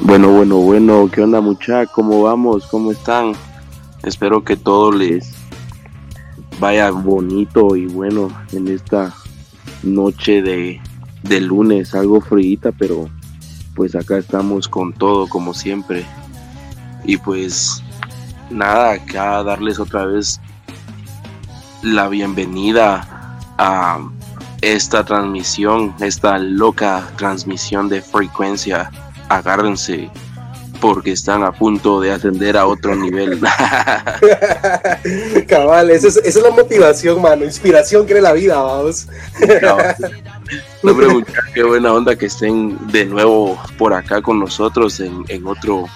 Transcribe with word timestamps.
Bueno, 0.00 0.30
bueno, 0.30 0.58
bueno, 0.58 1.10
¿qué 1.12 1.22
onda 1.22 1.40
mucha? 1.40 1.84
¿Cómo 1.86 2.22
vamos? 2.22 2.66
¿Cómo 2.68 2.92
están? 2.92 3.32
Espero 4.04 4.44
que 4.44 4.56
todo 4.56 4.92
les 4.92 5.34
vaya 6.60 6.90
bonito 6.90 7.74
y 7.74 7.86
bueno 7.86 8.30
en 8.52 8.68
esta 8.68 9.12
noche 9.82 10.40
de, 10.40 10.80
de 11.24 11.40
lunes, 11.40 11.96
algo 11.96 12.20
fríita, 12.20 12.70
pero 12.70 13.10
pues 13.74 13.96
acá 13.96 14.18
estamos 14.18 14.68
con 14.68 14.92
todo 14.92 15.26
como 15.26 15.52
siempre. 15.52 16.06
Y 17.04 17.16
pues 17.16 17.82
nada, 18.50 18.92
acá 18.92 19.42
darles 19.42 19.80
otra 19.80 20.04
vez 20.06 20.40
la 21.82 22.08
bienvenida 22.08 23.36
a 23.58 23.98
esta 24.60 25.04
transmisión, 25.04 25.92
esta 25.98 26.38
loca 26.38 27.08
transmisión 27.16 27.88
de 27.88 28.00
frecuencia. 28.00 28.90
Agárrense 29.28 30.10
porque 30.80 31.12
están 31.12 31.42
a 31.42 31.52
punto 31.52 32.00
de 32.00 32.12
ascender 32.12 32.56
a 32.56 32.66
otro 32.66 32.94
nivel. 32.94 33.40
Cabal, 35.48 35.90
esa 35.90 36.20
es, 36.20 36.36
la 36.36 36.50
motivación, 36.50 37.20
mano. 37.20 37.44
Inspiración 37.44 38.06
que 38.06 38.20
la 38.20 38.32
vida, 38.32 38.60
vamos. 38.60 39.08
Hombre, 40.82 41.08
muchachos, 41.08 41.44
qué 41.52 41.64
buena 41.64 41.92
onda 41.92 42.16
que 42.16 42.26
estén 42.26 42.78
de 42.92 43.04
nuevo 43.04 43.60
por 43.76 43.92
acá 43.92 44.22
con 44.22 44.38
nosotros 44.38 45.00
en, 45.00 45.24
en 45.28 45.46
otro 45.46 45.86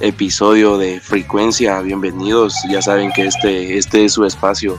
episodio 0.00 0.78
de 0.78 1.00
Frecuencia. 1.00 1.80
Bienvenidos. 1.80 2.54
Ya 2.70 2.80
saben 2.80 3.10
que 3.12 3.26
este, 3.26 3.76
este 3.76 4.04
es 4.04 4.12
su 4.12 4.24
espacio 4.24 4.78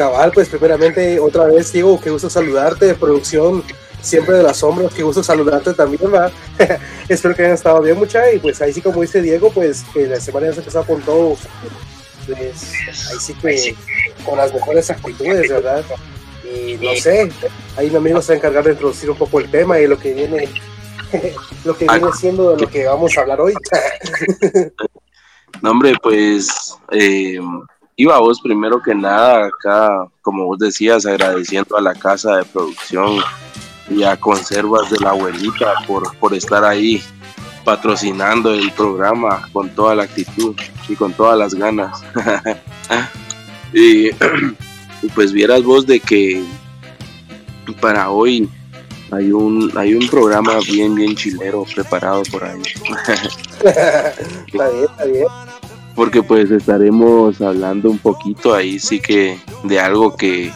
Cabal, 0.00 0.32
pues 0.32 0.48
primeramente 0.48 1.20
otra 1.20 1.44
vez 1.44 1.74
Diego, 1.74 2.00
qué 2.00 2.08
gusto 2.08 2.30
saludarte 2.30 2.86
de 2.86 2.94
producción, 2.94 3.62
siempre 4.02 4.36
de 4.36 4.42
las 4.42 4.58
sombras, 4.58 4.92
qué 4.94 5.02
gusto 5.02 5.22
saludarte 5.22 5.74
también, 5.74 6.12
va. 6.12 6.30
Espero 7.08 7.34
que 7.34 7.42
hayan 7.42 7.54
estado 7.54 7.80
bien 7.82 7.98
mucha 7.98 8.32
y 8.32 8.38
pues 8.38 8.60
ahí 8.62 8.72
sí 8.72 8.80
como 8.80 9.00
dice 9.00 9.22
Diego, 9.22 9.50
pues 9.50 9.84
que 9.92 10.06
la 10.06 10.20
semana 10.20 10.46
ya 10.46 10.54
se 10.54 10.58
empezó 10.60 10.84
con 10.84 11.00
todo, 11.02 11.36
pues 12.26 12.72
ahí 13.10 13.18
sí 13.20 13.34
que 13.34 13.76
con 14.24 14.38
las 14.38 14.52
mejores 14.52 14.90
actitudes, 14.90 15.48
¿verdad? 15.48 15.84
Y 16.44 16.74
no 16.74 16.94
sé, 16.96 17.30
ahí 17.76 17.90
mi 17.90 17.96
amigo 17.96 18.20
se 18.22 18.32
va 18.32 18.34
a 18.34 18.38
encargar 18.38 18.64
de 18.64 18.72
introducir 18.72 19.10
un 19.10 19.16
poco 19.16 19.40
el 19.40 19.50
tema 19.50 19.78
y 19.78 19.86
lo 19.86 19.98
que 19.98 20.14
viene, 20.14 20.48
lo 21.64 21.76
que 21.76 21.86
viene 21.86 22.12
siendo 22.18 22.56
de 22.56 22.62
lo 22.62 22.68
que 22.68 22.86
vamos 22.86 23.16
a 23.16 23.20
hablar 23.20 23.40
hoy. 23.40 23.54
no 25.62 25.70
hombre, 25.70 25.94
pues... 26.02 26.76
Eh 26.92 27.38
Iba 28.00 28.18
vos 28.18 28.40
primero 28.40 28.80
que 28.80 28.94
nada 28.94 29.48
acá, 29.48 30.08
como 30.22 30.46
vos 30.46 30.58
decías, 30.58 31.04
agradeciendo 31.04 31.76
a 31.76 31.82
la 31.82 31.94
casa 31.94 32.38
de 32.38 32.46
producción 32.46 33.18
y 33.90 34.02
a 34.02 34.16
Conservas 34.16 34.90
de 34.90 34.98
la 35.00 35.10
Abuelita 35.10 35.74
por, 35.86 36.16
por 36.16 36.34
estar 36.34 36.64
ahí 36.64 37.02
patrocinando 37.64 38.54
el 38.54 38.70
programa 38.72 39.48
con 39.52 39.68
toda 39.70 39.94
la 39.94 40.04
actitud 40.04 40.54
y 40.88 40.94
con 40.94 41.12
todas 41.12 41.38
las 41.38 41.54
ganas. 41.54 42.02
y, 43.72 44.10
pues 45.14 45.32
vieras 45.32 45.62
vos 45.62 45.86
de 45.86 46.00
que 46.00 46.42
para 47.80 48.10
hoy 48.10 48.48
hay 49.12 49.30
un 49.32 49.70
hay 49.76 49.94
un 49.94 50.08
programa 50.08 50.58
bien 50.66 50.94
bien 50.94 51.14
chilero 51.14 51.64
preparado 51.74 52.22
por 52.30 52.44
ahí. 52.44 52.60
está 53.64 54.68
bien, 54.70 54.84
está 54.84 55.04
bien 55.04 55.26
porque 56.00 56.22
pues 56.22 56.50
estaremos 56.50 57.40
hablando 57.42 57.90
un 57.90 57.98
poquito 57.98 58.54
ahí 58.54 58.78
sí 58.78 59.00
que 59.00 59.38
de 59.64 59.78
algo 59.78 60.16
que, 60.16 60.50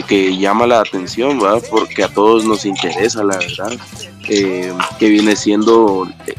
que, 0.00 0.36
llama 0.36 0.66
la 0.66 0.80
atención, 0.80 1.38
¿verdad? 1.38 1.62
Porque 1.70 2.04
a 2.04 2.08
todos 2.08 2.44
nos 2.44 2.64
interesa, 2.64 3.22
la 3.22 3.36
verdad, 3.36 3.72
eh, 4.28 4.72
que 4.98 5.08
viene 5.08 5.36
siendo 5.36 6.08
eh, 6.26 6.34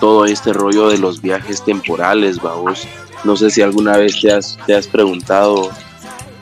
todo 0.00 0.24
este 0.24 0.52
rollo 0.52 0.88
de 0.88 0.98
los 0.98 1.20
viajes 1.20 1.62
temporales, 1.62 2.40
vamos. 2.40 2.86
No 3.24 3.36
sé 3.36 3.50
si 3.50 3.60
alguna 3.60 3.96
vez 3.98 4.20
te 4.20 4.32
has, 4.32 4.58
te 4.66 4.74
has 4.74 4.86
preguntado 4.86 5.70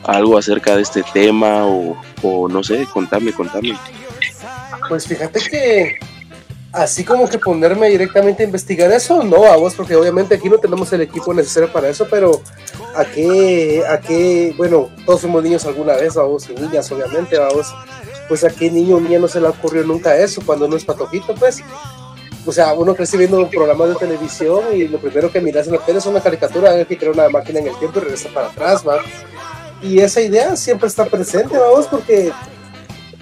algo 0.04 0.38
acerca 0.38 0.76
de 0.76 0.82
este 0.82 1.02
tema 1.12 1.66
o, 1.66 1.96
o 2.22 2.48
no 2.48 2.62
sé, 2.62 2.86
contame, 2.92 3.32
contame. 3.32 3.76
Pues 4.88 5.06
fíjate 5.06 5.40
que 5.40 5.98
así 6.72 7.04
como 7.04 7.28
que 7.28 7.38
ponerme 7.38 7.88
directamente 7.90 8.42
a 8.42 8.46
investigar 8.46 8.90
eso, 8.90 9.22
no, 9.22 9.44
a 9.44 9.56
vos, 9.56 9.74
porque 9.74 9.94
obviamente 9.94 10.34
aquí 10.34 10.48
no 10.48 10.58
tenemos 10.58 10.92
el 10.92 11.02
equipo 11.02 11.34
necesario 11.34 11.70
para 11.70 11.88
eso, 11.88 12.06
pero 12.10 12.40
a 12.96 13.04
qué, 13.04 13.84
a 13.86 14.00
qué, 14.00 14.54
bueno, 14.56 14.88
todos 15.04 15.20
somos 15.20 15.42
niños 15.42 15.64
alguna 15.66 15.94
vez, 15.94 16.16
a 16.16 16.22
vos, 16.22 16.48
y 16.48 16.54
niñas, 16.54 16.90
obviamente, 16.90 17.36
a 17.36 17.48
vos, 17.48 17.74
pues 18.28 18.42
a 18.44 18.50
qué 18.50 18.70
niño 18.70 18.98
niña 19.00 19.18
no 19.18 19.28
se 19.28 19.40
le 19.40 19.48
ocurrió 19.48 19.84
nunca 19.84 20.16
eso 20.16 20.42
cuando 20.44 20.66
uno 20.66 20.76
es 20.76 20.84
patojito, 20.84 21.34
pues. 21.34 21.62
O 22.44 22.50
sea, 22.50 22.72
uno 22.72 22.94
crece 22.96 23.16
viendo 23.16 23.48
programas 23.48 23.90
de 23.90 23.94
televisión 23.94 24.64
y 24.74 24.88
lo 24.88 24.98
primero 24.98 25.30
que 25.30 25.40
miras 25.40 25.68
en 25.68 25.74
la 25.74 25.78
tele 25.78 25.98
es 25.98 26.06
una 26.06 26.20
caricatura 26.20 26.84
que 26.84 26.98
crea 26.98 27.12
una 27.12 27.28
máquina 27.28 27.60
en 27.60 27.68
el 27.68 27.78
tiempo 27.78 28.00
y 28.00 28.02
regresa 28.02 28.30
para 28.34 28.48
atrás, 28.48 28.82
va. 28.86 28.98
Y 29.80 30.00
esa 30.00 30.20
idea 30.20 30.56
siempre 30.56 30.88
está 30.88 31.04
presente, 31.04 31.56
vamos, 31.56 31.86
porque 31.86 32.32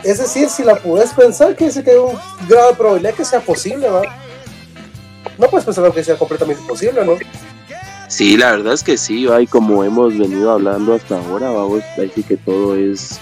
es 0.05 0.19
decir, 0.19 0.49
si 0.49 0.63
la 0.63 0.77
puedes 0.77 1.13
pensar, 1.13 1.55
que 1.57 1.67
dice 1.67 1.85
que 1.85 1.93
hay 1.93 1.99
un 1.99 2.19
grado 2.49 2.71
de 2.71 2.77
probabilidad 2.77 3.15
que 3.15 3.25
sea 3.25 3.41
posible, 3.41 3.89
¿va? 3.89 4.03
No 5.39 5.49
puedes 5.49 5.65
pensar 5.65 5.93
que 5.93 6.05
sea 6.05 6.17
completamente 6.17 6.63
imposible, 6.63 7.05
¿no? 7.05 7.15
Sí, 8.09 8.37
la 8.37 8.51
verdad 8.51 8.75
es 8.75 8.83
que 8.83 8.99
sí, 8.99 9.27
y 9.29 9.47
como 9.47 9.85
hemos 9.85 10.17
venido 10.17 10.51
hablando 10.51 10.95
hasta 10.95 11.19
ahora, 11.19 11.51
vamos, 11.51 11.83
decir 11.97 12.25
que 12.25 12.37
todo 12.37 12.75
es, 12.75 13.21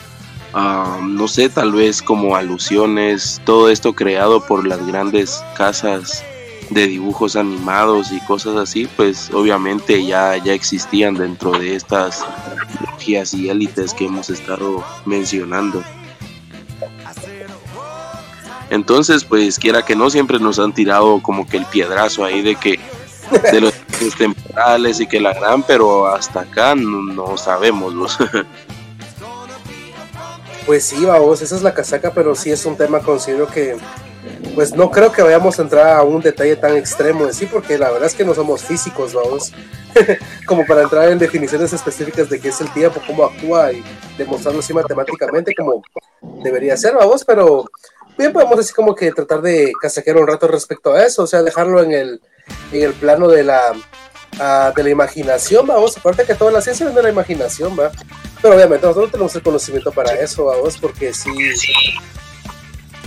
ah, 0.54 0.98
no 1.02 1.28
sé, 1.28 1.48
tal 1.48 1.72
vez 1.72 2.00
como 2.00 2.36
alusiones, 2.36 3.40
todo 3.44 3.68
esto 3.68 3.92
creado 3.92 4.40
por 4.40 4.66
las 4.66 4.84
grandes 4.86 5.44
casas 5.56 6.24
de 6.70 6.86
dibujos 6.86 7.36
animados 7.36 8.12
y 8.12 8.20
cosas 8.20 8.56
así, 8.56 8.88
pues 8.96 9.30
obviamente 9.32 10.04
ya, 10.04 10.36
ya 10.36 10.54
existían 10.54 11.14
dentro 11.14 11.52
de 11.52 11.76
estas 11.76 12.24
tecnologías 12.70 13.34
y 13.34 13.50
élites 13.50 13.94
que 13.94 14.06
hemos 14.06 14.30
estado 14.30 14.84
mencionando. 15.04 15.82
Entonces, 18.70 19.24
pues 19.24 19.58
quiera 19.58 19.82
que 19.82 19.96
no, 19.96 20.10
siempre 20.10 20.38
nos 20.38 20.58
han 20.58 20.72
tirado 20.72 21.22
como 21.22 21.46
que 21.46 21.56
el 21.56 21.66
piedrazo 21.66 22.24
ahí 22.24 22.42
de 22.42 22.56
que 22.56 22.78
de 23.52 23.60
los 23.60 23.74
temporales 24.18 25.00
y 25.00 25.06
que 25.06 25.20
la 25.20 25.34
gran, 25.34 25.62
pero 25.62 26.06
hasta 26.06 26.40
acá 26.40 26.74
no, 26.74 27.36
sabemos. 27.36 28.18
pues 30.66 30.84
sí, 30.84 31.04
vamos, 31.04 31.42
esa 31.42 31.56
es 31.56 31.62
la 31.62 31.74
casaca, 31.74 32.12
pero 32.12 32.34
sí 32.34 32.50
es 32.50 32.64
un 32.66 32.76
tema 32.76 33.00
considero 33.00 33.46
que 33.46 33.76
pues 34.54 34.74
no 34.74 34.90
creo 34.90 35.12
que 35.12 35.22
vayamos 35.22 35.58
a 35.58 35.62
entrar 35.62 35.96
a 35.96 36.02
un 36.02 36.20
detalle 36.20 36.56
tan 36.56 36.76
extremo 36.76 37.26
de 37.26 37.32
sí, 37.32 37.46
porque 37.46 37.78
la 37.78 37.90
verdad 37.90 38.06
es 38.06 38.14
que 38.14 38.24
no 38.24 38.34
somos 38.34 38.62
físicos, 38.62 39.14
vamos, 39.14 39.52
como 40.46 40.66
para 40.66 40.82
entrar 40.82 41.08
en 41.08 41.18
definiciones 41.18 41.72
específicas 41.72 42.28
de 42.28 42.40
qué 42.40 42.48
es 42.48 42.60
el 42.60 42.70
tiempo, 42.72 43.00
cómo 43.06 43.24
actúa 43.24 43.72
y 43.72 43.82
demostrarlo 44.18 44.60
así 44.60 44.74
matemáticamente 44.74 45.54
como 45.54 45.82
debería 46.42 46.76
ser, 46.76 46.94
vamos, 46.94 47.24
pero 47.24 47.70
bien 48.18 48.32
podemos 48.32 48.56
decir 48.56 48.74
como 48.74 48.94
que 48.94 49.12
tratar 49.12 49.40
de 49.40 49.72
casaquear 49.80 50.16
un 50.16 50.26
rato 50.26 50.48
respecto 50.48 50.92
a 50.92 51.04
eso, 51.04 51.22
o 51.22 51.26
sea, 51.26 51.42
dejarlo 51.42 51.82
en 51.82 51.92
el, 51.92 52.20
en 52.72 52.82
el 52.82 52.92
plano 52.92 53.28
de 53.28 53.44
la, 53.44 53.72
uh, 53.72 54.74
de 54.74 54.82
la 54.82 54.90
imaginación, 54.90 55.66
vamos, 55.66 55.96
aparte 55.96 56.24
que 56.24 56.34
toda 56.34 56.50
la 56.50 56.60
ciencia 56.60 56.84
viene 56.84 56.98
de 56.98 57.04
la 57.04 57.12
imaginación, 57.12 57.78
va, 57.78 57.92
pero 58.42 58.56
obviamente 58.56 58.86
nosotros 58.86 59.06
no 59.06 59.12
tenemos 59.12 59.36
el 59.36 59.42
conocimiento 59.42 59.92
para 59.92 60.12
eso, 60.14 60.46
vamos, 60.46 60.76
porque 60.78 61.14
sí, 61.14 61.30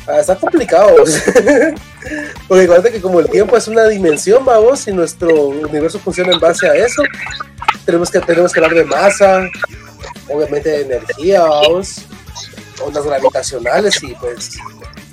ah, 0.07 0.19
está 0.19 0.35
complicado, 0.37 0.95
porque 2.47 2.63
igual 2.63 2.81
que 2.81 3.01
como 3.01 3.19
el 3.19 3.29
tiempo 3.29 3.57
es 3.57 3.67
una 3.67 3.85
dimensión, 3.87 4.45
vamos, 4.45 4.87
y 4.87 4.93
nuestro 4.93 5.47
universo 5.47 5.99
funciona 5.99 6.31
en 6.31 6.39
base 6.39 6.69
a 6.69 6.73
eso, 6.73 7.03
tenemos 7.85 8.09
que, 8.09 8.21
tenemos 8.21 8.53
que 8.53 8.59
hablar 8.61 8.75
de 8.75 8.85
masa, 8.85 9.43
obviamente 10.29 10.69
de 10.69 10.81
energía, 10.83 11.41
vamos, 11.41 12.05
ondas 12.81 13.05
gravitacionales 13.05 14.01
y 14.03 14.15
pues 14.15 14.57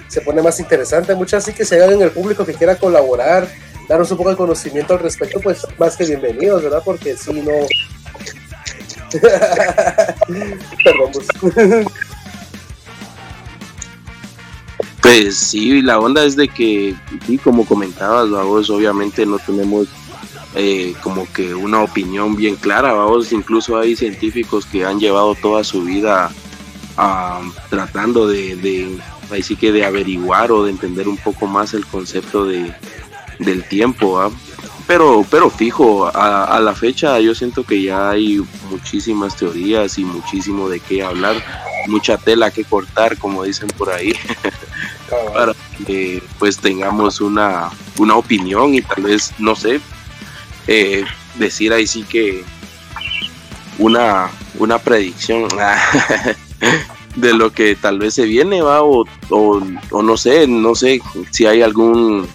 se 0.08 0.20
pone 0.20 0.43
más 0.43 0.58
interesante. 0.58 1.14
Muchas 1.14 1.44
así 1.44 1.52
que 1.52 1.64
si 1.64 1.76
hay 1.76 1.94
en 1.94 2.02
el 2.02 2.10
público 2.10 2.44
que 2.44 2.55
quiera 2.55 2.76
colaborar, 2.76 3.49
darnos 3.88 4.10
un 4.10 4.16
poco 4.16 4.31
de 4.31 4.37
conocimiento 4.37 4.94
al 4.94 5.00
respecto, 5.00 5.40
pues 5.40 5.66
más 5.78 5.96
que 5.96 6.05
bienvenidos, 6.05 6.62
¿verdad? 6.62 6.82
Porque 6.84 7.16
si 7.16 7.32
no. 7.34 7.52
Perdón, 10.84 11.12
pues. 11.12 11.26
Sí, 15.34 15.81
la 15.81 15.99
onda 15.99 16.25
es 16.25 16.37
de 16.37 16.49
que, 16.49 16.94
sí, 17.26 17.38
como 17.38 17.64
comentabas, 17.64 18.31
vamos, 18.31 18.69
obviamente 18.69 19.25
no 19.25 19.38
tenemos 19.38 19.88
eh, 20.55 20.94
como 21.02 21.26
que 21.32 21.55
una 21.55 21.82
opinión 21.82 22.37
bien 22.37 22.56
clara, 22.56 22.93
vamos, 22.93 23.32
incluso 23.32 23.78
hay 23.78 23.96
científicos 23.96 24.66
que 24.66 24.84
han 24.84 25.00
llevado 25.00 25.34
toda 25.34 25.64
su 25.64 25.82
vida 25.82 26.31
a, 26.96 27.40
tratando 27.70 28.26
de, 28.26 28.99
ahí 29.31 29.43
sí 29.43 29.57
que 29.57 29.73
de 29.73 29.85
averiguar 29.85 30.53
o 30.53 30.65
de 30.65 30.71
entender 30.71 31.09
un 31.09 31.17
poco 31.17 31.47
más 31.47 31.75
el 31.75 31.87
concepto 31.87 32.45
de, 32.45 32.73
del 33.39 33.65
tiempo, 33.65 34.33
pero, 34.87 35.25
pero 35.31 35.51
fijo, 35.51 36.11
a, 36.15 36.59
la 36.61 36.75
fecha 36.75 37.21
yo 37.21 37.35
siento 37.35 37.63
que 37.63 37.83
ya 37.83 38.11
hay 38.11 38.43
muchísimas 38.71 39.37
teorías 39.37 39.99
y 39.99 40.05
muchísimo 40.05 40.69
de 40.69 40.81
qué 40.81 41.03
hablar 41.03 41.37
mucha 41.89 42.17
tela 42.17 42.51
que 42.51 42.65
cortar, 42.65 43.17
como 43.19 43.45
dicen 43.45 43.69
por 43.69 43.91
ahí, 43.91 44.15
para 45.35 45.55
que 45.87 46.23
pues 46.39 46.59
tengamos 46.59 47.21
una, 47.21 47.71
una 47.99 48.17
opinión 48.17 48.75
y 48.75 48.83
tal 48.83 49.05
vez, 49.05 49.33
no 49.39 49.55
sé, 49.55 49.81
eh, 50.67 51.05
decir 51.37 51.73
ahí 51.73 51.87
sí 51.87 52.03
que 52.05 52.45
una, 53.79 54.31
una 54.59 54.79
predicción 54.79 55.49
de 57.20 57.35
lo 57.35 57.53
que 57.53 57.75
tal 57.76 57.99
vez 57.99 58.15
se 58.15 58.25
viene, 58.25 58.62
va, 58.62 58.82
o, 58.82 59.05
o, 59.31 60.03
no 60.03 60.17
sé, 60.17 60.47
no 60.47 60.75
sé 60.75 61.00
si 61.31 61.47
hay 61.47 61.62
algún 61.62 62.29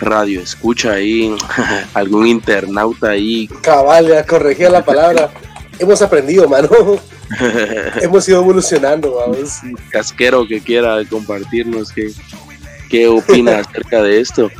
radio 0.00 0.40
escucha 0.40 0.92
ahí, 0.92 1.34
algún 1.94 2.26
internauta 2.26 3.10
ahí. 3.10 3.48
Cabal, 3.62 4.08
ya 4.08 4.24
corregía 4.24 4.70
la 4.70 4.84
palabra. 4.84 5.30
Hemos 5.78 6.00
aprendido, 6.02 6.48
mano. 6.48 6.68
Hemos 8.00 8.28
ido 8.28 8.40
evolucionando, 8.40 9.14
vamos. 9.14 9.58
Casquero 9.90 10.46
que 10.46 10.60
quiera 10.60 11.04
compartirnos 11.08 11.92
qué, 11.92 12.10
qué 12.88 13.06
opina 13.06 13.58
acerca 13.68 14.02
de 14.02 14.20
esto. 14.20 14.50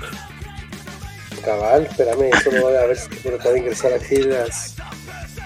Cabal, 1.43 1.87
espérame, 1.87 2.31
solo 2.45 2.63
voy 2.63 2.75
a 2.77 2.87
ver 2.87 2.97
si 2.99 3.09
puedo 3.09 3.57
ingresar 3.57 3.95
aquí 3.95 4.17
las 4.17 4.75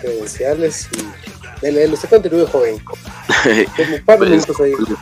credenciales 0.00 0.88
y 0.98 1.31
dele, 1.70 1.94
usted 1.94 2.10
continúe 2.10 2.46
joven. 2.46 2.82
pues, 4.18 4.46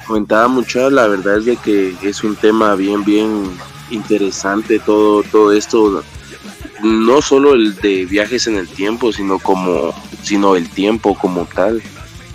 comentaba 0.07 0.49
mucho, 0.49 0.91
la 0.91 1.07
verdad 1.07 1.39
es 1.39 1.45
de 1.47 1.57
que 1.57 1.95
es 2.03 2.23
un 2.23 2.37
tema 2.37 2.75
bien, 2.75 3.05
bien 3.05 3.51
interesante 3.91 4.79
todo, 4.79 5.23
todo 5.25 5.53
esto, 5.53 6.05
no 6.83 7.23
solo 7.23 7.55
el 7.55 7.75
de 7.77 8.07
viajes 8.07 8.47
en 8.47 8.57
el 8.57 8.69
tiempo, 8.69 9.13
sino 9.13 9.39
como, 9.39 9.95
sino 10.23 10.57
el 10.57 10.69
tiempo 10.69 11.17
como 11.19 11.47
tal. 11.47 11.83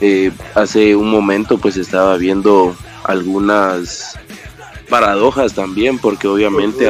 Eh, 0.01 0.31
hace 0.56 0.95
un 0.95 1.10
momento 1.10 1.57
pues 1.57 1.77
estaba 1.77 2.18
viendo 2.18 2.75
algunas 3.04 4.18
paradojas 4.89 5.54
también, 5.54 5.98
porque 5.98 6.27
obviamente 6.27 6.88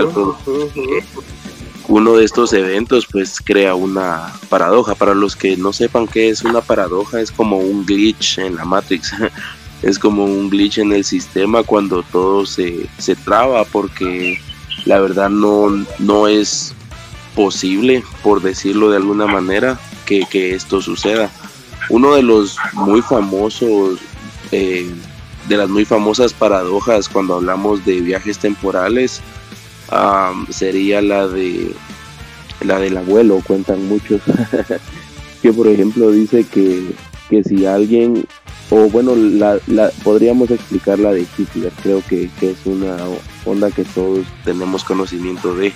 uno 1.88 2.16
de 2.16 2.26
estos 2.26 2.54
eventos 2.54 3.06
pues 3.12 3.40
crea 3.44 3.76
una 3.76 4.34
paradoja. 4.50 4.96
Para 4.96 5.14
los 5.14 5.36
que 5.36 5.58
no 5.58 5.74
sepan 5.74 6.08
qué 6.08 6.30
es 6.30 6.44
una 6.44 6.62
paradoja, 6.62 7.22
es 7.22 7.32
como 7.32 7.58
un 7.58 7.86
glitch 7.86 8.40
en 8.40 8.56
la 8.56 8.66
Matrix. 8.66 9.14
es 9.82 10.00
como 10.00 10.26
un 10.26 10.50
glitch 10.50 10.80
en 10.80 10.92
el 10.92 11.04
sistema 11.04 11.64
cuando 11.64 12.04
todo 12.04 12.46
se, 12.46 12.88
se 12.98 13.16
traba 13.16 13.66
porque 13.66 14.40
la 14.86 15.00
verdad 15.00 15.30
no, 15.30 15.70
no 16.00 16.28
es 16.28 16.74
posible, 17.36 18.04
por 18.24 18.42
decirlo 18.42 18.90
de 18.90 18.98
alguna 18.98 19.28
manera, 19.28 19.78
que, 20.06 20.56
esto 20.56 20.82
suceda. 20.82 21.30
Uno 21.90 22.16
de 22.16 22.24
los 22.24 22.58
muy 22.74 23.02
famosos, 23.02 24.00
eh, 24.52 24.90
de 25.48 25.58
las 25.58 25.70
muy 25.70 25.86
famosas 25.86 26.34
paradojas 26.34 27.10
cuando 27.10 27.36
hablamos 27.36 27.86
de 27.86 28.02
viajes 28.02 28.40
temporales, 28.40 29.22
sería 30.50 31.02
la 31.02 31.28
de 31.28 31.72
la 32.62 32.80
del 32.80 32.98
abuelo, 32.98 33.42
cuentan 33.46 33.88
muchos, 33.88 34.22
que 35.42 35.54
por 35.54 35.68
ejemplo 35.68 36.12
dice 36.12 36.46
que, 36.46 36.94
que 37.30 37.44
si 37.44 37.66
alguien 37.66 38.26
o 38.70 38.90
bueno, 38.90 39.16
la, 39.16 39.60
la, 39.68 39.92
podríamos 40.04 40.50
explicar 40.50 40.98
la 40.98 41.12
de 41.12 41.28
Hitler, 41.38 41.72
creo 41.84 42.02
que, 42.08 42.30
es 42.42 42.66
una 42.66 42.98
onda 43.46 43.70
que 43.70 43.84
todos 43.84 44.26
tenemos 44.44 44.84
conocimiento 44.84 45.56
de. 45.56 45.72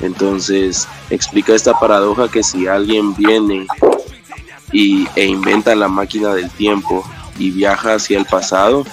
Entonces, 0.00 0.86
explica 1.10 1.54
esta 1.54 1.78
paradoja 1.78 2.28
que 2.28 2.42
si 2.42 2.66
alguien 2.66 3.14
viene 3.14 3.66
y, 4.72 5.06
e 5.16 5.26
inventa 5.26 5.74
la 5.74 5.88
máquina 5.88 6.34
del 6.34 6.50
tiempo 6.50 7.04
y 7.38 7.50
viaja 7.50 7.94
hacia 7.94 8.18
el 8.18 8.24
pasado, 8.24 8.84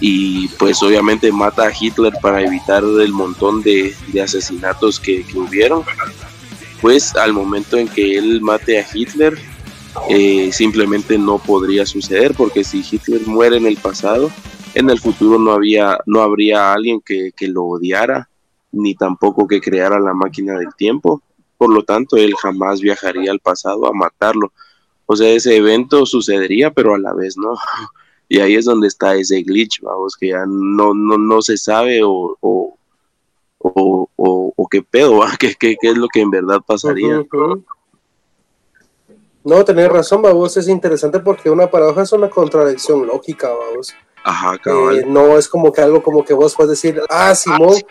y 0.00 0.48
pues 0.58 0.82
obviamente 0.82 1.30
mata 1.32 1.66
a 1.66 1.72
Hitler 1.78 2.12
para 2.20 2.42
evitar 2.42 2.82
el 2.82 3.12
montón 3.12 3.62
de, 3.62 3.94
asesinatos 4.22 4.98
que, 4.98 5.24
que 5.24 5.38
hubieron, 5.38 5.84
pues 6.80 7.14
al 7.16 7.32
momento 7.32 7.76
en 7.76 7.88
que 7.88 8.16
él 8.16 8.40
mate 8.40 8.78
a 8.78 8.86
Hitler, 8.92 9.38
eh, 10.08 10.50
simplemente 10.52 11.18
no 11.18 11.38
podría 11.38 11.84
suceder 11.84 12.34
porque 12.34 12.64
si 12.64 12.84
Hitler 12.88 13.26
muere 13.26 13.58
en 13.58 13.66
el 13.66 13.76
pasado, 13.76 14.30
en 14.74 14.88
el 14.88 14.98
futuro 14.98 15.38
no, 15.38 15.52
había, 15.52 15.98
no 16.06 16.22
habría 16.22 16.72
alguien 16.72 17.00
que, 17.00 17.32
lo 17.48 17.64
odiara, 17.64 18.28
ni 18.70 18.94
tampoco 18.94 19.46
que 19.46 19.60
creara 19.60 20.00
la 20.00 20.14
máquina 20.14 20.58
del 20.58 20.74
tiempo. 20.76 21.22
Por 21.58 21.72
lo 21.72 21.84
tanto, 21.84 22.16
él 22.16 22.34
jamás 22.34 22.80
viajaría 22.80 23.30
al 23.30 23.40
pasado 23.40 23.86
a 23.86 23.92
matarlo. 23.92 24.52
O 25.06 25.14
sea, 25.14 25.28
ese 25.28 25.56
evento 25.56 26.06
sucedería, 26.06 26.70
pero 26.72 26.94
a 26.94 26.98
la 26.98 27.12
vez 27.12 27.36
no. 27.36 27.54
Y 28.32 28.40
ahí 28.40 28.54
es 28.54 28.64
donde 28.64 28.88
está 28.88 29.14
ese 29.14 29.42
glitch, 29.42 29.82
vamos, 29.82 30.16
que 30.16 30.28
ya 30.28 30.46
no, 30.46 30.94
no, 30.94 31.18
no 31.18 31.42
se 31.42 31.58
sabe 31.58 32.00
o, 32.02 32.34
o, 32.40 32.78
o, 34.16 34.68
qué 34.70 34.80
pedo, 34.80 35.20
¿Qué, 35.38 35.54
qué, 35.54 35.76
es 35.82 35.98
lo 35.98 36.08
que 36.08 36.22
en 36.22 36.30
verdad 36.30 36.62
pasaría. 36.66 37.22
No, 39.44 39.64
tenés 39.66 39.88
razón, 39.90 40.22
vos 40.22 40.56
es 40.56 40.66
interesante 40.66 41.20
porque 41.20 41.50
una 41.50 41.70
paradoja 41.70 42.04
es 42.04 42.12
una 42.14 42.30
contradicción 42.30 43.06
lógica, 43.06 43.50
vamos. 43.50 43.94
Ajá, 44.24 44.56
cabal. 44.56 45.00
Eh, 45.00 45.04
no 45.06 45.36
es 45.36 45.46
como 45.46 45.70
que 45.70 45.82
algo 45.82 46.02
como 46.02 46.24
que 46.24 46.32
vos 46.32 46.54
puedes 46.54 46.70
decir, 46.70 47.02
ah, 47.10 47.34
Simón, 47.34 47.82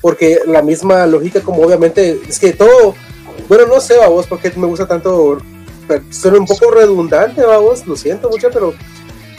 porque 0.00 0.38
la 0.46 0.62
misma 0.62 1.06
lógica, 1.06 1.40
como 1.40 1.62
obviamente, 1.62 2.20
es 2.28 2.38
que 2.38 2.52
todo, 2.52 2.94
bueno, 3.48 3.66
no 3.66 3.80
sé, 3.80 3.96
vos, 4.06 4.28
porque 4.28 4.52
me 4.52 4.68
gusta 4.68 4.86
tanto, 4.86 5.38
suena 6.10 6.38
un 6.38 6.46
poco 6.46 6.70
redundante, 6.70 7.44
vamos, 7.44 7.84
lo 7.84 7.96
siento 7.96 8.30
mucho, 8.30 8.48
pero 8.52 8.74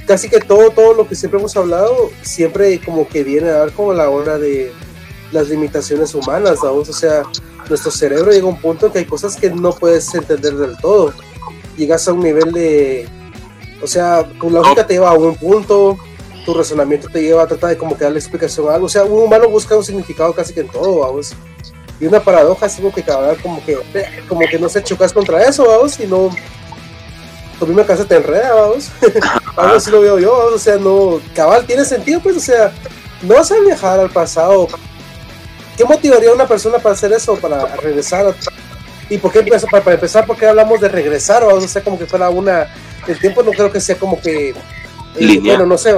casi 0.09 0.27
que 0.27 0.39
todo, 0.39 0.71
todo 0.71 0.95
lo 0.95 1.07
que 1.07 1.13
siempre 1.13 1.39
hemos 1.39 1.55
hablado, 1.55 2.09
siempre 2.23 2.81
como 2.81 3.07
que 3.07 3.23
viene 3.23 3.47
a 3.49 3.59
dar 3.59 3.71
como 3.73 3.93
la 3.93 4.09
hora 4.09 4.39
de 4.39 4.71
las 5.31 5.49
limitaciones 5.49 6.15
humanas, 6.15 6.61
vamos, 6.63 6.89
o 6.89 6.93
sea, 6.93 7.21
nuestro 7.69 7.91
cerebro 7.91 8.31
llega 8.31 8.47
a 8.47 8.49
un 8.49 8.59
punto 8.59 8.87
en 8.87 8.91
que 8.91 8.97
hay 8.97 9.05
cosas 9.05 9.35
que 9.35 9.51
no 9.51 9.71
puedes 9.71 10.11
entender 10.15 10.55
del 10.55 10.75
todo 10.77 11.13
llegas 11.77 12.07
a 12.07 12.13
un 12.13 12.21
nivel 12.21 12.51
de, 12.51 13.07
o 13.83 13.85
sea, 13.85 14.27
tu 14.39 14.49
lógica 14.49 14.87
te 14.87 14.95
lleva 14.95 15.11
a 15.11 15.13
un 15.13 15.35
punto, 15.35 15.95
tu 16.43 16.55
razonamiento 16.55 17.07
te 17.07 17.21
lleva 17.21 17.43
a 17.43 17.47
tratar 17.47 17.69
de 17.69 17.77
como 17.77 17.95
que 17.95 18.03
darle 18.03 18.17
explicación 18.17 18.67
a 18.67 18.73
algo, 18.73 18.87
o 18.87 18.89
sea, 18.89 19.03
un 19.03 19.25
humano 19.25 19.47
busca 19.47 19.77
un 19.77 19.83
significado 19.83 20.33
casi 20.33 20.55
que 20.55 20.61
en 20.61 20.69
todo, 20.69 21.01
vamos. 21.01 21.33
Y 21.99 22.07
una 22.07 22.19
paradoja 22.19 22.65
es 22.65 22.77
como 22.77 22.91
que 22.91 23.03
cabal, 23.03 23.37
como 23.43 23.63
que, 23.63 23.77
como 24.27 24.41
que 24.41 24.57
no 24.57 24.69
se 24.69 24.81
chocas 24.81 25.13
contra 25.13 25.43
eso, 25.43 25.67
vamos, 25.67 25.99
y 25.99 26.07
no, 26.07 26.31
tu 27.59 27.67
misma 27.67 27.85
casa 27.85 28.05
te 28.05 28.15
enreda, 28.15 28.55
vamos. 28.55 28.89
algo 29.55 29.75
así 29.75 29.91
lo 29.91 30.01
veo 30.01 30.19
yo, 30.19 30.51
o 30.53 30.59
sea, 30.59 30.77
no, 30.77 31.19
cabal, 31.33 31.65
tiene 31.65 31.85
sentido, 31.85 32.19
pues, 32.21 32.37
o 32.37 32.39
sea, 32.39 32.71
no 33.21 33.35
vas 33.35 33.51
a 33.51 33.59
viajar 33.59 33.99
al 33.99 34.09
pasado. 34.09 34.67
¿Qué 35.77 35.85
motivaría 35.85 36.31
a 36.31 36.33
una 36.33 36.47
persona 36.47 36.77
para 36.77 36.93
hacer 36.93 37.11
eso, 37.13 37.35
para 37.37 37.75
regresar 37.77 38.27
a 38.27 38.33
¿Y 39.09 39.17
por 39.17 39.31
qué 39.31 39.39
empezar? 39.39 39.69
Para, 39.69 39.93
empezar, 39.93 40.25
¿por 40.25 40.37
qué 40.37 40.47
hablamos 40.47 40.79
de 40.79 40.87
regresar? 40.87 41.43
O 41.43 41.59
sea, 41.61 41.83
como 41.83 41.97
que 41.97 42.05
fuera 42.05 42.29
una. 42.29 42.67
El 43.07 43.19
tiempo 43.19 43.41
no 43.41 43.51
creo 43.51 43.71
que 43.71 43.81
sea 43.81 43.97
como 43.97 44.21
que. 44.21 44.53
Eh, 45.15 45.39
bueno, 45.41 45.65
no 45.65 45.77
sé. 45.77 45.95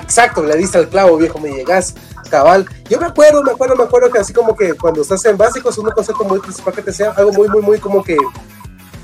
Exacto, 0.00 0.42
le 0.44 0.56
diste 0.56 0.78
al 0.78 0.88
clavo, 0.88 1.16
viejo, 1.16 1.40
me 1.40 1.50
llegas, 1.50 1.94
cabal. 2.30 2.66
Yo 2.88 3.00
me 3.00 3.06
acuerdo, 3.06 3.42
me 3.42 3.50
acuerdo, 3.50 3.74
me 3.74 3.82
acuerdo 3.82 4.10
que 4.10 4.20
así 4.20 4.32
como 4.32 4.56
que 4.56 4.74
cuando 4.74 5.02
estás 5.02 5.24
en 5.24 5.36
básicos, 5.36 5.76
una 5.78 5.90
cosa 5.90 6.12
como 6.12 6.38
principal 6.38 6.72
que 6.72 6.82
te 6.82 6.92
sea 6.92 7.10
algo 7.10 7.32
muy, 7.32 7.48
muy, 7.48 7.62
muy 7.62 7.78
como 7.78 8.02
que 8.04 8.16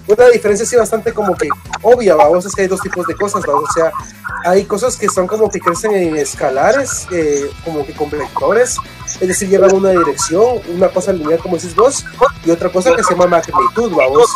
una 0.09 0.29
diferencia 0.29 0.65
así 0.65 0.77
bastante 0.77 1.13
como 1.13 1.35
que 1.35 1.49
obvia, 1.83 2.15
vamos, 2.15 2.47
es 2.47 2.55
que 2.55 2.63
hay 2.63 2.69
dos 2.69 2.81
tipos 2.81 3.07
de 3.07 3.15
cosas, 3.15 3.45
vamos, 3.47 3.69
o 3.69 3.73
sea, 3.73 3.93
hay 4.45 4.65
cosas 4.65 4.97
que 4.97 5.09
son 5.09 5.27
como 5.27 5.51
que 5.51 5.61
crecen 5.61 5.93
en 5.93 6.17
escalares, 6.17 7.07
eh, 7.13 7.51
como 7.65 7.85
que 7.85 7.93
con 7.95 8.11
vectores, 8.11 8.77
es 9.21 9.29
decir, 9.29 9.49
llevan 9.49 9.75
una 9.75 9.91
dirección, 9.91 10.61
una 10.69 10.89
cosa 10.89 11.13
lineal 11.13 11.39
como 11.39 11.57
decís 11.57 11.75
vos, 11.75 12.05
y 12.45 12.51
otra 12.51 12.71
cosa 12.71 12.95
que 12.97 13.05
se 13.05 13.11
llama 13.11 13.27
magnitud, 13.27 13.93
vamos, 13.95 14.29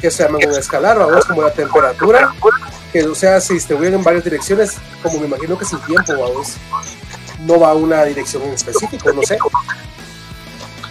que 0.00 0.10
se 0.10 0.22
llama 0.22 0.38
un 0.38 0.54
escalar, 0.54 0.98
vamos, 0.98 1.24
como 1.24 1.42
la 1.42 1.52
temperatura, 1.52 2.32
que 2.92 3.04
o 3.04 3.14
sea, 3.14 3.40
se 3.40 3.54
distribuyen 3.54 3.94
en 3.94 4.04
varias 4.04 4.24
direcciones, 4.24 4.76
como 5.02 5.18
me 5.20 5.26
imagino 5.26 5.58
que 5.58 5.64
es 5.64 5.72
el 5.72 5.80
tiempo, 5.80 6.12
vamos, 6.12 6.56
no 7.40 7.58
va 7.58 7.70
a 7.70 7.74
una 7.74 8.04
dirección 8.04 8.42
en 8.44 8.50
específico, 8.50 9.12
no 9.12 9.22
sé. 9.22 9.38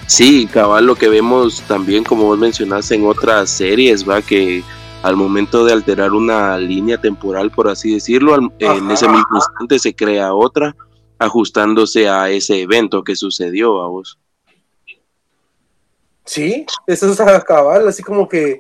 Sí, 0.10 0.48
cabal, 0.48 0.88
lo 0.88 0.96
que 0.96 1.08
vemos 1.08 1.62
también, 1.68 2.04
como 2.04 2.24
vos 2.24 2.40
mencionaste 2.40 2.96
en 2.96 3.06
otras 3.06 3.48
series, 3.48 4.10
va 4.10 4.24
que 4.24 4.64
al 5.04 5.16
momento 5.16 5.64
de 5.64 5.72
alterar 5.72 6.14
una 6.14 6.58
línea 6.58 7.00
temporal, 7.00 7.52
por 7.52 7.70
así 7.70 7.94
decirlo, 7.94 8.36
en 8.58 8.92
ese 8.92 9.08
mismo 9.08 9.36
instante 9.36 9.78
se 9.78 9.96
crea 9.96 10.34
otra, 10.34 10.76
ajustándose 11.20 12.10
a 12.10 12.28
ese 12.32 12.60
evento 12.60 13.04
que 13.04 13.16
sucedió 13.16 13.84
a 13.84 13.88
vos. 13.88 14.18
Sí, 16.26 16.66
eso 16.88 17.12
es 17.12 17.44
cabal, 17.44 17.88
así 17.88 18.02
como 18.02 18.28
que, 18.28 18.58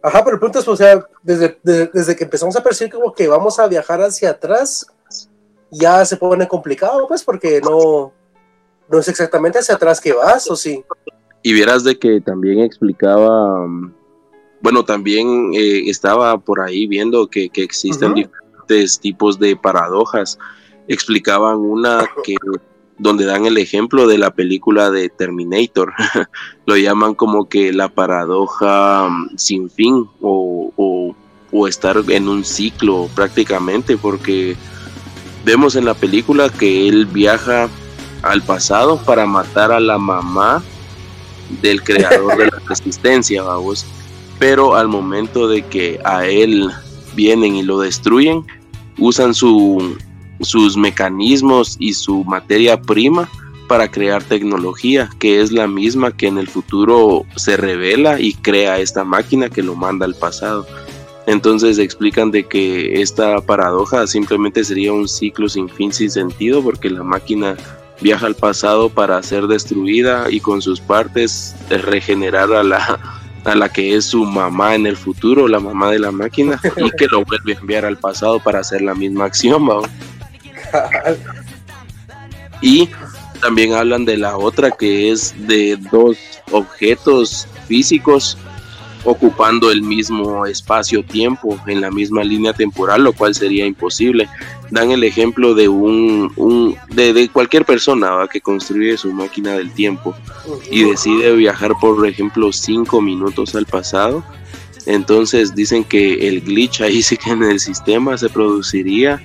ajá, 0.00 0.22
pero 0.22 0.36
el 0.36 0.40
punto 0.40 0.60
es, 0.60 0.68
o 0.68 0.76
sea, 0.76 1.04
desde, 1.24 1.58
desde 1.64 2.14
que 2.14 2.22
empezamos 2.22 2.54
a 2.54 2.62
percibir 2.62 2.92
como 2.92 3.12
que 3.12 3.26
vamos 3.26 3.58
a 3.58 3.66
viajar 3.66 4.00
hacia 4.00 4.30
atrás, 4.30 4.86
ya 5.72 6.04
se 6.04 6.16
pone 6.16 6.46
complicado, 6.46 7.08
pues, 7.08 7.24
porque 7.24 7.60
no, 7.60 8.12
no 8.88 8.98
es 8.98 9.08
exactamente 9.08 9.58
hacia 9.58 9.74
atrás 9.74 10.00
que 10.00 10.12
vas, 10.12 10.50
¿o 10.50 10.56
sí? 10.56 10.84
Y 11.42 11.52
vieras 11.52 11.84
de 11.84 11.98
que 11.98 12.20
también 12.20 12.60
explicaba, 12.60 13.66
bueno, 14.60 14.84
también 14.84 15.52
eh, 15.54 15.84
estaba 15.86 16.38
por 16.38 16.60
ahí 16.60 16.86
viendo 16.86 17.28
que, 17.28 17.50
existen 17.54 18.14
diferentes 18.14 18.44
diferentes 18.64 19.00
tipos 19.00 19.38
de 19.38 19.56
paradojas. 19.56 20.38
Explicaban 20.88 21.58
una 21.58 22.06
que 22.24 22.36
donde 22.98 23.24
dan 23.24 23.44
el 23.46 23.58
ejemplo 23.58 24.06
de 24.06 24.18
la 24.18 24.30
película 24.34 24.90
de 24.90 25.08
Terminator. 25.08 25.92
Lo 26.66 26.76
llaman 26.76 27.14
como 27.14 27.48
que 27.48 27.72
la 27.72 27.88
paradoja 27.88 29.08
mm, 29.08 29.36
sin 29.36 29.70
fin 29.70 30.08
o, 30.20 30.72
o, 30.76 31.16
o, 31.52 31.68
estar 31.68 31.96
en 32.08 32.28
un 32.28 32.44
ciclo 32.44 33.08
prácticamente, 33.14 33.96
porque 33.96 34.56
vemos 35.44 35.76
en 35.76 35.84
la 35.84 35.94
película 35.94 36.48
que 36.48 36.88
él 36.88 37.06
viaja 37.06 37.68
al 38.24 38.42
pasado 38.42 38.98
para 38.98 39.26
matar 39.26 39.72
a 39.72 39.80
la 39.80 39.98
mamá 39.98 40.62
del 41.62 41.82
creador 41.82 42.36
de 42.36 42.46
la 42.46 42.58
resistencia, 42.68 43.42
vamos. 43.42 43.86
Pero 44.38 44.74
al 44.74 44.88
momento 44.88 45.48
de 45.48 45.62
que 45.62 46.00
a 46.04 46.26
él 46.26 46.70
vienen 47.14 47.54
y 47.54 47.62
lo 47.62 47.80
destruyen, 47.80 48.44
usan 48.98 49.34
su, 49.34 49.96
sus 50.40 50.76
mecanismos 50.76 51.76
y 51.78 51.94
su 51.94 52.24
materia 52.24 52.80
prima 52.80 53.28
para 53.68 53.90
crear 53.90 54.22
tecnología, 54.22 55.10
que 55.18 55.40
es 55.40 55.52
la 55.52 55.66
misma 55.66 56.14
que 56.14 56.26
en 56.26 56.38
el 56.38 56.48
futuro 56.48 57.24
se 57.36 57.56
revela 57.56 58.20
y 58.20 58.34
crea 58.34 58.78
esta 58.78 59.04
máquina 59.04 59.48
que 59.48 59.62
lo 59.62 59.74
manda 59.74 60.04
al 60.04 60.14
pasado. 60.14 60.66
Entonces 61.26 61.78
explican 61.78 62.30
de 62.30 62.44
que 62.44 63.00
esta 63.00 63.40
paradoja 63.40 64.06
simplemente 64.06 64.62
sería 64.62 64.92
un 64.92 65.08
ciclo 65.08 65.48
sin 65.48 65.68
fin, 65.70 65.92
sin 65.92 66.10
sentido, 66.10 66.62
porque 66.62 66.90
la 66.90 67.02
máquina 67.02 67.56
viaja 68.04 68.26
al 68.26 68.34
pasado 68.36 68.90
para 68.90 69.22
ser 69.22 69.46
destruida 69.46 70.26
y 70.30 70.38
con 70.38 70.60
sus 70.60 70.78
partes 70.78 71.56
regenerar 71.70 72.52
a 72.52 72.62
la, 72.62 73.00
a 73.44 73.54
la 73.54 73.70
que 73.70 73.96
es 73.96 74.04
su 74.04 74.26
mamá 74.26 74.74
en 74.74 74.84
el 74.86 74.98
futuro, 74.98 75.48
la 75.48 75.58
mamá 75.58 75.90
de 75.90 75.98
la 75.98 76.12
máquina, 76.12 76.60
y 76.76 76.90
que 76.90 77.06
lo 77.06 77.24
vuelve 77.24 77.54
a 77.54 77.58
enviar 77.58 77.86
al 77.86 77.96
pasado 77.96 78.40
para 78.40 78.60
hacer 78.60 78.82
la 78.82 78.94
misma 78.94 79.24
acción. 79.24 79.66
Y 82.60 82.88
también 83.42 83.74
hablan 83.74 84.06
de 84.06 84.16
la 84.16 84.38
otra 84.38 84.70
que 84.70 85.10
es 85.10 85.34
de 85.46 85.76
dos 85.92 86.16
objetos 86.50 87.46
físicos 87.66 88.38
ocupando 89.04 89.70
el 89.70 89.82
mismo 89.82 90.46
espacio-tiempo 90.46 91.58
en 91.66 91.80
la 91.80 91.90
misma 91.90 92.24
línea 92.24 92.52
temporal, 92.52 93.04
lo 93.04 93.12
cual 93.12 93.34
sería 93.34 93.66
imposible. 93.66 94.28
Dan 94.70 94.90
el 94.90 95.04
ejemplo 95.04 95.54
de 95.54 95.68
un, 95.68 96.32
un 96.36 96.76
de, 96.88 97.28
cualquier 97.28 97.64
persona 97.64 98.26
que 98.30 98.40
construye 98.40 98.96
su 98.96 99.12
máquina 99.12 99.52
del 99.52 99.70
tiempo 99.72 100.14
y 100.70 100.84
decide 100.84 101.32
viajar, 101.32 101.72
por 101.80 102.06
ejemplo, 102.06 102.52
cinco 102.52 103.00
minutos 103.00 103.54
al 103.54 103.66
pasado. 103.66 104.24
Entonces 104.86 105.54
dicen 105.54 105.84
que 105.84 106.28
el 106.28 106.42
glitch 106.42 106.80
ahí 106.80 107.02
sí 107.02 107.16
que 107.16 107.30
en 107.30 107.42
el 107.42 107.60
sistema 107.60 108.18
se 108.18 108.28
produciría 108.28 109.22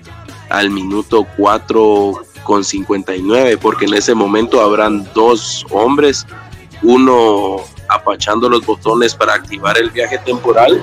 al 0.50 0.70
minuto 0.70 1.28
4 1.38 2.26
con 2.44 2.64
59, 2.64 3.58
porque 3.58 3.86
en 3.86 3.94
ese 3.94 4.16
momento 4.16 4.62
habrán 4.62 5.08
dos 5.14 5.66
hombres, 5.70 6.26
uno 6.82 7.58
apachando 7.89 8.50
los 8.50 8.65
botones 8.65 9.15
para 9.15 9.34
activar 9.34 9.77
el 9.77 9.89
viaje 9.89 10.17
temporal 10.19 10.81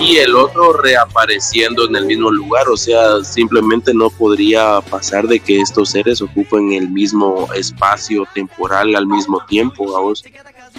y 0.00 0.16
el 0.16 0.34
otro 0.34 0.72
reapareciendo 0.72 1.86
en 1.86 1.96
el 1.96 2.06
mismo 2.06 2.30
lugar, 2.30 2.68
o 2.68 2.76
sea, 2.76 3.22
simplemente 3.22 3.92
no 3.92 4.10
podría 4.10 4.80
pasar 4.80 5.26
de 5.26 5.38
que 5.38 5.60
estos 5.60 5.90
seres 5.90 6.22
ocupen 6.22 6.72
el 6.72 6.88
mismo 6.88 7.48
espacio 7.54 8.26
temporal 8.34 8.96
al 8.96 9.06
mismo 9.06 9.44
tiempo, 9.46 9.92
vamos. 9.92 10.24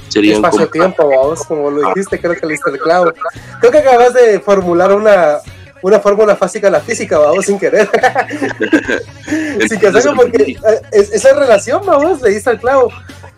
Serían 0.09 0.43
espacio 0.43 0.69
tiempo, 0.69 1.07
vamos, 1.07 1.43
como 1.45 1.69
lo 1.69 1.89
dijiste, 1.89 2.19
creo 2.19 2.33
que 2.33 2.45
le 2.47 2.53
diste 2.53 2.71
el 2.71 2.79
clavo. 2.79 3.13
Creo 3.59 3.71
que 3.71 3.77
acabas 3.77 4.13
de 4.13 4.39
formular 4.39 4.91
una 4.91 5.39
una 5.83 5.99
fórmula 5.99 6.35
básica 6.35 6.67
de 6.67 6.71
la 6.71 6.79
física, 6.79 7.19
vamos, 7.19 7.45
sin 7.45 7.59
querer. 7.59 7.89
sin 9.67 9.79
que 9.79 9.91
porque 10.15 10.51
eh, 10.53 10.81
esa 10.91 11.33
relación, 11.33 11.85
vamos, 11.85 12.21
le 12.21 12.29
diste 12.31 12.49
al 12.49 12.59
clavo. 12.59 12.89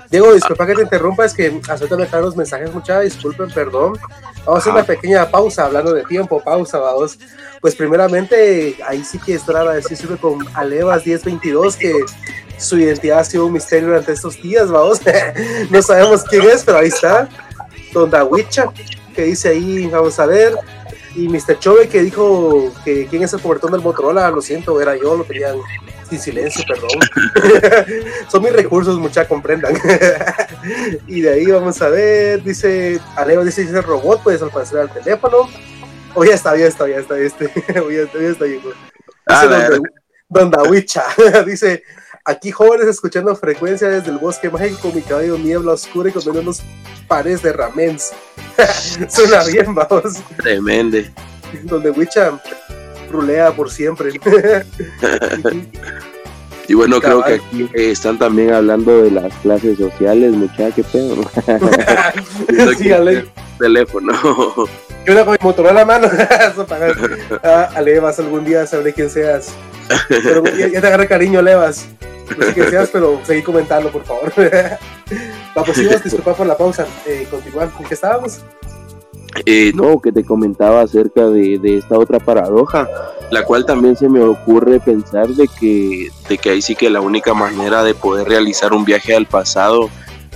Diego, 0.10 0.34
disculpa 0.34 0.66
que 0.66 0.76
te 0.76 0.82
interrumpa, 0.84 1.26
es 1.26 1.34
que 1.34 1.60
acepto 1.68 1.98
dejar 1.98 2.22
los 2.22 2.36
mensajes, 2.36 2.74
mucha 2.74 3.00
disculpen, 3.00 3.50
perdón. 3.50 3.98
Vamos 4.46 4.56
a 4.56 4.58
hacer 4.58 4.74
una 4.74 4.84
pequeña 4.84 5.30
pausa, 5.30 5.66
hablando 5.66 5.94
de 5.94 6.04
tiempo, 6.04 6.42
pausa, 6.44 6.78
vamos. 6.78 7.18
Pues 7.60 7.76
primeramente, 7.76 8.78
ahí 8.86 9.04
sí 9.04 9.20
que 9.20 9.36
es 9.36 9.44
para 9.44 9.74
decirle 9.74 10.18
con 10.18 10.46
Alevas 10.54 11.06
1022 11.06 11.78
que 11.78 11.94
su 12.58 12.78
identidad 12.78 13.20
ha 13.20 13.24
sido 13.24 13.48
un 13.48 13.54
misterio 13.54 13.88
durante 13.88 14.12
estos 14.12 14.42
días, 14.42 14.70
vamos. 14.70 15.02
no 15.70 15.82
sabemos 15.82 16.24
quién 16.24 16.44
es, 16.44 16.64
pero 16.64 16.78
ahí 16.78 16.88
está. 16.88 17.28
Don 17.92 18.10
Dawicha, 18.10 18.66
que 19.16 19.24
dice 19.24 19.50
ahí, 19.50 19.88
vamos 19.88 20.20
a 20.20 20.26
ver. 20.26 20.56
Y 21.16 21.30
Mr. 21.30 21.58
Chove 21.60 21.88
que 21.88 22.04
dijo 22.04 22.72
que 22.84 23.08
quién 23.08 23.24
es 23.24 23.34
el 23.34 23.42
cobertor 23.42 23.72
del 23.72 23.82
Motorola, 23.82 24.30
lo 24.30 24.42
siento, 24.42 24.80
era 24.82 24.96
yo, 24.98 25.16
lo 25.16 25.24
tenían 25.24 25.56
sin 26.10 26.20
silencio, 26.20 26.64
perdón. 26.68 26.90
Son 28.32 28.44
mis 28.44 28.54
recursos, 28.54 28.98
mucha 29.00 29.28
comprendan. 29.28 29.76
y 31.08 31.22
de 31.22 31.34
ahí 31.34 31.46
vamos 31.46 31.82
a 31.82 31.90
ver, 31.90 32.44
dice, 32.44 33.00
Aleo 33.16 33.44
dice, 33.44 33.62
dice 33.62 33.82
robot, 33.82 34.24
puedes 34.24 34.42
alcanzar 34.42 34.80
al 34.80 34.94
teléfono. 34.94 35.50
O 36.14 36.24
ya 36.24 36.36
está, 36.36 36.56
ya 36.56 36.68
está, 36.68 36.88
ya 36.88 36.98
está, 36.98 37.18
este. 37.18 37.46
ya 37.68 38.02
está, 38.02 38.20
ya 38.20 38.30
está, 38.30 38.46
Dice 38.46 38.74
ah, 39.28 39.80
Don, 40.30 40.52
Dawicha, 40.52 41.04
dice, 41.46 41.84
aquí 42.24 42.52
jóvenes 42.52 42.88
escuchando 42.88 43.36
frecuencia 43.36 43.88
desde 43.90 44.12
el 44.12 44.18
bosque 44.18 44.50
mágico, 44.50 44.92
mi 44.94 45.02
cabello 45.02 45.38
niebla 45.38 45.74
oscura 45.74 46.10
y 46.10 46.14
comiendo 46.14 46.42
unos 46.42 46.62
pares 47.08 47.42
de 47.42 47.54
ramens. 47.54 48.12
Suena 49.10 49.44
bien, 49.44 49.74
vamos. 49.74 50.22
Tremendo. 50.38 50.98
Donde 51.64 51.92
Wicha 51.92 52.40
rulea 53.16 53.52
por 53.52 53.72
siempre. 53.72 54.10
y 56.68 56.74
bueno, 56.74 57.00
creo 57.00 57.24
que 57.24 57.34
aquí 57.36 57.70
están 57.74 58.18
también 58.20 58.54
hablando 58.54 59.04
de 59.04 59.12
las 59.12 59.34
clases 59.38 59.78
sociales, 59.78 60.34
muchachos, 60.34 60.74
qué 60.76 60.84
pedo. 60.84 61.16
sí, 62.78 62.92
Ale. 62.92 63.26
Teléfono. 63.58 64.14
Yo 65.06 65.14
una 65.14 65.24
con 65.24 65.38
mi 65.40 65.70
a 65.70 65.74
la 65.74 65.86
mano. 65.86 66.10
ah, 67.44 67.70
Ale, 67.76 68.00
vas 68.00 68.20
algún 68.20 68.44
día, 68.44 68.66
sabré 68.66 68.92
quién 68.92 69.10
seas. 69.10 69.54
Pero 70.10 70.44
ya, 70.46 70.82
te 70.82 70.88
agarré 70.88 71.08
cariño, 71.08 71.42
Levas. 71.42 71.88
No 72.38 72.46
sé 72.46 72.54
quién 72.54 72.70
seas, 72.70 72.90
pero 72.92 73.22
seguí 73.24 73.44
comentando, 73.44 73.92
por 73.92 74.04
favor. 74.04 74.34
Vamos, 75.56 75.70
pues 75.76 76.04
disculpa 76.04 76.34
por 76.34 76.48
la 76.48 76.58
pausa. 76.58 76.88
Eh, 77.06 77.28
continuar, 77.30 77.70
¿en 77.80 77.86
qué 77.86 77.94
estábamos? 77.94 78.42
Eh, 79.46 79.74
no, 79.76 80.00
que 80.00 80.12
te 80.12 80.24
comentaba 80.24 80.82
acerca 80.82 81.28
de, 81.28 81.60
esta 81.78 81.98
otra 82.00 82.20
paradoja, 82.20 82.88
la 83.32 83.44
cual 83.44 83.66
también 83.66 83.96
se 83.98 84.08
me 84.08 84.22
ocurre 84.22 84.80
pensar 84.80 85.28
de 85.28 85.50
que, 85.60 86.10
de 86.30 86.38
que 86.38 86.52
ahí 86.52 86.62
sí 86.62 86.76
que 86.76 86.90
la 86.90 87.02
única 87.02 87.34
manera 87.34 87.84
de 87.84 87.94
poder 87.94 88.28
realizar 88.30 88.72
un 88.72 88.86
viaje 88.86 89.14
al 89.14 89.26
pasado, 89.26 89.90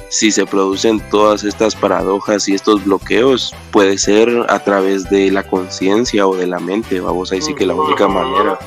si 0.10 0.32
se 0.32 0.46
producen 0.46 1.00
todas 1.10 1.44
estas 1.44 1.76
paradojas 1.76 2.50
y 2.50 2.56
estos 2.56 2.84
bloqueos, 2.84 3.56
puede 3.72 3.98
ser 3.98 4.46
a 4.50 4.60
través 4.60 5.10
de 5.10 5.32
la 5.32 5.44
conciencia 5.44 6.28
o 6.28 6.36
de 6.36 6.48
la 6.48 6.60
mente, 6.60 7.00
vamos, 7.00 7.32
ahí 7.32 7.42
sí 7.42 7.56
que 7.56 7.66
la 7.66 7.76
única 7.76 8.08
manera. 8.08 8.60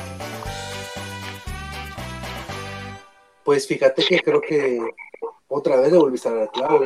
Pues 3.43 3.67
fíjate 3.67 4.03
que 4.03 4.19
creo 4.19 4.41
que 4.41 4.79
otra 5.53 5.77
vez 5.77 5.91
le 5.91 5.97
volviste 5.99 6.29
a 6.29 6.33
dar 6.33 6.51
clavo, 6.51 6.81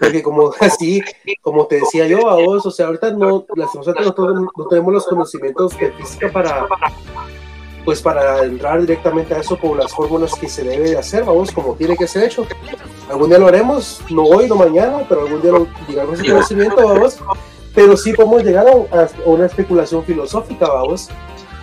Porque 0.00 0.22
como 0.22 0.52
así, 0.60 1.02
como 1.42 1.66
te 1.66 1.76
decía 1.76 2.06
yo 2.06 2.28
a 2.28 2.36
vos, 2.36 2.64
o 2.64 2.70
sea, 2.70 2.86
ahorita 2.86 3.10
no, 3.10 3.44
las 3.56 3.74
no, 3.74 4.50
no 4.56 4.66
tenemos 4.68 4.92
los 4.92 5.06
conocimientos 5.06 5.76
de 5.76 5.90
física 5.92 6.30
para, 6.30 6.66
pues 7.84 8.00
para 8.00 8.44
entrar 8.44 8.80
directamente 8.80 9.34
a 9.34 9.38
eso 9.38 9.58
con 9.58 9.76
las 9.76 9.92
fórmulas 9.92 10.34
que 10.34 10.48
se 10.48 10.62
debe 10.62 10.90
de 10.90 10.98
hacer, 10.98 11.24
vamos, 11.24 11.50
como 11.50 11.74
tiene 11.74 11.96
que 11.96 12.06
ser 12.06 12.24
hecho. 12.24 12.46
Algún 13.10 13.28
día 13.28 13.38
lo 13.38 13.48
haremos, 13.48 14.00
no 14.08 14.22
hoy, 14.22 14.48
no 14.48 14.54
mañana, 14.54 15.04
pero 15.08 15.22
algún 15.22 15.42
día 15.42 15.52
lo, 15.52 15.66
llegamos 15.88 16.20
ese 16.20 16.30
conocimiento, 16.30 16.76
vamos. 16.76 17.18
Pero 17.74 17.96
sí 17.96 18.12
podemos 18.12 18.44
llegar 18.44 18.68
a, 18.68 19.08
una 19.26 19.46
especulación 19.46 20.04
filosófica, 20.04 20.68
vamos. 20.68 21.08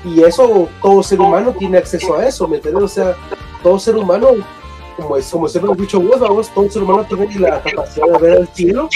Y 0.04 0.22
eso, 0.24 0.68
todo 0.82 1.02
ser 1.02 1.22
humano 1.22 1.56
tiene 1.58 1.78
acceso 1.78 2.16
a 2.16 2.28
eso, 2.28 2.48
¿me 2.48 2.58
entiendes? 2.58 2.84
O 2.84 2.88
sea, 2.88 3.16
todo 3.64 3.80
ser 3.80 3.96
humano 3.96 4.30
como, 5.02 5.18
es, 5.18 5.30
como 5.30 5.48
siempre 5.48 5.72
hemos 5.72 5.82
dicho 5.82 6.00
vos, 6.00 6.20
vamos, 6.20 6.50
todo 6.54 6.70
ser 6.70 6.84
humano 6.84 7.06
tiene 7.08 7.28
la 7.40 7.62
capacidad 7.62 8.08
de 8.08 8.18
ver 8.20 8.38
el 8.40 8.48
cielo 8.50 8.90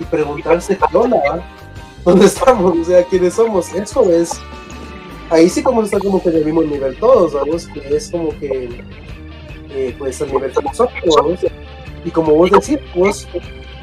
y 0.00 0.04
preguntarse 0.04 0.76
qué 0.76 0.96
onda, 0.96 1.18
¿dónde 2.04 2.26
estamos? 2.26 2.78
O 2.78 2.84
sea, 2.84 3.04
¿quiénes 3.04 3.34
somos? 3.34 3.72
Eso 3.74 4.10
es, 4.10 4.40
ahí 5.30 5.48
sí 5.48 5.62
como 5.62 5.82
está 5.82 5.98
como 5.98 6.22
que 6.22 6.30
en 6.30 6.36
el 6.36 6.44
mismo 6.44 6.62
nivel 6.62 6.96
todos, 6.98 7.32
vamos, 7.32 7.66
que 7.68 7.96
es 7.96 8.10
como 8.10 8.30
que, 8.38 8.82
eh, 9.70 9.94
pues 9.98 10.20
el 10.20 10.32
nivel 10.32 10.50
filosófico, 10.52 11.16
vamos, 11.16 11.40
y 12.04 12.10
como 12.10 12.34
vos 12.34 12.50
decís, 12.50 12.78
pues, 12.94 13.28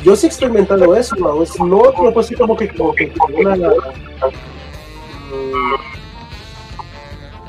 yo 0.04 0.16
sí 0.16 0.28
experimentando 0.28 0.96
eso, 0.96 1.16
vamos, 1.20 1.58
no, 1.60 1.66
no 1.66 2.14
pues 2.14 2.26
así 2.26 2.36
como 2.36 2.56
que, 2.56 2.70
como 2.70 2.94
que, 2.94 3.12
una, 3.34 3.56
mm, 3.56 3.62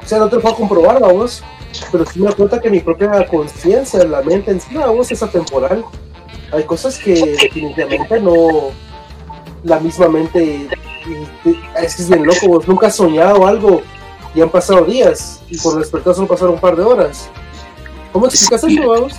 o 0.02 0.08
sea, 0.08 0.18
no 0.18 0.28
te 0.28 0.36
lo 0.36 0.42
puedo 0.42 0.54
comprobar, 0.54 1.00
vamos, 1.00 1.42
pero 1.90 2.06
sí 2.06 2.20
me 2.20 2.32
cuenta 2.32 2.60
que 2.60 2.70
mi 2.70 2.80
propia 2.80 3.26
conciencia, 3.26 4.04
la 4.04 4.22
mente 4.22 4.50
en 4.50 4.60
sí, 4.60 4.74
la 4.74 4.88
voz 4.88 5.10
es 5.12 5.22
atemporal. 5.22 5.84
Hay 6.52 6.64
cosas 6.64 6.98
que 6.98 7.14
definitivamente 7.14 8.20
no, 8.20 8.70
la 9.64 9.80
misma 9.80 10.08
mente, 10.08 10.68
es 11.80 11.96
que 11.96 12.02
es 12.02 12.08
bien 12.08 12.24
loco, 12.24 12.48
vos 12.48 12.68
nunca 12.68 12.86
has 12.86 12.96
soñado 12.96 13.46
algo 13.46 13.82
y 14.34 14.40
han 14.40 14.50
pasado 14.50 14.84
días 14.84 15.42
y 15.48 15.58
por 15.58 15.78
despertar 15.78 16.14
solo 16.14 16.28
pasaron 16.28 16.54
un 16.54 16.60
par 16.60 16.76
de 16.76 16.82
horas. 16.82 17.28
¿Cómo 18.12 18.26
explicas 18.26 18.62
eso, 18.64 18.88
vamos? 18.88 19.14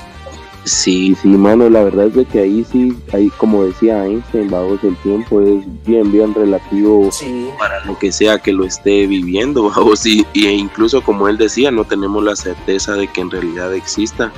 Sí, 0.67 1.15
sí, 1.21 1.29
mano, 1.29 1.69
la 1.69 1.85
verdad 1.85 2.07
es 2.07 2.15
de 2.15 2.25
que 2.25 2.39
ahí 2.41 2.65
sí, 2.69 2.93
ahí 3.13 3.29
como 3.37 3.63
decía 3.63 4.05
Einstein, 4.05 4.49
vamos, 4.49 4.83
el 4.83 4.97
tiempo 4.97 5.39
es 5.39 5.63
bien, 5.85 6.11
bien 6.11 6.33
relativo 6.33 7.09
para 7.57 7.85
lo 7.85 7.97
que 7.97 8.11
sea 8.11 8.37
que 8.39 8.51
lo 8.51 8.65
esté 8.65 9.07
viviendo, 9.07 9.71
vamos, 9.75 10.05
y, 10.05 10.27
y 10.33 10.45
incluso 10.49 11.01
como 11.01 11.29
él 11.29 11.37
decía, 11.37 11.71
no 11.71 11.85
tenemos 11.85 12.21
la 12.21 12.35
certeza 12.35 12.95
de 12.95 13.07
que 13.07 13.21
en 13.21 13.31
realidad 13.31 13.73
exista, 13.73 14.33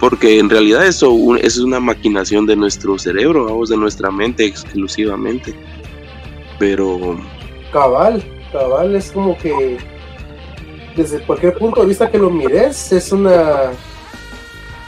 porque 0.00 0.38
en 0.38 0.48
realidad 0.48 0.86
eso, 0.86 1.14
es 1.36 1.58
una 1.58 1.80
maquinación 1.80 2.46
de 2.46 2.56
nuestro 2.56 2.98
cerebro, 2.98 3.44
vamos, 3.44 3.68
de 3.68 3.76
nuestra 3.76 4.10
mente 4.10 4.46
exclusivamente, 4.46 5.54
pero... 6.58 7.18
Cabal, 7.74 8.24
cabal, 8.50 8.96
es 8.96 9.12
como 9.12 9.36
que 9.36 9.76
desde 10.96 11.20
cualquier 11.26 11.58
punto 11.58 11.82
de 11.82 11.88
vista 11.88 12.10
que 12.10 12.16
lo 12.16 12.30
mires, 12.30 12.90
es 12.90 13.12
una 13.12 13.72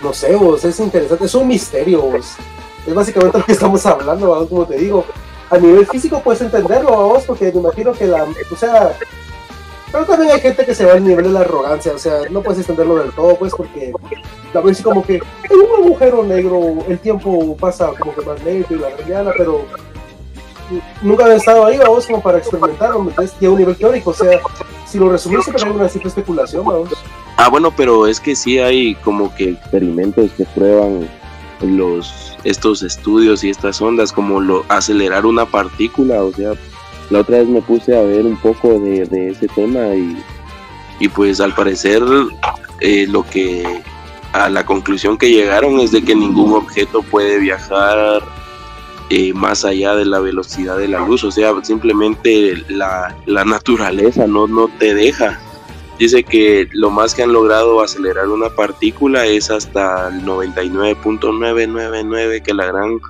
no 0.02 0.12
sé, 0.12 0.34
vos, 0.36 0.64
es 0.64 0.78
interesante, 0.80 1.24
es 1.24 1.34
un 1.34 1.48
misterio, 1.48 2.02
vos. 2.02 2.36
Es 2.86 2.94
básicamente 2.94 3.38
lo 3.38 3.44
que 3.44 3.52
estamos 3.52 3.84
hablando, 3.86 4.26
vos, 4.26 4.48
como 4.48 4.66
te 4.66 4.76
digo. 4.76 5.04
A 5.48 5.58
nivel 5.58 5.86
físico 5.86 6.20
puedes 6.22 6.40
entenderlo, 6.42 6.90
vos, 6.90 7.24
porque 7.24 7.52
me 7.52 7.60
imagino 7.60 7.92
que 7.92 8.06
la, 8.06 8.24
o 8.24 8.56
sea, 8.56 8.96
pero 9.92 10.04
también 10.04 10.32
hay 10.32 10.40
gente 10.40 10.66
que 10.66 10.74
se 10.74 10.84
va 10.84 10.94
al 10.94 11.04
nivel 11.04 11.26
de 11.26 11.30
la 11.30 11.40
arrogancia, 11.40 11.92
o 11.92 11.98
sea, 11.98 12.22
no 12.30 12.42
puedes 12.42 12.58
entenderlo 12.60 12.96
del 12.96 13.12
todo, 13.12 13.36
pues, 13.36 13.52
porque 13.56 13.92
la 14.52 14.60
vez 14.60 14.82
como 14.82 15.04
que 15.04 15.14
en 15.14 15.60
un 15.60 15.84
agujero 15.84 16.24
negro 16.24 16.78
el 16.88 16.98
tiempo 16.98 17.56
pasa 17.56 17.92
como 17.98 18.14
que 18.14 18.22
más 18.22 18.42
lento 18.42 18.74
y 18.74 18.78
la 18.78 18.90
mañana, 18.90 19.30
pero 19.36 19.64
nunca 21.02 21.26
han 21.26 21.32
estado 21.32 21.64
ahí, 21.64 21.78
vamos, 21.78 22.06
como 22.06 22.20
para 22.20 22.38
experimentarlo, 22.38 23.00
entonces 23.00 23.36
a 23.40 23.50
un 23.50 23.58
nivel 23.58 23.76
teórico, 23.76 24.10
o 24.10 24.14
sea, 24.14 24.40
si 24.86 24.98
lo 24.98 25.08
resumís, 25.08 25.46
hay 25.48 25.70
una 25.70 25.88
simple 25.88 26.08
especulación, 26.08 26.64
vamos. 26.64 26.90
Ah, 27.36 27.48
bueno, 27.48 27.70
pero 27.70 28.06
es 28.06 28.18
que 28.18 28.34
sí 28.34 28.58
hay 28.58 28.94
como 28.96 29.34
que 29.34 29.50
experimentos 29.50 30.30
que 30.32 30.44
prueban 30.46 31.08
los 31.62 32.36
estos 32.44 32.82
estudios 32.82 33.42
y 33.44 33.50
estas 33.50 33.80
ondas 33.80 34.12
como 34.12 34.40
lo 34.40 34.64
acelerar 34.68 35.26
una 35.26 35.46
partícula, 35.46 36.22
o 36.22 36.32
sea, 36.32 36.52
la 37.10 37.20
otra 37.20 37.38
vez 37.38 37.48
me 37.48 37.60
puse 37.60 37.96
a 37.96 38.02
ver 38.02 38.24
un 38.24 38.36
poco 38.36 38.78
de, 38.78 39.02
ese 39.30 39.48
tema 39.48 39.94
y, 39.94 40.16
y, 41.00 41.08
pues 41.08 41.40
al 41.40 41.54
parecer 41.54 42.02
eh, 42.80 43.06
lo 43.08 43.24
que 43.24 43.82
a 44.32 44.48
la 44.48 44.64
conclusión 44.64 45.18
que 45.18 45.30
llegaron 45.30 45.80
es 45.80 45.92
de 45.92 46.02
que 46.02 46.14
ningún 46.14 46.52
objeto 46.52 47.02
puede 47.02 47.38
viajar 47.38 48.22
eh, 49.10 49.32
más 49.32 49.64
allá 49.64 49.94
de 49.94 50.04
la 50.04 50.20
velocidad 50.20 50.78
de 50.78 50.88
la 50.88 51.00
luz, 51.00 51.24
o 51.24 51.30
sea, 51.30 51.52
simplemente 51.62 52.54
la, 52.68 53.14
la 53.26 53.44
naturaleza 53.44 54.26
no, 54.26 54.46
no 54.46 54.68
te 54.78 54.94
deja 54.94 55.40
Dice 55.98 56.24
que 56.24 56.68
lo 56.72 56.90
más 56.90 57.14
que 57.14 57.22
han 57.22 57.32
logrado 57.32 57.80
acelerar 57.80 58.28
una 58.28 58.50
partícula 58.50 59.24
es 59.24 59.50
hasta 59.50 60.08
el 60.08 60.26
99.999, 60.26 62.42
que 62.42 62.52
la 62.52 62.66
gran 62.66 63.00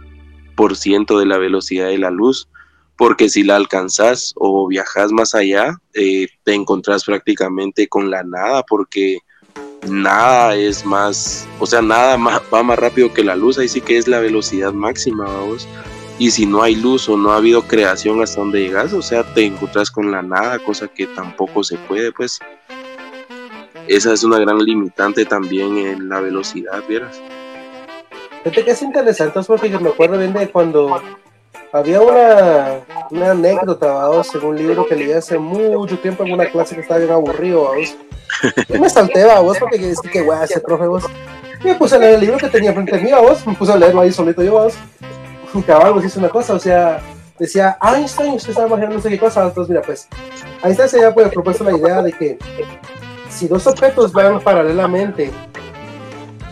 por 0.54 0.76
ciento 0.76 1.18
de 1.18 1.26
la 1.26 1.38
velocidad 1.38 1.88
de 1.88 1.98
la 1.98 2.10
luz, 2.10 2.48
porque 2.96 3.28
si 3.28 3.42
la 3.42 3.56
alcanzas 3.56 4.34
o 4.36 4.68
viajas 4.68 5.10
más 5.10 5.34
allá, 5.34 5.80
eh, 5.94 6.28
te 6.44 6.54
encontrás 6.54 7.04
prácticamente 7.04 7.88
con 7.88 8.08
la 8.10 8.22
nada, 8.22 8.62
porque 8.62 9.18
nada 9.88 10.54
es 10.54 10.86
más, 10.86 11.48
o 11.58 11.66
sea, 11.66 11.82
nada 11.82 12.16
va 12.52 12.62
más 12.62 12.78
rápido 12.78 13.12
que 13.12 13.24
la 13.24 13.34
luz, 13.34 13.58
ahí 13.58 13.66
sí 13.68 13.80
que 13.80 13.98
es 13.98 14.06
la 14.06 14.20
velocidad 14.20 14.72
máxima, 14.72 15.24
vamos. 15.24 15.66
Y 16.18 16.30
si 16.30 16.46
no 16.46 16.62
hay 16.62 16.76
luz 16.76 17.10
o 17.10 17.16
no 17.16 17.32
ha 17.32 17.36
habido 17.36 17.62
creación 17.62 18.22
hasta 18.22 18.40
donde 18.40 18.60
llegas, 18.60 18.94
o 18.94 19.02
sea, 19.02 19.22
te 19.34 19.44
encontrás 19.44 19.90
con 19.90 20.10
la 20.10 20.22
nada, 20.22 20.58
cosa 20.60 20.88
que 20.88 21.06
tampoco 21.06 21.62
se 21.62 21.76
puede, 21.76 22.10
pues 22.12 22.40
esa 23.88 24.12
es 24.12 24.24
una 24.24 24.38
gran 24.38 24.58
limitante 24.58 25.24
también 25.24 25.76
en 25.78 26.08
la 26.08 26.20
velocidad, 26.20 26.82
¿vieras? 26.88 27.20
Fíjate 28.42 28.64
que 28.64 28.70
es 28.70 28.82
interesante, 28.82 29.40
porque 29.46 29.70
yo 29.70 29.80
me 29.80 29.90
acuerdo 29.90 30.18
bien 30.18 30.32
de 30.32 30.48
cuando 30.48 31.00
había 31.72 32.00
una, 32.00 32.80
una 33.10 33.30
anécdota, 33.32 33.92
vamos, 33.92 34.34
en 34.34 34.44
un 34.44 34.56
libro 34.56 34.86
que 34.86 34.96
leí 34.96 35.12
hace 35.12 35.38
mucho 35.38 35.98
tiempo 35.98 36.24
en 36.24 36.32
una 36.32 36.46
clase 36.46 36.74
que 36.74 36.82
estaba 36.82 37.00
bien 37.00 37.12
aburrido, 37.12 37.64
vamos. 37.64 37.96
Yo 38.68 38.80
me 38.80 38.90
salté, 38.90 39.24
vos, 39.24 39.58
porque 39.58 39.78
dije 39.78 40.22
voy 40.22 40.36
a 40.36 40.42
hacer 40.42 40.62
profe, 40.62 40.86
vos. 40.86 41.04
Y 41.62 41.68
me 41.68 41.74
puse 41.74 41.96
a 41.96 41.98
leer 41.98 42.14
el 42.14 42.20
libro 42.20 42.38
que 42.38 42.48
tenía 42.48 42.72
frente 42.72 42.96
a 42.96 43.00
mí, 43.00 43.10
vos. 43.12 43.46
Me 43.46 43.54
puse 43.54 43.72
a 43.72 43.76
leerlo 43.76 44.02
ahí 44.02 44.12
solito 44.12 44.42
yo, 44.42 44.52
vos. 44.52 44.74
Y 45.54 45.62
cabal, 45.62 45.92
vos 45.92 46.04
hice 46.04 46.18
una 46.18 46.28
cosa, 46.28 46.54
o 46.54 46.58
sea, 46.58 47.00
decía 47.38 47.78
Einstein, 47.80 48.34
usted 48.34 48.50
estaba 48.50 48.68
imaginando 48.68 48.96
no 48.96 49.02
sé 49.02 49.08
qué 49.08 49.18
cosa, 49.18 49.44
entonces 49.44 49.70
mira, 49.70 49.82
pues, 49.82 50.06
Einstein 50.62 50.88
se 50.88 50.96
había 50.98 51.14
pues, 51.14 51.28
propuesto 51.30 51.64
la 51.64 51.76
idea 51.76 52.02
de 52.02 52.12
que 52.12 52.38
si 53.36 53.48
dos 53.48 53.66
objetos 53.66 54.12
van 54.12 54.40
paralelamente 54.40 55.30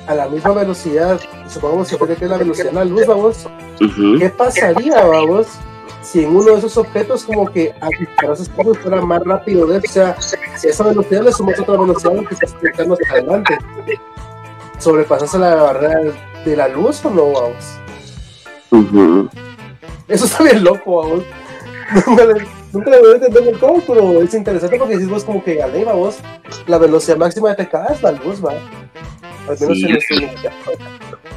a 0.07 0.15
la 0.15 0.29
misma 0.29 0.53
velocidad, 0.53 1.19
supongamos 1.49 1.89
que 1.89 2.13
es 2.13 2.21
la 2.21 2.37
velocidad 2.37 2.67
de 2.67 2.73
la 2.73 2.85
luz, 2.85 3.07
vamos, 3.07 3.49
¿qué 4.19 4.29
pasaría, 4.29 5.03
vamos, 5.03 5.47
si 6.03 6.25
en 6.25 6.37
uno 6.37 6.53
de 6.53 6.59
esos 6.59 6.77
objetos 6.77 7.25
como 7.25 7.51
que 7.51 7.75
a 7.81 7.89
fuera 8.83 9.01
más 9.01 9.23
rápido 9.25 9.67
de, 9.67 9.79
o 9.79 9.83
sea, 9.89 10.21
si 10.21 10.69
a 10.69 10.71
esa 10.71 10.85
velocidad 10.85 11.23
le 11.23 11.33
sumamos 11.33 11.59
otra 11.59 11.79
velocidad 11.79 12.13
que 12.29 12.35
está 12.35 12.47
acercando 12.59 12.95
hacia 12.95 13.13
adelante, 13.13 13.59
sobrepasase 14.79 15.39
la 15.39 15.55
barrera 15.55 16.01
de 16.45 16.57
la 16.57 16.69
luz 16.69 17.03
o 17.07 17.11
no, 17.11 17.33
vamos? 17.33 17.65
Eso 20.07 20.27
está 20.27 20.45
bien 20.45 20.63
loco, 20.63 21.03
vamos. 21.03 21.25
nunca 22.75 22.91
voy 22.99 23.13
a 23.13 23.15
entender 23.15 23.49
el 23.49 23.59
cómo, 23.59 23.81
pero 23.87 24.23
es 24.23 24.35
interesante 24.35 24.79
porque 24.79 24.95
decís 24.95 25.09
vos 25.09 25.25
como 25.25 25.43
que 25.43 25.63
a 25.63 25.93
vos, 25.93 26.19
la 26.67 26.79
velocidad 26.79 27.17
máxima 27.17 27.55
de 27.55 27.65
TK 27.65 27.75
es 27.93 28.03
la 28.03 28.13
luz, 28.13 28.45
va. 28.45 28.53
Al 29.49 29.61
menos 29.61 29.83
en 29.83 29.97
este 29.97 30.31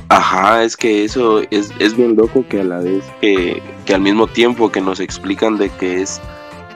Ajá, 0.10 0.64
es 0.64 0.78
que 0.78 1.04
eso 1.04 1.42
es, 1.52 1.72
es 1.80 1.96
bien 1.96 2.16
loco 2.16 2.46
que 2.48 2.62
a 2.62 2.64
la 2.64 2.80
vez 2.80 3.04
que, 3.20 3.62
que 3.86 3.94
al 3.94 4.02
mismo 4.02 4.28
tiempo 4.28 4.72
que 4.72 4.80
nos 4.80 5.00
explican 5.00 5.58
de 5.58 5.70
que 5.70 6.02
es 6.02 6.22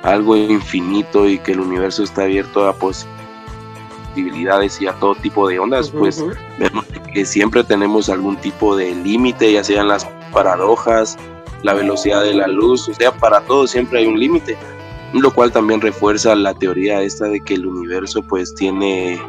algo 0.04 0.36
infinito 0.36 1.30
y 1.30 1.40
que 1.40 1.54
el 1.54 1.62
universo 1.62 2.04
está 2.04 2.24
abierto 2.24 2.68
a 2.68 2.74
posibilidades 2.74 4.82
y 4.82 4.88
a 4.88 4.94
todo 4.94 5.16
tipo 5.16 5.48
de 5.48 5.60
ondas, 5.60 5.92
pues 5.92 6.24
vemos 6.60 6.86
que 7.14 7.26
siempre 7.26 7.64
tenemos 7.64 8.10
algún 8.10 8.36
tipo 8.38 8.76
de 8.76 8.94
límite, 8.96 9.54
ya 9.54 9.64
sean 9.64 9.88
las 9.88 10.06
paradojas, 10.34 11.18
la 11.64 11.74
velocidad 11.74 12.24
de 12.24 12.34
la 12.34 12.48
luz, 12.48 12.88
o 12.90 12.94
sea, 12.94 13.12
para 13.12 13.42
todo 13.42 13.68
siempre 13.68 14.00
hay 14.00 14.06
un 14.08 14.20
límite, 14.20 14.58
lo 15.14 15.34
cual 15.34 15.52
también 15.52 15.82
refuerza 15.82 16.36
la 16.36 16.54
teoría 16.54 17.02
esta 17.02 17.26
de 17.26 17.40
que 17.42 17.56
el 17.56 17.66
universo 17.66 18.22
pues 18.24 18.54
tiene, 18.56 19.20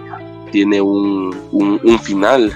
tiene 0.50 0.80
un, 0.80 1.36
un, 1.50 1.98
final, 2.00 2.52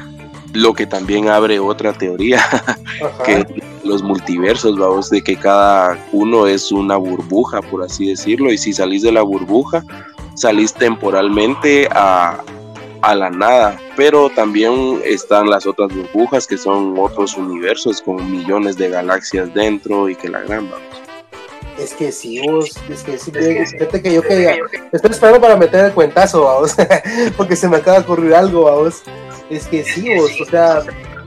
lo 0.53 0.73
que 0.73 0.87
también 0.87 1.29
abre 1.29 1.59
otra 1.59 1.93
teoría, 1.93 2.41
que 3.25 3.45
los 3.85 4.03
multiversos, 4.03 4.79
vamos, 4.79 5.11
de 5.11 5.23
que 5.23 5.37
cada 5.37 5.99
uno 6.13 6.47
es 6.47 6.73
una 6.73 6.97
burbuja, 6.97 7.63
por 7.63 7.83
así 7.83 8.09
decirlo, 8.09 8.53
y 8.53 8.59
si 8.59 8.73
salís 8.73 9.03
de 9.03 9.13
la 9.13 9.23
burbuja, 9.23 9.85
salís 10.35 10.73
temporalmente 10.73 11.89
a, 11.91 12.43
a 13.03 13.15
la 13.15 13.31
nada, 13.31 13.79
pero 13.97 14.31
también 14.31 15.01
están 15.05 15.49
las 15.49 15.67
otras 15.67 15.95
burbujas 15.95 16.47
que 16.47 16.57
son 16.57 16.99
otros 16.99 17.37
universos 17.37 18.03
con 18.03 18.31
millones 18.31 18.77
de 18.77 18.89
galaxias 18.89 19.53
dentro 19.55 20.09
y 20.09 20.17
que 20.17 20.29
la 20.29 20.41
gran 20.41 20.71
vamos. 20.71 20.87
Es 21.79 21.93
que 21.93 22.11
sí, 22.11 22.41
vos, 22.49 22.71
es 22.89 23.03
que 23.03 23.19
sí, 23.19 23.31
fíjate 23.31 24.03
que 24.03 24.15
yo 24.15 24.23
que 24.23 24.61
estoy 24.93 25.11
esperando 25.11 25.41
para 25.41 25.57
meter 25.57 25.87
el 25.87 25.93
cuentazo, 25.93 26.45
vamos, 26.45 26.75
porque 27.37 27.55
se 27.55 27.69
me 27.69 27.77
acaba 27.77 27.99
de 27.99 28.05
ocurrir 28.05 28.35
algo, 28.35 28.65
vamos. 28.65 29.03
Es 29.51 29.67
que 29.67 29.85
sí, 29.85 30.09
vos, 30.17 30.41
o 30.41 30.45
sea, 30.47 30.83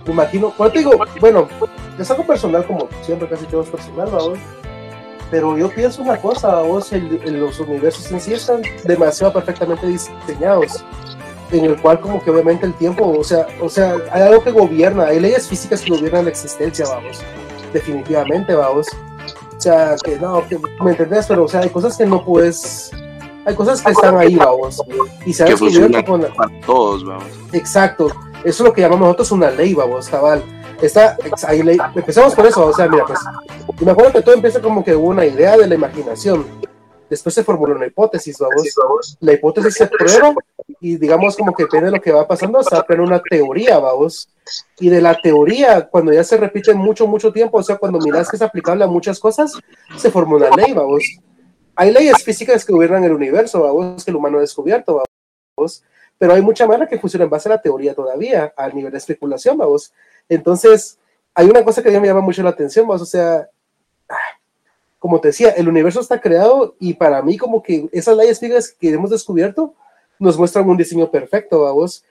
me 0.06 0.12
imagino, 0.12 0.54
bueno, 0.58 0.74
te 0.74 0.80
digo, 0.80 0.92
bueno, 1.20 1.48
es 2.00 2.10
algo 2.10 2.26
personal 2.26 2.66
como 2.66 2.90
siempre, 3.04 3.30
casi 3.30 3.46
todo 3.46 3.62
es 3.62 3.70
personal, 3.70 4.10
vamos. 4.12 4.40
Pero 5.30 5.56
yo 5.56 5.70
pienso 5.70 6.02
una 6.02 6.18
cosa, 6.18 6.56
vos, 6.62 6.92
los 6.92 7.60
universos 7.60 8.12
en 8.12 8.20
sí 8.20 8.34
están 8.34 8.64
demasiado 8.84 9.32
perfectamente 9.32 9.86
diseñados 9.86 10.84
en 11.52 11.66
el 11.66 11.82
cual 11.82 12.00
como 12.00 12.24
que 12.24 12.30
obviamente 12.30 12.66
el 12.66 12.74
tiempo, 12.74 13.08
o 13.08 13.24
sea, 13.24 13.48
o 13.62 13.70
sea, 13.70 13.96
hay 14.12 14.22
algo 14.24 14.44
que 14.44 14.52
gobierna, 14.52 15.06
hay 15.06 15.20
leyes 15.20 15.48
físicas 15.48 15.82
que 15.82 15.92
gobiernan 15.92 16.26
la 16.26 16.32
existencia, 16.32 16.86
vamos, 16.88 17.22
definitivamente, 17.74 18.54
vamos. 18.54 18.88
O 19.58 19.62
sea, 19.62 19.96
que 20.04 20.18
no, 20.18 20.48
que, 20.48 20.58
¿me 20.84 20.92
entendés? 20.92 21.26
Pero, 21.28 21.44
o 21.44 21.48
sea, 21.48 21.62
hay 21.62 21.70
cosas 21.70 21.98
que 21.98 22.06
no 22.06 22.24
puedes, 22.24 22.92
hay 23.46 23.56
cosas 23.56 23.82
que 23.82 23.92
están 23.92 24.18
ahí, 24.18 24.36
vamos, 24.36 24.82
y 25.26 25.34
se 25.34 25.44
ha 25.44 25.48
descubierto 25.48 26.06
con... 26.06 26.22
Para 26.22 26.62
todos, 26.66 27.04
vamos. 27.04 27.26
Exacto, 27.52 28.08
eso 28.44 28.64
es 28.64 28.68
lo 28.70 28.74
que 28.74 28.82
llamamos 28.82 29.08
nosotros 29.08 29.32
una 29.32 29.52
ley, 29.52 29.74
vamos, 29.74 30.08
cabal. 30.08 30.44
Está, 30.82 31.18
hay 31.46 31.62
ley, 31.62 31.78
empezamos 31.94 32.34
por 32.36 32.46
eso, 32.46 32.66
o 32.66 32.74
sea, 32.74 32.88
mira, 32.88 33.06
pues, 33.06 33.20
y 33.82 33.84
me 33.84 33.92
acuerdo 33.92 34.14
que 34.14 34.22
todo 34.22 34.36
empieza 34.36 34.62
como 34.62 34.82
que 34.84 34.96
una 34.96 35.26
idea 35.26 35.58
de 35.58 35.68
la 35.68 35.76
imaginación, 35.76 36.46
después 37.10 37.36
se 37.36 37.44
formuló 37.44 37.76
una 37.76 37.88
hipótesis, 37.88 38.38
vamos, 38.38 39.18
la 39.20 39.34
hipótesis 39.34 39.74
se 39.74 39.88
prueba 39.88 40.34
y 40.80 40.98
digamos 40.98 41.36
como 41.36 41.54
que 41.54 41.64
depende 41.64 41.88
de 41.88 41.98
lo 41.98 42.02
que 42.02 42.12
va 42.12 42.28
pasando, 42.28 42.62
se 42.64 42.76
va 42.76 42.86
una 43.00 43.22
teoría, 43.22 43.80
vamos. 43.80 44.30
Y 44.80 44.90
de 44.90 45.02
la 45.02 45.20
teoría, 45.20 45.88
cuando 45.88 46.14
ya 46.14 46.24
se 46.24 46.38
repite 46.38 46.74
mucho, 46.74 47.08
mucho 47.08 47.32
tiempo, 47.34 47.58
o 47.58 47.64
sea, 47.64 47.78
cuando 47.78 48.00
miras 48.00 48.30
que 48.30 48.36
es 48.36 48.42
aplicable 48.42 48.84
a 48.84 48.88
muchas 48.88 49.20
cosas, 49.20 49.54
se 49.98 50.12
forma 50.12 50.38
una 50.38 50.50
ley, 50.56 50.74
vamos. 50.74 51.04
hay 51.76 51.92
leyes 51.92 52.24
físicas 52.24 52.64
que 52.66 52.74
gobiernan 52.74 53.04
el 53.04 53.14
universo, 53.14 53.62
vamos, 53.62 54.04
que 54.04 54.12
el 54.12 54.18
humano 54.18 54.38
ha 54.38 54.42
descubierto, 54.42 55.04
vamos, 55.58 55.84
pero 56.18 56.34
hay 56.34 56.42
mucha 56.42 56.68
manera 56.68 56.88
que 56.88 57.00
funciona 57.00 57.26
en 57.26 57.30
base 57.30 57.50
a 57.50 57.54
la 57.54 57.62
teoría 57.62 57.94
todavía, 57.94 58.54
al 58.56 58.76
nivel 58.76 58.92
de 58.92 58.98
especulación, 58.98 59.58
vamos. 59.58 59.94
Entonces, 60.28 60.98
hay 61.34 61.48
una 61.48 61.64
cosa 61.64 61.82
que 61.82 61.90
a 61.90 61.92
mí 61.92 62.00
me 62.00 62.08
llama 62.08 62.22
mucho 62.22 62.44
la 62.44 62.50
atención, 62.50 62.88
vamos, 62.88 63.02
o 63.02 63.06
sea, 63.06 63.50
como 65.00 65.22
te 65.22 65.30
decía, 65.30 65.50
el 65.52 65.70
universo 65.70 66.02
está 66.02 66.20
creado 66.20 66.76
y 66.80 66.94
para 66.94 67.22
mí 67.22 67.38
como 67.38 67.64
que 67.64 67.90
esas 67.92 68.16
leyes 68.18 68.40
físicas 68.40 68.76
que 68.78 68.90
hemos 68.90 69.10
descubierto 69.10 69.74
nos 70.20 70.38
muestran 70.38 70.70
un 70.70 70.78
diseño 70.78 71.10
perfecto, 71.10 71.62
vamos. 71.62 72.04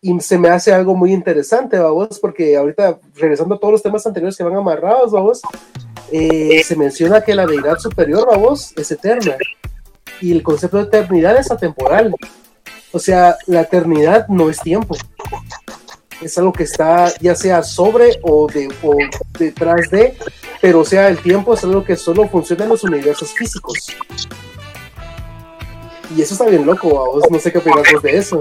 Y 0.00 0.18
se 0.20 0.38
me 0.38 0.48
hace 0.48 0.72
algo 0.72 0.94
muy 0.94 1.12
interesante, 1.12 1.78
vamos, 1.78 2.20
porque 2.20 2.56
ahorita, 2.56 3.00
regresando 3.16 3.56
a 3.56 3.58
todos 3.58 3.72
los 3.72 3.82
temas 3.82 4.06
anteriores 4.06 4.36
que 4.36 4.44
van 4.44 4.54
amarrados, 4.54 5.10
vamos, 5.10 5.42
eh, 6.12 6.62
se 6.64 6.76
menciona 6.76 7.20
que 7.20 7.34
la 7.34 7.46
deidad 7.46 7.78
superior, 7.78 8.28
vamos, 8.30 8.72
es 8.76 8.90
eterna. 8.92 9.36
Y 10.20 10.30
el 10.30 10.44
concepto 10.44 10.76
de 10.76 10.84
eternidad 10.84 11.36
es 11.36 11.50
atemporal. 11.50 12.14
O 12.92 12.98
sea, 13.00 13.36
la 13.46 13.62
eternidad 13.62 14.28
no 14.28 14.48
es 14.48 14.60
tiempo. 14.60 14.96
Es 16.22 16.38
algo 16.38 16.52
que 16.52 16.64
está 16.64 17.12
ya 17.20 17.34
sea 17.34 17.62
sobre 17.62 18.18
o, 18.22 18.46
de, 18.46 18.68
o 18.82 18.96
detrás 19.38 19.90
de, 19.90 20.16
pero 20.60 20.80
o 20.80 20.84
sea, 20.84 21.08
el 21.08 21.18
tiempo 21.18 21.54
es 21.54 21.62
algo 21.64 21.84
que 21.84 21.96
solo 21.96 22.26
funciona 22.28 22.64
en 22.64 22.70
los 22.70 22.84
universos 22.84 23.32
físicos. 23.34 23.94
Y 26.16 26.22
eso 26.22 26.34
está 26.34 26.46
bien 26.46 26.64
loco, 26.64 26.88
vos 26.88 27.24
no 27.30 27.38
sé 27.38 27.52
qué 27.52 27.58
opinas 27.58 27.82
de 28.02 28.16
eso. 28.16 28.40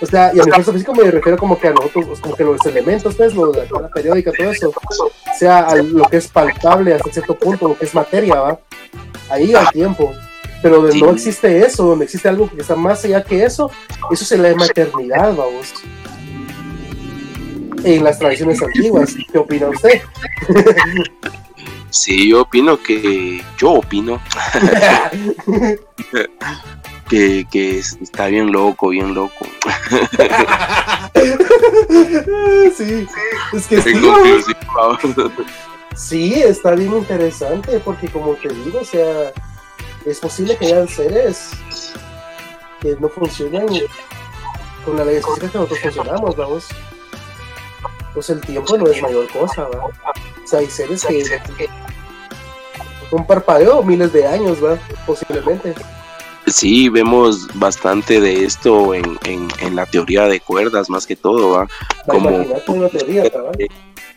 O 0.00 0.06
sea, 0.06 0.30
y 0.34 0.38
a 0.38 0.42
universo 0.42 0.72
físico 0.72 0.94
me 0.94 1.10
refiero 1.10 1.38
como 1.38 1.58
que 1.58 1.68
a 1.68 1.72
nosotros, 1.72 2.20
como 2.20 2.36
que 2.36 2.44
los 2.44 2.64
elementos, 2.66 3.14
pues, 3.14 3.34
lo 3.34 3.50
de 3.50 3.66
la 3.68 3.88
periódica, 3.88 4.30
todo 4.30 4.50
eso, 4.50 4.68
o 4.68 5.38
sea, 5.38 5.60
a 5.60 5.76
lo 5.76 6.04
que 6.04 6.18
es 6.18 6.28
palpable 6.28 6.94
hasta 6.94 7.10
cierto 7.10 7.34
punto, 7.34 7.68
lo 7.68 7.78
que 7.78 7.86
es 7.86 7.94
materia, 7.94 8.34
¿va? 8.34 8.60
Ahí 9.30 9.54
al 9.54 9.68
tiempo. 9.70 10.12
Pero 10.62 10.82
donde 10.82 10.98
no 10.98 11.10
existe 11.10 11.64
eso, 11.64 11.84
donde 11.84 12.04
existe 12.04 12.28
algo 12.28 12.48
que 12.50 12.60
está 12.60 12.74
más 12.74 13.04
allá 13.04 13.22
que 13.22 13.44
eso, 13.44 13.70
eso 14.10 14.24
se 14.24 14.36
la 14.36 14.50
llama 14.50 14.66
eternidad, 14.66 15.34
vamos. 15.34 15.72
En 17.84 18.04
las 18.04 18.18
tradiciones 18.18 18.62
antiguas, 18.62 19.14
¿qué 19.30 19.38
opina 19.38 19.68
usted? 19.68 20.02
Sí, 21.90 22.28
yo 22.28 22.42
opino 22.42 22.80
que. 22.82 23.42
Yo 23.56 23.72
opino. 23.72 24.20
que, 27.08 27.46
que 27.50 27.78
está 27.78 28.26
bien 28.26 28.52
loco, 28.52 28.90
bien 28.90 29.14
loco. 29.14 29.46
sí, 32.76 33.06
es 33.52 33.66
que 33.66 33.82
sí, 33.82 33.94
sí, 35.96 36.34
está 36.34 36.72
bien 36.72 36.92
interesante 36.94 37.80
porque 37.80 38.08
como 38.08 38.34
te 38.34 38.50
digo, 38.50 38.80
o 38.80 38.84
sea, 38.84 39.32
es 40.04 40.20
posible 40.20 40.56
que 40.56 40.66
hayan 40.66 40.88
seres 40.88 41.52
que 42.80 42.94
no 43.00 43.08
funcionan 43.08 43.66
con 44.84 44.96
la 44.96 45.04
ley 45.04 45.20
física 45.22 45.48
que 45.50 45.58
nosotros 45.58 45.80
funcionamos, 45.80 46.36
vamos. 46.36 46.68
Pues 48.14 48.30
el 48.30 48.40
tiempo 48.40 48.76
no 48.76 48.86
es 48.86 49.00
mayor 49.02 49.28
cosa, 49.28 49.62
¿va? 49.64 49.86
O 49.86 50.46
sea, 50.46 50.60
hay 50.60 50.66
seres 50.66 51.04
que 51.04 51.24
un 53.10 53.26
parpadeo 53.26 53.82
miles 53.82 54.12
de 54.12 54.26
años, 54.26 54.62
¿va? 54.62 54.78
Posiblemente. 55.06 55.74
Sí, 56.46 56.88
vemos 56.88 57.46
bastante 57.58 58.20
de 58.20 58.44
esto 58.44 58.94
en, 58.94 59.18
en, 59.24 59.76
la 59.76 59.84
teoría 59.84 60.24
de 60.24 60.40
cuerdas, 60.40 60.88
más 60.88 61.06
que 61.06 61.14
todo, 61.14 61.50
¿va? 61.50 61.68
Como, 62.06 62.30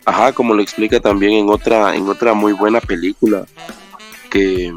ajá, 0.06 0.32
como 0.32 0.54
lo 0.54 0.62
explica 0.62 0.98
también 1.00 1.32
en 1.32 1.50
otra, 1.50 1.94
en 1.94 2.08
otra 2.08 2.32
muy 2.32 2.52
buena 2.54 2.80
película, 2.80 3.44
que, 4.30 4.72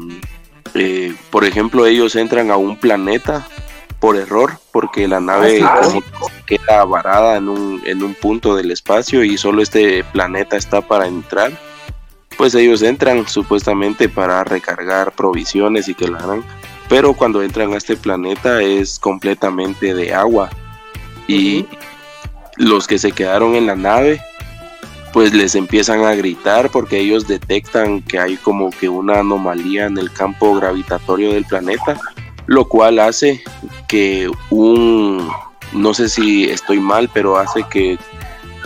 eh, 0.74 1.14
por 1.30 1.44
ejemplo, 1.44 1.86
ellos 1.86 2.14
entran 2.16 2.50
a 2.50 2.58
un 2.58 2.76
planeta 2.76 3.48
por 4.00 4.16
error, 4.16 4.58
porque 4.72 5.08
la 5.08 5.20
nave 5.20 5.60
ah, 5.62 5.80
queda 6.46 6.84
varada 6.84 7.36
en 7.36 7.48
un, 7.48 7.82
en 7.86 8.02
un 8.02 8.14
punto 8.14 8.54
del 8.54 8.70
espacio 8.70 9.24
y 9.24 9.38
solo 9.38 9.62
este 9.62 10.04
planeta 10.04 10.56
está 10.56 10.80
para 10.80 11.06
entrar. 11.06 11.52
Pues 12.36 12.54
ellos 12.54 12.82
entran 12.82 13.26
supuestamente 13.26 14.08
para 14.08 14.44
recargar 14.44 15.12
provisiones 15.12 15.88
y 15.88 15.94
que 15.94 16.08
la 16.08 16.18
hagan 16.18 16.44
pero 16.88 17.14
cuando 17.14 17.42
entran 17.42 17.72
a 17.72 17.76
este 17.76 17.96
planeta 17.96 18.62
es 18.62 18.98
completamente 18.98 19.94
de 19.94 20.14
agua 20.14 20.50
y 21.26 21.66
los 22.56 22.86
que 22.86 22.98
se 22.98 23.12
quedaron 23.12 23.54
en 23.54 23.66
la 23.66 23.76
nave 23.76 24.20
pues 25.12 25.32
les 25.32 25.54
empiezan 25.54 26.04
a 26.04 26.14
gritar 26.14 26.70
porque 26.70 26.98
ellos 26.98 27.26
detectan 27.26 28.02
que 28.02 28.18
hay 28.18 28.36
como 28.36 28.70
que 28.70 28.88
una 28.88 29.20
anomalía 29.20 29.86
en 29.86 29.98
el 29.98 30.12
campo 30.12 30.54
gravitatorio 30.54 31.32
del 31.32 31.46
planeta, 31.46 31.98
lo 32.44 32.68
cual 32.68 32.98
hace 32.98 33.42
que 33.88 34.30
un, 34.50 35.28
no 35.72 35.94
sé 35.94 36.08
si 36.08 36.44
estoy 36.44 36.80
mal, 36.80 37.10
pero 37.12 37.38
hace 37.38 37.64
que 37.70 37.98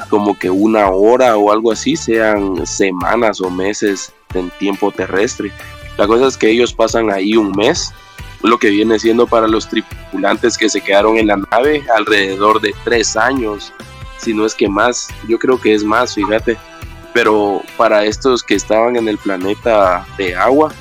como 0.08 0.38
que 0.38 0.50
una 0.50 0.88
hora 0.88 1.36
o 1.36 1.52
algo 1.52 1.72
así 1.72 1.96
sean 1.96 2.66
semanas 2.66 3.40
o 3.40 3.50
meses 3.50 4.12
en 4.34 4.50
tiempo 4.58 4.90
terrestre. 4.90 5.52
La 5.98 6.06
cosa 6.06 6.26
es 6.26 6.36
que 6.36 6.50
ellos 6.50 6.72
pasan 6.72 7.10
ahí 7.10 7.36
un 7.36 7.52
mes 7.52 7.92
lo 8.42 8.58
que 8.58 8.70
viene 8.70 8.98
siendo 8.98 9.26
para 9.26 9.46
los 9.46 9.68
tripulantes 9.68 10.56
que 10.56 10.68
se 10.68 10.80
quedaron 10.80 11.18
en 11.18 11.26
la 11.26 11.36
nave 11.36 11.84
alrededor 11.94 12.60
de 12.60 12.74
tres 12.84 13.16
años, 13.16 13.72
si 14.18 14.32
no 14.34 14.46
es 14.46 14.54
que 14.54 14.68
más, 14.68 15.08
yo 15.28 15.38
creo 15.38 15.60
que 15.60 15.74
es 15.74 15.84
más, 15.84 16.14
fíjate, 16.14 16.56
pero 17.12 17.62
para 17.76 18.04
estos 18.04 18.42
que 18.42 18.54
estaban 18.54 18.96
en 18.96 19.08
el 19.08 19.18
planeta 19.18 20.06
de 20.16 20.34
agua, 20.34 20.72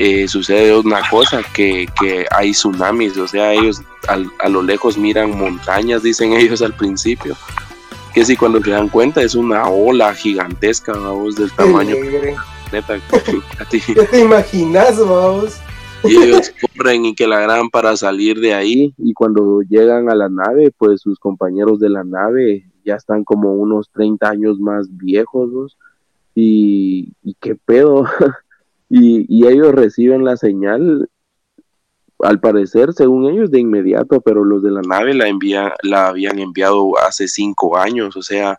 eh, 0.00 0.28
sucede 0.28 0.78
una 0.78 1.00
cosa, 1.10 1.42
que, 1.52 1.88
que, 2.00 2.24
hay 2.30 2.52
tsunamis, 2.52 3.18
o 3.18 3.26
sea, 3.26 3.52
ellos 3.52 3.82
a 4.06 4.48
lo 4.48 4.62
lejos 4.62 4.96
miran 4.96 5.36
montañas, 5.36 6.04
dicen 6.04 6.32
ellos 6.34 6.62
al 6.62 6.72
principio, 6.72 7.36
que 8.14 8.24
si 8.24 8.36
cuando 8.36 8.62
se 8.62 8.70
dan 8.70 8.88
cuenta 8.88 9.22
es 9.22 9.34
una 9.34 9.68
ola 9.68 10.14
gigantesca, 10.14 10.92
vamos, 10.92 11.34
del 11.34 11.50
tamaño. 11.50 11.96
Neta, 12.72 13.00
¿Qué 13.70 14.06
te 14.06 14.20
imaginas, 14.20 14.98
vamos? 14.98 15.60
y 16.04 16.16
ellos 16.16 16.52
corren 16.76 17.06
y 17.06 17.14
que 17.16 17.26
la 17.26 17.40
gran 17.40 17.68
para 17.68 17.96
salir 17.96 18.38
de 18.38 18.54
ahí 18.54 18.94
y 18.98 19.12
cuando 19.14 19.62
llegan 19.62 20.08
a 20.08 20.14
la 20.14 20.28
nave 20.28 20.70
pues 20.78 21.00
sus 21.00 21.18
compañeros 21.18 21.80
de 21.80 21.88
la 21.88 22.04
nave 22.04 22.70
ya 22.84 22.94
están 22.94 23.24
como 23.24 23.54
unos 23.54 23.90
30 23.90 24.28
años 24.28 24.60
más 24.60 24.86
viejos 24.96 25.76
y, 26.36 27.14
y 27.24 27.34
qué 27.40 27.56
pedo 27.56 28.04
y, 28.88 29.26
y, 29.28 29.46
ellos 29.46 29.72
reciben 29.72 30.24
la 30.24 30.36
señal 30.36 31.08
al 32.20 32.40
parecer 32.40 32.92
según 32.92 33.30
ellos 33.30 33.50
de 33.50 33.60
inmediato 33.60 34.20
pero 34.20 34.44
los 34.44 34.62
de 34.62 34.70
la 34.70 34.82
nave 34.82 35.14
la 35.14 35.28
envían 35.28 35.72
la 35.82 36.08
habían 36.08 36.38
enviado 36.38 36.98
hace 36.98 37.28
cinco 37.28 37.76
años 37.76 38.16
o 38.16 38.22
sea 38.22 38.58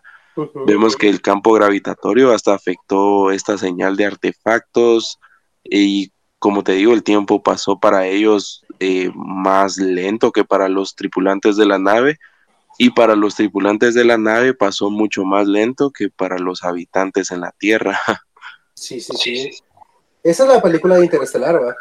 vemos 0.66 0.96
que 0.96 1.08
el 1.08 1.20
campo 1.20 1.52
gravitatorio 1.52 2.32
hasta 2.32 2.54
afectó 2.54 3.30
esta 3.30 3.58
señal 3.58 3.96
de 3.96 4.06
artefactos 4.06 5.18
y 5.64 6.12
como 6.40 6.64
te 6.64 6.72
digo, 6.72 6.94
el 6.94 7.04
tiempo 7.04 7.42
pasó 7.42 7.78
para 7.78 8.06
ellos 8.06 8.64
eh, 8.80 9.10
más 9.14 9.76
lento 9.76 10.32
que 10.32 10.42
para 10.42 10.70
los 10.70 10.96
tripulantes 10.96 11.56
de 11.56 11.66
la 11.66 11.78
nave 11.78 12.18
y 12.78 12.90
para 12.90 13.14
los 13.14 13.34
tripulantes 13.34 13.94
de 13.94 14.04
la 14.04 14.16
nave 14.16 14.54
pasó 14.54 14.88
mucho 14.90 15.24
más 15.24 15.46
lento 15.46 15.90
que 15.90 16.08
para 16.08 16.38
los 16.38 16.64
habitantes 16.64 17.30
en 17.30 17.42
la 17.42 17.52
Tierra. 17.52 18.00
Sí, 18.72 18.98
sí, 18.98 19.12
sí. 19.14 19.50
Esa 20.22 20.44
es 20.44 20.48
la 20.48 20.60
película 20.60 20.96
de 20.96 21.04
Interestelar, 21.04 21.62
¿va? 21.62 21.74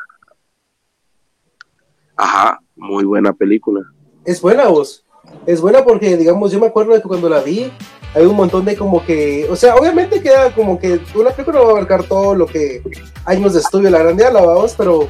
Ajá, 2.15 2.59
muy 2.75 3.03
buena 3.03 3.33
película. 3.33 3.81
Es 4.25 4.41
buena, 4.41 4.67
vos. 4.67 5.05
Es 5.45 5.61
buena 5.61 5.83
porque, 5.83 6.17
digamos, 6.17 6.51
yo 6.51 6.59
me 6.59 6.67
acuerdo 6.67 6.93
de 6.93 7.01
que 7.01 7.07
cuando 7.07 7.29
la 7.29 7.39
vi, 7.39 7.71
hay 8.13 8.25
un 8.25 8.35
montón 8.35 8.65
de 8.65 8.75
como 8.75 9.05
que, 9.05 9.47
o 9.49 9.55
sea, 9.55 9.75
obviamente 9.75 10.21
queda 10.21 10.53
como 10.53 10.79
que 10.79 10.99
una 11.15 11.29
película 11.31 11.59
no 11.59 11.65
va 11.65 11.69
a 11.69 11.75
abarcar 11.75 12.03
todo 12.03 12.35
lo 12.35 12.45
que 12.45 12.81
años 13.25 13.53
de 13.53 13.59
estudio 13.59 13.89
la 13.89 13.99
grande 13.99 14.23
la 14.31 14.41
vamos, 14.41 14.73
pero 14.77 15.07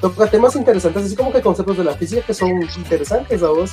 toca 0.00 0.26
temas 0.28 0.56
interesantes, 0.56 1.04
así 1.04 1.14
como 1.14 1.32
que 1.32 1.42
conceptos 1.42 1.76
de 1.76 1.84
la 1.84 1.94
física 1.94 2.22
que 2.22 2.32
son 2.32 2.62
interesantes, 2.76 3.40
vamos, 3.40 3.72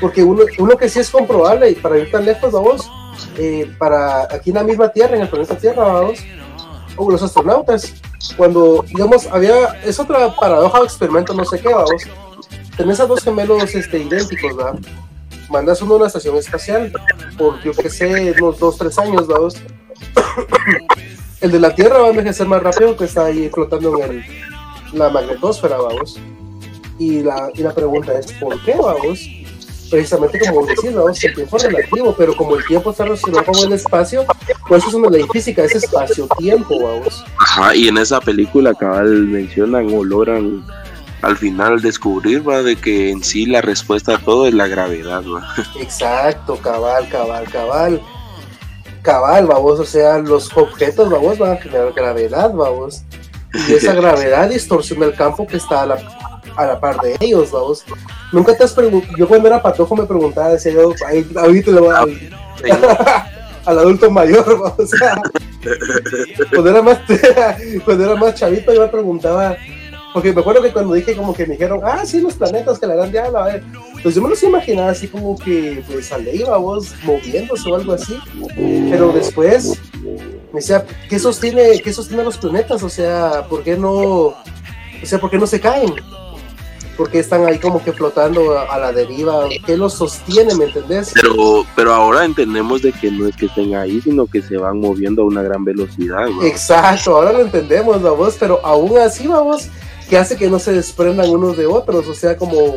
porque 0.00 0.22
uno, 0.22 0.44
uno 0.58 0.76
que 0.76 0.88
sí 0.88 1.00
es 1.00 1.10
comprobable 1.10 1.70
y 1.70 1.74
para 1.74 1.98
ir 1.98 2.10
tan 2.10 2.24
lejos, 2.24 2.52
vamos, 2.52 2.90
eh, 3.36 3.70
para 3.78 4.22
aquí 4.32 4.50
en 4.50 4.56
la 4.56 4.62
misma 4.62 4.88
Tierra, 4.88 5.16
en 5.16 5.22
el 5.22 5.28
planeta 5.28 5.58
Tierra, 5.58 5.84
vamos, 5.84 6.20
o 6.96 7.10
los 7.10 7.22
astronautas, 7.22 7.94
cuando, 8.36 8.84
digamos, 8.88 9.26
había, 9.26 9.80
es 9.84 9.98
otra 9.98 10.34
paradoja 10.34 10.80
o 10.80 10.84
experimento, 10.84 11.34
no 11.34 11.44
sé 11.44 11.60
qué, 11.60 11.68
vamos, 11.68 12.02
tenés 12.76 13.00
a 13.00 13.06
dos 13.06 13.22
gemelos 13.22 13.74
este, 13.74 13.98
idénticos, 13.98 14.56
¿verdad? 14.56 14.78
mandas 15.48 15.80
uno 15.82 15.94
a 15.94 15.96
una 15.98 16.06
estación 16.06 16.36
espacial 16.36 16.92
por, 17.38 17.62
yo 17.62 17.72
que 17.72 17.90
sé, 17.90 18.34
unos 18.40 18.58
2, 18.58 18.78
3 18.78 18.98
años, 18.98 19.26
vamos. 19.26 19.56
el 21.40 21.50
de 21.52 21.60
la 21.60 21.74
Tierra 21.74 21.98
va 21.98 22.06
a 22.06 22.10
envejecer 22.10 22.46
más 22.46 22.62
rápido 22.62 22.96
que 22.96 23.04
está 23.04 23.26
ahí 23.26 23.48
flotando 23.48 24.02
en 24.02 24.24
la 24.92 25.08
magnetosfera, 25.10 25.76
vamos. 25.78 26.18
Y 26.98 27.20
la, 27.20 27.50
y 27.54 27.62
la 27.62 27.74
pregunta 27.74 28.18
es, 28.18 28.32
¿por 28.32 28.62
qué, 28.64 28.74
vamos? 28.74 29.20
Precisamente 29.90 30.38
como 30.40 30.66
decís, 30.66 30.92
¿no? 30.92 31.08
el 31.08 31.14
tiempo 31.14 31.56
es 31.56 31.62
relativo, 31.62 32.14
pero 32.16 32.36
como 32.36 32.56
el 32.56 32.64
tiempo 32.66 32.90
está 32.90 33.04
relacionado 33.04 33.44
con 33.44 33.66
el 33.66 33.72
espacio, 33.72 34.24
pues 34.68 34.82
eso 34.82 34.88
es 34.88 34.94
una 34.94 35.10
ley 35.10 35.24
física, 35.32 35.64
es 35.64 35.74
espacio-tiempo, 35.74 36.82
vamos. 36.82 37.24
Ajá, 37.38 37.74
y 37.74 37.88
en 37.88 37.98
esa 37.98 38.20
película 38.20 38.74
cabal 38.74 39.26
mencionan 39.26 39.92
o 39.92 40.04
logran 40.04 40.64
al 41.22 41.36
final 41.36 41.80
descubrir, 41.80 42.48
va, 42.48 42.62
de 42.62 42.76
que 42.76 43.10
en 43.10 43.22
sí 43.22 43.46
la 43.46 43.60
respuesta 43.60 44.14
a 44.14 44.18
todo 44.18 44.46
es 44.46 44.54
la 44.54 44.68
gravedad, 44.68 45.22
va. 45.22 45.54
Exacto, 45.80 46.56
cabal, 46.56 47.08
cabal, 47.08 47.48
cabal. 47.50 48.00
Cabal, 49.02 49.46
vamos, 49.46 49.78
o 49.78 49.84
sea, 49.84 50.18
los 50.18 50.54
objetos, 50.56 51.08
vamos, 51.10 51.38
van 51.38 51.52
a 51.52 51.56
generar 51.56 51.92
gravedad, 51.92 52.52
vamos. 52.52 53.02
Y 53.68 53.74
esa 53.74 53.94
gravedad 53.94 54.48
distorsiona 54.50 55.06
el 55.06 55.14
campo 55.14 55.46
que 55.46 55.56
está 55.56 55.82
a 55.82 55.86
la, 55.86 56.35
a 56.56 56.66
la 56.66 56.80
par 56.80 56.98
de 57.00 57.16
ellos, 57.20 57.50
vamos. 57.50 57.84
Nunca 58.32 58.56
te 58.56 58.64
has 58.64 58.72
preguntado, 58.72 59.16
yo 59.16 59.28
cuando 59.28 59.48
era 59.48 59.62
patojo 59.62 59.94
me 59.94 60.04
preguntaba, 60.04 60.50
decía 60.50 60.72
yo, 60.72 60.92
ahí, 61.06 61.26
ahorita 61.36 61.70
le 61.70 61.80
voy 61.80 61.94
a... 61.94 63.26
al 63.66 63.80
adulto 63.80 64.10
mayor, 64.10 64.74
o 64.78 64.86
sea, 64.86 65.20
cuando 66.50 66.70
era 66.70 66.82
más, 66.82 66.98
cuando 67.84 68.04
era 68.04 68.14
más 68.14 68.34
chavito 68.34 68.72
yo 68.72 68.80
me 68.80 68.88
preguntaba, 68.88 69.56
porque 70.14 70.32
me 70.32 70.40
acuerdo 70.40 70.62
que 70.62 70.72
cuando 70.72 70.94
dije 70.94 71.14
como 71.14 71.34
que 71.34 71.46
me 71.46 71.54
dijeron, 71.54 71.80
ah, 71.84 72.06
sí, 72.06 72.20
los 72.20 72.34
planetas 72.34 72.78
que 72.78 72.86
la 72.86 72.94
dan 72.94 73.12
diablo, 73.12 73.38
a 73.38 73.46
ver, 73.46 73.64
pues 74.02 74.14
yo 74.14 74.22
me 74.22 74.30
los 74.30 74.42
imaginaba 74.42 74.90
así 74.90 75.08
como 75.08 75.36
que 75.36 75.82
pues 75.86 76.10
a 76.12 76.20
iba 76.20 76.56
vos 76.56 76.94
moviéndose 77.02 77.70
o 77.70 77.74
algo 77.74 77.92
así, 77.92 78.16
pero 78.88 79.12
después 79.12 79.78
me 80.52 80.60
decía, 80.60 80.86
¿qué 81.10 81.18
sostiene, 81.18 81.80
qué 81.82 81.92
sostiene 81.92 82.22
los 82.22 82.38
planetas? 82.38 82.82
O 82.82 82.88
sea, 82.88 83.46
¿por 83.48 83.62
qué 83.62 83.76
no, 83.76 83.92
o 83.92 84.36
sea, 85.02 85.18
por 85.18 85.28
qué 85.28 85.38
no 85.38 85.46
se 85.46 85.60
caen? 85.60 85.92
Porque 86.96 87.18
están 87.18 87.44
ahí 87.44 87.58
como 87.58 87.82
que 87.82 87.92
flotando 87.92 88.58
a, 88.58 88.78
la 88.78 88.92
deriva, 88.92 89.48
¿qué 89.64 89.76
los 89.76 89.94
sostiene, 89.94 90.54
me 90.54 90.64
entendés? 90.64 91.12
Pero, 91.14 91.66
pero 91.74 91.92
ahora 91.92 92.24
entendemos 92.24 92.82
de 92.82 92.92
que 92.92 93.10
no 93.10 93.26
es 93.26 93.36
que 93.36 93.46
estén 93.46 93.74
ahí, 93.74 94.00
sino 94.00 94.26
que 94.26 94.42
se 94.42 94.56
van 94.56 94.80
moviendo 94.80 95.22
a 95.22 95.26
una 95.26 95.42
gran 95.42 95.64
velocidad. 95.64 96.26
Exacto, 96.42 97.16
ahora 97.16 97.32
lo 97.32 97.40
entendemos, 97.40 98.00
vamos, 98.02 98.36
pero 98.38 98.60
aún 98.64 98.98
así, 98.98 99.26
vamos, 99.26 99.68
que 100.08 100.16
hace 100.16 100.36
que 100.36 100.48
no 100.48 100.58
se 100.58 100.72
desprendan 100.72 101.28
unos 101.28 101.56
de 101.56 101.66
otros, 101.66 102.06
o 102.06 102.14
sea, 102.14 102.36
como, 102.36 102.76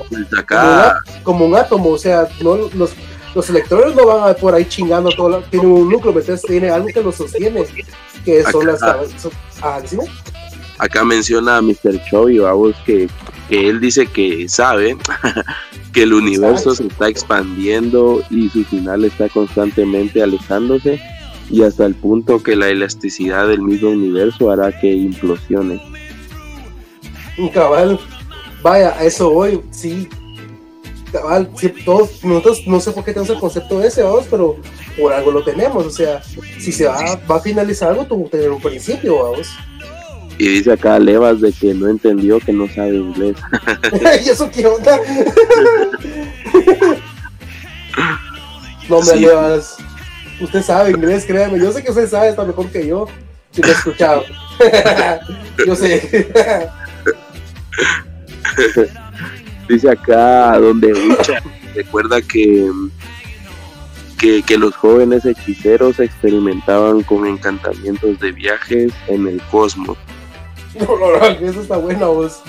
como, 1.24 1.46
un, 1.46 1.56
átomo, 1.56 1.92
o 1.92 1.98
sea, 1.98 2.28
no 2.42 2.56
los, 2.74 2.92
los 3.36 3.50
electrones 3.50 3.96
no 3.96 4.06
van 4.06 4.36
por 4.36 4.54
ahí 4.54 4.66
chingando 4.66 5.12
todo, 5.12 5.42
tienen 5.50 5.72
un 5.72 5.90
núcleo, 5.90 6.14
¿me 6.14 6.22
tiene 6.22 6.70
algo 6.70 6.88
que 6.88 7.02
los 7.02 7.16
sostiene, 7.16 7.66
que 8.26 8.44
son 8.52 8.68
las... 8.68 8.82
ah, 8.84 9.82
Acá 10.80 11.06
menciona 11.06 11.58
a 11.58 11.62
Mr. 11.62 12.02
Chovy, 12.10 12.40
vamos, 12.40 12.76
que 12.86 13.08
que 13.50 13.68
él 13.68 13.80
dice 13.82 14.06
que 14.06 14.48
sabe 14.48 14.96
que 15.94 16.04
el 16.04 16.14
universo 16.14 16.76
se 16.76 16.86
está 16.86 17.10
expandiendo 17.10 18.22
y 18.30 18.48
su 18.50 18.64
final 18.64 19.04
está 19.04 19.28
constantemente 19.28 20.22
alejándose 20.22 21.02
y 21.50 21.64
hasta 21.64 21.88
el 21.88 21.96
punto 21.96 22.44
que 22.44 22.56
la 22.56 22.70
elasticidad 22.70 23.48
del 23.48 23.62
mismo 23.62 23.90
universo 23.90 24.52
hará 24.52 24.80
que 24.80 24.94
implosione. 24.94 25.82
Cabal, 27.52 28.00
vaya, 28.62 28.96
a 28.96 29.04
eso 29.04 29.32
hoy, 29.32 29.60
sí. 29.72 30.08
Cabal, 31.12 31.50
todos, 31.84 32.24
nosotros 32.24 32.62
no 32.68 32.80
sé 32.80 32.92
por 32.92 33.04
qué 33.04 33.14
tenemos 33.14 33.32
el 33.32 33.40
concepto 33.40 33.82
ese, 33.82 34.04
vamos, 34.04 34.28
pero 34.30 34.58
por 34.96 35.12
algo 35.12 35.32
lo 35.32 35.44
tenemos. 35.44 35.88
O 35.88 35.90
sea, 35.90 36.22
si 36.60 36.72
se 36.72 36.86
va, 36.86 37.20
va 37.30 37.38
a 37.38 37.42
finalizar 37.42 37.90
algo, 37.90 38.06
tuvo 38.06 38.26
que 38.26 38.38
tener 38.38 38.52
un 38.52 38.62
principio, 38.62 39.24
vamos. 39.24 39.50
Y 40.40 40.48
dice 40.48 40.72
acá 40.72 40.98
Levas 40.98 41.42
de 41.42 41.52
que 41.52 41.74
no 41.74 41.90
entendió 41.90 42.40
que 42.40 42.54
no 42.54 42.66
sabe 42.70 42.96
inglés. 42.96 43.36
¿Y 44.26 44.30
eso 44.30 44.50
qué 44.50 44.66
onda? 44.66 44.98
no 48.88 49.02
me 49.02 49.16
Levas. 49.18 49.76
Usted 50.40 50.62
sabe 50.62 50.92
inglés, 50.92 51.26
créeme. 51.28 51.60
Yo 51.60 51.74
sé 51.74 51.84
que 51.84 51.92
usted 51.92 52.08
sabe 52.08 52.30
está 52.30 52.46
mejor 52.46 52.72
que 52.72 52.88
yo. 52.88 53.06
Si 53.52 53.62
lo 53.62 53.68
he 53.68 53.72
escuchado. 53.72 54.24
yo 55.68 55.76
sé. 55.76 56.30
dice 59.68 59.90
acá 59.90 60.58
donde 60.58 60.94
recuerda 61.76 62.22
que, 62.22 62.72
que, 64.18 64.42
que 64.44 64.58
los 64.58 64.74
jóvenes 64.74 65.26
hechiceros 65.26 66.00
experimentaban 66.00 67.04
con 67.04 67.28
encantamientos 67.28 68.22
de 68.22 68.32
viajes 68.32 68.94
en 69.10 69.28
el 69.28 69.42
cosmos 69.52 69.98
eso 71.42 71.62
está 71.62 71.78
bueno 71.78 72.14
vos. 72.14 72.42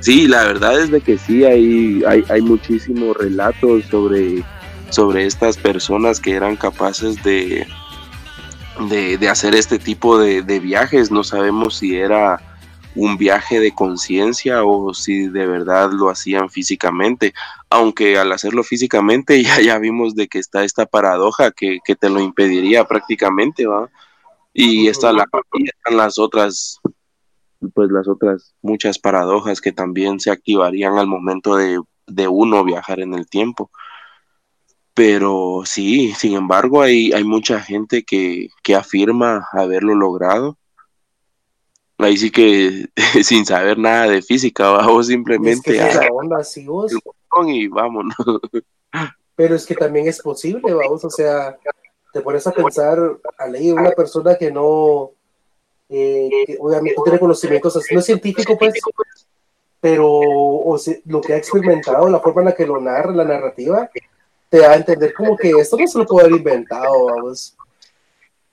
Sí, 0.00 0.28
la 0.28 0.44
verdad 0.44 0.78
es 0.80 0.90
de 0.90 1.00
que 1.00 1.16
sí, 1.16 1.44
hay, 1.44 2.02
hay, 2.06 2.24
hay 2.28 2.42
muchísimos 2.42 3.16
relatos 3.16 3.84
sobre, 3.86 4.44
sobre 4.90 5.24
estas 5.24 5.56
personas 5.56 6.20
que 6.20 6.32
eran 6.32 6.56
capaces 6.56 7.22
de, 7.24 7.66
de, 8.90 9.28
hacer 9.28 9.54
este 9.54 9.78
tipo 9.78 10.18
de, 10.18 10.60
viajes. 10.60 11.10
No 11.10 11.24
sabemos 11.24 11.76
si 11.78 11.96
era 11.96 12.40
un 12.94 13.16
viaje 13.16 13.60
de 13.60 13.74
conciencia 13.74 14.62
o 14.62 14.94
si 14.94 15.26
de 15.28 15.46
verdad 15.46 15.90
lo 15.90 16.10
hacían 16.10 16.50
físicamente. 16.50 17.32
Aunque 17.70 18.18
al 18.18 18.30
hacerlo 18.32 18.62
físicamente 18.62 19.42
ya, 19.42 19.60
ya 19.60 19.78
vimos 19.78 20.14
de 20.14 20.28
que 20.28 20.38
está 20.38 20.64
esta 20.64 20.86
paradoja 20.86 21.50
que, 21.50 21.78
que 21.84 21.96
te 21.96 22.10
lo 22.10 22.20
impediría 22.20 22.84
prácticamente, 22.84 23.66
¿va? 23.66 23.88
Y 24.52 24.86
está 24.86 25.12
la, 25.12 25.24
están 25.64 25.96
las 25.96 26.18
otras 26.18 26.80
pues 27.72 27.90
las 27.90 28.08
otras 28.08 28.54
muchas 28.62 28.98
paradojas 28.98 29.60
que 29.60 29.72
también 29.72 30.20
se 30.20 30.30
activarían 30.30 30.98
al 30.98 31.06
momento 31.06 31.56
de, 31.56 31.80
uno 32.28 32.64
viajar 32.64 33.00
en 33.00 33.14
el 33.14 33.28
tiempo. 33.28 33.70
Pero 34.94 35.62
sí, 35.64 36.12
sin 36.12 36.34
embargo, 36.34 36.82
hay, 36.82 37.12
hay 37.12 37.24
mucha 37.24 37.60
gente 37.60 38.04
que, 38.04 38.50
afirma 38.76 39.48
haberlo 39.52 39.94
logrado. 39.94 40.58
Ahí 41.98 42.16
sí 42.16 42.30
que 42.30 42.88
sin 43.22 43.46
saber 43.46 43.78
nada 43.78 44.08
de 44.08 44.22
física, 44.22 44.88
o 44.88 45.02
simplemente 45.02 45.80
y 47.46 47.68
vámonos. 47.68 48.16
Pero 49.36 49.56
es 49.56 49.66
que 49.66 49.74
también 49.74 50.06
es 50.06 50.20
posible, 50.22 50.72
vamos, 50.72 51.04
o 51.04 51.10
sea, 51.10 51.56
te 52.12 52.20
pones 52.20 52.46
a 52.46 52.52
pensar 52.52 52.98
a 53.38 53.48
leer 53.48 53.74
una 53.74 53.90
persona 53.90 54.36
que 54.36 54.52
no, 54.52 55.10
eh, 55.88 56.28
que 56.46 56.56
obviamente 56.60 57.00
tiene 57.02 57.18
conocimientos, 57.18 57.78
no 57.90 57.98
es 57.98 58.06
científico 58.06 58.56
pues, 58.58 58.74
pero 59.80 60.08
o 60.08 60.78
lo 61.04 61.20
que 61.20 61.34
ha 61.34 61.36
experimentado, 61.36 62.08
la 62.08 62.20
forma 62.20 62.40
en 62.40 62.46
la 62.46 62.54
que 62.54 62.66
lo 62.66 62.80
narra, 62.80 63.12
la 63.12 63.24
narrativa, 63.24 63.90
te 64.48 64.58
da 64.58 64.70
a 64.70 64.76
entender 64.76 65.12
como 65.12 65.36
que 65.36 65.50
esto 65.50 65.76
no 65.76 65.86
se 65.86 65.98
lo 65.98 66.06
puede 66.06 66.26
haber 66.26 66.38
inventado, 66.38 67.04
vamos. 67.04 67.54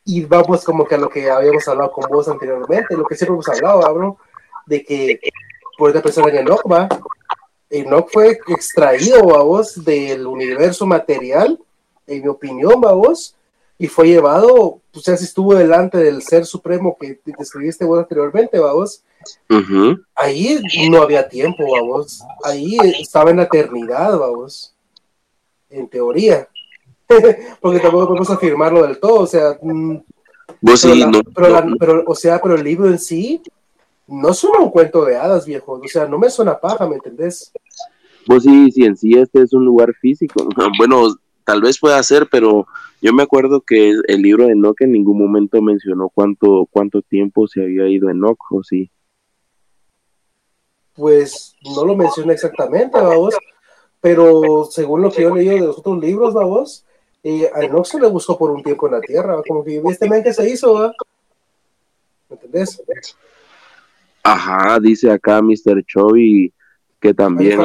Y 0.03 0.25
vamos 0.25 0.65
como 0.65 0.85
que 0.85 0.95
a 0.95 0.97
lo 0.97 1.07
que 1.07 1.29
habíamos 1.29 1.65
hablado 1.67 1.91
con 1.91 2.09
vos 2.09 2.27
anteriormente, 2.27 2.97
lo 2.97 3.05
que 3.05 3.15
siempre 3.15 3.35
hemos 3.35 3.47
hablado, 3.47 3.93
bro, 3.93 4.17
de 4.65 4.83
que 4.83 5.19
puedes 5.77 6.01
pensar 6.01 6.27
en 6.29 6.39
Enoch, 6.39 6.63
va. 6.69 6.89
Enoch 7.69 8.09
fue 8.11 8.37
extraído, 8.47 9.25
vamos, 9.25 9.85
del 9.85 10.27
universo 10.27 10.85
material, 10.85 11.57
en 12.07 12.21
mi 12.23 12.27
opinión, 12.27 12.81
vamos, 12.81 13.35
y 13.81 13.87
fue 13.87 14.09
llevado, 14.09 14.79
o 14.93 14.99
sea, 14.99 15.17
si 15.17 15.23
estuvo 15.23 15.55
delante 15.55 15.97
del 15.97 16.21
ser 16.21 16.45
supremo 16.45 16.95
que 17.01 17.19
describiste 17.25 17.83
vos 17.83 17.97
anteriormente, 17.97 18.59
vamos. 18.59 19.03
Ahí 20.13 20.61
no 20.91 21.01
había 21.01 21.27
tiempo, 21.27 21.63
vamos. 21.67 22.21
Ahí 22.43 22.77
estaba 22.99 23.31
en 23.31 23.37
la 23.37 23.43
eternidad, 23.43 24.19
vamos. 24.19 24.75
En 25.67 25.87
teoría. 25.87 26.47
Porque 27.59 27.79
tampoco 27.79 28.09
podemos 28.09 28.29
afirmarlo 28.29 28.83
del 28.83 28.99
todo, 28.99 29.21
o 29.21 29.25
sea. 29.25 29.57
Mm, 29.59 29.97
pero, 31.79 32.03
o 32.05 32.13
sea, 32.13 32.39
pero 32.39 32.53
el 32.53 32.63
libro 32.63 32.87
en 32.87 32.99
sí 32.99 33.41
no 34.05 34.31
suena 34.35 34.59
un 34.59 34.69
cuento 34.69 35.03
de 35.05 35.17
hadas, 35.17 35.47
viejo. 35.47 35.81
O 35.83 35.87
sea, 35.87 36.05
no 36.05 36.19
me 36.19 36.29
suena 36.29 36.59
paja, 36.59 36.87
¿me 36.87 36.97
entendés? 36.97 37.51
Pues 38.27 38.43
sí, 38.43 38.71
sí, 38.71 38.85
en 38.85 38.95
sí 38.95 39.17
este 39.17 39.41
es 39.41 39.53
un 39.53 39.65
lugar 39.65 39.91
físico. 39.99 40.47
Bueno, 40.77 41.15
tal 41.43 41.62
vez 41.62 41.80
pueda 41.80 42.01
ser, 42.04 42.27
pero 42.30 42.67
yo 43.01 43.13
me 43.13 43.23
acuerdo 43.23 43.62
que 43.62 43.93
el 44.08 44.21
libro 44.21 44.45
de 44.45 44.54
Enoch 44.54 44.80
en 44.82 44.91
ningún 44.91 45.17
momento 45.17 45.62
mencionó 45.62 46.10
cuánto, 46.10 46.67
cuánto 46.69 47.01
tiempo 47.01 47.47
se 47.47 47.63
había 47.63 47.88
ido 47.88 48.10
Enoch, 48.10 48.39
¿o 48.51 48.63
sí? 48.63 48.89
Pues 50.95 51.56
no 51.63 51.86
lo 51.86 51.95
menciona 51.95 52.34
exactamente, 52.34 52.99
vamos, 52.99 53.36
pero 53.99 54.65
según 54.69 55.01
lo 55.01 55.12
que 55.12 55.23
yo 55.23 55.30
he 55.30 55.36
leído 55.36 55.54
de 55.54 55.62
los 55.62 55.80
otros 55.80 55.99
libros, 55.99 56.34
vamos, 56.34 56.86
eh, 57.23 57.49
a 57.54 57.63
Enoch 57.63 57.86
se 57.86 57.99
le 57.99 58.08
buscó 58.08 58.38
por 58.38 58.51
un 58.51 58.63
tiempo 58.63 58.88
en 58.88 58.93
la 58.93 59.01
tierra, 59.01 59.41
como 59.47 59.63
que 59.63 59.82
este 59.86 60.10
men 60.10 60.23
que 60.23 60.34
se 60.34 60.49
hizo, 60.49 60.73
¿va? 60.73 60.93
¿Me 62.30 62.36
entendés? 62.36 62.82
Ajá, 64.23 64.80
dice 64.80 65.12
acá 65.12 65.41
Mr. 65.41 65.84
Chovy 65.86 66.54
que 66.99 67.13
también 67.13 67.60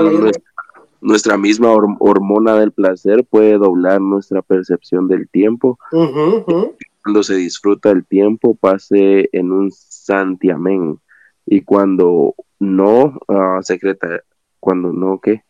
nuestra 1.00 1.36
misma 1.36 1.72
hormona 1.72 2.56
del 2.56 2.72
placer 2.72 3.24
puede 3.24 3.58
doblar 3.58 4.00
nuestra 4.00 4.42
percepción 4.42 5.08
del 5.08 5.28
tiempo. 5.28 5.78
Cuando 5.90 7.22
se 7.22 7.34
disfruta 7.34 7.90
el 7.90 8.04
tiempo, 8.04 8.54
pase 8.54 9.28
en 9.32 9.52
un 9.52 9.70
santiamén. 9.72 10.98
Y 11.46 11.62
cuando 11.62 12.34
no, 12.58 13.18
uh, 13.28 13.62
secreta, 13.62 14.20
cuando 14.58 14.92
no, 14.92 15.20
¿qué? 15.20 15.42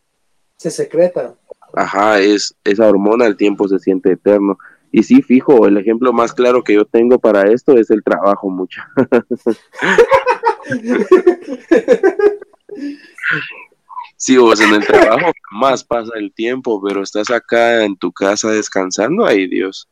Se 0.57 0.69
secreta. 0.69 1.35
ajá, 1.73 2.19
es 2.19 2.55
esa 2.63 2.87
hormona, 2.87 3.25
el 3.25 3.37
tiempo 3.37 3.67
se 3.67 3.79
siente 3.79 4.11
eterno. 4.11 4.57
Y 4.91 5.03
sí, 5.03 5.21
fijo, 5.21 5.67
el 5.67 5.77
ejemplo 5.77 6.13
más 6.13 6.33
claro 6.33 6.63
que 6.63 6.73
yo 6.73 6.85
tengo 6.85 7.19
para 7.19 7.51
esto 7.51 7.77
es 7.77 7.89
el 7.89 8.03
trabajo, 8.03 8.49
mucha. 8.49 8.87
sí, 14.17 14.37
vos 14.37 14.59
en 14.59 14.73
el 14.73 14.85
trabajo 14.85 15.31
más 15.51 15.83
pasa 15.83 16.11
el 16.15 16.33
tiempo, 16.33 16.81
pero 16.85 17.01
estás 17.01 17.29
acá 17.29 17.83
en 17.83 17.95
tu 17.95 18.11
casa 18.11 18.49
descansando, 18.49 19.25
ay 19.25 19.47
Dios. 19.47 19.87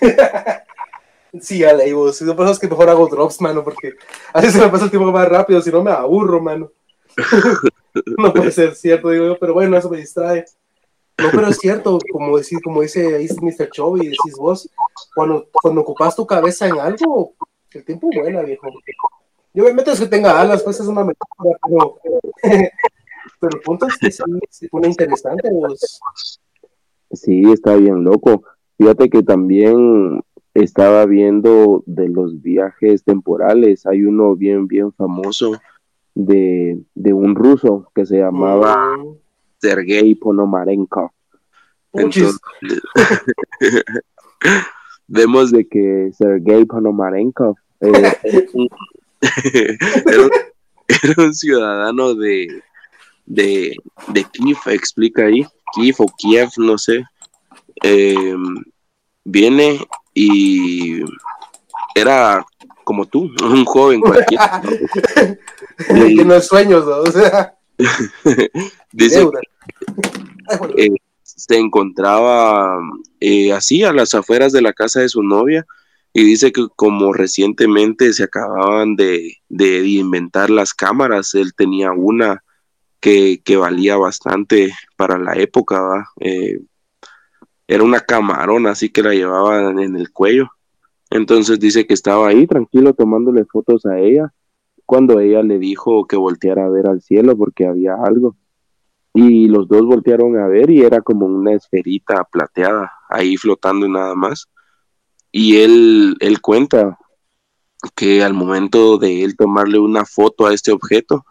Sí, 1.40 1.64
Ale, 1.64 1.92
vos, 1.94 2.16
si 2.16 2.24
no 2.24 2.36
pasa 2.36 2.52
es 2.52 2.58
que 2.60 2.68
mejor 2.68 2.88
hago 2.88 3.08
drops, 3.08 3.40
mano, 3.40 3.64
porque 3.64 3.94
así 4.32 4.50
se 4.50 4.60
me 4.60 4.68
pasa 4.68 4.84
el 4.84 4.90
tiempo 4.90 5.10
más 5.10 5.28
rápido, 5.28 5.60
si 5.60 5.70
no 5.70 5.82
me 5.82 5.90
aburro, 5.90 6.40
mano. 6.40 6.70
no 8.18 8.32
puede 8.32 8.52
ser 8.52 8.74
cierto, 8.76 9.10
digo 9.10 9.26
yo, 9.26 9.38
pero 9.38 9.54
bueno, 9.54 9.76
eso 9.76 9.90
me 9.90 9.98
distrae. 9.98 10.44
No, 11.18 11.30
pero 11.30 11.48
es 11.48 11.58
cierto, 11.58 11.98
como, 12.12 12.36
decir, 12.36 12.60
como 12.62 12.82
dice 12.82 13.16
ahí 13.16 13.26
Mr. 13.40 13.70
Chovy, 13.70 14.06
decís 14.06 14.34
vos, 14.36 14.68
cuando, 15.14 15.48
cuando 15.52 15.80
ocupas 15.80 16.14
tu 16.14 16.26
cabeza 16.26 16.66
en 16.68 16.78
algo, 16.78 17.34
el 17.72 17.84
tiempo 17.84 18.08
vuela, 18.12 18.42
viejo. 18.42 18.68
Y 19.54 19.60
obviamente 19.60 19.92
es 19.92 20.00
que 20.00 20.06
tenga 20.06 20.40
alas, 20.40 20.62
pues 20.62 20.80
es 20.80 20.86
una 20.86 21.04
metáfora, 21.04 21.56
pero, 21.66 21.98
pero 23.40 23.56
el 23.56 23.62
punto 23.62 23.86
es 23.86 23.96
que 23.98 24.10
sí, 24.10 24.22
se 24.50 24.68
pone 24.68 24.88
interesante, 24.88 25.48
vos. 25.52 26.40
Sí, 27.12 27.42
está 27.52 27.76
bien 27.76 28.02
loco. 28.02 28.42
Fíjate 28.76 29.08
que 29.08 29.22
también 29.22 30.20
estaba 30.54 31.06
viendo 31.06 31.84
de 31.86 32.08
los 32.08 32.42
viajes 32.42 33.04
temporales, 33.04 33.86
hay 33.86 34.04
uno 34.04 34.34
bien, 34.34 34.66
bien 34.66 34.92
famoso 34.92 35.52
de, 36.14 36.82
de 36.94 37.12
un 37.12 37.34
ruso 37.34 37.90
que 37.94 38.04
se 38.06 38.18
llamaba... 38.18 38.96
Mm. 38.96 39.24
Sergei 39.64 40.14
Ponomarenko. 40.14 41.14
Entonces, 41.94 42.38
vemos 45.06 45.52
de 45.52 45.66
que 45.66 46.10
Sergei 46.12 46.66
Ponomarenko 46.66 47.56
eh, 47.80 48.18
era, 50.06 51.14
un, 51.16 51.34
ciudadano 51.34 52.14
de, 52.14 52.62
de, 53.26 53.76
de 54.08 54.24
Kiev, 54.24 54.58
explica 54.66 55.26
ahí, 55.26 55.46
Kiev 55.74 55.96
o 55.98 56.06
Kiev, 56.16 56.50
no 56.56 56.78
sé. 56.78 57.04
Em, 57.82 58.62
viene 59.24 59.80
y 60.14 61.02
era 61.94 62.44
como 62.84 63.06
tú, 63.06 63.30
un 63.42 63.64
joven 63.64 64.00
cualquiera. 64.00 64.62
¿no? 65.90 66.40
sueños, 66.40 66.86
O 66.86 67.10
sea. 67.10 67.54
Dice 68.92 69.26
eh, 70.76 70.90
se 71.22 71.58
encontraba 71.58 72.78
eh, 73.18 73.52
así 73.52 73.82
a 73.82 73.92
las 73.92 74.14
afueras 74.14 74.52
de 74.52 74.62
la 74.62 74.72
casa 74.72 75.00
de 75.00 75.08
su 75.08 75.22
novia 75.22 75.66
y 76.16 76.22
dice 76.22 76.52
que 76.52 76.68
como 76.76 77.12
recientemente 77.12 78.12
se 78.12 78.22
acababan 78.22 78.94
de, 78.94 79.36
inventar 79.50 80.48
las 80.48 80.72
cámaras, 80.72 81.34
él 81.34 81.54
tenía 81.54 81.90
una 81.90 82.44
que, 83.00 83.42
valía 83.58 83.96
bastante 83.96 84.72
para 84.96 85.18
la 85.18 85.34
época, 85.34 86.06
eh, 86.20 86.60
era 87.66 87.82
una 87.82 87.98
camarón, 87.98 88.68
así 88.68 88.90
que 88.90 89.02
la 89.02 89.12
llevaban 89.12 89.80
en 89.80 89.96
el 89.96 90.12
cuello. 90.12 90.50
Entonces 91.10 91.58
dice 91.58 91.84
que 91.84 91.94
estaba 91.94 92.28
ahí 92.28 92.46
tranquilo 92.46 92.94
tomándole 92.94 93.44
fotos 93.44 93.84
a 93.84 93.98
ella 93.98 94.32
cuando 94.86 95.18
ella 95.18 95.42
le 95.42 95.58
dijo 95.58 96.06
que 96.06 96.16
volteara 96.16 96.66
a 96.66 96.70
ver 96.70 96.86
al 96.86 97.02
cielo 97.02 97.36
porque 97.36 97.66
había 97.66 97.94
algo. 97.94 98.36
Y 99.12 99.48
los 99.48 99.66
dos 99.66 99.84
voltearon 99.84 100.38
a 100.38 100.46
ver 100.46 100.70
y 100.70 100.82
era 100.82 101.00
como 101.00 101.26
una 101.26 101.54
esferita 101.54 102.24
plateada 102.30 102.92
ahí 103.08 103.36
flotando 103.36 103.86
y 103.86 103.90
nada 103.90 104.14
más. 104.14 104.48
Y 105.36 105.56
él, 105.56 106.16
él 106.20 106.40
cuenta 106.40 106.96
que 107.96 108.22
al 108.22 108.34
momento 108.34 108.98
de 108.98 109.24
él 109.24 109.36
tomarle 109.36 109.80
una 109.80 110.04
foto 110.04 110.46
a 110.46 110.54
este 110.54 110.70
objeto, 110.70 111.26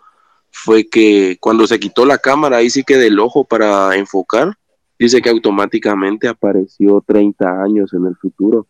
fue 0.52 0.90
que 0.90 1.38
cuando 1.40 1.66
se 1.68 1.80
quitó 1.80 2.06
la 2.06 2.18
cámara, 2.18 2.58
ahí 2.58 2.70
sí 2.70 2.84
que 2.84 2.98
del 2.98 3.18
ojo 3.18 3.46
para 3.46 3.96
enfocar, 3.96 4.58
dice 5.00 5.22
que 5.22 5.30
automáticamente 5.30 6.28
apareció 6.28 7.02
30 7.08 7.64
años 7.64 7.94
en 7.94 8.06
el 8.06 8.18
futuro. 8.18 8.68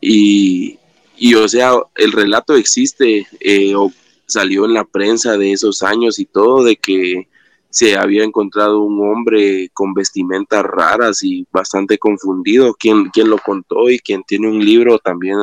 Y, 0.00 0.78
y 1.18 1.34
o 1.34 1.46
sea, 1.46 1.72
el 1.96 2.12
relato 2.12 2.56
existe, 2.56 3.26
eh, 3.40 3.74
o 3.74 3.92
salió 4.24 4.64
en 4.64 4.72
la 4.72 4.84
prensa 4.84 5.36
de 5.36 5.52
esos 5.52 5.82
años 5.82 6.18
y 6.18 6.24
todo, 6.24 6.64
de 6.64 6.76
que 6.76 7.28
se 7.70 7.96
había 7.96 8.24
encontrado 8.24 8.80
un 8.80 9.10
hombre 9.10 9.68
con 9.74 9.92
vestimentas 9.92 10.62
raras 10.62 11.22
y 11.22 11.46
bastante 11.52 11.98
confundido. 11.98 12.74
Quien, 12.74 13.10
quien 13.10 13.28
lo 13.28 13.38
contó 13.38 13.90
y 13.90 13.98
quien 13.98 14.22
tiene 14.24 14.48
un 14.48 14.64
libro 14.64 14.98
también 14.98 15.38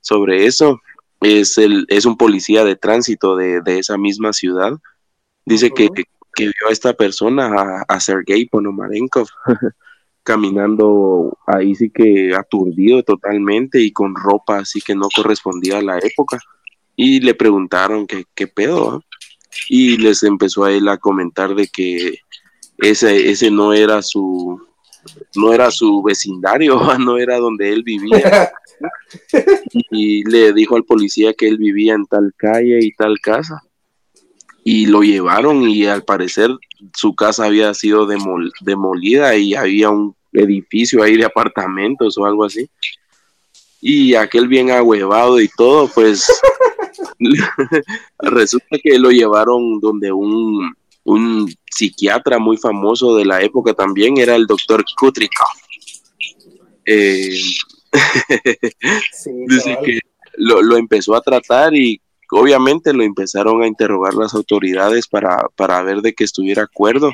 sobre 0.00 0.46
eso 0.46 0.80
es, 1.20 1.58
el, 1.58 1.86
es 1.88 2.06
un 2.06 2.16
policía 2.16 2.64
de 2.64 2.76
tránsito 2.76 3.36
de, 3.36 3.62
esa 3.66 3.98
misma 3.98 4.32
ciudad. 4.32 4.72
Dice 5.44 5.70
que, 5.70 5.88
que, 5.88 6.04
vio 6.44 6.68
a 6.68 6.72
esta 6.72 6.94
persona, 6.94 7.46
a, 7.46 7.84
a 7.86 8.00
Sergei 8.00 8.46
Ponomarenkov, 8.46 9.28
caminando 10.22 11.36
ahí 11.46 11.74
sí 11.74 11.90
que 11.90 12.34
aturdido 12.34 13.02
totalmente 13.02 13.80
y 13.80 13.92
con 13.92 14.14
ropa 14.14 14.58
así 14.58 14.80
que 14.80 14.94
no 14.94 15.08
correspondía 15.14 15.78
a 15.78 15.82
la 15.82 15.98
época. 15.98 16.38
Y 16.96 17.20
le 17.20 17.34
preguntaron 17.34 18.06
qué, 18.06 18.24
qué 18.34 18.46
pedo 18.46 19.02
y 19.68 19.96
les 19.96 20.22
empezó 20.22 20.64
a 20.64 20.72
él 20.72 20.88
a 20.88 20.98
comentar 20.98 21.54
de 21.54 21.68
que 21.68 22.18
ese, 22.78 23.30
ese 23.30 23.50
no 23.50 23.72
era 23.72 24.02
su 24.02 24.60
no 25.34 25.52
era 25.52 25.70
su 25.70 26.02
vecindario, 26.02 26.78
no 26.98 27.18
era 27.18 27.38
donde 27.38 27.72
él 27.72 27.82
vivía. 27.82 28.52
y 29.90 30.24
le 30.24 30.52
dijo 30.52 30.76
al 30.76 30.84
policía 30.84 31.34
que 31.34 31.48
él 31.48 31.56
vivía 31.58 31.94
en 31.94 32.06
tal 32.06 32.32
calle 32.36 32.78
y 32.82 32.92
tal 32.92 33.18
casa. 33.20 33.62
Y 34.64 34.86
lo 34.86 35.02
llevaron 35.02 35.68
y 35.68 35.86
al 35.86 36.04
parecer 36.04 36.50
su 36.94 37.14
casa 37.14 37.46
había 37.46 37.74
sido 37.74 38.06
demolida 38.06 39.36
y 39.36 39.54
había 39.54 39.90
un 39.90 40.14
edificio 40.32 41.02
ahí 41.02 41.16
de 41.16 41.24
apartamentos 41.24 42.16
o 42.16 42.24
algo 42.24 42.44
así. 42.44 42.68
Y 43.80 44.14
aquel 44.14 44.46
bien 44.46 44.70
ahuevado 44.70 45.40
y 45.40 45.48
todo, 45.48 45.88
pues 45.88 46.26
resulta 48.18 48.78
que 48.82 48.98
lo 48.98 49.10
llevaron 49.10 49.80
donde 49.80 50.12
un, 50.12 50.74
psiquiatra 51.70 52.38
muy 52.38 52.56
famoso 52.56 53.16
de 53.16 53.24
la 53.24 53.40
época 53.40 53.74
también 53.74 54.18
era 54.18 54.36
el 54.36 54.46
doctor 54.46 54.84
Kutrikov. 54.98 55.46
Eh, 56.84 57.40
dice 59.48 59.78
que 59.84 59.98
lo, 60.36 60.76
empezó 60.76 61.14
a 61.14 61.20
tratar 61.20 61.74
y 61.74 62.00
obviamente 62.30 62.92
lo 62.92 63.02
empezaron 63.02 63.62
a 63.62 63.66
interrogar 63.66 64.14
las 64.14 64.34
autoridades 64.34 65.08
para, 65.08 65.48
para 65.56 65.82
ver 65.82 66.02
de 66.02 66.12
que 66.12 66.24
estuviera 66.24 66.62
acuerdo. 66.62 67.10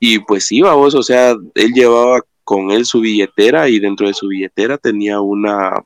Y 0.00 0.18
pues 0.20 0.50
iba 0.50 0.74
vos, 0.74 0.94
o 0.94 1.02
sea, 1.02 1.36
él 1.54 1.72
llevaba 1.72 2.20
con 2.44 2.70
él 2.70 2.84
su 2.86 3.00
billetera 3.00 3.68
y 3.68 3.78
dentro 3.78 4.08
de 4.08 4.14
su 4.14 4.28
billetera 4.28 4.78
tenía 4.78 5.20
una 5.20 5.84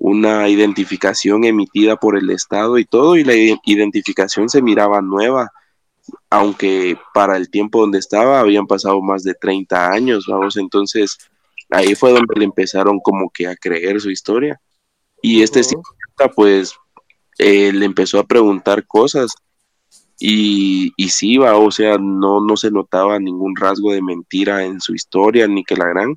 una 0.00 0.48
identificación 0.48 1.44
emitida 1.44 1.96
por 1.96 2.16
el 2.16 2.30
Estado 2.30 2.78
y 2.78 2.86
todo, 2.86 3.16
y 3.16 3.22
la 3.22 3.34
identificación 3.34 4.48
se 4.48 4.62
miraba 4.62 5.02
nueva, 5.02 5.50
aunque 6.30 6.96
para 7.12 7.36
el 7.36 7.50
tiempo 7.50 7.82
donde 7.82 7.98
estaba 7.98 8.40
habían 8.40 8.66
pasado 8.66 9.02
más 9.02 9.22
de 9.24 9.34
30 9.34 9.92
años, 9.92 10.24
vamos, 10.26 10.56
entonces 10.56 11.18
ahí 11.68 11.94
fue 11.94 12.12
donde 12.12 12.34
le 12.34 12.46
empezaron 12.46 12.98
como 13.00 13.28
que 13.28 13.46
a 13.46 13.54
creer 13.54 14.00
su 14.00 14.10
historia. 14.10 14.58
Y 15.20 15.42
este 15.42 15.60
pues, 16.34 16.74
eh, 17.38 17.70
le 17.70 17.84
empezó 17.84 18.18
a 18.18 18.26
preguntar 18.26 18.86
cosas 18.86 19.34
y, 20.18 20.94
y 20.96 21.10
sí, 21.10 21.36
va, 21.36 21.56
o 21.56 21.70
sea, 21.70 21.98
no, 21.98 22.40
no 22.40 22.56
se 22.56 22.70
notaba 22.70 23.18
ningún 23.18 23.54
rasgo 23.54 23.92
de 23.92 24.00
mentira 24.00 24.64
en 24.64 24.80
su 24.80 24.94
historia, 24.94 25.46
ni 25.46 25.62
que 25.62 25.76
la 25.76 25.88
gran, 25.88 26.16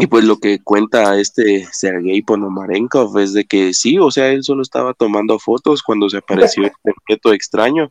y 0.00 0.06
pues 0.06 0.24
lo 0.24 0.38
que 0.38 0.62
cuenta 0.62 1.18
este 1.18 1.68
Sergei 1.72 2.22
Ponomarenkov 2.22 3.18
es 3.18 3.32
de 3.32 3.44
que 3.44 3.74
sí, 3.74 3.98
o 3.98 4.10
sea, 4.10 4.28
él 4.28 4.42
solo 4.42 4.62
estaba 4.62 4.94
tomando 4.94 5.38
fotos 5.38 5.82
cuando 5.82 6.08
se 6.08 6.18
apareció 6.18 6.64
este 6.66 6.90
objeto 6.90 7.32
extraño 7.32 7.90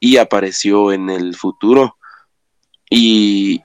y 0.00 0.16
apareció 0.16 0.92
en 0.92 1.10
el 1.10 1.36
futuro. 1.36 1.96
Y, 2.88 3.62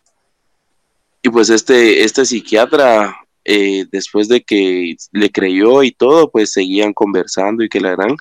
y 1.21 1.29
pues 1.29 1.49
este, 1.49 2.03
este 2.03 2.25
psiquiatra, 2.25 3.15
eh, 3.45 3.85
después 3.91 4.27
de 4.27 4.41
que 4.41 4.95
le 5.11 5.31
creyó 5.31 5.83
y 5.83 5.91
todo, 5.91 6.29
pues 6.31 6.51
seguían 6.51 6.93
conversando 6.93 7.63
y 7.63 7.69
que 7.69 7.79
la 7.79 7.91
gran, 7.91 8.15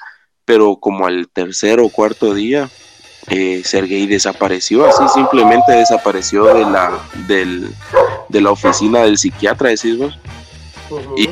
pero 0.45 0.77
como 0.77 1.07
al 1.07 1.29
tercer 1.29 1.81
o 1.81 1.89
cuarto 1.89 2.35
día, 2.35 2.71
eh, 3.29 3.63
Sergei 3.65 4.07
desapareció, 4.07 4.87
así 4.87 5.03
simplemente 5.15 5.73
desapareció 5.73 6.45
de 6.55 6.65
la, 6.65 6.99
de 8.29 8.41
la 8.41 8.51
oficina 8.51 9.01
del 9.01 9.19
psiquiatra, 9.19 9.71
decís 9.71 9.99
vos. 9.99 10.19
Y 11.17 11.29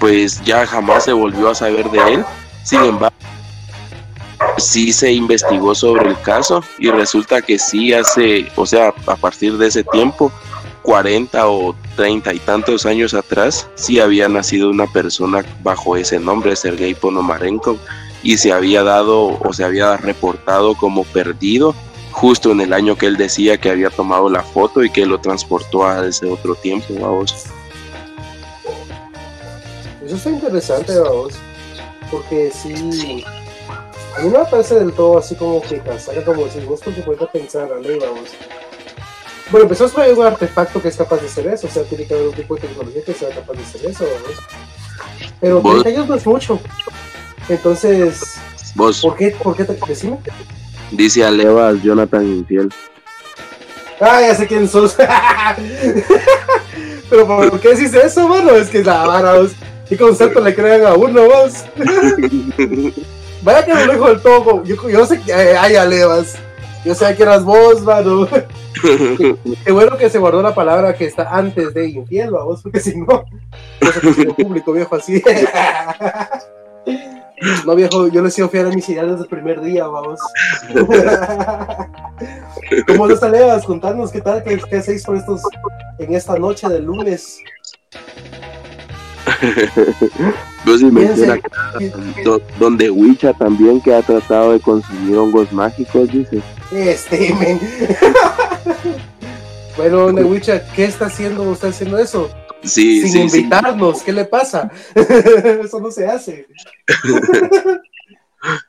pues 0.00 0.42
ya 0.42 0.66
jamás 0.66 1.04
se 1.04 1.12
volvió 1.12 1.50
a 1.50 1.54
saber 1.54 1.90
de 1.90 2.14
él. 2.14 2.24
Sin 2.64 2.82
embargo, 2.82 3.16
sí 4.56 4.92
se 4.92 5.12
investigó 5.12 5.74
sobre 5.74 6.10
el 6.10 6.20
caso 6.20 6.62
y 6.78 6.90
resulta 6.90 7.42
que 7.42 7.58
sí 7.58 7.92
hace, 7.92 8.50
o 8.56 8.66
sea, 8.66 8.94
a 9.06 9.16
partir 9.16 9.56
de 9.58 9.68
ese 9.68 9.84
tiempo, 9.84 10.32
40 10.82 11.48
o 11.48 11.74
30 11.96 12.34
y 12.34 12.38
tantos 12.38 12.86
años 12.86 13.14
atrás, 13.14 13.68
sí 13.74 14.00
había 14.00 14.28
nacido 14.28 14.70
una 14.70 14.86
persona 14.86 15.44
bajo 15.62 15.96
ese 15.96 16.18
nombre, 16.18 16.56
Sergei 16.56 16.94
Ponomarenko, 16.94 17.78
y 18.22 18.36
se 18.38 18.52
había 18.52 18.82
dado 18.82 19.38
o 19.40 19.52
se 19.52 19.64
había 19.64 19.96
reportado 19.96 20.74
como 20.74 21.04
perdido 21.04 21.74
justo 22.12 22.50
en 22.52 22.60
el 22.60 22.72
año 22.72 22.96
que 22.96 23.06
él 23.06 23.16
decía 23.16 23.58
que 23.58 23.70
había 23.70 23.90
tomado 23.90 24.28
la 24.28 24.42
foto 24.42 24.82
y 24.82 24.90
que 24.90 25.06
lo 25.06 25.20
transportó 25.20 25.86
a 25.86 26.06
ese 26.06 26.26
otro 26.26 26.54
tiempo, 26.54 26.86
vamos. 27.00 27.46
Eso 30.04 30.16
está 30.16 30.30
interesante, 30.30 30.98
vamos, 30.98 31.34
porque 32.10 32.50
sí, 32.50 33.24
a 34.16 34.20
mí 34.20 34.28
no 34.28 34.40
me 34.40 34.44
parece 34.46 34.74
del 34.74 34.92
todo 34.92 35.18
así 35.18 35.34
como 35.36 35.62
que 35.62 35.78
cansada, 35.78 36.24
como 36.24 36.44
decir, 36.44 36.64
vos 36.66 36.80
porque 36.84 37.00
puedes 37.02 37.28
pensar, 37.28 37.70
la 37.70 37.76
ley, 37.76 37.98
vamos. 37.98 38.30
Bueno, 39.50 39.64
empezó 39.64 39.86
a 39.86 39.88
traer 39.88 40.18
un 40.18 40.26
artefacto 40.26 40.80
que 40.82 40.88
es 40.88 40.96
capaz 40.96 41.20
de 41.20 41.26
hacer 41.26 41.46
eso, 41.46 41.66
o 41.66 41.70
sea, 41.70 41.84
tiene 41.84 42.06
que 42.06 42.14
haber 42.14 42.28
un 42.28 42.34
tipo 42.34 42.54
de 42.54 42.62
tecnología 42.62 43.02
que 43.04 43.14
sea 43.14 43.30
capaz 43.30 43.54
de 43.54 43.62
hacer 43.62 43.86
eso, 43.86 44.04
vamos. 44.04 44.38
Pero 45.40 45.60
30 45.60 45.88
años 45.88 46.08
no 46.08 46.14
es 46.16 46.26
mucho. 46.26 46.60
Entonces, 47.50 48.36
¿Vos? 48.76 49.00
¿por 49.00 49.16
qué, 49.16 49.36
por 49.42 49.56
qué 49.56 49.64
te 49.64 49.76
decime? 49.86 50.18
Dice 50.92 51.24
Alevas 51.24 51.82
Jonathan 51.82 52.24
Infiel. 52.24 52.72
Ah, 54.00 54.20
ya 54.20 54.34
sé 54.34 54.46
quién 54.46 54.68
sos. 54.68 54.96
Pero 57.10 57.26
¿por 57.26 57.60
qué 57.60 57.74
decís 57.74 57.92
eso, 57.92 58.28
mano? 58.28 58.52
Es 58.52 58.68
que 58.68 58.84
la 58.84 59.04
vara, 59.04 59.34
vos. 59.34 59.52
¿Qué 59.88 59.96
concepto 59.96 60.40
le 60.40 60.54
crean 60.54 60.86
a 60.86 60.94
uno, 60.94 61.24
vos? 61.24 61.64
Vaya 63.42 63.64
que 63.64 63.74
no 63.74 63.84
lo 63.84 63.92
dijo 63.92 64.08
del 64.08 64.22
todo. 64.22 64.64
Yo, 64.64 64.88
yo 64.88 65.04
sé 65.04 65.20
que. 65.20 65.32
Ay, 65.32 65.74
Alevas. 65.74 66.36
Yo 66.84 66.94
sé 66.94 67.14
que 67.16 67.24
eras 67.24 67.44
vos, 67.44 67.82
mano. 67.82 68.28
Qué 68.82 69.72
bueno 69.72 69.98
que 69.98 70.08
se 70.08 70.18
guardó 70.18 70.40
la 70.40 70.54
palabra 70.54 70.94
que 70.94 71.06
está 71.06 71.36
antes 71.36 71.74
de 71.74 71.88
infiel, 71.88 72.30
vos, 72.30 72.62
porque 72.62 72.80
si 72.80 72.96
no, 72.96 73.24
no 73.80 74.14
se 74.14 74.24
público, 74.26 74.72
viejo, 74.72 74.94
así. 74.94 75.20
No, 77.66 77.74
viejo, 77.74 78.08
yo 78.08 78.22
le 78.22 78.28
he 78.28 78.30
sido 78.30 78.48
fiel 78.48 78.66
a 78.66 78.70
mis 78.70 78.88
ideales 78.88 79.12
desde 79.12 79.24
el 79.24 79.28
primer 79.28 79.60
día, 79.60 79.86
vamos. 79.86 80.20
¿Cómo 82.86 83.06
les 83.06 83.22
Alevas? 83.22 83.64
Contanos 83.64 84.12
qué 84.12 84.20
tal, 84.20 84.42
qué, 84.42 84.60
qué 84.68 84.76
hacéis 84.76 85.04
por 85.04 85.16
estos, 85.16 85.42
en 85.98 86.14
esta 86.14 86.38
noche 86.38 86.68
del 86.68 86.84
lunes. 86.84 87.38
Sí 90.66 90.76
Fíjense, 90.76 90.92
menciona 90.92 91.40
donde 92.58 92.90
Wicha 92.90 93.32
también 93.32 93.80
que 93.80 93.94
ha 93.94 94.02
tratado 94.02 94.52
de 94.52 94.60
conseguir 94.60 95.16
hongos 95.16 95.50
mágicos, 95.52 96.12
dice. 96.12 96.42
Este, 96.70 97.34
men. 97.34 97.58
Bueno, 99.76 100.12
Newicha, 100.12 100.62
¿qué 100.74 100.84
está 100.84 101.06
haciendo 101.06 101.42
usted 101.44 101.68
haciendo 101.68 101.96
eso? 101.96 102.28
Sí, 102.62 103.00
Sin 103.02 103.10
sí, 103.10 103.28
sí. 103.28 103.38
invitarnos, 103.38 104.02
¿qué 104.02 104.12
le 104.12 104.24
pasa? 104.24 104.70
eso 104.94 105.80
no 105.80 105.90
se 105.90 106.06
hace. 106.06 106.46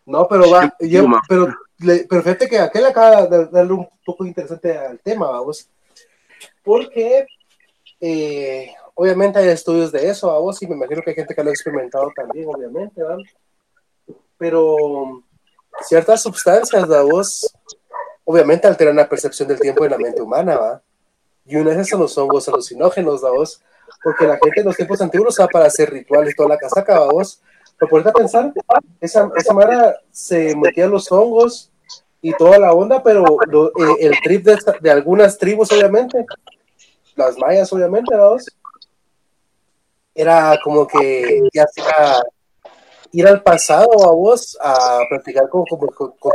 no, 0.06 0.28
pero 0.28 0.50
va, 0.50 0.74
yo- 0.80 1.06
pero, 1.28 1.54
pero 2.10 2.22
fíjate 2.24 2.48
que 2.48 2.60
aquel 2.60 2.86
acaba 2.86 3.26
de 3.28 3.46
darle 3.48 3.74
un 3.74 3.90
poco 4.06 4.26
interesante 4.26 4.78
al 4.78 5.00
tema, 5.00 5.30
vamos. 5.30 5.68
Porque 6.64 7.26
eh, 8.00 8.72
obviamente 8.96 9.40
hay 9.40 9.50
estudios 9.50 9.92
de 9.92 10.10
eso, 10.10 10.28
vamos, 10.28 10.62
y 10.62 10.68
me 10.68 10.76
imagino 10.76 11.02
que 11.02 11.12
hay 11.12 11.16
gente 11.16 11.34
que 11.36 11.44
lo 11.44 11.50
ha 11.50 11.54
experimentado 11.54 12.12
también, 12.16 12.48
obviamente, 12.48 13.02
¿verdad? 13.02 13.18
Pero 14.38 15.24
ciertas 15.88 16.22
sustancias, 16.22 16.88
vamos, 16.88 17.52
obviamente 18.24 18.68
alteran 18.68 18.96
la 18.96 19.10
percepción 19.10 19.48
del 19.48 19.60
tiempo 19.60 19.86
en 19.86 19.92
la 19.92 19.98
mente 19.98 20.22
humana, 20.22 20.56
¿va? 20.58 20.82
Y 21.46 21.56
una 21.56 21.72
de 21.72 21.76
esas 21.78 21.90
son 21.90 22.02
los 22.02 22.18
hongos 22.18 22.48
alucinógenos, 22.48 23.22
vamos, 23.22 23.62
porque 24.04 24.26
la 24.26 24.38
gente 24.42 24.62
en 24.62 24.66
los 24.66 24.76
tiempos 24.76 25.02
antiguos 25.02 25.36
usaba 25.36 25.50
para 25.50 25.66
hacer 25.66 25.92
rituales 25.92 26.36
toda 26.36 26.50
la 26.50 26.58
casaca, 26.58 27.00
vamos. 27.00 27.42
Pero 27.78 27.90
ponete 27.90 28.10
a 28.10 28.14
pensar, 28.14 28.54
esa, 29.00 29.30
esa 29.36 29.54
mara 29.54 30.00
se 30.12 30.56
metía 30.56 30.88
los 30.88 31.12
hongos 31.12 31.72
y 32.22 32.34
toda 32.34 32.60
la 32.60 32.74
onda, 32.74 33.02
pero 33.02 33.26
eh, 33.26 33.96
el 34.00 34.14
trip 34.24 34.46
de, 34.46 34.58
de 34.80 34.92
algunas 34.92 35.38
tribus, 35.38 35.72
obviamente, 35.72 36.26
las 37.16 37.38
mayas, 37.38 37.72
obviamente, 37.74 38.16
vamos, 38.16 38.46
era 40.14 40.60
como 40.64 40.88
que 40.88 41.42
ya 41.54 41.66
ir 43.12 43.28
al 43.28 43.42
pasado 43.44 44.08
a 44.08 44.14
vos 44.14 44.58
a 44.62 45.00
practicar 45.10 45.50
con 45.50 45.66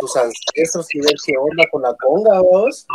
tus 0.01 0.17
ancestros 0.17 0.95
y 0.95 1.01
ver 1.01 1.15
qué 1.25 1.33
onda 1.39 1.65
con 1.71 1.83
la 1.83 1.95
conga 1.95 2.41
vos 2.41 2.87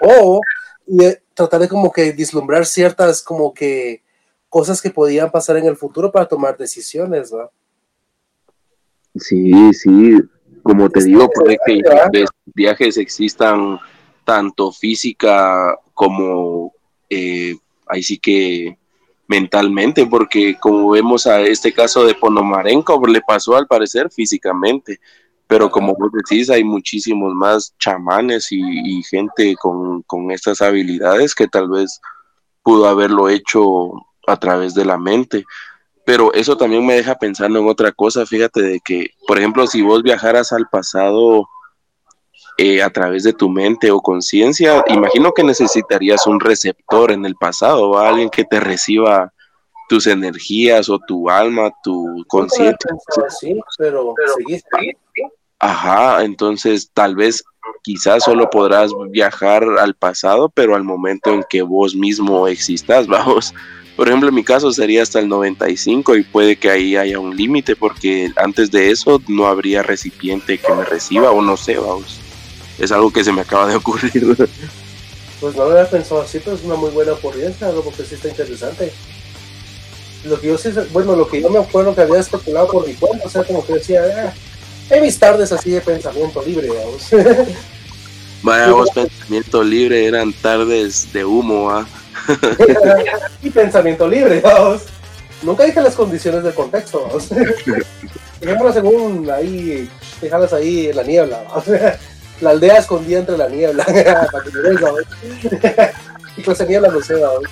o 0.00 0.40
y, 0.86 1.04
eh, 1.04 1.22
tratar 1.34 1.60
de 1.60 1.68
como 1.68 1.92
que 1.92 2.12
vislumbrar 2.12 2.64
ciertas 2.64 3.22
como 3.22 3.52
que 3.52 4.02
cosas 4.48 4.80
que 4.80 4.90
podían 4.90 5.30
pasar 5.30 5.56
en 5.56 5.66
el 5.66 5.76
futuro 5.76 6.10
para 6.10 6.26
tomar 6.26 6.56
decisiones 6.56 7.32
¿va? 7.32 7.50
Sí, 9.14 9.52
sí, 9.72 10.18
como 10.62 10.88
te 10.88 11.02
digo, 11.02 11.28
puede 11.30 11.58
que 11.66 12.24
viajes 12.54 12.96
existan 12.98 13.78
tanto 14.24 14.70
física 14.70 15.76
como 15.94 16.72
eh, 17.08 17.56
ahí 17.86 18.02
sí 18.02 18.18
que 18.18 18.78
mentalmente, 19.26 20.06
porque 20.06 20.56
como 20.58 20.90
vemos 20.90 21.26
a 21.26 21.40
este 21.40 21.72
caso 21.72 22.04
de 22.04 22.14
Ponomarenko, 22.14 23.06
le 23.06 23.20
pasó 23.20 23.56
al 23.56 23.66
parecer 23.66 24.10
físicamente, 24.10 25.00
pero 25.46 25.70
como 25.70 25.94
vos 25.94 26.10
decís, 26.12 26.50
hay 26.50 26.64
muchísimos 26.64 27.34
más 27.34 27.74
chamanes 27.78 28.52
y, 28.52 28.60
y 28.60 29.02
gente 29.02 29.54
con, 29.56 30.02
con 30.02 30.30
estas 30.30 30.62
habilidades 30.62 31.34
que 31.34 31.48
tal 31.48 31.68
vez 31.68 32.00
pudo 32.62 32.86
haberlo 32.86 33.28
hecho 33.28 33.92
a 34.28 34.36
través 34.36 34.74
de 34.74 34.84
la 34.84 34.98
mente 34.98 35.44
pero 36.08 36.32
eso 36.32 36.56
también 36.56 36.86
me 36.86 36.94
deja 36.94 37.16
pensando 37.16 37.58
en 37.58 37.68
otra 37.68 37.92
cosa, 37.92 38.24
fíjate 38.24 38.62
de 38.62 38.80
que, 38.80 39.10
por 39.26 39.36
ejemplo, 39.36 39.66
si 39.66 39.82
vos 39.82 40.02
viajaras 40.02 40.54
al 40.54 40.66
pasado 40.66 41.46
eh, 42.56 42.82
a 42.82 42.88
través 42.88 43.24
de 43.24 43.34
tu 43.34 43.50
mente 43.50 43.90
o 43.90 44.00
conciencia, 44.00 44.82
imagino 44.86 45.32
que 45.32 45.44
necesitarías 45.44 46.26
un 46.26 46.40
receptor 46.40 47.12
en 47.12 47.26
el 47.26 47.34
pasado, 47.34 47.90
¿va? 47.90 48.08
alguien 48.08 48.30
que 48.30 48.46
te 48.46 48.58
reciba 48.58 49.34
tus 49.90 50.06
energías 50.06 50.88
o 50.88 50.98
tu 50.98 51.28
alma, 51.28 51.70
tu 51.82 52.24
conciencia. 52.26 52.90
sí 53.28 53.60
pero 53.76 54.14
seguiste 54.34 54.96
Ajá, 55.58 56.24
entonces 56.24 56.90
tal 56.94 57.16
vez 57.16 57.44
quizás 57.82 58.24
solo 58.24 58.48
podrás 58.48 58.92
viajar 59.10 59.62
al 59.78 59.94
pasado, 59.94 60.48
pero 60.48 60.74
al 60.74 60.84
momento 60.84 61.34
en 61.34 61.44
que 61.50 61.60
vos 61.60 61.94
mismo 61.94 62.48
existas, 62.48 63.06
vamos. 63.08 63.52
Por 63.98 64.06
ejemplo, 64.06 64.28
en 64.28 64.34
mi 64.36 64.44
caso 64.44 64.70
sería 64.70 65.02
hasta 65.02 65.18
el 65.18 65.28
95 65.28 66.14
y 66.14 66.22
puede 66.22 66.54
que 66.54 66.70
ahí 66.70 66.94
haya 66.94 67.18
un 67.18 67.36
límite 67.36 67.74
porque 67.74 68.30
antes 68.36 68.70
de 68.70 68.92
eso 68.92 69.20
no 69.26 69.48
habría 69.48 69.82
recipiente 69.82 70.56
que 70.56 70.72
me 70.72 70.84
reciba 70.84 71.32
o 71.32 71.42
no 71.42 71.56
sé, 71.56 71.78
vamos. 71.78 72.20
Es 72.78 72.92
algo 72.92 73.12
que 73.12 73.24
se 73.24 73.32
me 73.32 73.40
acaba 73.40 73.66
de 73.66 73.74
ocurrir. 73.74 74.36
pues 75.40 75.56
no 75.56 75.64
lo 75.64 75.72
había 75.72 75.90
pensado 75.90 76.20
así 76.20 76.38
pero 76.38 76.54
es 76.54 76.62
una 76.62 76.76
muy 76.76 76.90
buena 76.90 77.14
ocurrencia 77.14 77.72
¿no? 77.72 77.80
porque 77.80 78.04
sí 78.04 78.14
está 78.14 78.28
interesante 78.28 78.92
lo 80.24 80.40
que 80.40 80.46
yo 80.46 80.58
sí 80.58 80.70
bueno 80.92 81.16
lo 81.16 81.28
que 81.28 81.40
yo 81.40 81.50
me 81.50 81.58
acuerdo 81.58 81.94
que 81.94 82.02
había 82.02 82.20
especulado 82.20 82.68
por 82.68 82.86
mi 82.86 82.94
cuenta 82.94 83.26
o 83.26 83.30
sea 83.30 83.42
como 83.42 83.64
que 83.64 83.74
decía 83.74 84.02
ah, 84.16 84.94
en 84.94 85.02
mis 85.02 85.18
tardes 85.18 85.50
así 85.52 85.70
de 85.70 85.80
pensamiento 85.80 86.42
libre 86.44 86.68
vamos 86.68 87.08
Vaya, 88.42 88.70
vos 88.70 88.90
pensamiento 88.90 89.64
libre 89.64 90.06
eran 90.06 90.32
tardes 90.32 91.12
de 91.12 91.24
humo, 91.24 91.70
¿ah? 91.72 91.86
y 93.42 93.50
pensamiento 93.50 94.08
libre, 94.08 94.40
vamos. 94.40 94.82
Nunca 95.42 95.64
dije 95.64 95.80
las 95.80 95.94
condiciones 95.94 96.42
del 96.42 96.54
contexto, 96.54 97.04
vamos. 97.06 97.28
Dejémoslas 98.40 98.74
según 98.74 99.30
ahí, 99.30 99.88
dejarlas 100.20 100.52
ahí 100.52 100.88
en 100.88 100.96
la 100.96 101.02
niebla, 101.02 101.42
vamos. 101.48 101.64
La 102.40 102.50
aldea 102.50 102.76
escondida 102.76 103.18
entre 103.18 103.36
la 103.36 103.48
niebla, 103.48 103.84
para 103.84 104.44
que 104.44 104.58
veas, 104.60 104.80
vamos. 104.80 105.02
Y 106.36 106.40
pues 106.42 106.60
en 106.60 106.68
niebla 106.68 106.86
no 106.86 107.02
sé, 107.02 107.14
vamos. 107.14 107.48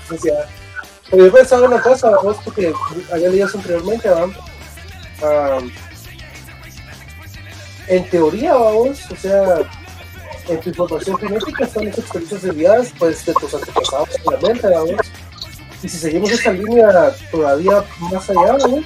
Pero 1.11 1.27
yo 1.27 1.33
pensaba 1.33 1.67
una 1.67 1.83
cosa, 1.83 2.11
vamos, 2.11 2.37
porque 2.45 2.73
había 3.13 3.29
leído 3.29 3.49
eso 3.49 3.59
anteriormente, 3.59 4.09
vamos. 4.09 4.37
Ah, 5.25 5.59
en 7.89 8.11
teoría, 8.11 8.55
vamos, 8.55 9.01
o 9.11 9.17
sea, 9.17 9.59
en 10.49 10.61
tu 10.61 10.69
información 10.71 11.19
genética 11.19 11.65
están 11.65 11.87
las 11.87 11.99
experiencias 11.99 12.43
de 12.43 12.51
vidas 12.53 12.89
pues, 12.99 13.25
de 13.27 13.35
tus 13.35 13.55
antepasados, 13.55 14.09
obviamente, 14.25 14.69
vamos. 14.69 14.95
Y 15.83 15.89
si 15.89 15.99
seguimos 15.99 16.31
esa 16.31 16.53
línea 16.53 17.15
todavía 17.31 17.85
más 17.99 18.29
allá, 18.31 18.57
vamos, 18.61 18.85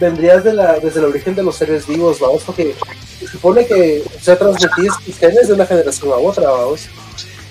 vendrías 0.00 0.42
de 0.44 0.52
la, 0.52 0.78
desde 0.78 1.00
el 1.00 1.06
origen 1.06 1.34
de 1.34 1.42
los 1.42 1.56
seres 1.56 1.86
vivos, 1.86 2.18
vamos, 2.20 2.42
porque 2.44 2.74
se 3.18 3.26
supone 3.28 3.66
que 3.66 4.02
se 4.20 4.34
transmitís 4.36 4.92
tus 5.04 5.18
genes 5.18 5.48
de 5.48 5.54
una 5.54 5.66
generación 5.66 6.12
a 6.12 6.16
otra, 6.16 6.50
vamos. 6.50 6.86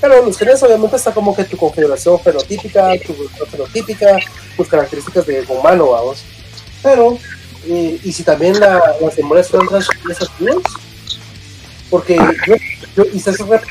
Pero 0.01 0.25
los 0.25 0.37
genes 0.37 0.61
obviamente 0.63 0.97
está 0.97 1.13
como 1.13 1.33
que 1.35 1.45
tu 1.45 1.55
configuración 1.55 2.19
fenotípica, 2.19 2.91
tu 3.05 3.13
fenotípica, 3.45 4.17
tus 4.57 4.67
características 4.67 5.25
de 5.25 5.45
humano, 5.47 5.91
vamos. 5.91 6.23
Pero, 6.81 7.17
eh, 7.65 7.99
y 8.03 8.11
si 8.11 8.23
también 8.23 8.59
la- 8.59 8.95
las 8.99 9.17
memorias 9.17 9.47
fueron 9.49 9.69
transferidas 9.69 10.21
a 10.23 10.25
Porque 11.93 12.15
yo, 12.47 12.55
yo 12.95 13.03
y 13.13 13.19
fue 13.19 13.61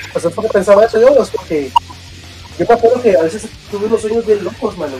que 0.44 0.48
pensaba 0.52 0.84
eso 0.84 1.00
yo, 1.00 1.08
porque 1.32 1.72
yo 2.56 2.66
me 2.68 2.74
acuerdo 2.74 3.02
que 3.02 3.16
a 3.16 3.22
veces 3.22 3.48
tuve 3.68 3.86
unos 3.86 4.00
sueños 4.00 4.24
bien 4.24 4.44
locos, 4.44 4.78
mano. 4.78 4.94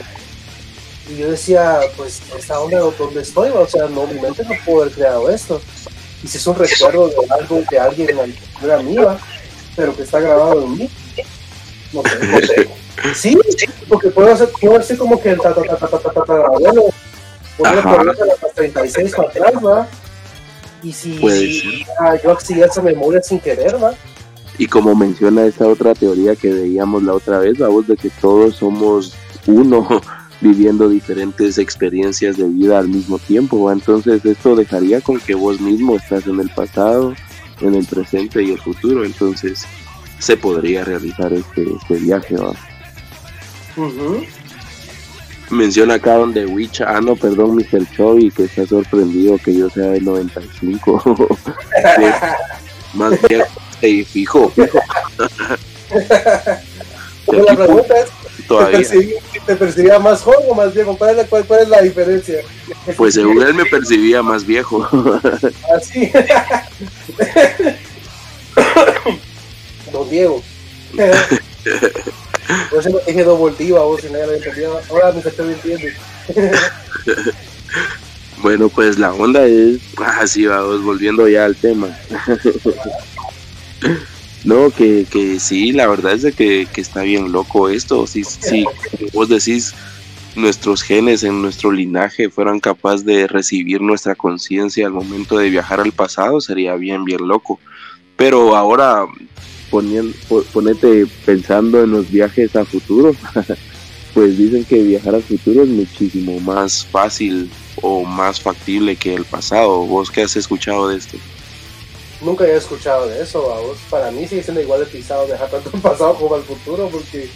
Y 1.09 1.19
yo 1.19 1.31
decía, 1.31 1.79
pues, 1.95 2.21
esta 2.37 2.59
onda 2.59 2.79
donde 2.79 3.21
estoy, 3.21 3.49
o 3.51 3.65
sea, 3.65 3.87
no, 3.87 4.05
mi 4.07 4.19
mente 4.19 4.43
no 4.43 4.51
pudo 4.65 4.81
haber 4.81 4.93
creado 4.93 5.29
esto. 5.29 5.61
Y 6.21 6.27
si 6.27 6.37
es 6.37 6.45
un 6.45 6.55
recuerdo 6.57 7.07
de 7.07 7.15
algo 7.33 7.63
de 7.71 7.79
alguien, 7.79 8.35
una 8.61 8.75
amiga, 8.75 9.17
pero 9.77 9.95
que 9.95 10.03
está 10.03 10.19
grabado 10.19 10.61
en 10.61 10.77
mí, 10.79 10.89
no 11.93 12.01
sé. 12.01 12.69
Sí, 13.15 13.37
porque 13.87 14.09
puedo 14.09 14.33
hacer, 14.33 14.49
puedo 14.59 14.77
hacer 14.77 14.97
como 14.97 15.21
que 15.21 15.29
el 15.29 15.39
ta 15.39 15.53
ta 15.53 15.61
ta 15.61 15.77
ta 15.77 15.87
ta 15.87 15.97
ta 15.97 16.11
ta 16.11 16.25
ta 16.25 16.33
abuelo, 16.33 16.87
Y 20.83 20.91
si, 20.91 21.17
si 21.17 21.85
ah, 21.99 22.15
yo 22.21 22.31
accedí 22.31 22.61
a 22.61 22.65
esa 22.65 22.81
memoria 22.81 23.21
sin 23.21 23.39
querer, 23.39 23.81
¿va? 23.81 23.93
Y 24.57 24.67
como 24.67 24.93
menciona 24.95 25.45
esta 25.45 25.67
otra 25.67 25.93
teoría 25.95 26.35
que 26.35 26.53
veíamos 26.53 27.03
la 27.03 27.13
otra 27.13 27.39
vez, 27.39 27.57
vamos 27.57 27.87
de 27.87 27.95
que 27.95 28.09
todos 28.09 28.57
somos 28.57 29.15
uno 29.47 29.87
viviendo 30.41 30.89
diferentes 30.89 31.57
experiencias 31.57 32.37
de 32.37 32.47
vida 32.49 32.79
al 32.79 32.89
mismo 32.89 33.17
tiempo. 33.17 33.71
Entonces 33.71 34.23
esto 34.25 34.55
dejaría 34.55 35.01
con 35.01 35.19
que 35.19 35.35
vos 35.35 35.59
mismo 35.59 35.95
estás 35.95 36.27
en 36.27 36.39
el 36.39 36.49
pasado, 36.49 37.15
en 37.61 37.75
el 37.75 37.85
presente 37.85 38.43
y 38.43 38.51
el 38.51 38.59
futuro. 38.59 39.05
Entonces 39.05 39.65
se 40.19 40.37
podría 40.37 40.83
realizar 40.83 41.33
este, 41.33 41.63
este 41.63 41.95
viaje. 41.95 42.35
¿va? 42.35 42.53
Menciona 45.53 45.95
acá 45.95 46.15
donde 46.15 46.45
Witch, 46.45 46.81
ah 46.81 46.99
no, 47.01 47.15
perdón, 47.15 47.55
Mr. 47.55 47.85
Chovy, 47.95 48.31
que 48.31 48.43
está 48.45 48.65
sorprendido 48.65 49.37
que 49.37 49.55
yo 49.55 49.69
sea 49.69 49.91
del 49.91 50.03
95. 50.03 51.01
más 52.93 53.21
bien, 53.27 53.43
y 53.81 54.03
fijo. 54.03 54.51
la 57.27 57.55
pregunta 57.55 57.93
es, 57.99 58.09
¿te 59.45 59.55
percibía, 59.55 59.99
más 59.99 60.21
joven 60.21 60.47
o 60.49 60.55
más 60.55 60.73
viejo? 60.73 60.97
¿Cuál 60.97 61.11
es, 61.11 61.17
la, 61.17 61.25
cuál, 61.25 61.45
cuál 61.45 61.61
es 61.61 61.69
la 61.69 61.81
diferencia? 61.81 62.39
Pues 62.97 63.13
según 63.13 63.41
él 63.41 63.53
me 63.53 63.65
percibía 63.65 64.23
más 64.23 64.45
viejo. 64.45 64.89
Así. 65.75 66.11
Don 69.91 70.09
Diego. 70.09 70.41
Yo 72.71 72.81
se 72.81 72.89
lo 72.89 72.99
dije 72.99 73.23
dos 73.23 73.39
voltivas, 73.39 73.83
vos 73.83 74.01
si 74.01 74.09
nadie 74.09 74.27
lo 74.27 74.33
entendido. 74.33 74.81
Ahora 74.89 75.11
me 75.11 75.19
estoy 75.19 75.47
mintiendo. 75.47 75.87
bueno, 78.41 78.69
pues 78.69 78.97
la 78.97 79.13
onda 79.13 79.45
es. 79.45 79.79
Así 79.97 80.45
ah, 80.45 80.57
vamos, 80.57 80.83
volviendo 80.83 81.27
ya 81.27 81.45
al 81.45 81.55
tema. 81.55 81.97
No, 84.43 84.71
que, 84.71 85.05
que 85.09 85.39
sí, 85.39 85.71
la 85.71 85.87
verdad 85.87 86.13
es 86.13 86.35
que, 86.35 86.67
que 86.71 86.81
está 86.81 87.03
bien 87.03 87.31
loco 87.31 87.69
esto. 87.69 88.05
Sí, 88.05 88.25
sí, 88.25 88.65
vos 89.13 89.29
decís, 89.29 89.73
nuestros 90.35 90.81
genes 90.81 91.23
en 91.23 91.41
nuestro 91.41 91.71
linaje 91.71 92.29
fueran 92.29 92.59
capaces 92.59 93.05
de 93.05 93.27
recibir 93.27 93.81
nuestra 93.81 94.15
conciencia 94.15 94.85
al 94.85 94.93
momento 94.93 95.37
de 95.37 95.49
viajar 95.49 95.79
al 95.79 95.93
pasado, 95.93 96.41
sería 96.41 96.75
bien, 96.75 97.05
bien 97.05 97.25
loco. 97.25 97.59
Pero 98.17 98.55
ahora, 98.55 99.05
poniendo, 99.73 100.15
ponete 100.53 101.07
pensando 101.25 101.83
en 101.83 101.89
los 101.89 102.11
viajes 102.11 102.55
a 102.55 102.63
futuro, 102.63 103.15
pues 104.13 104.37
dicen 104.37 104.63
que 104.65 104.83
viajar 104.83 105.15
al 105.15 105.23
futuro 105.23 105.63
es 105.63 105.69
muchísimo 105.69 106.39
más 106.41 106.85
fácil 106.85 107.49
o 107.81 108.03
más 108.03 108.39
factible 108.39 108.95
que 108.95 109.15
el 109.15 109.25
pasado. 109.25 109.79
¿Vos 109.79 110.11
qué 110.11 110.21
has 110.21 110.35
escuchado 110.35 110.89
de 110.89 110.97
esto? 110.97 111.17
nunca 112.21 112.43
había 112.43 112.57
escuchado 112.57 113.07
de 113.07 113.21
eso, 113.21 113.49
vamos. 113.49 113.77
Para 113.89 114.11
mí 114.11 114.27
sigue 114.27 114.43
siendo 114.43 114.61
igual 114.61 114.81
de 114.81 114.85
pisado 114.85 115.25
dejar 115.25 115.49
tanto 115.49 115.71
el 115.73 115.81
pasado 115.81 116.13
como 116.13 116.35
el 116.35 116.43
futuro, 116.43 116.87
porque 116.89 117.27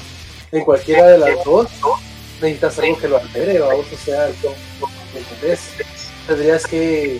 en 0.51 0.63
cualquiera 0.63 1.07
de 1.07 1.17
las 1.17 1.43
dos 1.43 1.67
necesitas 2.39 2.77
algo 2.77 2.97
que 2.99 3.07
lo 3.07 3.17
altere, 3.17 3.59
vamos. 3.59 3.87
O 3.91 3.97
sea, 3.97 4.29
¿me 5.13 5.57
Tendrías 6.27 6.67
que 6.67 7.19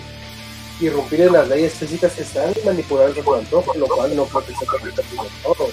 irrumpir 0.80 1.22
en 1.22 1.34
las 1.34 1.48
leyes 1.48 1.74
físicas 1.74 2.14
que 2.14 2.22
están 2.22 2.52
y 2.52 2.66
manipular 2.66 3.12
tu 3.12 3.34
antojo, 3.34 3.74
lo 3.78 3.88
cual 3.88 4.16
no 4.16 4.26
puede 4.26 4.48
ser 4.48 4.68
todo. 5.44 5.70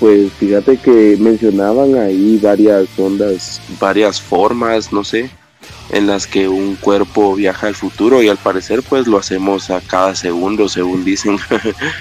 Pues 0.00 0.32
fíjate 0.34 0.76
que 0.76 1.16
mencionaban 1.18 1.96
ahí 1.96 2.38
varias 2.42 2.86
ondas, 2.98 3.60
varias 3.80 4.20
formas, 4.20 4.92
no 4.92 5.04
sé, 5.04 5.30
en 5.90 6.06
las 6.06 6.26
que 6.26 6.48
un 6.48 6.76
cuerpo 6.76 7.34
viaja 7.34 7.66
al 7.66 7.74
futuro 7.74 8.22
y 8.22 8.28
al 8.28 8.38
parecer 8.38 8.82
pues 8.82 9.06
lo 9.06 9.18
hacemos 9.18 9.70
a 9.70 9.80
cada 9.80 10.14
segundo 10.14 10.68
según 10.68 11.04
dicen 11.04 11.38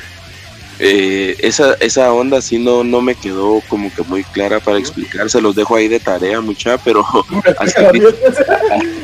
eh, 0.80 1.36
esa, 1.40 1.74
esa 1.76 2.12
onda 2.14 2.42
sí 2.42 2.60
no, 2.60 2.84
no 2.84 3.02
me 3.02 3.16
quedó 3.16 3.62
como 3.68 3.94
que 3.94 4.04
muy 4.04 4.24
clara 4.24 4.60
para 4.60 4.80
explicar 4.80 5.30
se 5.30 5.42
los 5.42 5.56
dejo 5.56 5.76
ahí 5.76 5.88
de 5.88 6.00
tarea 6.00 6.42
mucha 6.42 6.78
pero 6.78 7.04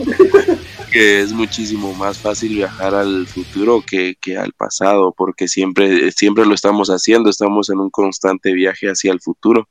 que 0.91 1.21
es 1.21 1.31
muchísimo 1.31 1.93
más 1.93 2.17
fácil 2.17 2.55
viajar 2.55 2.95
al 2.95 3.27
futuro 3.27 3.83
que, 3.87 4.15
que, 4.19 4.37
al 4.37 4.53
pasado 4.53 5.13
porque 5.15 5.47
siempre 5.47 6.11
siempre 6.11 6.45
lo 6.45 6.53
estamos 6.53 6.89
haciendo 6.89 7.29
estamos 7.29 7.69
en 7.69 7.79
un 7.79 7.89
constante 7.89 8.53
viaje 8.53 8.87
hacia 8.87 9.11
el 9.11 9.21
futuro. 9.21 9.67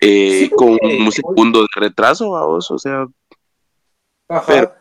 Eh, 0.00 0.50
con 0.54 0.78
un 0.80 1.10
segundo 1.10 1.62
de 1.62 1.66
retraso 1.74 2.30
vamos 2.30 2.70
o 2.70 2.78
sea 2.78 3.04
Ajá. 4.28 4.72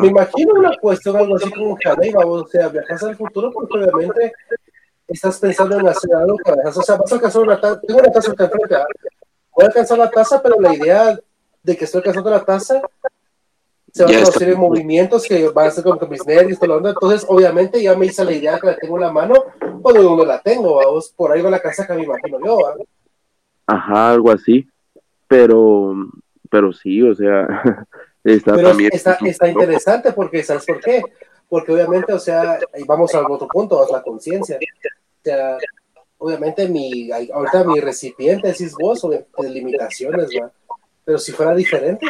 Me 0.00 0.08
imagino 0.08 0.54
una 0.54 0.76
cuestión 0.76 1.16
algo 1.16 1.36
así 1.36 1.50
como 1.50 1.76
que 1.76 1.88
o 1.88 2.46
sea, 2.48 2.68
viajas 2.68 3.02
al 3.04 3.16
futuro 3.16 3.50
porque 3.52 3.78
obviamente 3.78 4.32
estás 5.06 5.38
pensando 5.38 5.78
en 5.78 5.88
hacer 5.88 6.14
algo 6.14 6.36
para 6.44 6.68
o 6.68 6.82
sea, 6.82 6.96
vas 6.96 7.12
a 7.12 7.14
alcanzar 7.14 7.42
una 7.42 7.60
taza, 7.60 7.80
tengo 7.80 8.00
una 8.00 8.10
que 8.10 8.76
voy 9.54 9.64
a 9.64 9.66
alcanzar 9.66 9.98
la 9.98 10.10
taza, 10.10 10.42
pero 10.42 10.60
la 10.60 10.74
idea 10.74 11.18
de 11.62 11.76
que 11.76 11.84
estoy 11.84 11.98
alcanzando 11.98 12.30
la 12.30 12.44
taza 12.44 12.82
se 13.92 14.04
van 14.04 14.14
a 14.14 14.44
en 14.44 14.58
movimientos 14.58 15.24
que 15.26 15.48
van 15.50 15.68
a 15.68 15.70
ser 15.70 15.84
como 15.84 15.98
que 15.98 16.06
mis 16.06 16.26
nervios, 16.26 16.58
todo 16.58 16.80
lo 16.80 16.88
entonces 16.88 17.24
obviamente 17.28 17.80
ya 17.82 17.94
me 17.94 18.06
hice 18.06 18.24
la 18.24 18.32
idea 18.32 18.58
que 18.58 18.66
la 18.66 18.76
tengo 18.76 18.96
en 18.96 19.02
la 19.02 19.12
mano 19.12 19.34
cuando 19.80 20.16
no 20.16 20.24
la 20.24 20.40
tengo, 20.40 20.76
vamos, 20.76 21.12
por 21.14 21.30
ahí 21.30 21.42
va 21.42 21.50
la 21.50 21.60
casa 21.60 21.86
que 21.86 21.94
me 21.94 22.04
imagino 22.04 22.38
yo, 22.44 22.58
Ajá, 23.66 24.10
algo 24.10 24.30
así, 24.30 24.68
pero, 25.28 25.94
pero 26.50 26.72
sí, 26.72 27.00
o 27.02 27.14
sea, 27.14 27.46
Está 28.24 28.54
Pero 28.54 28.70
está, 28.92 29.18
está, 29.24 29.48
interesante 29.48 30.12
porque, 30.12 30.44
¿sabes 30.44 30.64
por 30.64 30.80
qué? 30.80 31.02
Porque 31.48 31.72
obviamente, 31.72 32.12
o 32.12 32.18
sea, 32.20 32.60
vamos 32.86 33.12
al 33.14 33.24
otro 33.28 33.48
punto, 33.48 33.82
a 33.82 33.90
la 33.90 34.02
conciencia. 34.02 34.58
O 34.58 35.24
sea, 35.24 35.58
obviamente 36.18 36.68
mi, 36.68 37.10
ahorita 37.10 37.64
mi 37.64 37.80
recipiente 37.80 38.50
es 38.50 38.74
vos 38.74 39.02
de, 39.10 39.50
limitaciones, 39.50 40.28
¿va? 40.40 40.52
Pero 41.04 41.18
si 41.18 41.32
fuera 41.32 41.52
diferente. 41.54 42.06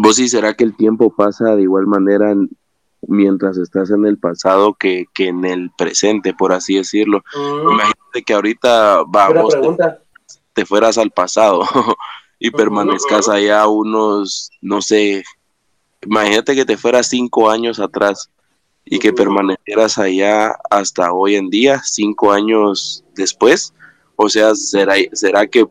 ¿Vos 0.00 0.16
sí 0.16 0.28
será 0.28 0.54
que 0.54 0.64
el 0.64 0.76
tiempo 0.76 1.14
pasa 1.14 1.54
de 1.54 1.62
igual 1.62 1.86
manera 1.86 2.34
mientras 3.02 3.56
estás 3.58 3.90
en 3.90 4.06
el 4.06 4.18
pasado 4.18 4.74
que, 4.74 5.06
que 5.14 5.28
en 5.28 5.44
el 5.44 5.70
presente, 5.76 6.34
por 6.34 6.52
así 6.52 6.76
decirlo? 6.76 7.22
Mm. 7.34 7.72
Imagínate 7.72 8.22
que 8.26 8.34
ahorita 8.34 9.02
vamos, 9.06 9.54
te, 9.54 9.84
te 10.52 10.66
fueras 10.66 10.98
al 10.98 11.10
pasado 11.10 11.62
y 12.38 12.50
permanezcas 12.50 13.28
allá 13.28 13.66
unos, 13.66 14.50
no 14.60 14.82
sé, 14.82 15.24
imagínate 16.02 16.54
que 16.54 16.64
te 16.64 16.76
fueras 16.76 17.08
cinco 17.08 17.50
años 17.50 17.80
atrás 17.80 18.30
y 18.84 18.98
que 18.98 19.12
permanecieras 19.12 19.98
allá 19.98 20.56
hasta 20.70 21.12
hoy 21.12 21.36
en 21.36 21.50
día, 21.50 21.82
cinco 21.84 22.32
años 22.32 23.04
después. 23.14 23.74
O 24.16 24.28
sea, 24.28 24.54
¿será, 24.54 24.94
será 25.12 25.46
que 25.46 25.66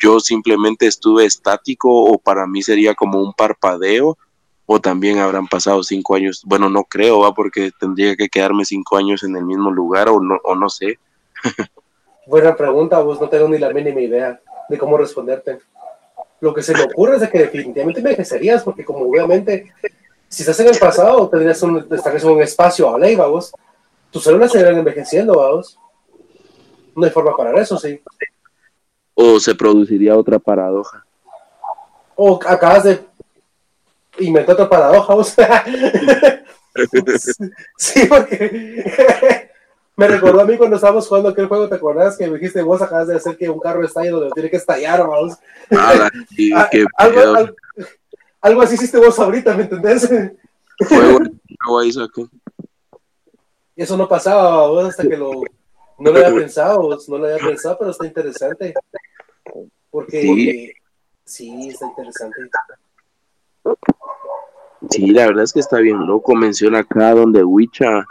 yo 0.00 0.20
simplemente 0.20 0.86
estuve 0.86 1.24
estático 1.24 2.04
o 2.04 2.18
para 2.18 2.46
mí 2.46 2.62
sería 2.62 2.94
como 2.94 3.20
un 3.20 3.32
parpadeo? 3.32 4.16
O 4.66 4.80
también 4.80 5.18
habrán 5.18 5.48
pasado 5.48 5.82
cinco 5.82 6.14
años. 6.14 6.42
Bueno, 6.44 6.70
no 6.70 6.84
creo, 6.84 7.20
¿va? 7.20 7.34
porque 7.34 7.72
tendría 7.78 8.16
que 8.16 8.28
quedarme 8.28 8.64
cinco 8.64 8.96
años 8.96 9.24
en 9.24 9.36
el 9.36 9.44
mismo 9.44 9.70
lugar 9.70 10.08
o 10.08 10.20
no, 10.20 10.38
o 10.44 10.54
no 10.54 10.68
sé. 10.68 10.98
Buena 12.26 12.54
pregunta, 12.54 13.00
vos 13.00 13.20
no 13.20 13.28
tengo 13.28 13.48
ni 13.48 13.58
la 13.58 13.70
mínima 13.70 14.00
idea 14.00 14.40
de 14.68 14.78
cómo 14.78 14.96
responderte 14.96 15.58
lo 16.40 16.54
que 16.54 16.62
se 16.62 16.74
me 16.74 16.82
ocurre 16.82 17.16
es 17.16 17.20
de 17.20 17.30
que 17.30 17.38
definitivamente 17.38 18.00
envejecerías, 18.00 18.62
porque 18.62 18.84
como 18.84 19.04
obviamente, 19.04 19.72
si 20.28 20.42
estás 20.42 20.58
en 20.60 20.68
el 20.68 20.78
pasado, 20.78 21.28
tendrías 21.28 21.62
un, 21.62 21.86
estarías 21.90 22.24
en 22.24 22.30
un 22.30 22.42
espacio 22.42 22.94
a 22.94 22.98
ley, 22.98 23.14
vamos, 23.14 23.52
tus 24.10 24.24
células 24.24 24.50
se 24.50 24.66
envejeciendo, 24.66 25.34
vamos. 25.34 25.78
No 26.96 27.04
hay 27.04 27.10
forma 27.10 27.36
para 27.36 27.60
eso, 27.60 27.78
sí. 27.78 28.00
O 29.22 29.38
se 29.38 29.54
produciría 29.54 30.16
otra 30.16 30.38
paradoja. 30.38 31.04
O 32.16 32.40
acabas 32.46 32.84
de 32.84 33.04
inventar 34.18 34.54
otra 34.54 34.70
paradoja, 34.70 35.14
vos. 35.14 35.36
sí, 37.76 38.06
porque 38.06 39.50
me 39.94 40.08
recordó 40.08 40.40
a 40.40 40.46
mí 40.46 40.56
cuando 40.56 40.76
estábamos 40.76 41.06
jugando 41.06 41.28
aquel 41.28 41.48
juego, 41.48 41.68
¿te 41.68 41.74
acordás? 41.74 42.16
Que 42.16 42.28
me 42.28 42.38
dijiste, 42.38 42.62
vos 42.62 42.80
acabas 42.80 43.08
de 43.08 43.16
hacer 43.16 43.36
que 43.36 43.50
un 43.50 43.60
carro 43.60 43.84
estalle 43.84 44.08
donde 44.08 44.30
tiene 44.30 44.48
que 44.48 44.56
estallar, 44.56 45.00
vamos. 45.06 45.36
Ah, 45.70 46.08
ah 46.54 46.70
algo, 46.96 47.54
algo, 48.40 48.62
así 48.62 48.76
hiciste 48.76 48.96
vos 48.96 49.18
ahorita, 49.18 49.54
¿me 49.54 49.64
entendés? 49.64 50.08
Fuego, 50.88 51.84
hizo 51.84 52.02
aquí. 52.04 52.26
eso 53.76 53.98
no 53.98 54.08
pasaba 54.08 54.66
vos, 54.66 54.86
hasta 54.86 55.06
que 55.06 55.18
lo 55.18 55.42
no 56.00 56.10
lo 56.10 56.18
había 56.18 56.34
pensado, 56.40 56.98
no 57.08 57.18
lo 57.18 57.26
había 57.26 57.38
pensado, 57.38 57.76
pero 57.78 57.90
está 57.90 58.06
interesante. 58.06 58.74
Porque 59.90 60.72
sí, 61.24 61.68
está 61.68 61.86
interesante. 61.86 62.36
Sí, 64.88 65.06
la 65.08 65.26
verdad 65.26 65.44
es 65.44 65.52
que 65.52 65.60
está 65.60 65.78
bien 65.78 66.06
loco. 66.06 66.34
Menciona 66.34 66.80
acá 66.80 67.14
donde 67.14 67.44
Wicha 67.44 68.04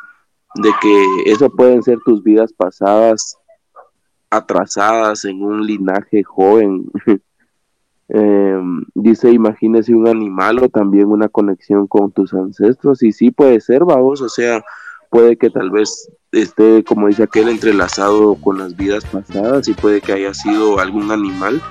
de 0.56 0.70
que 0.82 1.32
eso 1.32 1.50
pueden 1.50 1.84
ser 1.84 1.98
tus 2.06 2.24
vidas 2.24 2.54
pasadas 2.54 3.38
atrasadas 4.30 5.26
en 5.26 5.44
un 5.44 5.66
linaje 5.66 6.24
joven. 6.24 6.86
Em, 8.12 8.86
dice, 8.96 9.30
imagínese 9.30 9.94
un 9.94 10.08
animal 10.08 10.64
o 10.64 10.70
también 10.70 11.10
una 11.10 11.30
conexión 11.30 11.86
con 11.86 12.12
tus 12.12 12.34
ancestros. 12.34 13.04
Y 13.04 13.12
sí 13.12 13.30
puede 13.30 13.62
ser, 13.62 13.86
vamos, 13.86 14.22
o 14.22 14.30
sea, 14.30 14.64
puede 15.10 15.38
que 15.38 15.50
tal 15.50 15.72
vez 15.72 16.10
esté, 16.32 16.84
como 16.84 17.08
dice 17.08 17.24
aquel, 17.24 17.50
entrelazado 17.50 18.36
con 18.36 18.60
las 18.60 18.76
vidas 18.76 19.04
pasadas 19.06 19.68
y 19.68 19.74
puede 19.74 20.02
que 20.02 20.14
haya 20.14 20.34
sido 20.34 20.80
algún 20.80 21.12
animal 21.12 21.62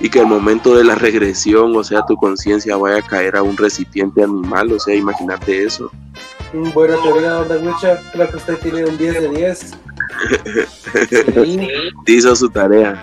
y 0.00 0.10
que 0.10 0.20
al 0.20 0.26
momento 0.26 0.76
de 0.76 0.84
la 0.84 0.94
regresión, 0.96 1.74
o 1.76 1.84
sea, 1.84 2.04
tu 2.06 2.16
conciencia 2.16 2.76
vaya 2.76 2.98
a 2.98 3.06
caer 3.06 3.36
a 3.36 3.42
un 3.42 3.56
recipiente 3.56 4.22
animal, 4.22 4.72
o 4.72 4.78
sea, 4.78 4.94
imagínate 4.94 5.64
eso. 5.64 5.90
Buena 6.74 6.96
teoría, 7.02 7.32
Don 7.32 7.64
Mucha, 7.64 8.00
creo 8.12 8.30
que 8.30 8.36
usted 8.36 8.58
tiene 8.58 8.84
un 8.84 8.96
10 8.96 9.20
de 9.20 9.28
10. 9.28 9.72
Hizo 12.06 12.36
su 12.36 12.48
tarea. 12.48 13.02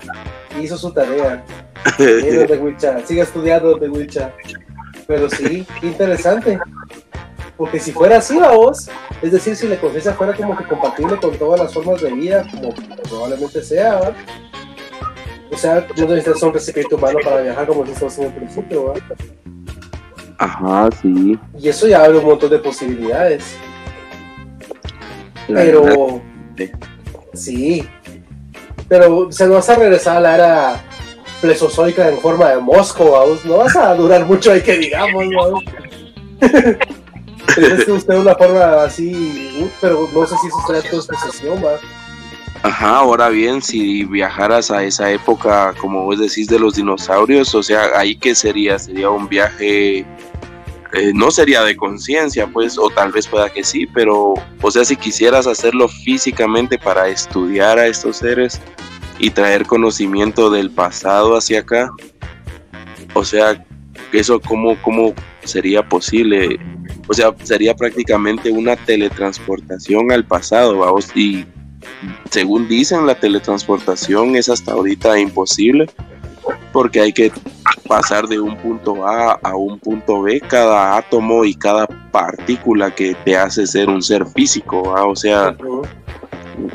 Hizo 0.62 0.78
su 0.78 0.92
tarea. 0.92 1.44
Sigue 3.06 3.22
estudiando 3.22 3.76
Wicha. 3.76 4.34
Pero 5.08 5.30
sí, 5.30 5.66
interesante. 5.82 6.60
Porque 7.58 7.80
si 7.80 7.92
fuera 7.92 8.18
así 8.18 8.40
la 8.40 8.52
voz, 8.52 8.90
es 9.22 9.32
decir, 9.32 9.56
si 9.56 9.68
la 9.68 9.80
conciencia 9.80 10.14
fuera 10.14 10.34
como 10.34 10.58
que 10.58 10.64
compatible 10.66 11.18
con 11.18 11.38
todas 11.38 11.60
las 11.60 11.74
formas 11.74 12.02
de 12.02 12.12
vida, 12.12 12.46
como 12.52 12.74
probablemente 13.04 13.62
sea, 13.62 13.96
¿verdad? 13.96 14.16
o 15.54 15.58
sea, 15.58 15.86
no 15.96 16.06
necesitas 16.08 16.42
un 16.42 16.54
recipiente 16.54 16.96
humano 16.96 17.20
para 17.24 17.42
viajar 17.42 17.68
como 17.68 17.84
dijimos 17.84 18.18
en 18.18 18.26
el 18.26 18.34
principio, 18.34 18.94
¿verdad? 18.94 19.18
Ajá, 20.40 20.90
sí. 21.02 21.40
Y 21.60 21.70
eso 21.70 21.88
ya 21.88 22.04
abre 22.04 22.18
un 22.18 22.26
montón 22.26 22.50
de 22.50 22.60
posibilidades. 22.60 23.56
Pero. 25.48 26.22
Sí. 27.34 27.88
Pero 28.88 29.32
se 29.32 29.46
nos 29.46 29.56
vas 29.56 29.70
a 29.70 29.76
regresar 29.76 30.18
a 30.18 30.20
la 30.20 30.36
era 30.36 30.84
plesiozoica 31.42 32.10
en 32.10 32.18
forma 32.20 32.50
de 32.50 32.58
mosco, 32.58 33.12
¿vamos? 33.12 33.44
no 33.46 33.58
vas 33.58 33.76
a 33.76 33.94
durar 33.96 34.26
mucho 34.26 34.52
ahí 34.52 34.62
que 34.62 34.78
digamos, 34.78 35.26
¿no? 35.28 35.60
es 37.58 37.86
que 37.86 37.92
usted 37.92 38.16
una 38.16 38.36
forma 38.36 38.84
así, 38.84 39.70
pero 39.82 40.08
no 40.14 40.26
sé 40.26 40.36
si 40.42 40.48
eso 40.48 40.90
tu 40.90 40.96
exposición, 40.98 41.64
¿va? 41.64 41.80
Ajá, 42.64 42.98
ahora 43.00 43.28
bien, 43.28 43.62
si 43.62 44.06
viajaras 44.06 44.72
a 44.72 44.84
esa 44.84 45.12
época, 45.12 45.74
como 45.80 46.06
vos 46.06 46.20
decís, 46.20 46.48
de 46.48 46.58
los 46.58 46.76
dinosaurios, 46.76 47.54
o 47.56 47.62
sea, 47.62 47.90
ahí 47.94 48.16
qué 48.16 48.34
sería? 48.34 48.80
Sería 48.80 49.10
un 49.10 49.28
viaje, 49.28 50.00
eh, 50.94 51.12
no 51.14 51.30
sería 51.30 51.62
de 51.64 51.76
conciencia, 51.76 52.48
pues, 52.48 52.78
o 52.78 52.90
tal 52.90 53.12
vez 53.12 53.28
pueda 53.28 53.50
que 53.50 53.66
sí, 53.66 53.86
pero, 53.88 54.36
o 54.62 54.72
sea, 54.72 54.86
si 54.86 54.96
quisieras 54.96 55.46
hacerlo 55.46 55.90
físicamente 55.90 56.80
para 56.80 57.10
estudiar 57.10 57.78
a 57.80 57.88
estos 57.88 58.18
seres 58.18 58.62
y 59.20 59.30
traer 59.30 59.66
conocimiento 59.66 60.50
del 60.50 60.72
pasado 60.72 61.36
hacia 61.36 61.60
acá, 61.60 61.92
o 63.14 63.26
sea, 63.26 63.62
eso 64.14 64.40
cómo, 64.40 64.82
cómo 64.82 65.14
sería 65.44 65.88
posible, 65.88 66.60
o 67.08 67.14
sea, 67.14 67.34
sería 67.44 67.76
prácticamente 67.76 68.52
una 68.52 68.76
teletransportación 68.76 70.12
al 70.12 70.26
pasado, 70.26 70.80
vamos, 70.80 71.16
y 71.16 71.46
según 72.30 72.68
dicen, 72.68 73.06
la 73.06 73.16
teletransportación 73.16 74.36
es 74.36 74.50
hasta 74.50 74.72
ahorita 74.72 75.20
imposible 75.20 75.88
porque 76.72 77.00
hay 77.00 77.14
que 77.14 77.32
pasar 77.88 78.28
de 78.28 78.40
un 78.40 78.58
punto 78.58 79.08
A 79.08 79.34
a 79.44 79.56
un 79.56 79.80
punto 79.80 80.24
B 80.24 80.42
cada 80.42 80.98
átomo 80.98 81.46
y 81.46 81.54
cada 81.54 81.88
partícula 81.88 82.94
que 82.94 83.16
te 83.24 83.38
hace 83.38 83.68
ser 83.68 83.90
un 83.90 84.02
ser 84.02 84.26
físico, 84.26 84.82
o 84.82 85.16
sea, 85.16 85.56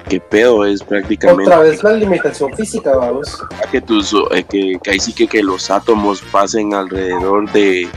qué 0.08 0.20
pedo 0.20 0.64
es 0.64 0.82
prácticamente. 0.82 1.50
Otra 1.50 1.60
vez 1.60 1.82
la 1.82 1.92
limitación 1.92 2.54
física, 2.54 2.96
vamos. 2.96 3.42
Que, 3.70 3.80
tus, 3.80 4.14
eh, 4.32 4.44
que, 4.48 4.78
que 4.82 4.90
ahí 4.90 5.00
sí 5.00 5.12
que, 5.12 5.26
que 5.26 5.42
los 5.42 5.70
átomos 5.70 6.22
pasen 6.30 6.74
alrededor 6.74 7.50
de 7.52 7.88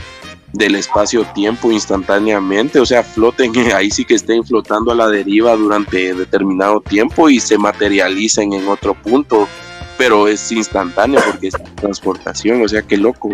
del 0.52 0.74
espacio-tiempo 0.74 1.72
instantáneamente, 1.72 2.78
o 2.78 2.86
sea, 2.86 3.02
floten, 3.02 3.52
ahí 3.74 3.90
sí 3.90 4.04
que 4.04 4.14
estén 4.14 4.44
flotando 4.44 4.92
a 4.92 4.94
la 4.94 5.08
deriva 5.08 5.56
durante 5.56 6.14
determinado 6.14 6.80
tiempo 6.80 7.28
y 7.28 7.40
se 7.40 7.58
materialicen 7.58 8.52
en 8.52 8.68
otro 8.68 8.94
punto, 8.94 9.48
pero 9.96 10.28
es 10.28 10.52
instantáneo 10.52 11.20
porque 11.24 11.48
es 11.48 11.54
transportación, 11.76 12.62
o 12.62 12.68
sea, 12.68 12.82
qué 12.82 12.96
loco. 12.96 13.30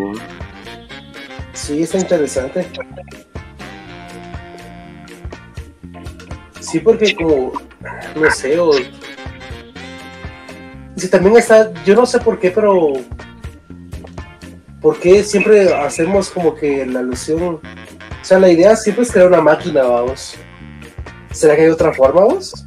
Sí, 1.53 1.83
está 1.83 1.99
interesante. 1.99 2.67
Sí, 6.61 6.81
porque 6.81 7.15
como, 7.17 7.53
no 8.15 8.31
sé, 8.31 8.59
o... 8.59 8.73
Sí, 10.97 11.09
también 11.09 11.37
está, 11.37 11.73
yo 11.85 11.95
no 11.95 12.05
sé 12.07 12.19
por 12.19 12.39
qué, 12.39 12.51
pero 12.51 12.93
¿por 14.81 14.99
qué 14.99 15.23
siempre 15.23 15.75
hacemos 15.75 16.31
como 16.31 16.55
que 16.55 16.87
la 16.87 17.01
alusión? 17.01 17.61
O 18.21 18.25
sea, 18.25 18.39
la 18.39 18.51
idea 18.51 18.77
siempre 18.77 19.05
es 19.05 19.13
crear 19.13 19.29
una 19.29 19.41
máquina, 19.41 19.83
vamos. 19.83 20.37
¿Será 21.33 21.57
que 21.57 21.63
hay 21.63 21.69
otra 21.69 21.93
forma, 21.93 22.23
vos? 22.23 22.67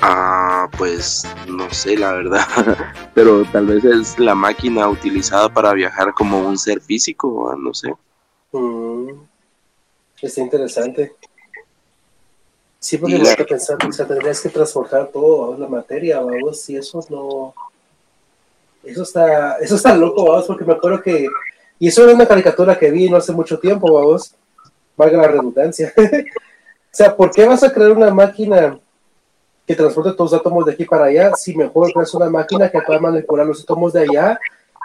Ah, 0.00 0.68
pues 0.76 1.24
no 1.46 1.72
sé, 1.72 1.96
la 1.96 2.12
verdad. 2.12 2.44
Pero 3.14 3.44
tal 3.52 3.66
vez 3.66 3.84
es 3.84 4.18
la 4.18 4.34
máquina 4.34 4.88
utilizada 4.88 5.48
para 5.48 5.72
viajar 5.72 6.12
como 6.14 6.40
un 6.40 6.58
ser 6.58 6.80
físico, 6.80 7.54
no 7.56 7.72
sé. 7.72 7.94
Mm, 8.52 9.10
está 10.20 10.40
interesante. 10.40 11.14
Sí, 12.78 12.98
porque 12.98 13.16
me 13.16 13.22
está 13.22 13.44
pensando, 13.44 13.88
o 13.88 13.92
sea, 13.92 14.06
tendrías 14.06 14.40
que 14.40 14.48
transportar 14.48 15.08
todo 15.12 15.54
a 15.54 15.58
la 15.58 15.68
materia, 15.68 16.18
vamos, 16.18 16.68
y 16.68 16.76
eso 16.76 17.00
no 17.08 17.54
eso 18.84 19.02
está, 19.02 19.58
eso 19.58 19.76
está 19.76 19.94
loco, 19.94 20.24
vamos, 20.24 20.46
porque 20.46 20.64
me 20.64 20.74
acuerdo 20.74 21.02
que. 21.02 21.28
Y 21.78 21.88
eso 21.88 22.04
era 22.04 22.14
una 22.14 22.26
caricatura 22.26 22.78
que 22.78 22.90
vi 22.90 23.08
no 23.08 23.16
hace 23.16 23.32
mucho 23.32 23.58
tiempo, 23.58 23.92
vamos. 23.92 24.34
Valga 24.96 25.18
la 25.18 25.28
redundancia. 25.28 25.92
o 25.96 26.00
sea, 26.90 27.16
¿por 27.16 27.30
qué 27.30 27.46
vas 27.46 27.62
a 27.62 27.72
crear 27.72 27.92
una 27.92 28.12
máquina 28.12 28.78
que 29.66 29.74
transporte 29.74 30.14
los 30.18 30.34
átomos 30.34 30.66
de 30.66 30.72
aquí 30.72 30.84
para 30.84 31.06
allá 31.06 31.34
si 31.36 31.54
mejor 31.54 31.92
creas 31.92 32.14
una 32.14 32.28
máquina 32.28 32.70
que 32.70 32.80
pueda 32.80 33.00
manipular 33.00 33.46
los 33.46 33.62
átomos 33.62 33.92
de 33.92 34.00
allá 34.00 34.38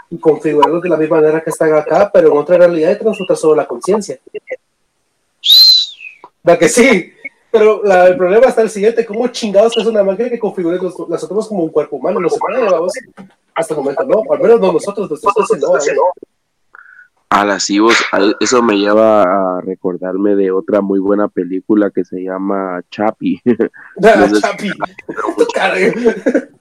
y 0.10 0.18
configurarlos 0.18 0.82
de 0.82 0.89
la 0.89 0.98
misma 0.98 1.18
manera 1.18 1.41
que 1.41 1.50
están 1.50 1.74
acá, 1.74 2.10
pero 2.14 2.32
en 2.32 2.38
otra 2.38 2.58
realidad 2.58 2.91
y 2.91 3.00
transportar 3.00 3.38
solo 3.38 3.56
la 3.56 3.68
conciencia? 3.68 4.18
¿Va 6.48 6.58
que 6.58 6.70
sí? 6.70 7.14
Pero 7.58 7.82
la, 7.84 8.08
el 8.08 8.18
problema 8.18 8.47
está 8.47 8.62
el 8.62 8.70
siguiente, 8.70 9.05
¿cómo 9.05 9.28
chingados 9.30 9.76
es 9.78 9.86
una 9.86 10.03
máquina 10.03 10.30
que 10.30 10.39
configure 10.39 10.78
los, 10.78 10.93
los 10.97 11.24
átomos 11.24 11.47
como 11.47 11.64
un 11.64 11.70
cuerpo 11.70 11.95
humano? 11.97 12.20
No 12.20 12.30
se 12.30 12.39
puede, 12.39 12.64
vamos. 12.64 12.93
Hasta 13.55 13.74
el 13.74 13.80
momento 13.80 14.03
no, 14.03 14.22
al 14.32 14.39
menos 14.39 14.60
no 14.60 14.74
nosotros, 14.74 15.10
nosotros 15.10 15.49
no. 15.60 16.03
A 17.30 17.43
las 17.43 17.70
IVOS, 17.70 17.97
eso 18.39 18.64
me 18.64 18.78
lleva 18.78 19.24
a 19.24 19.62
recordarme 19.62 20.36
de 20.36 20.51
otra 20.51 20.80
muy 20.80 20.99
buena 20.99 21.28
película 21.28 21.91
que 21.91 22.05
se 22.05 22.24
llama 22.24 22.82
Chapi. 22.89 23.41
Ah, 24.03 24.30
Chapi. 24.41 24.72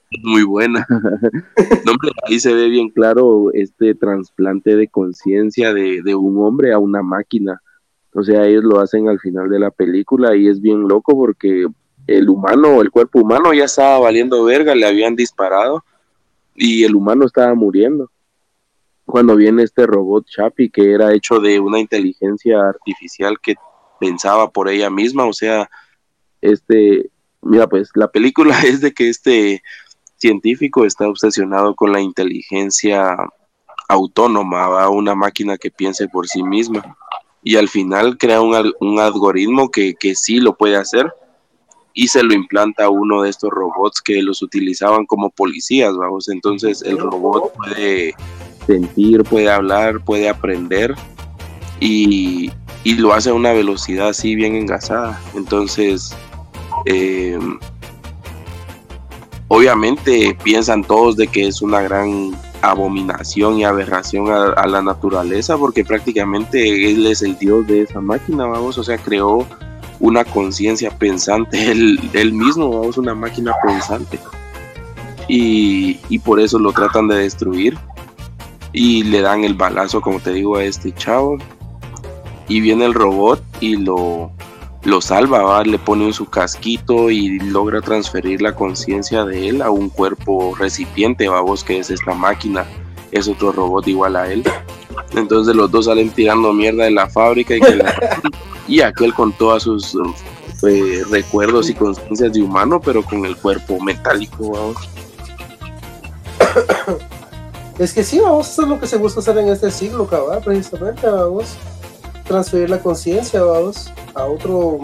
muy 0.23 0.43
buena. 0.43 0.85
No, 1.85 1.93
ahí 2.27 2.39
se 2.39 2.53
ve 2.53 2.67
bien 2.67 2.89
claro 2.89 3.51
este 3.53 3.95
trasplante 3.95 4.75
de 4.75 4.87
conciencia 4.89 5.73
de, 5.73 6.01
de 6.03 6.15
un 6.15 6.43
hombre 6.43 6.73
a 6.73 6.79
una 6.79 7.01
máquina. 7.01 7.61
O 8.17 8.23
sea, 8.23 8.47
ellos 8.47 8.63
lo 8.63 8.79
hacen 8.79 9.07
al 9.09 9.19
final 9.19 9.47
de 9.47 9.59
la 9.59 9.69
película 9.69 10.35
y 10.35 10.47
es 10.47 10.59
bien 10.59 10.87
loco 10.87 11.15
porque 11.15 11.67
el 12.07 12.29
humano, 12.29 12.81
el 12.81 12.89
cuerpo 12.89 13.19
humano 13.19 13.53
ya 13.53 13.65
estaba 13.65 13.99
valiendo 13.99 14.43
verga, 14.43 14.73
le 14.73 14.87
habían 14.87 15.15
disparado 15.15 15.85
y 16.55 16.83
el 16.83 16.95
humano 16.95 17.27
estaba 17.27 17.53
muriendo. 17.53 18.09
Cuando 19.05 19.35
viene 19.35 19.61
este 19.61 19.85
robot 19.85 20.25
Chapi, 20.25 20.71
que 20.71 20.93
era 20.93 21.13
hecho 21.13 21.39
de 21.39 21.59
una 21.59 21.79
inteligencia 21.79 22.59
artificial 22.67 23.37
que 23.39 23.53
pensaba 23.99 24.49
por 24.49 24.67
ella 24.67 24.89
misma, 24.89 25.25
o 25.25 25.33
sea, 25.33 25.69
este, 26.41 27.11
mira, 27.43 27.67
pues 27.67 27.91
la 27.93 28.07
película 28.07 28.59
es 28.65 28.81
de 28.81 28.93
que 28.95 29.09
este 29.09 29.61
científico 30.15 30.85
está 30.85 31.07
obsesionado 31.07 31.75
con 31.75 31.91
la 31.91 32.01
inteligencia 32.01 33.15
autónoma, 33.87 34.89
una 34.89 35.13
máquina 35.13 35.55
que 35.55 35.69
piense 35.69 36.07
por 36.07 36.27
sí 36.27 36.41
misma. 36.41 36.97
Y 37.43 37.55
al 37.55 37.69
final 37.69 38.17
crea 38.17 38.41
un, 38.41 38.73
un 38.79 38.99
algoritmo 38.99 39.69
que, 39.69 39.95
que 39.95 40.15
sí 40.15 40.39
lo 40.39 40.55
puede 40.55 40.75
hacer, 40.75 41.13
y 41.97 42.09
se 42.09 42.21
lo 42.21 42.35
implanta 42.35 42.85
a 42.85 42.89
uno 42.89 43.23
de 43.23 43.31
estos 43.31 43.49
robots 43.49 44.03
que 44.03 44.21
los 44.21 44.43
utilizaban 44.43 45.07
como 45.07 45.31
policías, 45.31 45.97
vamos. 45.97 46.29
Entonces 46.29 46.83
el 46.83 46.99
robot 46.99 47.51
puede 47.55 48.13
sentir, 48.67 49.23
puede 49.23 49.49
hablar, 49.49 50.05
puede 50.05 50.29
aprender 50.29 50.93
y, 51.79 52.51
lo 52.85 53.13
hace 53.13 53.31
a 53.31 53.33
una 53.33 53.51
velocidad 53.51 54.09
así 54.09 54.35
bien 54.35 54.55
engasada. 54.55 55.19
Entonces 55.33 56.15
eh, 56.85 57.39
obviamente 59.47 60.37
piensan 60.43 60.83
todos 60.83 61.17
de 61.17 61.27
que 61.27 61.47
es 61.47 61.63
una 61.63 61.81
gran 61.81 62.31
abominación 62.61 63.59
y 63.59 63.63
aberración 63.63 64.29
a, 64.31 64.67
la 64.67 64.81
naturaleza 64.81 65.57
porque 65.57 65.83
prácticamente 65.83 66.91
él 66.91 67.05
es 67.05 67.21
el 67.21 67.37
dios 67.37 67.65
de 67.67 67.83
esa 67.83 68.01
máquina, 68.01 68.45
vamos, 68.45 68.77
o 68.77 68.83
sea, 68.83 68.97
creó 68.97 69.45
una 69.99 70.23
conciencia 70.23 70.91
pensante, 70.91 71.71
él, 71.71 72.33
mismo, 72.33 72.69
vamos, 72.69 72.97
una 72.97 73.15
máquina 73.15 73.53
pensante. 73.63 74.19
Y, 75.27 75.99
y, 76.07 76.19
por 76.19 76.39
eso 76.39 76.57
lo 76.57 76.71
tratan 76.71 77.09
de 77.09 77.17
destruir 77.17 77.77
y 78.71 79.03
le 79.03 79.21
dan 79.21 79.43
el 79.43 79.55
balazo, 79.55 79.99
como 79.99 80.21
te 80.21 80.31
digo, 80.31 80.55
a 80.55 80.63
este 80.63 80.93
chavo. 80.93 81.37
Y 82.47 82.61
viene 82.61 82.85
el 82.85 82.93
robot 82.93 83.43
y 83.59 83.75
lo, 83.75 84.31
lo 84.87 85.01
salva, 85.01 85.61
le 85.65 85.77
pone 85.77 86.13
su 86.13 86.25
casquito 86.27 87.11
y 87.11 87.39
logra 87.39 87.81
transferir 87.81 88.41
la 88.41 88.55
conciencia 88.55 89.25
de 89.25 89.49
él 89.49 89.61
a 89.61 89.69
un 89.69 89.89
cuerpo 89.89 90.55
recipiente, 90.57 91.27
vamos, 91.27 91.61
que 91.61 91.79
es 91.79 91.89
esta 91.89 92.13
máquina, 92.13 92.65
es 93.11 93.27
otro 93.27 93.51
robot 93.51 93.85
igual 93.89 94.15
a 94.15 94.31
él. 94.31 94.43
Entonces 95.13 95.53
los 95.55 95.69
dos 95.69 95.85
salen 95.85 96.09
tirando 96.09 96.53
mierda 96.53 96.85
de 96.85 96.91
la 96.91 97.09
fábrica 97.09 97.55
y, 98.67 98.79
aquel 98.81 99.13
con 99.13 99.33
todos 99.33 99.63
sus 99.63 99.93
eh, 100.63 101.03
recuerdos 101.11 101.69
y 101.69 101.73
conciencias 101.73 102.31
de 102.31 102.41
humano, 102.41 102.79
pero 102.79 103.03
con 103.03 103.25
el 103.25 103.35
cuerpo 103.35 103.81
metálico, 103.81 104.51
vamos. 104.51 104.77
Es 107.77 107.93
que 107.93 108.03
sí, 108.03 108.19
vamos, 108.19 108.49
eso 108.49 108.63
es 108.63 108.67
lo 108.69 108.79
que 108.79 108.87
se 108.87 108.97
busca 108.97 109.19
hacer 109.19 109.37
en 109.37 109.49
este 109.49 109.69
siglo, 109.69 110.07
cabal, 110.07 110.41
precisamente, 110.43 111.05
vamos 111.07 111.55
transferir 112.27 112.69
la 112.69 112.79
conciencia, 112.79 113.41
vamos, 113.41 113.91
a 114.17 114.25
otro 114.25 114.79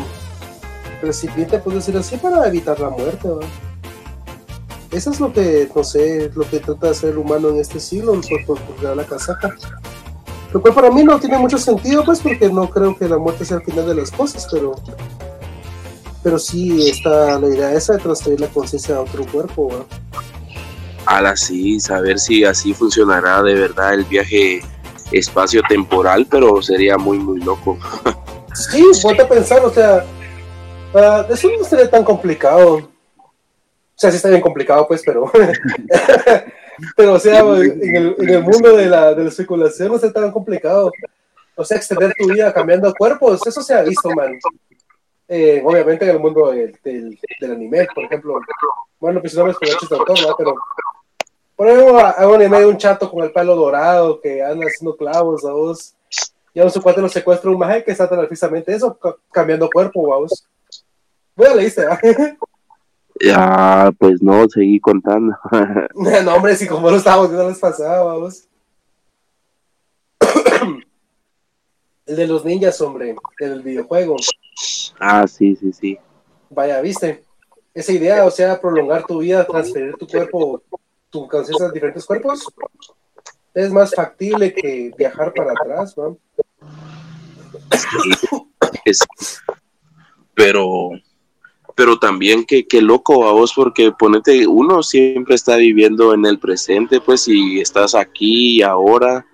recipiente, 1.01 1.59
puedo 1.59 1.77
decir 1.77 1.97
así, 1.97 2.17
para 2.17 2.47
evitar 2.47 2.79
la 2.79 2.89
muerte, 2.89 3.27
Eso 4.91 5.11
es 5.11 5.19
lo 5.19 5.33
que, 5.33 5.69
no 5.75 5.83
sé, 5.83 6.31
lo 6.35 6.47
que 6.49 6.59
trata 6.59 6.87
de 6.87 6.91
hacer 6.91 7.09
el 7.09 7.17
humano 7.17 7.49
en 7.49 7.57
este 7.57 7.79
siglo, 7.79 8.19
por, 8.45 8.59
por, 8.61 8.95
la 8.95 9.03
casaca. 9.03 9.55
Lo 10.53 10.61
cual 10.61 10.73
para 10.73 10.91
mí 10.91 11.03
no 11.03 11.19
tiene 11.19 11.37
mucho 11.39 11.57
sentido, 11.57 12.03
pues, 12.05 12.19
porque 12.19 12.49
no 12.49 12.69
creo 12.69 12.95
que 12.95 13.09
la 13.09 13.17
muerte 13.17 13.43
sea 13.43 13.57
el 13.57 13.63
final 13.63 13.87
de 13.87 13.95
las 13.95 14.11
cosas, 14.11 14.47
pero 14.51 14.75
pero 16.23 16.39
sí 16.39 16.89
está 16.89 17.37
la 17.37 17.47
idea 17.49 17.73
esa 17.73 17.93
de 17.93 17.99
transferir 17.99 18.39
la 18.39 18.47
conciencia 18.47 18.95
a 18.95 19.01
otro 19.01 19.25
cuerpo. 19.25 19.67
¿verdad? 19.67 19.85
Ahora 21.05 21.35
sí, 21.35 21.79
saber 21.81 22.17
si 22.17 22.45
así 22.45 22.73
funcionará 22.73 23.43
de 23.43 23.55
verdad 23.55 23.93
el 23.93 24.05
viaje 24.05 24.61
espacio-temporal, 25.11 26.25
pero 26.29 26.61
sería 26.61 26.97
muy, 26.97 27.19
muy 27.19 27.41
loco. 27.41 27.77
sí, 28.53 28.83
ponte 29.01 29.21
a 29.21 29.27
pensar, 29.27 29.63
o 29.63 29.69
sea, 29.69 30.05
uh, 30.93 31.33
eso 31.33 31.49
no 31.57 31.63
sería 31.63 31.89
tan 31.89 32.03
complicado. 32.03 32.75
O 32.75 32.89
sea, 33.95 34.09
sí 34.09 34.17
está 34.17 34.29
bien 34.29 34.41
complicado, 34.41 34.87
pues, 34.87 35.01
pero. 35.05 35.31
pero, 36.97 37.13
o 37.13 37.19
sea, 37.19 37.39
en 37.39 37.95
el, 37.95 38.15
en 38.17 38.29
el 38.29 38.43
mundo 38.43 38.75
de 38.75 38.87
la, 38.87 39.13
de 39.13 39.23
la 39.23 39.29
especulación 39.29 39.91
no 39.91 39.97
sería 39.97 40.13
tan 40.13 40.31
complicado. 40.31 40.91
O 41.55 41.63
sea, 41.63 41.77
extender 41.77 42.13
tu 42.17 42.27
vida 42.27 42.51
cambiando 42.51 42.93
cuerpos, 42.93 43.45
eso 43.45 43.61
se 43.61 43.73
ha 43.73 43.83
visto, 43.83 44.09
man. 44.11 44.39
Eh, 45.27 45.61
obviamente 45.63 46.05
en 46.05 46.11
el 46.11 46.19
mundo 46.19 46.51
del, 46.51 46.77
del, 46.83 47.51
anime, 47.51 47.87
por 47.93 48.03
ejemplo. 48.05 48.39
Bueno, 48.99 49.21
pues 49.21 49.35
no 49.35 49.45
me 49.45 49.53
doctor, 49.53 50.21
¿no? 50.21 50.35
Pero 50.37 50.55
por 51.55 51.67
ejemplo, 51.67 51.99
a 51.99 52.27
un 52.27 52.35
anime 52.35 52.65
un 52.65 52.77
chato 52.77 53.09
con 53.09 53.23
el 53.23 53.31
pelo 53.31 53.55
dorado 53.55 54.19
que 54.19 54.41
anda 54.41 54.65
haciendo 54.65 54.97
clavos, 54.97 55.45
a 55.45 55.51
vos. 55.51 55.92
Y 56.53 56.59
a 56.59 56.69
su 56.69 56.81
cuate 56.81 57.01
lo 57.01 57.09
secuestra 57.09 57.49
un 57.49 57.57
maje 57.57 57.83
que 57.83 57.91
está 57.91 58.07
precisamente 58.09 58.73
eso, 58.73 58.97
cambiando 59.31 59.69
cuerpo, 59.69 60.07
vamos. 60.07 60.47
Voy 61.35 61.47
a 61.47 61.55
leíste, 61.55 61.85
Ya, 63.21 63.91
pues 63.97 64.21
no, 64.21 64.47
seguí 64.49 64.79
contando. 64.79 65.35
no, 65.95 66.35
hombre, 66.35 66.55
si 66.55 66.67
como 66.67 66.89
lo 66.89 66.97
estábamos 66.97 67.29
viendo 67.29 67.49
les 67.49 67.59
pasaba, 67.59 68.03
vamos. 68.03 68.47
el 72.05 72.15
de 72.15 72.27
los 72.27 72.43
ninjas, 72.43 72.79
hombre, 72.81 73.15
el 73.39 73.61
videojuego. 73.61 74.15
Ah, 74.99 75.27
sí, 75.27 75.55
sí, 75.55 75.71
sí. 75.73 75.99
Vaya, 76.49 76.81
viste. 76.81 77.23
Esa 77.73 77.91
idea, 77.91 78.25
o 78.25 78.31
sea, 78.31 78.61
prolongar 78.61 79.05
tu 79.05 79.19
vida, 79.19 79.45
transferir 79.45 79.95
tu 79.95 80.07
cuerpo 80.07 80.61
tu 81.13 81.27
conciencia 81.27 81.67
en 81.67 81.73
diferentes 81.73 82.05
cuerpos, 82.05 82.51
es 83.53 83.71
más 83.71 83.93
factible 83.93 84.53
que 84.53 84.91
viajar 84.97 85.33
para 85.33 85.51
atrás, 85.51 85.95
¿no? 85.97 86.17
pero 90.33 90.91
pero 91.75 91.97
también 91.97 92.45
que, 92.45 92.65
loco 92.81 93.27
a 93.27 93.31
vos 93.31 93.53
porque 93.55 93.91
ponete 93.91 94.45
uno 94.45 94.83
siempre 94.83 95.35
está 95.35 95.55
viviendo 95.55 96.13
en 96.13 96.25
el 96.25 96.39
presente 96.39 97.01
pues 97.01 97.27
y 97.27 97.59
estás 97.59 97.95
aquí 97.95 98.57
y 98.57 98.61
ahora 98.61 99.25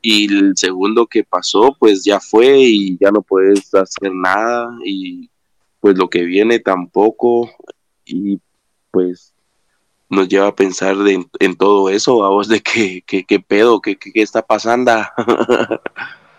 y 0.00 0.32
el 0.32 0.54
segundo 0.56 1.06
que 1.06 1.22
pasó 1.22 1.76
pues 1.78 2.04
ya 2.04 2.18
fue 2.18 2.58
y 2.58 2.98
ya 2.98 3.10
no 3.12 3.22
puedes 3.22 3.72
hacer 3.74 4.12
nada 4.12 4.68
y 4.84 5.30
pues 5.80 5.96
lo 5.96 6.08
que 6.10 6.22
viene 6.22 6.58
tampoco 6.58 7.50
y 8.04 8.40
pues 8.90 9.34
nos 10.12 10.28
lleva 10.28 10.48
a 10.48 10.54
pensar 10.54 10.94
en 11.08 11.56
todo 11.56 11.88
eso, 11.88 12.22
a 12.22 12.28
vos 12.28 12.46
de 12.46 12.60
qué, 12.60 13.02
qué, 13.06 13.40
pedo, 13.40 13.80
qué, 13.80 13.96
qué, 13.96 14.20
está 14.20 14.42
pasando. 14.42 14.92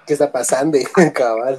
¿Qué 0.06 0.14
está 0.14 0.32
pasando, 0.32 0.78
cabal? 1.14 1.58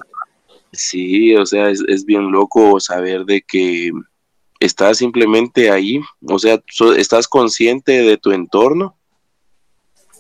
Sí, 0.71 1.35
o 1.35 1.45
sea, 1.45 1.71
es, 1.71 2.05
bien 2.05 2.31
loco 2.31 2.79
saber 2.79 3.25
de 3.25 3.43
que 3.43 3.91
estás 4.61 4.99
simplemente 4.99 5.73
ahí, 5.73 6.01
o 6.29 6.39
sea, 6.39 6.63
estás 6.97 7.27
consciente 7.27 8.03
de 8.03 8.17
tu 8.17 8.31
entorno 8.31 8.97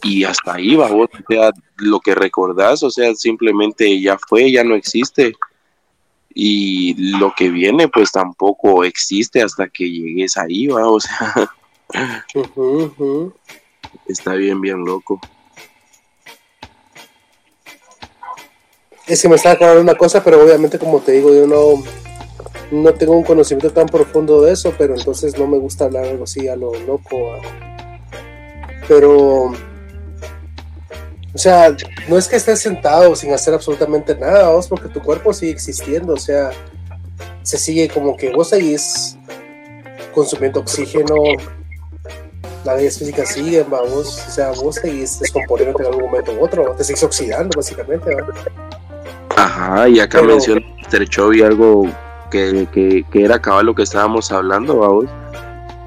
y 0.03 0.24
hasta 0.24 0.55
ahí 0.55 0.74
va 0.74 0.90
vos, 0.90 1.09
o 1.12 1.32
sea, 1.32 1.53
lo 1.76 2.01
que 2.01 2.16
recordás, 2.16 2.82
o 2.82 2.90
sea, 2.90 3.14
simplemente 3.14 4.01
ya 4.01 4.18
fue, 4.18 4.51
ya 4.51 4.64
no 4.64 4.74
existe 4.74 5.32
y 6.34 7.16
lo 7.18 7.32
que 7.36 7.51
viene 7.51 7.86
pues 7.86 8.11
tampoco 8.11 8.82
existe 8.82 9.42
hasta 9.42 9.68
que 9.68 9.88
llegues 9.88 10.36
ahí, 10.36 10.66
va, 10.66 10.88
o 10.88 10.99
sea, 10.99 11.32
Está 14.07 14.35
bien, 14.35 14.61
bien 14.61 14.85
loco. 14.85 15.20
Es 19.07 19.20
que 19.20 19.28
me 19.28 19.37
estaba 19.37 19.55
acordando 19.55 19.82
una 19.82 19.95
cosa, 19.95 20.24
pero 20.24 20.43
obviamente 20.43 20.78
como 20.78 21.01
te 21.01 21.12
digo, 21.12 21.35
yo 21.35 21.47
no, 21.47 21.82
no 22.70 22.95
tengo 22.95 23.16
un 23.16 23.24
conocimiento 23.24 23.72
tan 23.72 23.87
profundo 23.87 24.41
de 24.43 24.53
eso, 24.53 24.74
pero 24.78 24.95
entonces 24.95 25.39
no 25.39 25.47
me 25.47 25.59
gusta 25.59 25.85
hablar 25.85 26.07
algo 26.07 26.24
así 26.24 26.49
a 26.49 26.57
lo 26.57 26.74
loco. 26.80 27.39
Pero, 28.89 29.53
o 31.35 31.39
sea, 31.39 31.74
no 32.09 32.16
es 32.16 32.28
que 32.28 32.37
estés 32.37 32.61
sentado 32.61 33.14
sin 33.14 33.32
hacer 33.32 33.55
absolutamente 33.55 34.14
nada, 34.14 34.51
vos, 34.51 34.68
porque 34.68 34.89
tu 34.89 35.03
cuerpo 35.03 35.32
sigue 35.32 35.53
existiendo, 35.53 36.14
o 36.14 36.18
sea, 36.18 36.51
se 37.43 37.59
sigue 37.59 37.89
como 37.89 38.16
que 38.16 38.30
vos 38.30 38.49
seguís 38.49 39.18
consumiendo 40.14 40.61
oxígeno, 40.61 41.14
las 42.65 42.77
leyes 42.77 42.99
físicas 42.99 43.33
siguen, 43.33 43.67
vamos, 43.71 44.25
o 44.27 44.31
sea, 44.31 44.51
vos 44.53 44.77
seguís 44.77 45.21
descomponiéndote 45.21 45.83
en 45.83 45.89
algún 45.89 46.05
momento 46.11 46.33
u 46.33 46.45
otro, 46.45 46.75
te 46.77 46.85
sigues 46.85 47.03
oxidando, 47.03 47.51
básicamente, 47.57 48.17
Ajá, 49.37 49.89
y 49.89 50.01
acá 50.01 50.23
menciona 50.23 50.61
Mr. 50.61 51.09
Chovy 51.09 51.43
algo 51.43 51.89
que, 52.31 52.67
que, 52.73 53.05
que, 53.11 53.25
era 53.25 53.41
cabal 53.41 53.67
lo 53.67 53.75
que 53.75 53.83
estábamos 53.83 54.33
hablando, 54.33 54.79
vamos, 54.79 55.07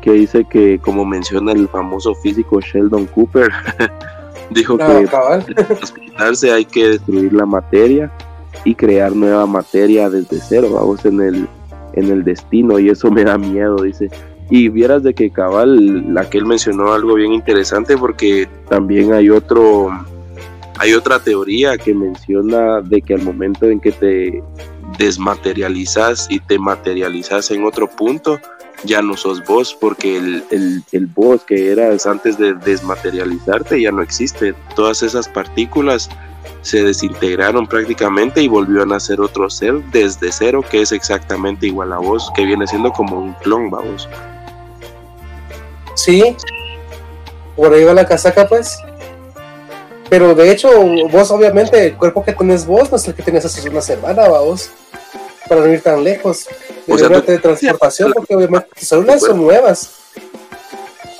que 0.01 0.11
dice 0.11 0.45
que, 0.45 0.79
como 0.79 1.05
menciona 1.05 1.53
el 1.53 1.67
famoso 1.69 2.13
físico 2.15 2.59
Sheldon 2.61 3.07
Cooper, 3.07 3.49
dijo 4.51 4.77
ah, 4.79 4.99
que 4.99 5.07
para 5.07 5.35
explicarse 5.71 6.51
hay 6.51 6.65
que 6.65 6.89
destruir 6.89 7.33
la 7.33 7.45
materia 7.45 8.11
y 8.65 8.75
crear 8.75 9.15
nueva 9.15 9.45
materia 9.45 10.09
desde 10.09 10.39
cero, 10.39 10.69
vamos, 10.73 11.03
en 11.05 11.21
el, 11.21 11.47
en 11.93 12.11
el 12.11 12.23
destino, 12.23 12.77
y 12.79 12.89
eso 12.89 13.09
me 13.09 13.23
da 13.23 13.37
miedo, 13.37 13.77
dice 13.81 14.09
y 14.49 14.69
vieras 14.69 15.03
de 15.03 15.13
que 15.13 15.29
cabal, 15.29 16.13
la 16.13 16.27
él 16.31 16.45
mencionó 16.45 16.93
algo 16.93 17.15
bien 17.15 17.33
interesante 17.33 17.97
porque 17.97 18.47
también 18.69 19.13
hay 19.13 19.29
otro, 19.29 19.89
hay 20.79 20.93
otra 20.93 21.19
teoría 21.19 21.77
que 21.77 21.93
menciona 21.93 22.81
de 22.81 23.01
que 23.01 23.15
al 23.15 23.23
momento 23.23 23.65
en 23.65 23.79
que 23.79 23.91
te 23.91 24.43
desmaterializas 24.97 26.27
y 26.29 26.39
te 26.39 26.57
materializas 26.57 27.51
en 27.51 27.65
otro 27.65 27.89
punto, 27.89 28.39
ya 28.83 29.01
no 29.01 29.17
sos 29.17 29.43
vos, 29.43 29.75
porque 29.79 30.17
el, 30.17 30.43
el, 30.51 30.83
el, 30.91 31.07
vos 31.07 31.43
que 31.43 31.71
eras 31.71 32.05
antes 32.05 32.37
de 32.37 32.53
desmaterializarte 32.53 33.81
ya 33.81 33.91
no 33.91 34.01
existe. 34.01 34.53
Todas 34.75 35.03
esas 35.03 35.27
partículas 35.27 36.09
se 36.61 36.83
desintegraron 36.83 37.67
prácticamente 37.67 38.41
y 38.41 38.47
volvió 38.47 38.83
a 38.83 38.85
nacer 38.85 39.19
otro 39.19 39.49
ser 39.49 39.83
desde 39.91 40.31
cero 40.31 40.63
que 40.69 40.81
es 40.81 40.91
exactamente 40.91 41.67
igual 41.67 41.91
a 41.91 41.97
vos, 41.97 42.31
que 42.35 42.45
viene 42.45 42.67
siendo 42.67 42.91
como 42.93 43.19
un 43.19 43.33
clon, 43.33 43.69
vamos. 43.69 44.07
Sí, 45.97 46.37
por 47.55 47.73
ahí 47.73 47.83
va 47.83 47.93
la 47.93 48.05
casaca, 48.05 48.47
pues. 48.47 48.77
Pero 50.09 50.35
de 50.35 50.51
hecho, 50.51 50.69
vos, 51.11 51.31
obviamente, 51.31 51.87
el 51.87 51.97
cuerpo 51.97 52.23
que 52.23 52.33
tenés 52.33 52.67
vos 52.67 52.91
no 52.91 52.97
es 52.97 53.07
el 53.07 53.15
que 53.15 53.23
tenías 53.23 53.45
hace 53.45 53.67
una 53.67 53.81
semana, 53.81 54.27
vos. 54.27 54.69
Para 55.49 55.61
no 55.61 55.73
ir 55.73 55.81
tan 55.81 56.03
lejos. 56.03 56.47
O 56.87 56.97
sea, 56.97 57.09
de 57.09 57.39
transportación, 57.39 58.13
porque 58.13 58.35
obviamente 58.35 58.69
tus 58.77 58.87
células 58.87 59.21
son 59.21 59.37
nuevas. 59.37 59.89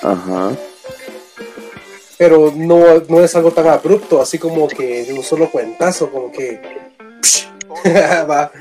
Ajá. 0.03 0.51
Pero 2.19 2.53
no, 2.55 3.01
no 3.09 3.21
es 3.21 3.35
algo 3.35 3.51
tan 3.51 3.67
abrupto, 3.67 4.21
así 4.21 4.37
como 4.37 4.67
que 4.67 5.05
de 5.05 5.13
un 5.13 5.23
solo 5.23 5.49
cuentazo, 5.49 6.11
como 6.11 6.31
que. 6.31 6.61
va. 8.29 8.51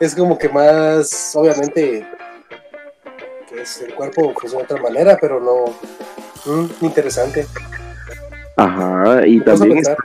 Es 0.00 0.14
como 0.14 0.38
que 0.38 0.48
más, 0.48 1.36
obviamente, 1.36 2.06
que 3.56 3.62
es, 3.62 3.80
el 3.80 3.94
cuerpo 3.94 4.34
funciona 4.38 4.66
de 4.66 4.74
otra 4.74 4.82
manera, 4.82 5.18
pero 5.20 5.40
no. 5.40 5.64
Mm, 6.52 6.84
interesante. 6.84 7.46
Ajá, 8.56 9.26
y 9.26 9.40
también 9.40 9.78
está, 9.78 9.96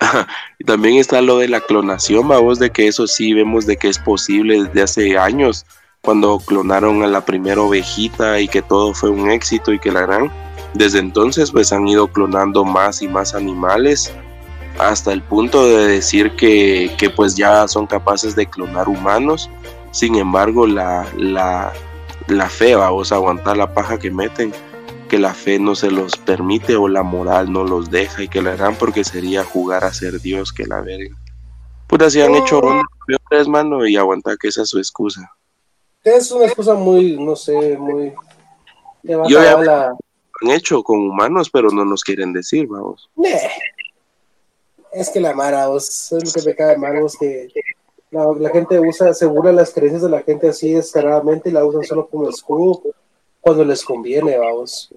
y 0.58 0.64
también 0.64 0.96
está 0.96 1.20
lo 1.20 1.38
de 1.38 1.48
la 1.48 1.60
clonación, 1.60 2.26
vamos, 2.26 2.58
de 2.58 2.70
que 2.70 2.88
eso 2.88 3.06
sí 3.06 3.34
vemos 3.34 3.66
de 3.66 3.76
que 3.76 3.88
es 3.88 3.98
posible 3.98 4.64
desde 4.64 4.82
hace 4.82 5.18
años, 5.18 5.64
cuando 6.02 6.38
clonaron 6.38 7.02
a 7.02 7.06
la 7.06 7.24
primera 7.24 7.60
ovejita 7.60 8.40
y 8.40 8.48
que 8.48 8.62
todo 8.62 8.94
fue 8.94 9.10
un 9.10 9.30
éxito 9.30 9.72
y 9.72 9.78
que 9.78 9.92
la 9.92 10.02
gran, 10.02 10.32
desde 10.74 10.98
entonces 10.98 11.50
pues 11.50 11.72
han 11.72 11.86
ido 11.86 12.08
clonando 12.08 12.64
más 12.64 13.02
y 13.02 13.08
más 13.08 13.34
animales 13.34 14.12
hasta 14.78 15.12
el 15.12 15.22
punto 15.22 15.66
de 15.68 15.88
decir 15.88 16.32
que, 16.36 16.94
que 16.98 17.10
pues 17.10 17.34
ya 17.34 17.66
son 17.66 17.86
capaces 17.86 18.36
de 18.36 18.46
clonar 18.46 18.88
humanos, 18.88 19.50
sin 19.90 20.16
embargo 20.16 20.66
la, 20.66 21.06
la, 21.16 21.72
la 22.28 22.48
fe, 22.48 22.74
vamos 22.74 23.12
a 23.12 23.16
aguantar 23.16 23.56
la 23.56 23.72
paja 23.72 23.98
que 23.98 24.10
meten 24.10 24.52
que 25.08 25.18
la 25.18 25.32
fe 25.32 25.58
no 25.58 25.74
se 25.74 25.90
los 25.90 26.16
permite 26.16 26.76
o 26.76 26.86
la 26.86 27.02
moral 27.02 27.50
no 27.50 27.64
los 27.64 27.90
deja 27.90 28.22
y 28.22 28.28
que 28.28 28.42
la 28.42 28.52
harán 28.52 28.76
porque 28.76 29.02
sería 29.04 29.42
jugar 29.42 29.84
a 29.84 29.92
ser 29.92 30.20
Dios 30.20 30.52
que 30.52 30.66
la 30.66 30.80
verga. 30.82 31.16
Pues 31.86 32.02
así 32.02 32.20
han 32.20 32.34
hecho 32.34 32.58
oh. 32.58 32.82
peores, 33.06 33.48
mano, 33.48 33.86
y 33.86 33.96
aguantar 33.96 34.36
que 34.36 34.48
esa 34.48 34.62
es 34.62 34.68
su 34.68 34.78
excusa. 34.78 35.32
Es 36.04 36.30
una 36.30 36.44
excusa 36.44 36.74
muy, 36.74 37.16
no 37.16 37.34
sé, 37.34 37.76
muy... 37.78 38.12
Yo 39.02 39.26
ya 39.26 39.58
la... 39.58 39.96
han 40.42 40.50
hecho 40.50 40.82
con 40.82 41.00
humanos, 41.00 41.48
pero 41.50 41.70
no 41.70 41.84
nos 41.84 42.04
quieren 42.04 42.32
decir, 42.34 42.66
vamos. 42.66 43.08
Es 44.92 45.08
que 45.10 45.20
la 45.20 45.32
Mara, 45.32 45.66
es 45.74 46.10
lo 46.12 46.32
que 46.32 46.42
me 46.48 46.54
cae 46.54 46.76
mal, 46.76 47.06
que 47.18 47.48
la, 48.10 48.50
gente 48.50 48.78
usa, 48.80 49.10
asegura 49.10 49.52
las 49.52 49.72
creencias 49.72 50.02
de 50.02 50.08
la 50.08 50.22
gente 50.22 50.48
así 50.48 50.72
descaradamente 50.72 51.48
y 51.48 51.52
la 51.52 51.64
usan 51.64 51.84
solo 51.84 52.08
como 52.08 52.28
escudo 52.28 52.82
cuando 53.40 53.64
les 53.64 53.84
conviene, 53.84 54.38
vamos. 54.38 54.92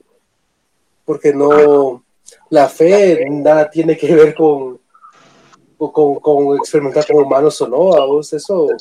Porque 1.05 1.33
no, 1.33 2.03
la 2.49 2.69
fe 2.69 3.25
nada 3.29 3.69
tiene 3.69 3.97
que 3.97 4.15
ver 4.15 4.35
con, 4.35 4.79
con, 5.77 6.15
con 6.15 6.57
experimentar 6.57 7.05
con 7.05 7.23
humanos 7.23 7.61
o 7.61 7.67
no, 7.67 7.89
vamos, 7.89 8.31
eso. 8.33 8.65
O 8.65 8.77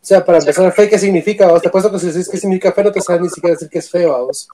sea, 0.00 0.24
para 0.24 0.38
empezar, 0.38 0.72
fe, 0.72 0.88
¿qué 0.88 0.98
significa? 0.98 1.46
Vamos? 1.46 1.62
Te 1.62 1.68
puesto 1.68 1.90
que 1.92 1.98
si 1.98 2.06
dices 2.06 2.28
qué 2.28 2.38
significa 2.38 2.72
fe, 2.72 2.84
no 2.84 2.92
te 2.92 3.02
sabes 3.02 3.20
ni 3.20 3.28
siquiera 3.28 3.54
decir 3.54 3.68
que 3.68 3.80
es 3.80 3.90
fe, 3.90 4.06
vamos. 4.06 4.48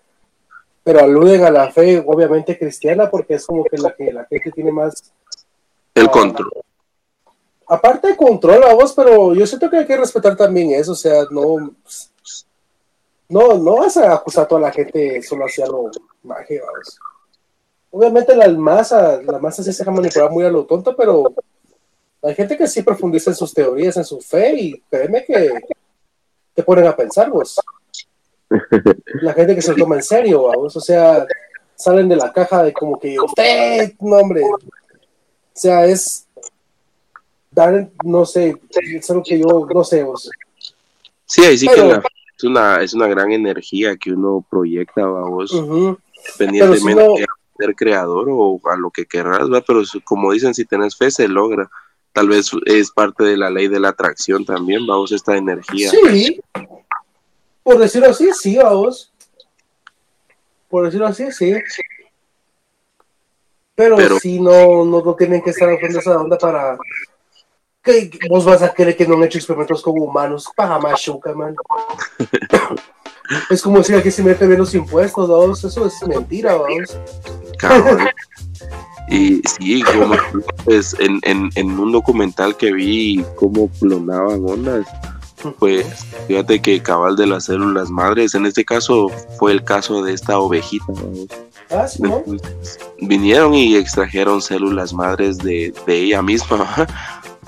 Pero 0.82 1.00
aluden 1.00 1.44
a 1.44 1.50
la 1.50 1.70
fe, 1.70 2.02
obviamente 2.04 2.58
cristiana, 2.58 3.08
porque 3.08 3.34
es 3.34 3.46
como 3.46 3.64
que 3.64 3.78
la 3.78 3.94
que 3.94 4.12
la 4.12 4.24
gente 4.24 4.50
tiene 4.50 4.72
más. 4.72 5.12
El 5.94 6.10
control. 6.10 6.65
Aparte 7.66 8.08
de 8.08 8.16
control, 8.16 8.60
vamos, 8.60 8.92
pero 8.92 9.34
yo 9.34 9.46
siento 9.46 9.68
que 9.68 9.78
hay 9.78 9.86
que 9.86 9.96
respetar 9.96 10.36
también 10.36 10.72
eso, 10.72 10.92
o 10.92 10.96
sea, 10.96 11.24
no. 11.30 11.74
No, 13.28 13.58
no 13.58 13.78
vas 13.78 13.96
a 13.96 14.14
acusar 14.14 14.44
a 14.44 14.48
toda 14.48 14.60
la 14.60 14.72
gente 14.72 15.20
solo 15.22 15.46
hacia 15.46 15.66
lo 15.66 15.90
magia, 16.22 16.62
Obviamente 17.90 18.36
la 18.36 18.48
masa, 18.50 19.20
la 19.22 19.38
masa 19.38 19.62
sí 19.62 19.72
se 19.72 19.78
deja 19.78 19.90
manipular 19.90 20.30
muy 20.30 20.44
a 20.44 20.50
lo 20.50 20.64
tonto, 20.64 20.94
pero 20.94 21.24
hay 22.22 22.34
gente 22.34 22.56
que 22.56 22.68
sí 22.68 22.82
profundiza 22.82 23.30
en 23.30 23.36
sus 23.36 23.52
teorías, 23.52 23.96
en 23.96 24.04
su 24.04 24.20
fe, 24.20 24.54
y 24.54 24.80
créeme 24.90 25.24
que 25.24 25.60
te 26.54 26.62
ponen 26.62 26.86
a 26.86 26.94
pensar, 26.94 27.30
vos. 27.30 27.58
La 29.22 29.32
gente 29.32 29.54
que 29.54 29.62
se 29.62 29.72
lo 29.72 29.78
toma 29.78 29.96
en 29.96 30.02
serio, 30.02 30.44
vamos, 30.44 30.76
o 30.76 30.80
sea, 30.80 31.26
salen 31.74 32.08
de 32.08 32.16
la 32.16 32.32
caja 32.32 32.62
de 32.62 32.72
como 32.72 32.98
que 32.98 33.18
usted, 33.18 33.94
no 34.00 34.16
hombre. 34.16 34.42
O 34.44 34.58
sea, 35.52 35.86
es 35.86 36.26
dar, 37.57 37.90
no 38.04 38.24
sé, 38.24 38.61
es 38.70 39.11
algo 39.11 39.22
que 39.24 39.40
yo 39.40 39.66
no 39.74 39.82
sé, 39.82 40.04
vos. 40.04 40.30
Sí, 41.24 41.42
ahí 41.42 41.59
sí 41.59 41.66
que 41.66 41.82
la 41.82 42.02
es 42.36 42.44
una, 42.44 42.82
es 42.82 42.92
una 42.92 43.07
gran 43.07 43.32
energía 43.32 43.96
que 43.96 44.12
uno 44.12 44.44
proyecta 44.48 45.00
a 45.00 45.07
vos, 45.07 45.52
independientemente 45.52 47.02
de 47.02 47.26
ser 47.57 47.74
creador 47.74 48.28
o 48.30 48.61
a 48.70 48.76
lo 48.76 48.90
que 48.90 49.07
querrás, 49.07 49.50
¿va? 49.50 49.62
pero 49.62 49.80
como 50.04 50.32
dicen, 50.32 50.54
si 50.54 50.64
tenés 50.66 50.96
fe 50.96 51.11
se 51.11 51.26
logra. 51.28 51.70
Tal 52.12 52.28
vez 52.28 52.50
es 52.64 52.90
parte 52.90 53.24
de 53.24 53.36
la 53.36 53.50
ley 53.50 53.68
de 53.68 53.80
la 53.80 53.90
atracción 53.90 54.44
también, 54.44 54.86
vamos, 54.86 55.12
esta 55.12 55.36
energía. 55.36 55.90
Sí, 55.90 56.40
por 57.62 57.78
decirlo 57.78 58.09
así, 58.09 58.30
sí, 58.32 58.57
vamos. 58.57 59.12
Por 60.68 60.86
decirlo 60.86 61.07
así, 61.07 61.30
sí. 61.32 61.54
Pero, 63.74 63.96
pero 63.96 64.18
si 64.18 64.40
no, 64.40 64.84
no, 64.84 65.02
no, 65.02 65.14
tienen 65.14 65.42
que 65.42 65.50
estar 65.50 65.68
en 65.68 65.96
esa 65.96 66.18
onda 66.18 66.38
para 66.38 66.78
¿Qué, 67.87 68.11
vos 68.28 68.45
vas 68.45 68.62
a 68.62 68.74
querer 68.74 68.97
que 68.97 69.07
no 69.07 69.14
han 69.14 69.22
hecho 69.22 69.39
experimentos 69.39 69.80
con 69.80 69.97
humanos? 69.97 70.51
Paga 70.57 70.80
más 70.80 71.01
chuca, 71.01 71.32
man. 71.32 71.55
es 73.49 73.62
como 73.62 73.78
decir 73.78 74.03
que 74.03 74.11
se 74.11 74.24
mete 74.24 74.45
bien 74.45 74.59
los 74.59 74.74
impuestos, 74.74 75.28
vamos. 75.28 75.62
Eso 75.62 75.87
es 75.87 75.95
mentira, 76.07 76.57
vamos. 76.57 76.99
Y 79.09 79.41
sí, 79.45 79.84
como 79.84 80.16
pues, 80.64 80.97
en, 80.99 81.20
en, 81.22 81.49
en, 81.55 81.78
un 81.78 81.93
documental 81.93 82.57
que 82.57 82.72
vi 82.72 83.24
cómo 83.37 83.70
clonaban 83.78 84.45
ondas, 84.45 84.84
pues 85.61 85.87
fíjate 86.26 86.61
que 86.61 86.82
cabal 86.82 87.14
de 87.14 87.28
las 87.28 87.45
células 87.45 87.89
madres, 87.89 88.34
en 88.34 88.47
este 88.47 88.64
caso 88.64 89.09
fue 89.39 89.53
el 89.53 89.62
caso 89.62 90.03
de 90.03 90.12
esta 90.12 90.41
ovejita. 90.41 90.93
Ah, 91.70 91.87
¿sí, 91.87 92.03
¿no? 92.03 92.24
Vinieron 93.01 93.55
y 93.55 93.76
extrajeron 93.76 94.43
células 94.43 94.93
madres 94.93 95.39
de, 95.39 95.72
de 95.87 95.95
ella 95.95 96.20
misma 96.20 96.89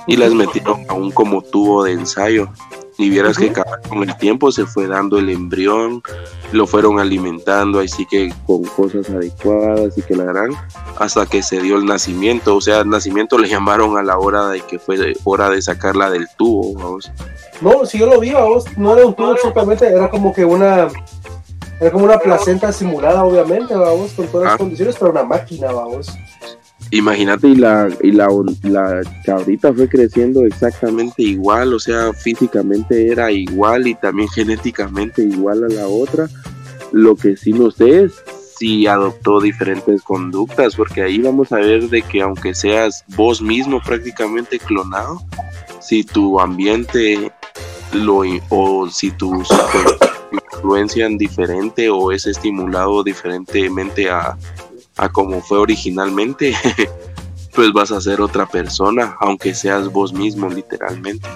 y 0.09 0.16
las 0.16 0.32
metieron 0.32 0.84
aún 0.88 1.12
como 1.12 1.42
tubo 1.42 1.84
de 1.84 1.92
ensayo. 1.92 2.48
Y 2.96 3.11
vieras 3.11 3.38
que 3.38 3.52
con 3.88 4.02
el 4.02 4.16
tiempo 4.16 4.50
se 4.50 4.66
fue 4.66 4.88
dando 4.88 5.18
el 5.18 5.30
embrión, 5.30 6.02
lo 6.50 6.66
fueron 6.66 6.98
alimentando, 6.98 7.78
así 7.78 8.04
que 8.06 8.34
con 8.44 8.64
cosas 8.64 9.09
adecuadas 9.09 9.96
y 9.96 10.02
que 10.02 10.16
la 10.16 10.24
harán, 10.24 10.50
hasta 10.98 11.24
que 11.26 11.44
se 11.44 11.61
dio 11.61 11.76
el 11.76 11.84
nacimiento. 11.84 12.56
O 12.56 12.61
sea, 12.61 12.80
el 12.80 12.90
nacimiento 12.90 13.38
le 13.38 13.48
llamaron 13.48 13.96
a 13.98 14.02
la 14.02 14.18
hora 14.18 14.48
de 14.48 14.62
que 14.62 14.80
fue 14.80 15.14
hora 15.22 15.48
de 15.50 15.62
sacarla 15.62 16.11
del 16.11 16.26
tubo, 16.36 16.74
vamos. 16.74 17.12
No, 17.61 17.86
si 17.86 17.98
yo 17.98 18.06
lo 18.06 18.18
vi, 18.18 18.32
vamos, 18.32 18.64
no 18.76 18.96
era 18.96 19.06
un 19.06 19.14
tubo 19.14 19.34
exactamente, 19.34 19.86
era 19.86 20.11
como 20.11 20.32
que 20.32 20.44
una, 20.44 20.88
era 21.80 21.92
como 21.92 22.06
una 22.06 22.18
placenta 22.18 22.72
simulada, 22.72 23.22
obviamente, 23.22 23.74
vamos, 23.74 24.12
con 24.12 24.26
todas 24.26 24.46
las 24.46 24.54
ah. 24.54 24.59
condiciones, 24.59 24.96
pero 24.98 25.12
una 25.12 25.22
máquina, 25.22 25.70
vamos. 25.70 26.09
Imagínate, 26.91 27.49
y 27.49 27.55
la, 27.55 27.89
y 28.03 28.12
la, 28.12 28.28
la 28.62 29.03
cabrita 29.24 29.74
fue 29.74 29.89
creciendo 29.89 30.45
exactamente 30.47 31.22
igual, 31.22 31.74
o 31.74 31.78
sea, 31.78 32.14
físicamente 32.14 33.09
era 33.09 33.30
igual 33.30 33.86
y 33.86 33.95
también 33.95 34.28
genéticamente 34.30 35.22
igual 35.22 35.64
a 35.64 35.68
la 35.68 35.86
otra. 35.86 36.28
Lo 36.93 37.14
que 37.14 37.36
sí 37.36 37.53
no 37.53 37.70
sé 37.70 38.05
es 38.05 38.12
si 38.59 38.86
adoptó 38.86 39.41
diferentes 39.41 40.03
conductas, 40.03 40.76
porque 40.76 41.03
ahí 41.03 41.18
vamos 41.18 41.53
a 41.53 41.57
ver 41.57 41.91
de 41.91 42.01
que 42.01 42.22
aunque 42.22 42.55
seas 42.55 43.05
vos 43.09 43.43
mismo 43.43 43.80
prácticamente 43.82 44.59
clonado, 44.59 45.20
si 45.80 46.05
tu 46.05 46.41
ambiente 46.41 47.30
lo 47.93 48.22
o 48.49 48.89
si 48.89 49.11
tus 49.11 49.49
influencian 50.53 51.18
diferente 51.18 51.89
o 51.91 52.12
es 52.12 52.26
estimulado 52.26 53.03
diferentemente 53.03 54.11
a, 54.11 54.36
a 54.99 55.09
como 55.09 55.40
fue 55.40 55.59
originalmente, 55.59 56.55
pues 57.55 57.72
vas 57.72 57.90
a 57.90 58.01
ser 58.01 58.20
otra 58.20 58.46
persona, 58.46 59.16
aunque 59.20 59.55
seas 59.55 59.90
vos 59.90 60.12
mismo, 60.12 60.49
literalmente. 60.49 61.28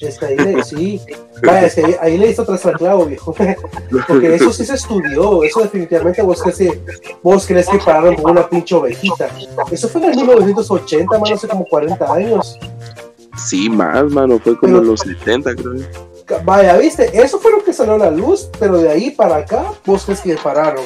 Es 0.00 0.18
que 0.18 0.26
ahí 0.26 0.36
le, 0.36 0.64
sí, 0.64 1.00
Vaya, 1.42 1.66
es 1.66 1.74
que 1.74 1.96
ahí, 2.00 2.18
le 2.18 2.30
hizo 2.30 2.44
tras 2.44 2.62
clavo, 2.76 3.06
viejo. 3.06 3.34
Porque 4.08 4.34
eso 4.34 4.52
sí 4.52 4.64
se 4.64 4.74
estudió, 4.74 5.44
eso 5.44 5.60
definitivamente 5.60 6.22
vos 6.22 6.42
crees 6.42 6.58
que, 6.58 6.80
vos 7.22 7.46
crees 7.46 7.68
que 7.68 7.78
pararon 7.78 8.16
con 8.16 8.32
una 8.32 8.48
pinche 8.48 8.74
ovejita. 8.74 9.28
Eso 9.70 9.88
fue 9.88 10.02
en 10.02 10.10
el 10.10 10.16
1980, 10.16 11.18
mano, 11.18 11.34
hace 11.34 11.48
como 11.48 11.64
40 11.66 12.12
años. 12.12 12.58
Sí, 13.36 13.68
más, 13.68 14.10
mano, 14.10 14.38
fue 14.38 14.58
como 14.58 14.78
en 14.78 14.86
los 14.86 15.00
70, 15.00 15.54
creo. 15.54 15.74
Vaya, 16.44 16.76
viste, 16.78 17.10
eso 17.12 17.38
fue 17.38 17.52
lo 17.52 17.62
que 17.62 17.72
salió 17.72 17.94
a 17.94 17.98
la 17.98 18.10
luz, 18.10 18.48
pero 18.58 18.78
de 18.78 18.90
ahí 18.90 19.10
para 19.10 19.36
acá, 19.36 19.72
vos 19.84 20.04
crees 20.04 20.20
que 20.20 20.34
pararon. 20.36 20.84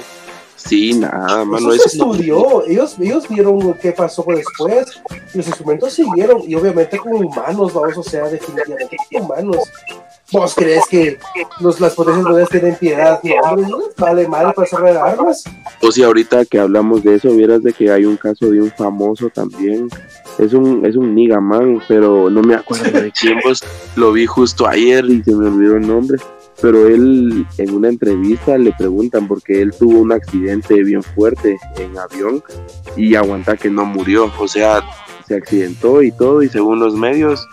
Sí, 0.69 0.93
nada, 0.95 1.45
mano. 1.45 1.73
Eso 1.73 1.89
se 1.89 1.97
estudió. 1.97 2.65
Ellos, 2.67 2.97
ellos 3.01 3.29
vieron 3.29 3.75
qué 3.75 3.93
pasó 3.93 4.25
después. 4.29 5.01
Y 5.33 5.39
los 5.39 5.47
instrumentos 5.47 5.95
siguieron. 5.95 6.43
Y 6.47 6.55
obviamente 6.55 6.99
con 6.99 7.15
humanos, 7.15 7.73
vamos, 7.73 7.97
o 7.97 8.03
sea, 8.03 8.29
definitivamente 8.29 8.97
con 9.11 9.23
humanos. 9.23 9.57
¿Vos 10.31 10.55
crees 10.55 10.85
que 10.91 11.19
los, 11.61 11.81
las 11.81 11.95
potencias 11.95 12.27
modernas 12.27 12.51
tienen 12.51 12.77
piedad? 12.77 13.19
No, 13.23 13.81
vale 13.97 14.29
mal 14.29 14.53
para 14.53 14.67
hacer 14.67 14.99
armas. 14.99 15.45
O 15.81 15.91
si 15.91 16.03
ahorita 16.03 16.45
que 16.45 16.59
hablamos 16.59 17.03
de 17.03 17.15
eso, 17.15 17.31
vieras 17.31 17.63
de 17.63 17.73
que 17.73 17.91
hay 17.91 18.05
un 18.05 18.19
caso 18.19 18.51
de 18.51 18.61
un 18.61 18.71
famoso 18.71 19.31
también 19.31 19.89
Es 20.39 20.53
un, 20.53 20.85
es 20.85 20.97
un 20.97 21.15
Nigaman, 21.15 21.81
pero 21.89 22.29
no 22.29 22.43
me 22.43 22.57
acuerdo 22.57 23.01
de 23.01 23.11
quién 23.11 23.39
vos 23.43 23.65
lo 23.97 24.13
vi 24.13 24.27
justo 24.27 24.67
ayer 24.67 25.03
y 25.07 25.23
se 25.23 25.35
me 25.35 25.49
olvidó 25.49 25.77
el 25.77 25.89
nombre. 25.89 26.19
Pero 26.61 26.89
él 26.89 27.47
en 27.59 27.75
una 27.75 27.89
entrevista 27.89 28.59
le 28.59 28.73
preguntan 28.73 29.29
porque 29.29 29.63
él 29.63 29.73
tuvo 29.79 30.01
un 30.01 30.13
accidente 30.13 30.83
bien 30.83 31.03
fuerte 31.03 31.57
en 31.77 31.97
avión 31.97 32.43
y 32.97 33.15
aguanta 33.15 33.57
que 33.57 33.71
no 33.71 33.85
murió. 33.85 34.33
O 34.39 34.49
sea, 34.49 34.83
se 35.27 35.37
accidentó 35.37 36.03
y 36.03 36.11
todo 36.11 36.43
y 36.43 36.49
según 36.49 36.81
los 36.81 36.95
medios 36.95 37.47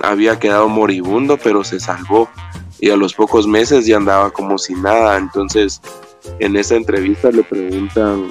había 0.00 0.38
quedado 0.38 0.68
moribundo, 0.68 1.38
pero 1.42 1.64
se 1.64 1.80
salvó 1.80 2.28
y 2.80 2.90
a 2.90 2.96
los 2.96 3.14
pocos 3.14 3.46
meses 3.46 3.86
ya 3.86 3.96
andaba 3.96 4.30
como 4.30 4.58
si 4.58 4.74
nada. 4.74 5.16
Entonces, 5.16 5.80
en 6.38 6.56
esa 6.56 6.76
entrevista 6.76 7.30
le 7.30 7.42
preguntan 7.42 8.28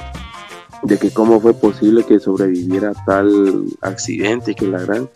de 0.84 0.98
que 0.98 1.12
cómo 1.12 1.42
fue 1.42 1.54
posible 1.54 2.04
que 2.04 2.20
sobreviviera 2.20 2.94
tal 3.06 3.66
accidente 3.82 4.54
que 4.54 4.68
la 4.68 4.82
gran. 4.82 5.10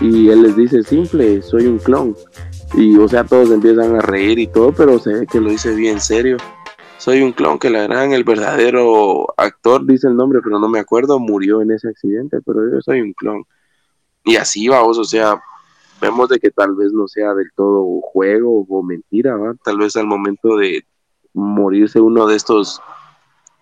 Y 0.00 0.28
él 0.30 0.42
les 0.42 0.56
dice 0.56 0.82
simple, 0.82 1.42
soy 1.42 1.66
un 1.66 1.78
clon. 1.78 2.16
Y 2.74 2.96
o 2.96 3.08
sea, 3.08 3.24
todos 3.24 3.50
empiezan 3.50 3.96
a 3.96 4.00
reír 4.00 4.38
y 4.38 4.46
todo, 4.46 4.72
pero 4.72 4.98
se 4.98 5.12
ve 5.12 5.26
que 5.26 5.40
lo 5.40 5.50
dice 5.50 5.74
bien 5.74 6.00
serio. 6.00 6.36
Soy 6.98 7.22
un 7.22 7.32
clon 7.32 7.58
que 7.58 7.70
la 7.70 7.84
gran, 7.84 8.12
el 8.12 8.24
verdadero 8.24 9.32
actor, 9.36 9.86
dice 9.86 10.06
el 10.06 10.16
nombre, 10.16 10.40
pero 10.44 10.58
no 10.58 10.68
me 10.68 10.78
acuerdo, 10.78 11.18
murió 11.18 11.62
en 11.62 11.70
ese 11.72 11.88
accidente, 11.88 12.38
pero 12.44 12.70
yo 12.70 12.80
soy 12.82 13.00
un 13.00 13.12
clon. 13.14 13.44
Y 14.24 14.36
así 14.36 14.68
vamos, 14.68 14.98
o 14.98 15.04
sea, 15.04 15.40
vemos 16.00 16.28
de 16.28 16.38
que 16.38 16.50
tal 16.50 16.74
vez 16.74 16.92
no 16.92 17.08
sea 17.08 17.34
del 17.34 17.50
todo 17.56 18.00
juego 18.02 18.66
o 18.68 18.82
mentira, 18.82 19.36
¿va? 19.36 19.54
Tal 19.64 19.78
vez 19.78 19.96
al 19.96 20.06
momento 20.06 20.56
de 20.56 20.84
morirse 21.32 22.00
uno 22.00 22.26
de 22.26 22.36
estos 22.36 22.80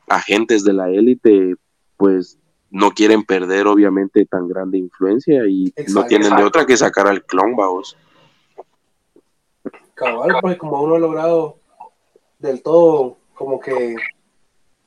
agentes 0.08 0.64
de 0.64 0.72
la 0.72 0.90
élite, 0.90 1.54
pues 1.96 2.38
no 2.70 2.90
quieren 2.90 3.24
perder 3.24 3.66
obviamente 3.66 4.26
tan 4.26 4.48
grande 4.48 4.78
influencia 4.78 5.46
y 5.46 5.72
no 5.88 6.04
tienen 6.04 6.34
de 6.36 6.44
otra 6.44 6.66
que 6.66 6.76
sacar 6.76 7.06
al 7.06 7.24
clon, 7.24 7.56
vamos. 7.56 7.96
Cabal, 9.98 10.30
porque 10.40 10.56
como 10.58 10.80
uno 10.80 10.94
ha 10.94 10.98
logrado 10.98 11.56
del 12.38 12.62
todo 12.62 13.16
como 13.34 13.58
que 13.58 13.96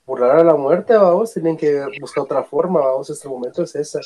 burlar 0.06 0.40
a 0.40 0.44
la 0.44 0.56
muerte, 0.56 0.96
vamos, 0.96 1.34
tienen 1.34 1.58
que 1.58 1.86
buscar 2.00 2.24
otra 2.24 2.44
forma, 2.44 2.80
vamos, 2.80 3.10
este 3.10 3.28
momento 3.28 3.64
es 3.64 3.76
esa. 3.76 4.00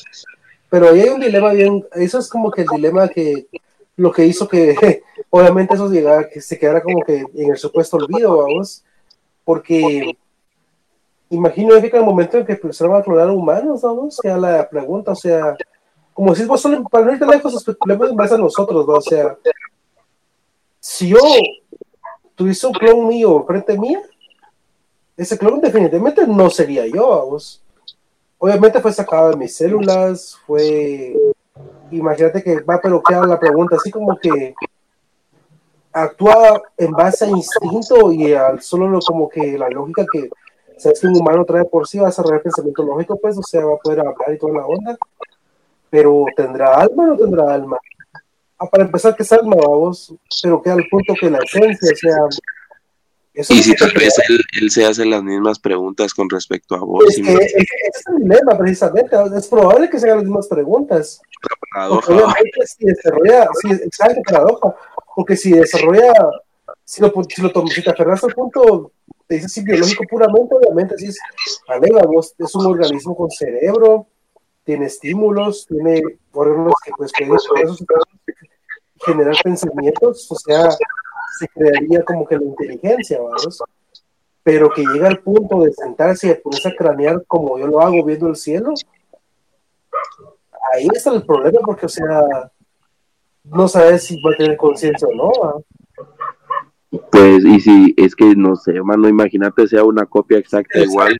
Pero 0.69 0.89
ahí 0.89 1.01
hay 1.01 1.09
un 1.09 1.19
dilema 1.19 1.51
bien, 1.53 1.85
eso 1.93 2.19
es 2.19 2.29
como 2.29 2.51
que 2.51 2.61
el 2.61 2.67
dilema 2.67 3.07
que 3.07 3.47
lo 3.97 4.11
que 4.11 4.25
hizo 4.25 4.47
que 4.47 4.75
obviamente 5.29 5.75
eso 5.75 5.89
llegara, 5.89 6.27
que 6.27 6.41
se 6.41 6.59
quedara 6.59 6.81
como 6.81 7.01
que 7.01 7.23
en 7.33 7.51
el 7.51 7.57
supuesto 7.57 7.97
olvido, 7.97 8.37
vamos, 8.37 8.83
porque 9.43 10.17
imagino 11.29 11.79
que 11.79 11.87
en 11.87 11.95
el 11.95 12.03
momento 12.03 12.37
en 12.37 12.45
que 12.45 12.53
empezaron 12.53 12.95
a 12.95 13.03
clonar 13.03 13.29
humanos, 13.29 13.81
vamos, 13.81 14.19
que 14.21 14.29
a 14.29 14.37
la 14.37 14.67
pregunta, 14.67 15.11
o 15.11 15.15
sea, 15.15 15.55
como 16.13 16.33
decís 16.33 16.47
vos, 16.47 16.61
solo 16.61 16.83
para 16.83 17.05
no 17.05 17.13
ir 17.13 17.21
lejos, 17.21 17.53
especulemos 17.53 18.13
más 18.13 18.31
a 18.31 18.37
nosotros, 18.37 18.87
¿no? 18.87 18.93
o 18.93 19.01
sea, 19.01 19.37
si 20.87 21.09
yo 21.09 21.17
tuviese 22.35 22.67
un 22.67 22.73
clon 22.73 23.07
mío 23.07 23.43
frente 23.47 23.75
mía, 23.75 24.03
ese 25.17 25.35
clon 25.35 25.59
definitivamente 25.59 26.27
no 26.27 26.47
sería 26.51 26.85
yo, 26.85 27.09
vamos 27.09 27.63
obviamente 28.37 28.79
fue 28.79 28.93
sacado 28.93 29.31
de 29.31 29.37
mis 29.37 29.57
células, 29.57 30.37
fue, 30.45 31.15
imagínate 31.89 32.43
que 32.43 32.59
va 32.61 32.79
pero 32.79 33.01
queda 33.01 33.25
la 33.25 33.39
pregunta, 33.39 33.77
así 33.77 33.89
como 33.89 34.15
que 34.15 34.53
actúa 35.91 36.61
en 36.77 36.91
base 36.91 37.25
a 37.25 37.29
instinto 37.29 38.11
y 38.11 38.33
al 38.33 38.61
solo 38.61 38.99
como 38.99 39.27
que 39.27 39.57
la 39.57 39.67
lógica 39.69 40.05
que 40.11 40.29
sabes 40.77 40.99
que 40.99 41.07
un 41.07 41.19
humano 41.19 41.45
trae 41.45 41.65
por 41.65 41.87
sí 41.87 41.97
va 41.97 42.05
a 42.05 42.09
desarrollar 42.09 42.43
pensamiento 42.43 42.83
lógico, 42.83 43.17
pues, 43.19 43.35
o 43.39 43.41
sea, 43.41 43.65
va 43.65 43.73
a 43.73 43.77
poder 43.77 44.01
hablar 44.01 44.35
y 44.35 44.37
toda 44.37 44.53
la 44.53 44.67
onda, 44.67 44.95
pero 45.89 46.25
¿tendrá 46.35 46.75
alma 46.75 47.05
o 47.05 47.07
no 47.07 47.17
tendrá 47.17 47.51
alma? 47.51 47.79
Ah, 48.57 48.69
para 48.69 48.85
empezar, 48.85 49.15
¿qué 49.15 49.23
es 49.23 49.31
alma, 49.31 49.55
vamos? 49.55 50.13
Pero 50.41 50.61
queda 50.61 50.75
el 50.75 50.87
punto 50.89 51.13
que 51.19 51.29
la 51.29 51.39
esencia, 51.39 51.91
o 51.91 51.95
sea, 51.95 52.39
y 53.37 53.43
si 53.43 53.75
tal 53.75 53.91
vez 53.91 54.13
él, 54.61 54.71
se 54.71 54.85
hace 54.85 55.05
las 55.05 55.21
mismas 55.21 55.59
preguntas 55.59 56.13
con 56.13 56.29
respecto 56.29 56.75
a 56.75 56.79
vos. 56.79 57.03
Es, 57.09 57.15
que, 57.17 57.33
es, 57.33 57.53
es 57.53 58.03
el 58.07 58.23
dilema, 58.23 58.57
precisamente. 58.57 59.15
Es 59.37 59.47
probable 59.47 59.89
que 59.89 59.99
se 59.99 60.05
hagan 60.05 60.19
las 60.19 60.25
mismas 60.25 60.47
preguntas. 60.47 61.21
paradoja. 61.73 62.13
Obviamente, 62.13 62.65
si 62.65 62.85
desarrolla, 62.85 63.47
si, 63.61 63.71
exacto, 63.73 64.21
paradoja. 64.25 64.75
Porque 65.15 65.35
si 65.35 65.51
desarrolla, 65.51 66.13
si 66.85 67.01
lo, 67.01 67.11
si 67.27 67.41
lo 67.41 67.67
si 67.67 67.83
te 67.83 67.89
aferras 67.89 68.23
al 68.23 68.33
punto, 68.33 68.91
te 69.27 69.35
dices 69.35 69.51
si 69.51 69.63
biológico 69.63 70.05
puramente, 70.09 70.55
obviamente, 70.55 70.97
si 70.97 71.07
es, 71.07 71.17
alega, 71.67 72.03
vos 72.05 72.33
es 72.37 72.55
un 72.55 72.67
organismo 72.67 73.17
con 73.17 73.29
cerebro, 73.29 74.07
tiene 74.63 74.85
estímulos, 74.85 75.65
tiene 75.67 76.01
órganos 76.31 76.73
que 76.85 76.91
pues 76.97 77.11
pueden 77.17 77.67
generar 79.03 79.35
pensamientos, 79.43 80.31
o 80.31 80.35
sea, 80.35 80.69
se 81.39 81.47
crearía 81.49 82.03
como 82.03 82.25
que 82.25 82.37
la 82.37 82.43
inteligencia, 82.43 83.19
¿vamos? 83.19 83.63
Pero 84.43 84.69
que 84.69 84.83
llega 84.83 85.07
al 85.07 85.19
punto 85.19 85.61
de 85.61 85.73
sentarse 85.73 86.29
y 86.29 86.35
ponerse 86.35 86.69
a 86.69 86.75
cranear 86.75 87.23
como 87.27 87.57
yo 87.57 87.67
lo 87.67 87.81
hago 87.81 88.03
viendo 88.03 88.27
el 88.27 88.35
cielo, 88.35 88.73
ahí 90.73 90.87
está 90.93 91.11
el 91.13 91.25
problema, 91.25 91.59
porque, 91.65 91.87
o 91.87 91.89
sea, 91.89 92.21
no 93.43 93.67
sabes 93.67 94.03
si 94.03 94.21
va 94.21 94.31
a 94.31 94.37
tener 94.37 94.57
conciencia 94.57 95.07
o 95.07 95.13
no. 95.13 95.63
Pues, 97.11 97.43
y 97.43 97.59
si 97.59 97.93
es 97.97 98.15
que 98.15 98.35
no 98.35 98.55
sé, 98.55 98.81
mano, 98.81 99.09
imagínate 99.09 99.67
sea 99.67 99.83
una 99.83 100.05
copia 100.05 100.37
exacta 100.37 100.79
igual, 100.79 101.17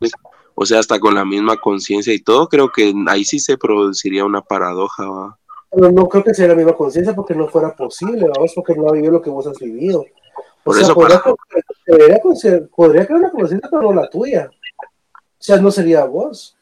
o 0.54 0.66
sea, 0.66 0.80
hasta 0.80 1.00
con 1.00 1.16
la 1.16 1.26
misma 1.26 1.58
conciencia 1.58 2.14
y 2.14 2.20
todo, 2.20 2.48
creo 2.48 2.72
que 2.72 2.94
ahí 3.08 3.26
sí 3.26 3.40
se 3.40 3.58
produciría 3.58 4.24
una 4.24 4.42
paradoja. 4.42 5.06
¿va? 5.10 5.40
No 5.76 6.08
creo 6.08 6.24
que 6.24 6.34
sea 6.34 6.48
la 6.48 6.56
misma 6.56 6.74
conciencia 6.74 7.14
porque 7.14 7.36
no 7.36 7.48
fuera 7.48 7.76
posible, 7.76 8.28
vamos, 8.34 8.54
porque 8.56 8.76
no 8.76 8.90
ha 8.90 8.94
vivido 8.94 9.14
lo 9.14 9.22
que 9.22 9.30
vos 9.30 9.48
has 9.48 9.60
vivido. 9.60 10.02
O 10.02 10.06
Por 10.64 10.76
sea, 10.76 10.84
eso 10.84 10.96
podría, 10.96 11.22
podría, 11.22 12.68
podría 12.76 13.06
crear 13.06 13.20
una 13.20 13.32
conciencia, 13.32 13.70
pero 13.70 13.84
no 13.84 14.02
la 14.02 14.10
tuya. 14.10 14.50
O 14.50 15.44
sea, 15.46 15.58
no 15.58 15.70
sería 15.70 16.06
vos. 16.06 16.58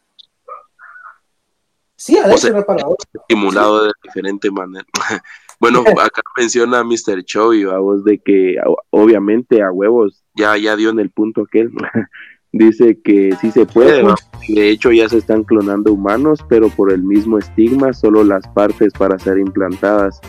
Sí, 1.95 2.17
ha 2.17 2.27
de 2.27 2.37
ser 2.37 2.53
reparador. 2.53 2.97
Estimulado 3.13 3.85
de 3.85 3.91
diferente 4.03 4.51
manera. 4.51 4.85
bueno, 5.59 5.83
acá 6.01 6.21
menciona 6.35 6.79
a 6.79 6.83
Mr. 6.83 7.23
Chovy, 7.23 7.63
vos, 7.63 8.03
de 8.03 8.19
que 8.19 8.57
obviamente 8.89 9.61
a 9.61 9.71
huevos 9.71 10.21
ya, 10.35 10.57
ya 10.57 10.75
dio 10.75 10.89
en 10.89 10.99
el 10.99 11.11
punto 11.11 11.43
aquel. 11.43 11.71
dice 12.53 12.99
que 13.03 13.35
sí 13.41 13.51
se 13.51 13.65
puede, 13.65 14.03
de 14.47 14.69
hecho 14.69 14.91
ya 14.91 15.09
se 15.09 15.17
están 15.17 15.43
clonando 15.43 15.91
humanos, 15.91 16.39
pero 16.47 16.69
por 16.69 16.91
el 16.91 17.03
mismo 17.03 17.39
estigma, 17.39 17.93
solo 17.93 18.23
las 18.23 18.47
partes 18.49 18.93
para 18.93 19.19
ser 19.19 19.39
implantadas. 19.39 20.21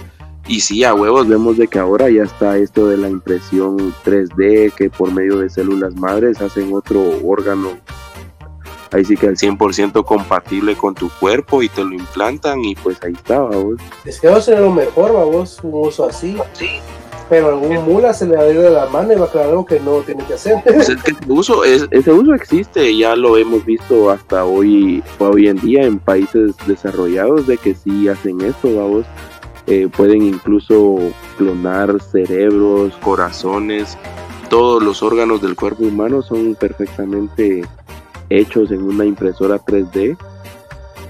Y 0.47 0.61
sí, 0.61 0.85
a 0.85 0.95
huevos 0.95 1.29
vemos 1.29 1.57
de 1.57 1.69
que 1.69 1.79
ahora 1.79 2.11
ya 2.11 2.23
está 2.23 2.59
esto 2.59 2.89
de 2.89 2.97
la 2.97 3.09
impresión 3.09 3.77
3D, 4.05 4.73
que 4.73 4.91
por 4.91 5.13
medio 5.13 5.39
de 5.39 5.49
células 5.49 5.95
madres 5.97 6.41
hacen 6.41 6.73
otro 6.73 7.03
órgano, 7.25 7.79
ahí 8.91 9.05
sí 9.05 9.17
que 9.17 9.29
al 9.29 9.37
100% 9.37 10.05
compatible 10.05 10.77
con 10.77 10.95
tu 10.95 11.11
cuerpo 11.21 11.63
y 11.63 11.69
te 11.69 11.85
lo 11.85 11.93
implantan 11.93 12.65
y 12.65 12.75
pues 12.75 13.03
ahí 13.03 13.13
está, 13.13 13.41
vos. 13.41 13.81
Es 14.05 14.21
que 14.21 14.29
va 14.29 14.37
a 14.37 14.41
ser 14.41 14.61
lo 14.61 14.71
mejor, 14.71 15.13
vos, 15.13 15.61
un 15.63 15.73
uso 15.75 16.07
así. 16.07 16.37
Sí 16.53 16.81
pero 17.29 17.49
algún 17.49 17.85
mula 17.85 18.13
se 18.13 18.27
le 18.27 18.37
va 18.37 18.43
a 18.43 18.49
ir 18.49 18.61
de 18.61 18.71
la 18.71 18.87
mano 18.87 19.13
y 19.13 19.17
va 19.17 19.27
a 19.27 19.31
crear 19.31 19.49
algo 19.49 19.65
que 19.65 19.81
no 19.81 19.99
tiene 20.01 20.25
que 20.25 20.35
hacer. 20.35 20.63
Pues 20.65 20.89
es 20.89 21.03
que 21.03 21.13
ese 21.13 21.33
uso, 21.33 21.65
es, 21.65 21.87
ese 21.91 22.13
uso 22.13 22.35
existe, 22.35 22.97
ya 22.97 23.17
lo 23.17 23.37
hemos 23.37 23.65
visto 23.65 24.11
hasta 24.11 24.45
hoy, 24.45 25.03
hoy 25.19 25.49
en 25.49 25.57
día 25.57 25.85
en 25.85 25.99
países 25.99 26.55
desarrollados 26.67 27.47
de 27.47 27.57
que 27.57 27.75
sí 27.75 28.09
hacen 28.09 28.41
esto, 28.41 28.75
vamos. 28.77 29.07
Eh, 29.67 29.89
pueden 29.97 30.23
incluso 30.23 30.99
clonar 31.39 31.99
cerebros, 32.03 32.93
corazones, 33.03 33.97
todos 34.51 34.83
los 34.83 35.03
órganos 35.03 35.41
del 35.41 35.57
cuerpo 35.57 35.85
humano 35.85 36.23
son 36.23 36.55
perfectamente 36.55 37.65
hechos 38.29 38.71
en 38.71 38.83
una 38.83 39.05
impresora 39.05 39.59
3D 39.59 40.17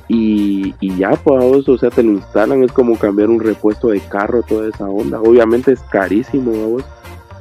y, 0.08 0.74
ya, 0.96 1.12
pues, 1.12 1.68
o 1.68 1.78
sea, 1.78 1.90
te 1.90 2.02
lo 2.02 2.12
instalan, 2.12 2.62
es 2.62 2.72
como 2.72 2.98
cambiar 2.98 3.30
un 3.30 3.40
repuesto 3.40 3.88
de 3.88 4.00
carro, 4.00 4.42
toda 4.42 4.68
esa 4.68 4.84
onda. 4.84 5.20
Obviamente 5.20 5.72
es 5.72 5.80
carísimo, 5.80 6.50
vamos, 6.52 6.84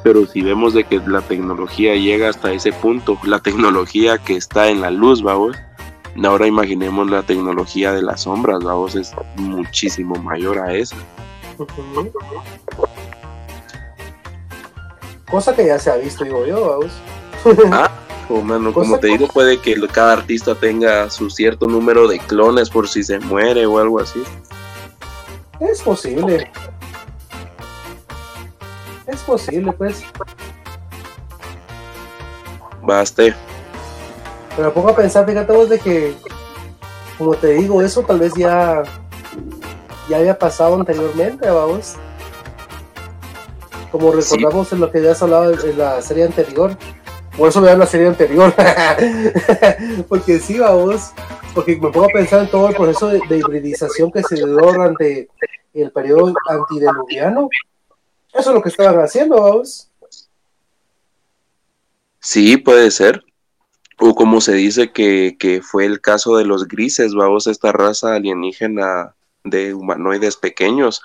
pero 0.04 0.26
si 0.26 0.42
vemos 0.42 0.74
de 0.74 0.84
que 0.84 1.00
la 1.00 1.22
tecnología 1.22 1.96
llega 1.96 2.30
hasta 2.30 2.52
ese 2.52 2.72
punto, 2.72 3.18
la 3.24 3.40
tecnología 3.40 4.18
que 4.18 4.36
está 4.36 4.70
en 4.70 4.82
la 4.82 4.92
luz, 4.92 5.22
vamos, 5.22 5.58
ahora 6.24 6.48
imaginemos 6.48 7.10
la 7.10 7.24
tecnología 7.24 7.92
de 7.94 8.02
las 8.02 8.22
sombras, 8.22 8.64
vamos, 8.64 8.96
es 8.96 9.14
muchísimo 9.36 10.16
mayor 10.16 10.60
a 10.60 10.74
esa. 10.74 10.96
Cosa 15.30 15.56
que 15.56 15.66
ya 15.66 15.80
se 15.80 15.90
ha 15.90 15.96
visto, 15.96 16.24
digo 16.24 16.46
yo, 16.46 16.70
vamos. 16.70 16.92
Ah, 17.72 17.92
como 18.28 19.00
te 19.00 19.08
digo, 19.08 19.28
puede 19.28 19.60
que 19.60 19.76
cada 19.88 20.14
artista 20.14 20.56
tenga 20.56 21.10
su 21.10 21.30
cierto 21.30 21.68
número 21.68 22.08
de 22.08 22.20
clones 22.20 22.70
por 22.70 22.88
si 22.88 23.04
se 23.04 23.20
muere 23.20 23.66
o 23.66 23.80
algo 23.80 24.00
así. 24.00 24.24
Es 25.60 25.82
posible. 25.82 26.52
Es 29.08 29.22
posible, 29.22 29.72
pues. 29.74 30.04
Baste. 32.82 33.34
Pero 34.56 34.74
pongo 34.74 34.90
a 34.90 34.96
pensar, 34.96 35.26
fíjate 35.26 35.52
vos 35.52 35.70
de 35.70 35.80
que 35.80 36.16
como 37.18 37.36
te 37.36 37.54
digo, 37.54 37.82
eso 37.82 38.02
tal 38.04 38.20
vez 38.20 38.34
ya, 38.36 38.84
ya 40.10 40.18
había 40.18 40.38
pasado 40.38 40.76
anteriormente, 40.76 41.50
vamos. 41.50 41.96
Como 43.92 44.12
recordamos 44.12 44.74
en 44.74 44.80
lo 44.80 44.92
que 44.92 45.02
ya 45.02 45.12
has 45.12 45.22
hablado 45.22 45.52
en 45.52 45.78
la 45.78 46.02
serie 46.02 46.26
anterior. 46.26 46.76
Por 47.38 47.50
eso 47.50 47.62
vean 47.62 47.80
la 47.80 47.86
serie 47.86 48.08
anterior. 48.08 48.54
porque 50.08 50.40
sí, 50.40 50.60
vamos. 50.60 51.12
Porque 51.54 51.76
me 51.76 51.88
a 51.88 52.08
pensar 52.08 52.42
en 52.42 52.50
todo 52.50 52.70
el 52.70 52.76
proceso 52.76 53.08
de, 53.08 53.38
hibridización 53.38 54.12
que 54.12 54.24
se 54.24 54.36
dio 54.36 54.48
durante 54.48 55.28
el 55.74 55.92
periodo 55.92 56.34
antediluviano. 56.50 57.50
Eso 58.34 58.50
es 58.50 58.56
lo 58.56 58.62
que 58.62 58.70
estaban 58.70 59.00
haciendo, 59.00 59.42
vamos. 59.42 59.90
Sí, 62.20 62.58
puede 62.58 62.90
ser. 62.92 63.24
O 64.00 64.16
como 64.16 64.42
se 64.42 64.54
dice 64.54 64.92
que, 64.92 65.36
que 65.40 65.62
fue 65.62 65.86
el 65.86 66.02
caso 66.02 66.38
de 66.38 66.46
los 66.46 66.68
grises, 66.68 67.14
vamos, 67.14 67.48
esta 67.48 67.72
raza 67.72 68.16
alienígena 68.16 69.16
de 69.44 69.74
humanoides 69.74 70.38
pequeños, 70.38 71.02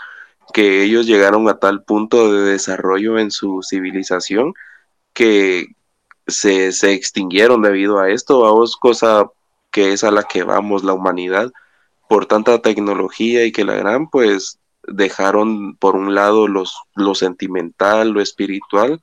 que 0.54 0.82
ellos 0.82 1.06
llegaron 1.06 1.48
a 1.48 1.58
tal 1.58 1.82
punto 1.82 2.32
de 2.32 2.52
desarrollo 2.52 3.18
en 3.18 3.30
su 3.30 3.62
civilización 3.62 4.54
que 5.12 5.74
se, 6.28 6.72
se 6.72 6.92
extinguieron 6.92 7.62
debido 7.62 7.98
a 7.98 8.10
esto, 8.10 8.40
vamos, 8.40 8.76
cosa 8.76 9.28
que 9.70 9.92
es 9.92 10.04
a 10.04 10.10
la 10.10 10.22
que 10.22 10.44
vamos 10.44 10.84
la 10.84 10.92
humanidad 10.92 11.50
por 12.08 12.26
tanta 12.26 12.60
tecnología 12.60 13.44
y 13.44 13.52
que 13.52 13.64
la 13.64 13.74
gran 13.74 14.08
pues 14.08 14.58
dejaron 14.86 15.76
por 15.76 15.96
un 15.96 16.14
lado 16.14 16.48
los, 16.48 16.76
lo 16.94 17.14
sentimental, 17.14 18.10
lo 18.10 18.20
espiritual, 18.20 19.00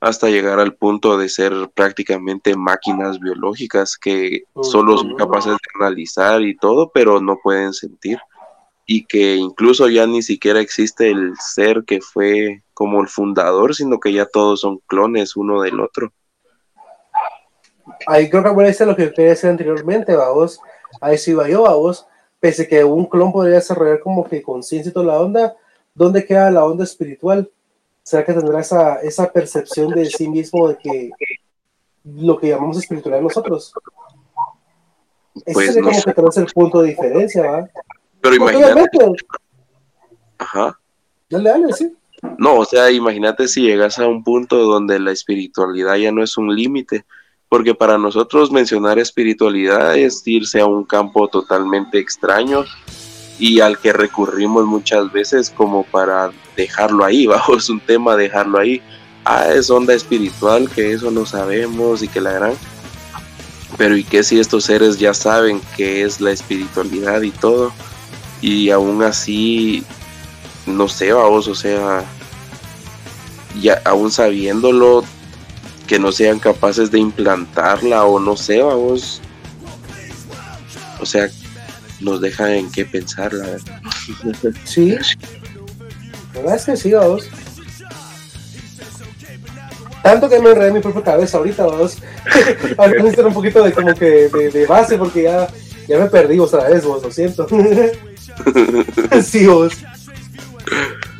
hasta 0.00 0.28
llegar 0.28 0.60
al 0.60 0.74
punto 0.74 1.18
de 1.18 1.28
ser 1.28 1.52
prácticamente 1.74 2.56
máquinas 2.56 3.18
biológicas 3.18 3.96
que 3.96 4.44
solo 4.62 4.98
son 4.98 5.16
capaces 5.16 5.52
de 5.52 5.80
analizar 5.80 6.42
y 6.42 6.56
todo, 6.56 6.90
pero 6.92 7.20
no 7.20 7.38
pueden 7.42 7.72
sentir. 7.72 8.18
Y 8.84 9.04
que 9.06 9.34
incluso 9.34 9.88
ya 9.88 10.06
ni 10.06 10.22
siquiera 10.22 10.60
existe 10.60 11.10
el 11.10 11.32
ser 11.38 11.82
que 11.84 12.00
fue 12.00 12.62
como 12.72 13.00
el 13.00 13.08
fundador, 13.08 13.74
sino 13.74 13.98
que 13.98 14.12
ya 14.12 14.26
todos 14.26 14.60
son 14.60 14.78
clones 14.86 15.34
uno 15.34 15.60
del 15.62 15.80
otro. 15.80 16.12
Ahí 18.06 18.28
creo 18.28 18.42
que 18.42 18.48
aparece 18.48 18.86
lo 18.86 18.96
que 18.96 19.12
quería 19.12 19.30
decir 19.30 19.50
anteriormente, 19.50 20.14
vamos. 20.14 20.60
Ahí 21.00 21.18
sí 21.18 21.34
va 21.34 21.48
yo, 21.48 21.62
vamos. 21.62 22.06
Pese 22.40 22.68
que 22.68 22.84
un 22.84 23.06
clon 23.06 23.32
podría 23.32 23.56
desarrollar 23.56 24.00
como 24.00 24.24
que 24.28 24.42
conciencia 24.42 24.90
y 24.90 24.92
toda 24.92 25.06
la 25.06 25.20
onda, 25.20 25.56
¿dónde 25.94 26.24
queda 26.24 26.50
la 26.50 26.64
onda 26.64 26.84
espiritual? 26.84 27.50
¿Será 28.02 28.24
que 28.24 28.34
tendrá 28.34 28.60
esa, 28.60 29.00
esa 29.00 29.32
percepción 29.32 29.90
de 29.90 30.06
sí 30.06 30.28
mismo 30.28 30.68
de 30.68 30.76
que 30.76 31.10
lo 32.04 32.38
que 32.38 32.48
llamamos 32.48 32.78
espiritualidad 32.78 33.22
nosotros? 33.22 33.72
Ese 35.44 35.64
es 35.64 35.76
como 35.76 35.90
que 35.90 36.12
tenemos 36.12 36.36
el 36.36 36.46
punto 36.46 36.82
de 36.82 36.88
diferencia, 36.90 37.50
¿va? 37.50 37.68
Pero 38.20 38.34
imagínate. 38.36 38.98
Ajá. 40.38 40.78
Dale, 41.28 41.50
dale, 41.50 41.72
sí. 41.72 41.96
No, 42.38 42.58
o 42.58 42.64
sea, 42.64 42.90
imagínate 42.90 43.48
si 43.48 43.62
llegas 43.62 43.98
a 43.98 44.06
un 44.06 44.24
punto 44.24 44.56
donde 44.56 44.98
la 44.98 45.12
espiritualidad 45.12 45.96
ya 45.96 46.12
no 46.12 46.22
es 46.22 46.36
un 46.36 46.54
límite, 46.54 47.04
porque 47.48 47.74
para 47.74 47.98
nosotros 47.98 48.50
mencionar 48.50 48.98
espiritualidad 48.98 49.96
es 49.96 50.22
irse 50.26 50.60
a 50.60 50.66
un 50.66 50.84
campo 50.84 51.28
totalmente 51.28 51.98
extraño 51.98 52.64
y 53.38 53.60
al 53.60 53.78
que 53.78 53.92
recurrimos 53.92 54.64
muchas 54.64 55.12
veces 55.12 55.50
como 55.50 55.84
para 55.84 56.30
dejarlo 56.56 57.04
ahí, 57.04 57.26
bajo 57.26 57.56
es 57.56 57.68
un 57.68 57.80
tema 57.80 58.16
dejarlo 58.16 58.58
ahí. 58.58 58.82
Ah, 59.24 59.48
es 59.52 59.70
onda 59.70 59.92
espiritual, 59.92 60.70
que 60.70 60.92
eso 60.92 61.10
no 61.10 61.26
sabemos 61.26 62.02
y 62.02 62.08
que 62.08 62.20
la 62.20 62.32
gran... 62.32 62.52
Pero 63.76 63.96
¿y 63.96 64.04
qué 64.04 64.22
si 64.22 64.38
estos 64.38 64.64
seres 64.64 64.98
ya 64.98 65.12
saben 65.12 65.60
qué 65.76 66.02
es 66.02 66.20
la 66.20 66.30
espiritualidad 66.30 67.20
y 67.22 67.32
todo? 67.32 67.72
Y 68.40 68.70
aún 68.70 69.02
así, 69.02 69.84
no 70.64 70.88
sé, 70.88 71.12
vamos, 71.12 71.48
o 71.48 71.54
sea, 71.54 72.04
ya 73.60 73.82
aún 73.84 74.12
sabiéndolo, 74.12 75.04
que 75.86 75.98
no 75.98 76.12
sean 76.12 76.38
capaces 76.38 76.90
de 76.90 76.98
implantarla 76.98 78.04
o 78.04 78.18
no 78.18 78.36
sé, 78.36 78.60
vamos. 78.60 79.20
O 81.00 81.06
sea, 81.06 81.28
nos 82.00 82.20
deja 82.20 82.54
en 82.54 82.70
qué 82.70 82.84
pensar, 82.84 83.32
la 83.32 83.46
verdad. 83.46 83.80
Sí, 84.64 84.96
la 86.34 86.40
verdad 86.40 86.56
es 86.56 86.64
que 86.64 86.76
sí, 86.76 86.92
vamos. 86.92 87.28
Tanto 90.02 90.28
que 90.28 90.38
me 90.38 90.50
enredé 90.50 90.68
en 90.68 90.74
mi 90.74 90.80
propia 90.80 91.02
cabeza 91.02 91.38
ahorita, 91.38 91.66
vamos. 91.66 91.98
Ahora 92.78 92.92
necesito 92.92 93.26
un 93.26 93.34
poquito 93.34 93.62
de 93.64 93.72
como 93.72 93.94
que 93.94 94.28
de, 94.28 94.66
base 94.66 94.98
porque 94.98 95.24
ya, 95.24 95.48
ya 95.88 95.98
me 95.98 96.06
perdí 96.06 96.38
otra 96.38 96.68
vez, 96.68 96.84
vos, 96.84 97.02
lo 97.02 97.10
siento. 97.10 97.48
sí, 99.24 99.46
vos. 99.46 99.72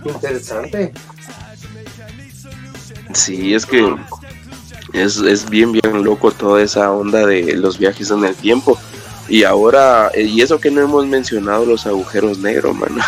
Interesante. 0.05 0.93
Sí, 3.13 3.55
es 3.55 3.67
que 3.67 3.97
es, 4.97 5.19
es 5.19 5.49
bien, 5.49 5.73
bien 5.73 6.05
loco 6.05 6.31
toda 6.33 6.63
esa 6.63 6.91
onda 6.93 7.27
de 7.27 7.57
los 7.57 7.79
viajes 7.79 8.11
en 8.11 8.25
el 8.25 8.35
tiempo. 8.35 8.79
Y 9.29 9.45
ahora, 9.45 10.11
eh, 10.15 10.23
y 10.23 10.41
eso 10.41 10.61
que 10.61 10.71
no 10.71 10.81
hemos 10.81 11.07
mencionado 11.07 11.67
los 11.67 11.87
agujeros 11.87 12.39
negros, 12.39 12.77
mano. 12.77 13.03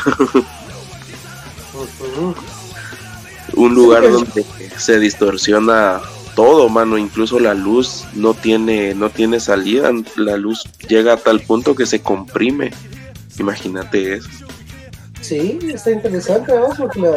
Un 3.55 3.75
lugar 3.75 4.11
donde 4.11 4.45
se 4.77 4.99
distorsiona 4.99 6.01
todo, 6.35 6.69
mano, 6.69 6.99
incluso 6.99 7.41
la 7.41 7.55
luz 7.55 8.05
no 8.15 8.35
tiene 8.35 8.95
no 8.95 9.11
tiene 9.11 9.41
salida, 9.41 9.91
la 10.17 10.37
luz 10.37 10.63
llega 10.89 11.15
a 11.15 11.17
tal 11.17 11.41
punto 11.41 11.75
que 11.75 11.87
se 11.87 12.01
comprime. 12.01 12.73
Imagínate 13.39 14.15
eso. 14.15 14.29
Sí, 15.21 15.59
está 15.73 15.91
interesante, 15.91 16.53
¿no? 16.55 16.69
Porque 16.77 17.13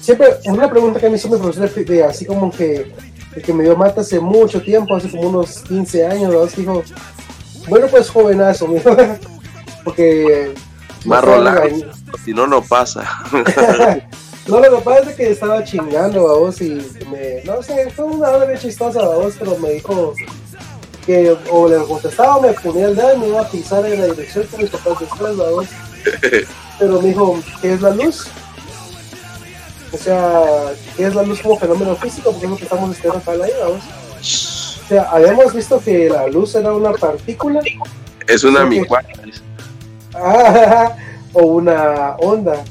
siempre 0.00 0.28
una 0.46 0.70
pregunta 0.70 1.00
que 1.00 1.06
a 1.06 1.10
mí 1.10 1.16
me 1.22 1.38
produce 1.38 1.84
de 1.84 2.04
así 2.04 2.24
como 2.24 2.50
que 2.50 2.92
el 3.36 3.42
que 3.42 3.52
me 3.52 3.64
dio 3.64 3.76
mata 3.76 4.00
hace 4.00 4.20
mucho 4.20 4.60
tiempo, 4.62 4.94
hace 4.94 5.10
como 5.10 5.28
unos 5.28 5.62
15 5.62 6.06
años, 6.06 6.32
¿no? 6.32 6.46
dijo, 6.46 6.82
bueno, 7.68 7.86
pues 7.88 8.10
jovenazo, 8.10 8.66
porque... 9.84 10.54
Más 11.04 11.24
si 12.24 12.32
no, 12.32 12.46
no 12.46 12.62
pasa. 12.62 13.06
no, 14.48 14.60
lo 14.60 14.76
que 14.76 14.82
pasa 14.82 15.10
es 15.10 15.16
que 15.16 15.30
estaba 15.30 15.62
chingando 15.64 16.30
a 16.30 16.38
vos 16.38 16.60
y 16.62 16.74
me... 17.10 17.42
No 17.44 17.62
sé, 17.62 17.90
fue 17.90 18.06
una 18.06 18.30
hora 18.30 18.46
bien 18.46 18.58
chistosa 18.58 19.00
a 19.00 19.08
vos, 19.08 19.34
pero 19.38 19.58
me 19.58 19.70
dijo 19.72 20.14
que 21.04 21.36
o 21.50 21.68
le 21.68 21.76
contestaba 21.84 22.36
o 22.36 22.40
me 22.40 22.52
ponía 22.52 22.86
el 22.86 22.96
dedo 22.96 23.14
y 23.14 23.18
me 23.18 23.28
iba 23.28 23.42
a 23.42 23.48
pisar 23.48 23.84
en 23.84 24.00
la 24.00 24.06
dirección 24.06 24.46
que 24.46 24.56
mis 24.56 24.70
papás 24.70 25.00
después, 25.00 25.36
vos. 25.36 25.66
Pero 26.78 27.00
me 27.00 27.08
dijo, 27.08 27.38
¿qué 27.60 27.74
es 27.74 27.80
la 27.80 27.90
luz? 27.90 28.26
O 29.94 29.96
sea, 29.96 30.44
¿qué 30.96 31.06
es 31.06 31.14
la 31.14 31.22
luz 31.22 31.40
como 31.40 31.56
fenómeno 31.56 31.94
físico? 31.94 32.32
Porque 32.32 32.46
es 32.46 32.50
lo 32.50 32.56
que 32.56 32.64
estamos 32.64 32.90
estudiando 32.90 33.20
acá 33.20 33.30
ahí, 33.44 33.52
vamos. 33.60 33.84
O 34.84 34.88
sea, 34.88 35.02
habíamos 35.04 35.54
visto 35.54 35.80
que 35.80 36.10
la 36.10 36.26
luz 36.26 36.56
era 36.56 36.72
una 36.72 36.90
partícula. 36.92 37.60
Es 38.26 38.42
una 38.42 38.64
micuata. 38.64 39.08
Ah, 40.14 40.96
o 41.32 41.42
una 41.42 42.16
onda. 42.18 42.64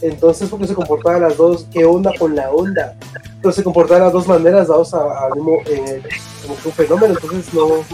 Entonces, 0.00 0.48
porque 0.48 0.66
se 0.66 0.74
comportaban 0.74 1.20
las 1.20 1.36
dos, 1.36 1.66
¿qué 1.70 1.84
onda 1.84 2.10
con 2.18 2.34
la 2.34 2.50
onda? 2.50 2.96
Entonces 3.34 3.56
se 3.56 3.64
comportaban 3.64 4.04
las 4.04 4.12
dos 4.14 4.26
maneras 4.26 4.68
dados 4.68 4.94
al 4.94 5.34
mismo, 5.34 5.58
eh, 5.66 6.02
como 6.40 6.56
un 6.64 6.72
fenómeno, 6.72 7.14
entonces 7.20 7.52
no. 7.52 7.84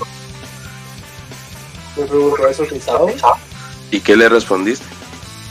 Me 1.96 2.04
preguntó 2.04 2.46
eso 2.46 2.64
pisado. 2.64 3.08
¿Y 3.90 3.98
qué 3.98 4.16
le 4.16 4.28
respondiste? 4.28 4.86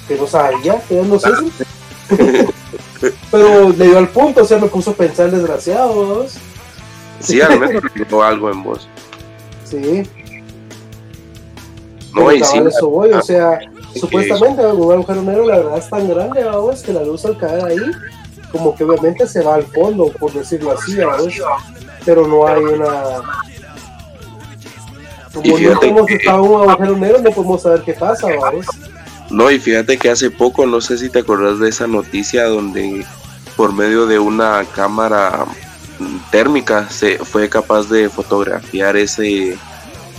Que 0.07 0.15
no 0.15 0.27
sabía, 0.27 0.81
que 0.87 0.95
no 0.95 1.19
sé. 1.19 1.29
Pero 3.31 3.69
le 3.69 3.85
dio 3.85 3.97
al 3.97 4.09
punto, 4.09 4.43
o 4.43 4.45
sea, 4.45 4.57
me 4.57 4.67
puso 4.67 4.91
a 4.91 4.93
pensar 4.93 5.31
desgraciados. 5.31 6.35
Sí, 7.19 7.41
al 7.41 7.59
menos 7.59 7.83
dijo 7.93 8.23
algo 8.23 8.51
en 8.51 8.63
voz. 8.63 8.87
Sí. 9.63 10.03
No, 12.13 12.31
y 12.31 12.43
sí. 12.43 12.57
Eso 12.59 12.89
voy, 12.89 13.11
o 13.11 13.21
sea, 13.21 13.59
supuestamente 13.93 14.65
un 14.65 14.91
agujero 14.93 15.21
negro 15.21 15.45
la 15.45 15.57
verdad 15.57 15.77
es 15.77 15.89
tan 15.89 16.07
grande, 16.07 16.43
vamos, 16.43 16.81
que 16.81 16.93
la 16.93 17.03
luz 17.03 17.25
al 17.25 17.37
caer 17.37 17.65
ahí, 17.65 17.91
como 18.51 18.75
que 18.75 18.83
obviamente 18.83 19.27
se 19.27 19.41
va 19.41 19.55
al 19.55 19.63
fondo, 19.63 20.11
por 20.19 20.31
decirlo 20.31 20.71
así, 20.71 20.97
vamos. 20.97 21.33
Pero 22.05 22.27
no 22.27 22.47
hay 22.47 22.63
una. 22.63 23.03
Como 25.33 25.59
no 25.59 25.79
como 25.79 26.07
si 26.07 26.13
estaba 26.13 26.41
un 26.41 26.69
agujero 26.69 26.97
negro, 26.97 27.19
no 27.21 27.31
podemos 27.31 27.61
saber 27.61 27.81
qué 27.81 27.93
pasa, 27.93 28.27
vamos. 28.39 28.65
No, 29.35 29.51
y 29.51 29.59
fíjate 29.59 29.97
que 29.97 30.09
hace 30.09 30.31
poco, 30.31 30.65
no 30.65 30.79
sé 30.79 30.97
si 30.97 31.09
te 31.09 31.19
acordás 31.19 31.59
de 31.59 31.67
esa 31.67 31.87
noticia 31.87 32.45
donde 32.45 33.05
por 33.57 33.73
medio 33.73 34.05
de 34.05 34.17
una 34.17 34.63
cámara 34.73 35.45
térmica 36.31 36.89
se 36.89 37.17
fue 37.17 37.49
capaz 37.49 37.89
de 37.89 38.07
fotografiar 38.07 38.95
ese 38.95 39.57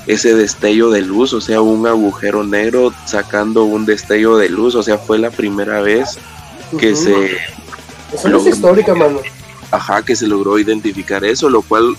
ese 0.06 0.34
destello 0.34 0.90
de 0.90 1.00
luz, 1.00 1.32
o 1.32 1.40
sea, 1.40 1.62
un 1.62 1.86
agujero 1.86 2.44
negro 2.44 2.92
sacando 3.06 3.64
un 3.64 3.86
destello 3.86 4.36
de 4.36 4.50
luz, 4.50 4.74
o 4.74 4.82
sea, 4.82 4.98
fue 4.98 5.18
la 5.18 5.30
primera 5.30 5.80
vez 5.80 6.18
que 6.78 6.94
se 6.94 7.38
eso 8.12 8.36
es 8.36 8.46
histórica, 8.46 8.94
mano. 8.94 9.20
Ajá, 9.70 10.02
que 10.02 10.14
se 10.14 10.26
logró 10.26 10.58
identificar 10.58 11.24
eso, 11.24 11.48
lo 11.48 11.62
cual 11.62 11.96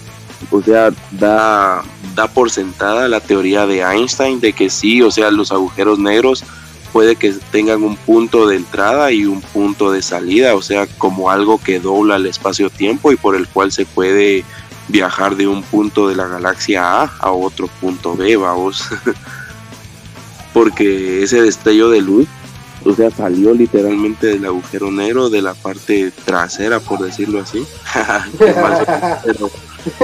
o 0.52 0.62
sea, 0.62 0.92
da 1.10 1.82
da 2.14 2.28
por 2.28 2.52
sentada 2.52 3.08
la 3.08 3.22
teoría 3.22 3.66
de 3.66 3.82
Einstein 3.82 4.40
de 4.40 4.54
que 4.54 4.70
sí, 4.70 5.02
o 5.02 5.10
sea, 5.10 5.32
los 5.32 5.52
agujeros 5.52 5.98
negros 5.98 6.44
puede 6.98 7.16
que 7.16 7.32
tengan 7.52 7.84
un 7.84 7.96
punto 7.96 8.48
de 8.48 8.56
entrada 8.56 9.12
y 9.12 9.28
un 9.28 9.40
punto 9.40 9.92
de 9.92 10.02
salida, 10.02 10.56
o 10.56 10.64
sea, 10.64 10.88
como 10.98 11.30
algo 11.30 11.60
que 11.60 11.80
dobla 11.80 12.16
el 12.16 12.26
espacio-tiempo 12.26 13.12
y 13.12 13.16
por 13.16 13.36
el 13.36 13.48
cual 13.48 13.72
se 13.72 13.86
puede 13.86 14.44
viajar 14.88 15.36
de 15.36 15.46
un 15.46 15.62
punto 15.62 16.08
de 16.08 16.16
la 16.16 16.26
galaxia 16.26 17.04
A 17.04 17.12
a 17.20 17.32
otro 17.32 17.68
punto 17.80 18.16
B, 18.16 18.36
vamos. 18.38 18.84
Porque 20.56 21.22
ese 21.22 21.40
destello 21.40 21.92
de 21.92 22.02
luz, 22.02 22.28
o 22.84 22.92
sea, 22.96 23.12
salió 23.12 23.54
literalmente 23.54 24.26
del 24.26 24.46
agujero 24.46 24.90
negro 24.92 25.30
de 25.30 25.44
la 25.44 25.54
parte 25.54 26.12
trasera, 26.26 26.80
por 26.80 26.98
decirlo 26.98 27.42
así. 27.42 27.64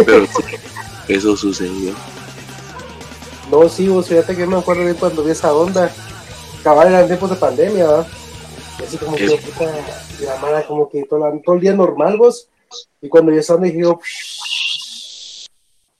pero, 0.06 0.28
eso 1.07 1.36
sucedió. 1.36 1.95
No, 3.49 3.68
sí, 3.68 3.88
vos 3.88 4.07
fíjate 4.07 4.36
que 4.36 4.45
me 4.45 4.57
acuerdo 4.57 4.84
bien 4.84 4.95
cuando 4.95 5.24
vi 5.24 5.32
esa 5.32 5.52
onda 5.56 5.91
cabal 6.64 6.94
en 6.94 7.07
tiempos 7.07 7.30
de 7.30 7.35
pandemia, 7.35 7.88
¿verdad? 7.88 8.07
Así 8.84 8.98
como 8.98 9.15
que 9.15 9.40
la 10.26 10.38
mala 10.38 10.65
como 10.65 10.90
que 10.90 11.03
todo, 11.03 11.31
todo, 11.44 11.56
el 11.56 11.61
día 11.61 11.73
normal, 11.73 12.18
vos. 12.18 12.49
Y 13.02 13.10
cuando 13.10 13.31
yo 13.31 13.40
estaba 13.40 13.60
dije, 13.61 13.84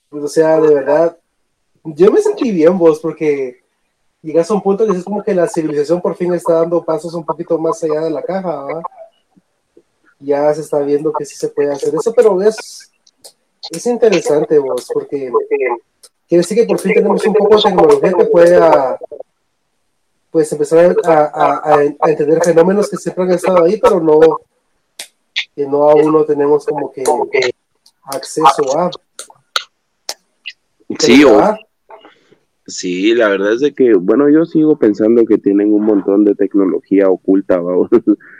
pues, 0.08 0.24
o 0.24 0.28
sea, 0.28 0.60
de 0.60 0.74
verdad, 0.74 1.16
yo 1.84 2.10
me 2.10 2.20
sentí 2.20 2.50
bien, 2.50 2.76
vos, 2.78 2.98
porque 2.98 3.62
llegas 4.22 4.50
a 4.50 4.54
un 4.54 4.62
punto 4.62 4.86
que 4.86 4.96
es 4.96 5.04
como 5.04 5.22
que 5.22 5.34
la 5.34 5.46
civilización 5.46 6.00
por 6.00 6.16
fin 6.16 6.32
está 6.32 6.54
dando 6.54 6.82
pasos 6.82 7.12
un 7.14 7.24
poquito 7.24 7.58
más 7.58 7.82
allá 7.84 8.00
de 8.00 8.10
la 8.10 8.22
caja, 8.22 8.64
¿verdad? 8.64 8.82
Ya 10.18 10.54
se 10.54 10.62
está 10.62 10.78
viendo 10.80 11.12
que 11.12 11.26
sí 11.26 11.36
se 11.36 11.48
puede 11.48 11.72
hacer 11.72 11.94
eso, 11.94 12.12
pero 12.14 12.40
es, 12.40 12.90
es 13.70 13.86
interesante, 13.86 14.58
vos, 14.58 14.88
porque 14.92 15.30
quiere 16.26 16.42
decir 16.42 16.56
que 16.56 16.64
por 16.66 16.80
fin 16.80 16.94
tenemos 16.94 17.24
un 17.26 17.34
poco 17.34 17.56
de 17.56 17.62
tecnología 17.62 18.12
que 18.12 18.24
pueda 18.24 18.98
pues 20.34 20.50
empezar 20.50 20.96
a, 21.04 21.84
entender 22.08 22.42
fenómenos 22.42 22.90
que 22.90 22.96
siempre 22.96 23.22
han 23.22 23.30
estado 23.30 23.62
ahí, 23.62 23.78
pero 23.80 24.00
no, 24.00 24.18
que 25.54 25.64
no 25.64 25.88
aún 25.88 26.12
no 26.12 26.24
tenemos 26.24 26.66
como 26.66 26.90
que 26.90 27.04
acceso 28.02 28.76
a. 28.76 28.90
Sí, 30.98 31.22
sí, 32.66 33.14
la 33.14 33.28
verdad 33.28 33.52
es 33.52 33.60
de 33.60 33.74
que, 33.74 33.94
bueno, 33.94 34.28
yo 34.28 34.44
sigo 34.44 34.76
pensando 34.76 35.24
que 35.24 35.38
tienen 35.38 35.72
un 35.72 35.84
montón 35.84 36.24
de 36.24 36.34
tecnología 36.34 37.08
oculta, 37.08 37.58
vamos. 37.60 37.88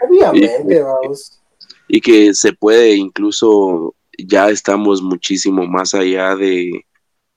Obviamente, 0.00 0.82
vamos. 0.82 1.40
Y 1.86 2.00
que 2.00 2.34
se 2.34 2.54
puede 2.54 2.96
incluso, 2.96 3.94
ya 4.18 4.50
estamos 4.50 5.00
muchísimo 5.00 5.64
más 5.68 5.94
allá 5.94 6.34
de, 6.34 6.86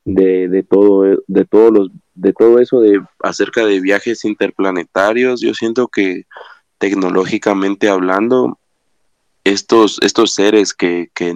de, 0.04 0.48
de 0.48 0.64
todo, 0.64 1.04
de 1.28 1.46
todos 1.46 1.72
los 1.72 1.92
de 2.18 2.34
todo 2.34 2.60
eso 2.60 2.82
de 2.82 3.00
acerca 3.24 3.66
de 3.66 3.80
viajes 3.80 4.26
interplanetarios, 4.26 5.40
yo 5.40 5.54
siento 5.54 5.88
que 5.88 6.26
tecnológicamente 6.80 7.90
hablando, 7.90 8.60
estos, 9.44 10.00
estos 10.02 10.34
seres 10.34 10.74
que, 10.74 11.10
que 11.14 11.34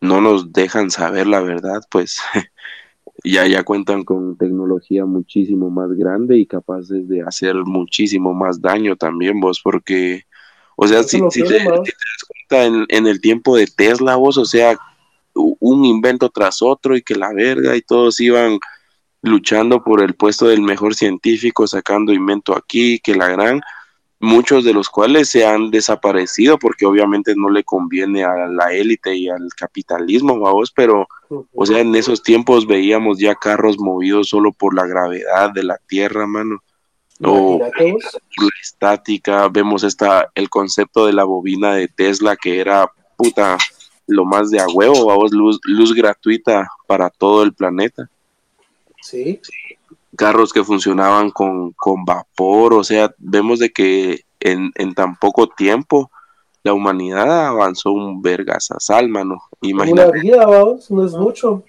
no 0.00 0.20
nos 0.20 0.52
dejan 0.52 0.90
saber 0.90 1.26
la 1.26 1.40
verdad, 1.40 1.82
pues 1.90 2.20
ya, 3.24 3.46
ya 3.46 3.64
cuentan 3.64 4.04
con 4.04 4.36
tecnología 4.36 5.06
muchísimo 5.06 5.70
más 5.70 5.90
grande 5.92 6.38
y 6.38 6.46
capaces 6.46 7.08
de 7.08 7.22
hacer 7.22 7.56
muchísimo 7.56 8.34
más 8.34 8.60
daño 8.60 8.96
también 8.96 9.40
vos, 9.40 9.60
porque, 9.64 10.24
o 10.76 10.86
sea, 10.86 11.02
si, 11.02 11.20
te, 11.20 11.42
das 11.42 11.64
cuenta 12.28 12.64
en, 12.66 12.84
en, 12.88 13.06
el 13.06 13.20
tiempo 13.20 13.56
de 13.56 13.66
Tesla 13.66 14.16
vos, 14.16 14.36
o 14.36 14.44
sea, 14.44 14.78
un 15.34 15.84
invento 15.84 16.28
tras 16.28 16.62
otro 16.62 16.96
y 16.96 17.02
que 17.02 17.16
la 17.16 17.32
verga 17.32 17.74
y 17.74 17.82
todos 17.82 18.20
iban 18.20 18.58
luchando 19.24 19.82
por 19.82 20.02
el 20.02 20.14
puesto 20.14 20.46
del 20.46 20.60
mejor 20.60 20.94
científico, 20.94 21.66
sacando 21.66 22.12
invento 22.12 22.54
aquí, 22.54 22.98
que 22.98 23.14
la 23.14 23.28
gran, 23.28 23.62
muchos 24.20 24.64
de 24.64 24.74
los 24.74 24.90
cuales 24.90 25.30
se 25.30 25.46
han 25.46 25.70
desaparecido 25.70 26.58
porque 26.58 26.84
obviamente 26.84 27.34
no 27.34 27.48
le 27.48 27.64
conviene 27.64 28.22
a 28.22 28.46
la 28.46 28.72
élite 28.72 29.14
y 29.16 29.30
al 29.30 29.48
capitalismo, 29.56 30.38
vamos, 30.38 30.72
pero, 30.72 31.08
o 31.54 31.66
sea, 31.66 31.80
en 31.80 31.94
esos 31.94 32.22
tiempos 32.22 32.66
veíamos 32.66 33.18
ya 33.18 33.34
carros 33.34 33.78
movidos 33.78 34.28
solo 34.28 34.52
por 34.52 34.74
la 34.74 34.86
gravedad 34.86 35.50
de 35.52 35.64
la 35.64 35.78
Tierra, 35.86 36.26
mano. 36.26 36.62
O 37.22 37.58
la 37.60 37.70
estática, 38.60 39.48
vemos 39.48 39.84
esta, 39.84 40.28
el 40.34 40.50
concepto 40.50 41.06
de 41.06 41.14
la 41.14 41.24
bobina 41.24 41.74
de 41.74 41.88
Tesla 41.88 42.36
que 42.36 42.60
era 42.60 42.90
puta 43.16 43.56
lo 44.06 44.26
más 44.26 44.50
de 44.50 44.60
a 44.60 44.66
huevo, 44.66 45.06
vamos, 45.06 45.32
luz, 45.32 45.60
luz 45.64 45.94
gratuita 45.94 46.68
para 46.86 47.08
todo 47.08 47.42
el 47.42 47.54
planeta. 47.54 48.10
Sí. 49.04 49.40
Carros 50.16 50.52
que 50.52 50.64
funcionaban 50.64 51.30
con, 51.30 51.74
vapor, 52.06 52.72
o 52.72 52.82
sea, 52.82 53.14
vemos 53.18 53.58
de 53.58 53.70
que 53.70 54.24
en, 54.40 54.72
tan 54.94 55.16
poco 55.16 55.48
tiempo 55.48 56.10
la 56.62 56.72
humanidad 56.72 57.48
avanzó 57.48 57.90
un 57.90 58.22
vergasasal, 58.22 59.08
mano. 59.08 59.42
Imagínate. 59.60 60.10
Una 60.10 60.20
vida, 60.20 60.46
vamos, 60.46 60.90
no 60.90 61.04
es 61.04 61.12
mucho. 61.12 61.62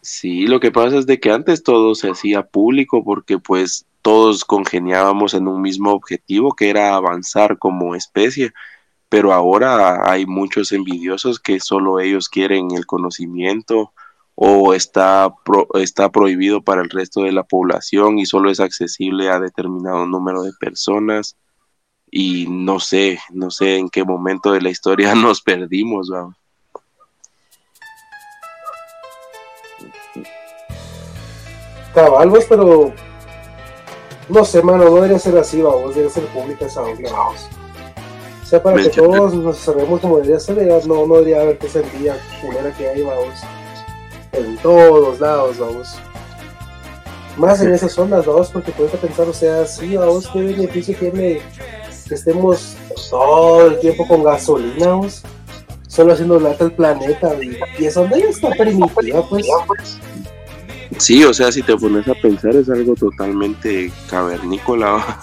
Sí, 0.00 0.46
lo 0.46 0.58
que 0.58 0.72
pasa 0.72 0.98
es 0.98 1.06
de 1.06 1.20
que 1.20 1.30
antes 1.30 1.62
todo 1.62 1.94
se 1.94 2.10
hacía 2.10 2.42
público 2.42 3.04
porque 3.04 3.38
pues 3.38 3.86
todos 4.02 4.44
congeniábamos 4.44 5.34
en 5.34 5.46
un 5.46 5.62
mismo 5.62 5.92
objetivo 5.92 6.54
que 6.54 6.68
era 6.68 6.94
avanzar 6.94 7.58
como 7.58 7.94
especie, 7.94 8.52
pero 9.08 9.32
ahora 9.32 10.10
hay 10.10 10.26
muchos 10.26 10.72
envidiosos 10.72 11.38
que 11.38 11.60
solo 11.60 12.00
ellos 12.00 12.28
quieren 12.28 12.72
el 12.72 12.86
conocimiento 12.86 13.92
o 14.34 14.74
está, 14.74 15.32
está 15.74 16.10
prohibido 16.10 16.62
para 16.62 16.82
el 16.82 16.90
resto 16.90 17.22
de 17.22 17.32
la 17.32 17.44
población 17.44 18.18
y 18.18 18.26
solo 18.26 18.50
es 18.50 18.60
accesible 18.60 19.28
a 19.30 19.38
determinado 19.38 20.06
número 20.06 20.42
de 20.42 20.52
personas 20.58 21.36
y 22.10 22.46
no 22.48 22.80
sé, 22.80 23.18
no 23.30 23.50
sé 23.50 23.76
en 23.76 23.88
qué 23.88 24.04
momento 24.04 24.52
de 24.52 24.60
la 24.60 24.70
historia 24.70 25.14
nos 25.16 25.40
perdimos. 25.40 26.10
¿va? 26.12 26.34
Cabalvos, 31.94 32.44
pero 32.48 32.92
no 34.28 34.44
sé, 34.44 34.62
mano, 34.62 34.84
no 34.84 34.94
debería 34.96 35.18
ser 35.18 35.38
así, 35.38 35.62
vamos, 35.62 35.94
debería 35.94 36.10
ser 36.10 36.24
pública 36.26 36.66
esa 36.66 36.82
onda, 36.82 37.12
O 37.12 38.46
sea, 38.46 38.60
para 38.60 38.82
que 38.82 38.88
todos 38.88 39.34
nos 39.34 39.58
sabemos 39.58 40.00
como 40.00 40.16
debería 40.16 40.40
ser, 40.40 40.56
no, 40.88 41.06
no 41.06 41.14
debería 41.14 41.42
haber 41.42 41.58
que 41.58 41.68
sentía 41.68 42.16
culera 42.40 42.76
que 42.76 42.88
hay, 42.88 43.02
vamos 43.02 43.44
en 44.36 44.56
todos 44.58 45.20
lados, 45.20 45.58
vamos. 45.58 45.94
Más 47.36 47.60
en 47.60 47.74
esas 47.74 47.92
zonas, 47.92 48.26
vamos, 48.26 48.50
porque 48.50 48.72
puedes 48.72 48.92
pensar, 48.92 49.28
o 49.28 49.32
sea, 49.32 49.66
sí, 49.66 49.96
vamos, 49.96 50.28
qué 50.32 50.40
beneficio 50.40 50.96
tiene 50.96 51.40
que 52.08 52.14
estemos 52.14 52.76
todo 53.10 53.68
el 53.68 53.80
tiempo 53.80 54.06
con 54.06 54.22
gasolina, 54.22 54.88
vamos, 54.88 55.22
solo 55.88 56.12
haciendo 56.12 56.38
lata 56.38 56.64
el 56.64 56.72
planeta, 56.72 57.34
y, 57.42 57.84
esa 57.84 58.02
onda 58.02 58.18
ya 58.18 58.26
está 58.26 58.50
primitiva, 58.50 59.26
pues. 59.28 59.46
Sí, 60.98 61.24
o 61.24 61.34
sea, 61.34 61.50
si 61.50 61.62
te 61.62 61.76
pones 61.76 62.06
a 62.06 62.14
pensar 62.14 62.54
es 62.54 62.68
algo 62.68 62.94
totalmente 62.94 63.90
cavernícola. 64.08 65.20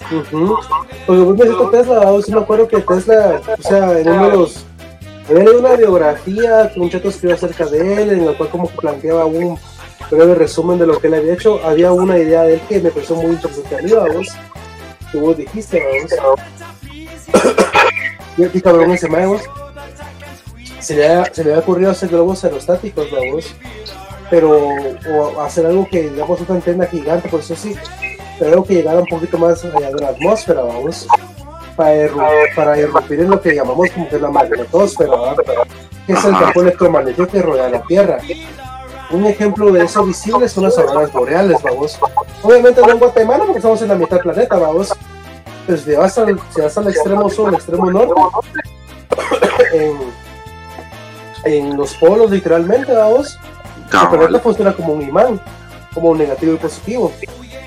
Porque 1.07 1.21
vos 1.21 1.38
me 1.38 1.77
Tesla, 1.77 1.99
vamos, 1.99 2.29
me 2.29 2.39
acuerdo 2.39 2.67
que 2.67 2.81
Tesla, 2.81 3.41
o 3.57 3.61
sea, 3.61 3.99
en 3.99 4.09
uno 4.09 4.29
de 4.29 4.38
los 4.38 4.65
había 5.30 5.43
leído 5.43 5.60
una 5.60 5.76
biografía 5.76 6.72
que 6.73 6.80
un 6.80 6.89
chato 6.89 7.10
escribió 7.10 7.35
acerca 7.35 7.65
de 7.65 8.03
él, 8.03 8.11
en 8.11 8.26
la 8.26 8.38
cual 8.38 8.49
como 8.49 8.68
planteaba 8.69 9.26
un 9.26 9.57
breve 10.10 10.35
resumen 10.35 10.80
de 10.80 10.88
lo 10.88 10.99
que 10.99 11.07
él 11.07 11.14
había 11.14 11.34
hecho. 11.34 11.60
Había 11.64 11.91
una 11.91 12.18
idea 12.18 12.43
de 12.43 12.56
él 12.56 12.61
que 12.68 12.80
me 12.80 12.91
pareció 12.91 13.15
muy 13.15 13.31
interesante 13.31 13.76
a 13.77 13.81
mí, 13.81 13.91
vos, 13.91 14.27
que 15.11 15.18
vos 15.18 15.38
dijiste, 15.38 15.81
vos. 15.81 16.39
y 18.38 18.43
el 18.43 18.61
cabrón 18.61 18.91
ese 18.91 19.07
vos, 19.07 19.41
se 20.80 20.95
le, 20.95 21.34
se 21.34 21.43
le 21.43 21.52
había 21.52 21.64
ocurrido 21.64 21.91
hacer 21.91 22.10
globos 22.10 22.43
aerostáticos, 22.43 23.07
vos, 23.31 23.53
pero 24.30 24.69
o 25.14 25.41
hacer 25.41 25.65
algo 25.65 25.88
que, 25.89 26.10
digamos, 26.10 26.41
una 26.41 26.56
antena 26.56 26.85
gigante, 26.88 27.30
por 27.30 27.41
eso 27.41 27.56
sí, 27.56 27.76
pero 28.39 28.52
algo 28.52 28.65
que 28.65 28.76
llegara 28.76 28.99
un 28.99 29.07
poquito 29.07 29.38
más 29.38 29.64
allá 29.64 29.91
de 29.91 30.02
la 30.02 30.10
atmósfera, 30.10 30.64
vamos 30.64 31.07
para, 31.76 32.77
irrumpir 32.77 33.19
en 33.22 33.30
lo 33.30 33.41
que 33.41 33.56
llamamos 33.56 33.89
como 33.91 34.10
que 34.10 34.19
la 34.19 34.30
magnetosfera, 34.30 35.35
que 36.06 36.14
es 36.14 36.26
el 36.26 36.38
campo 36.38 36.61
electromagnético 36.61 37.27
que 37.27 37.41
rodea 37.41 37.69
la 37.69 37.81
Tierra. 37.84 38.18
Un 39.11 39.26
ejemplo 39.26 39.72
de 39.72 39.84
eso 39.84 40.06
visible 40.06 40.48
son 40.48 40.64
las 40.64 40.77
auroras 40.77 41.11
boreales, 41.11 41.61
vamos. 41.61 41.99
Obviamente 42.41 42.81
no 42.81 42.91
en 42.91 42.99
Guatemala 42.99 43.43
porque 43.43 43.57
estamos 43.57 43.81
en 43.81 43.89
la 43.89 43.95
mitad 43.95 44.18
del 44.18 44.22
planeta, 44.22 44.57
vamos. 44.57 44.93
Pues 45.68 45.81
si 45.81 45.91
vas 45.95 46.18
al, 46.18 46.39
si 46.53 46.61
vas 46.61 46.77
al 46.77 46.88
extremo 46.88 47.30
sur, 47.30 47.49
al 47.49 47.56
extremo 47.56 47.91
norte, 47.91 48.14
en, 49.73 49.98
en 51.43 51.77
los 51.77 51.93
polos 51.95 52.31
literalmente, 52.31 52.93
vamos, 52.93 53.38
el 53.91 54.07
planeta 54.10 54.39
funciona 54.39 54.73
como 54.73 54.93
un 54.93 55.02
imán, 55.02 55.41
como 55.93 56.11
un 56.11 56.18
negativo 56.18 56.53
y 56.53 56.57
positivo 56.57 57.11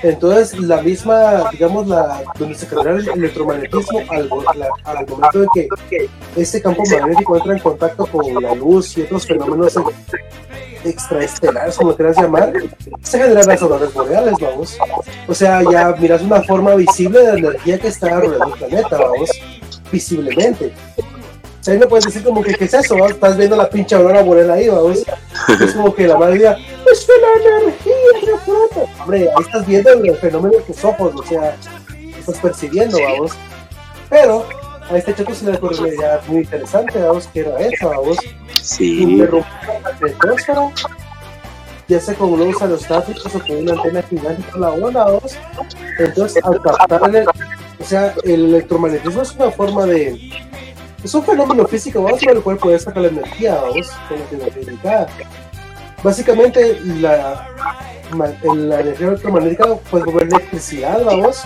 Entonces, 0.05 0.59
la 0.59 0.83
misma, 0.83 1.49
digamos, 1.51 1.87
la, 1.87 2.21
donde 2.37 2.53
se 2.53 2.67
crea 2.67 2.93
el 2.93 3.09
electromagnetismo 3.09 4.01
al, 4.11 4.29
al 4.83 5.07
momento 5.07 5.39
de 5.39 5.47
que 5.89 6.09
este 6.35 6.61
campo 6.61 6.83
magnético 6.85 7.37
entra 7.37 7.53
en 7.53 7.59
contacto 7.59 8.05
con 8.05 8.43
la 8.43 8.53
luz 8.53 8.95
y 8.99 9.01
otros 9.01 9.25
fenómenos 9.25 9.75
extraestelares, 10.83 11.75
como 11.75 11.95
quieras 11.95 12.17
llamar, 12.17 12.53
se 13.01 13.17
generan 13.17 13.47
las 13.47 13.61
auroras 13.63 13.93
boreales, 13.95 14.35
vamos. 14.39 14.77
O 15.27 15.33
sea, 15.33 15.63
ya 15.71 15.95
miras 15.99 16.21
una 16.21 16.43
forma 16.43 16.75
visible 16.75 17.19
de 17.21 17.39
energía 17.39 17.79
que 17.79 17.87
está 17.87 18.19
rodeando 18.19 18.53
el 18.53 18.59
planeta, 18.59 18.97
vamos, 18.99 19.29
visiblemente. 19.91 20.71
Sea, 21.65 21.73
ahí 21.73 21.79
no 21.79 21.87
puedes 21.87 22.05
decir 22.05 22.23
como 22.23 22.43
que, 22.43 22.53
¿qué 22.53 22.65
es 22.65 22.75
eso? 22.75 22.93
¿vamos? 22.93 23.13
Estás 23.13 23.35
viendo 23.35 23.55
la 23.55 23.67
pinche 23.67 23.95
aurora 23.95 24.21
boreal 24.21 24.51
ahí, 24.51 24.69
vamos. 24.69 25.03
Es 25.59 25.73
como 25.73 25.95
que 25.95 26.07
la 26.07 26.15
madre 26.15 26.35
diga, 26.35 26.57
es 26.91 27.07
la 27.07 27.57
energía 27.59 27.93
que 28.21 29.01
Hombre, 29.01 29.29
ahí 29.35 29.43
estás 29.43 29.65
viendo 29.65 29.89
el 29.91 30.15
fenómeno 30.17 30.57
de 30.57 30.61
tus 30.61 30.85
ojos, 30.85 31.15
o 31.15 31.23
sea, 31.23 31.57
estás 32.19 32.37
percibiendo, 32.37 32.99
vamos. 33.01 33.31
Pero 34.11 34.45
a 34.91 34.95
este 34.95 35.15
chato 35.15 35.33
se 35.33 35.45
le 35.45 35.57
ocurrió 35.57 35.79
una 35.79 35.87
idea 35.87 36.21
muy 36.27 36.37
interesante, 36.43 37.01
vamos, 37.01 37.27
que 37.33 37.39
era 37.39 37.59
esa, 37.59 37.87
vamos. 37.87 38.17
Sí. 38.61 39.01
Interrumpir 39.01 39.49
la 39.81 39.89
atmósfera, 39.89 40.71
ya 41.87 41.99
sea 41.99 42.13
con 42.13 42.35
globos 42.35 42.61
aerostáticos 42.61 43.25
o 43.25 43.39
con 43.39 43.57
una 43.57 43.73
antena 43.73 44.03
gigante 44.03 44.43
con 44.51 44.61
la 44.61 44.69
onda, 44.69 45.05
vamos. 45.05 45.35
Entonces, 45.97 46.45
al 46.45 46.61
captar 46.61 47.15
el, 47.15 47.27
o 47.27 47.83
sea, 47.83 48.13
el 48.23 48.45
electromagnetismo 48.45 49.23
es 49.23 49.31
una 49.31 49.49
forma 49.49 49.87
de. 49.87 50.31
Es 51.05 51.13
un 51.13 51.23
fenómeno 51.23 51.67
físico, 51.67 52.01
vamos, 52.01 52.19
por 52.19 52.35
el 52.35 52.41
cual 52.41 52.57
puedes 52.57 52.81
sacar 52.81 53.03
la 53.03 53.09
energía, 53.09 53.61
vamos, 53.61 53.91
con 54.09 54.39
la 54.39 54.47
energía 54.47 55.07
Básicamente, 56.03 56.79
la, 56.99 57.47
la 58.11 58.79
energía 58.79 59.09
electromagnética 59.09 59.75
puede 59.91 60.05
mover 60.05 60.23
electricidad, 60.23 61.05
vamos. 61.05 61.43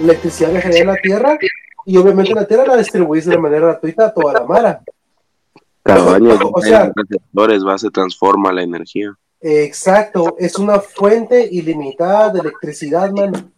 Electricidad 0.00 0.52
que 0.54 0.60
genera 0.60 0.92
la 0.94 1.00
Tierra 1.00 1.38
y 1.86 1.96
obviamente 1.96 2.34
la 2.34 2.48
Tierra 2.48 2.66
la 2.66 2.76
distribuís 2.78 3.26
de 3.26 3.38
manera 3.38 3.68
gratuita 3.68 4.06
a 4.06 4.12
toda 4.12 4.32
la 4.32 4.44
mara. 4.44 4.82
Cabañas, 5.84 6.40
o 6.42 6.60
sea, 6.60 6.90
receptores, 6.96 7.64
va, 7.64 7.78
se 7.78 7.90
transforma 7.90 8.52
la 8.52 8.62
energía. 8.62 9.16
Exacto, 9.40 10.34
es 10.36 10.58
una 10.58 10.80
fuente 10.80 11.48
ilimitada 11.48 12.30
de 12.30 12.40
electricidad, 12.40 13.12
mano. 13.12 13.52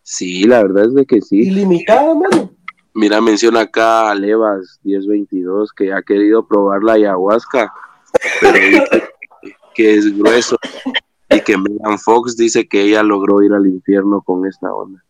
Sí, 0.00 0.44
la 0.44 0.62
verdad 0.62 0.84
es 0.84 0.94
de 0.94 1.06
que 1.06 1.20
sí. 1.20 1.40
Ilimitada, 1.40 2.14
mano. 2.14 2.52
Mira, 2.94 3.20
menciona 3.20 3.60
acá 3.60 4.10
a 4.10 4.14
Levas 4.14 4.80
1022 4.82 5.72
que 5.72 5.92
ha 5.92 6.02
querido 6.02 6.46
probar 6.46 6.82
la 6.82 6.94
ayahuasca, 6.94 7.72
pero 8.40 8.54
dice 8.54 9.08
que 9.74 9.94
es 9.94 10.16
grueso 10.16 10.56
y 11.28 11.40
que 11.40 11.56
Megan 11.56 11.98
Fox 11.98 12.36
dice 12.36 12.68
que 12.68 12.82
ella 12.82 13.02
logró 13.02 13.42
ir 13.42 13.52
al 13.52 13.66
infierno 13.66 14.20
con 14.22 14.46
esta 14.46 14.74
onda. 14.74 15.02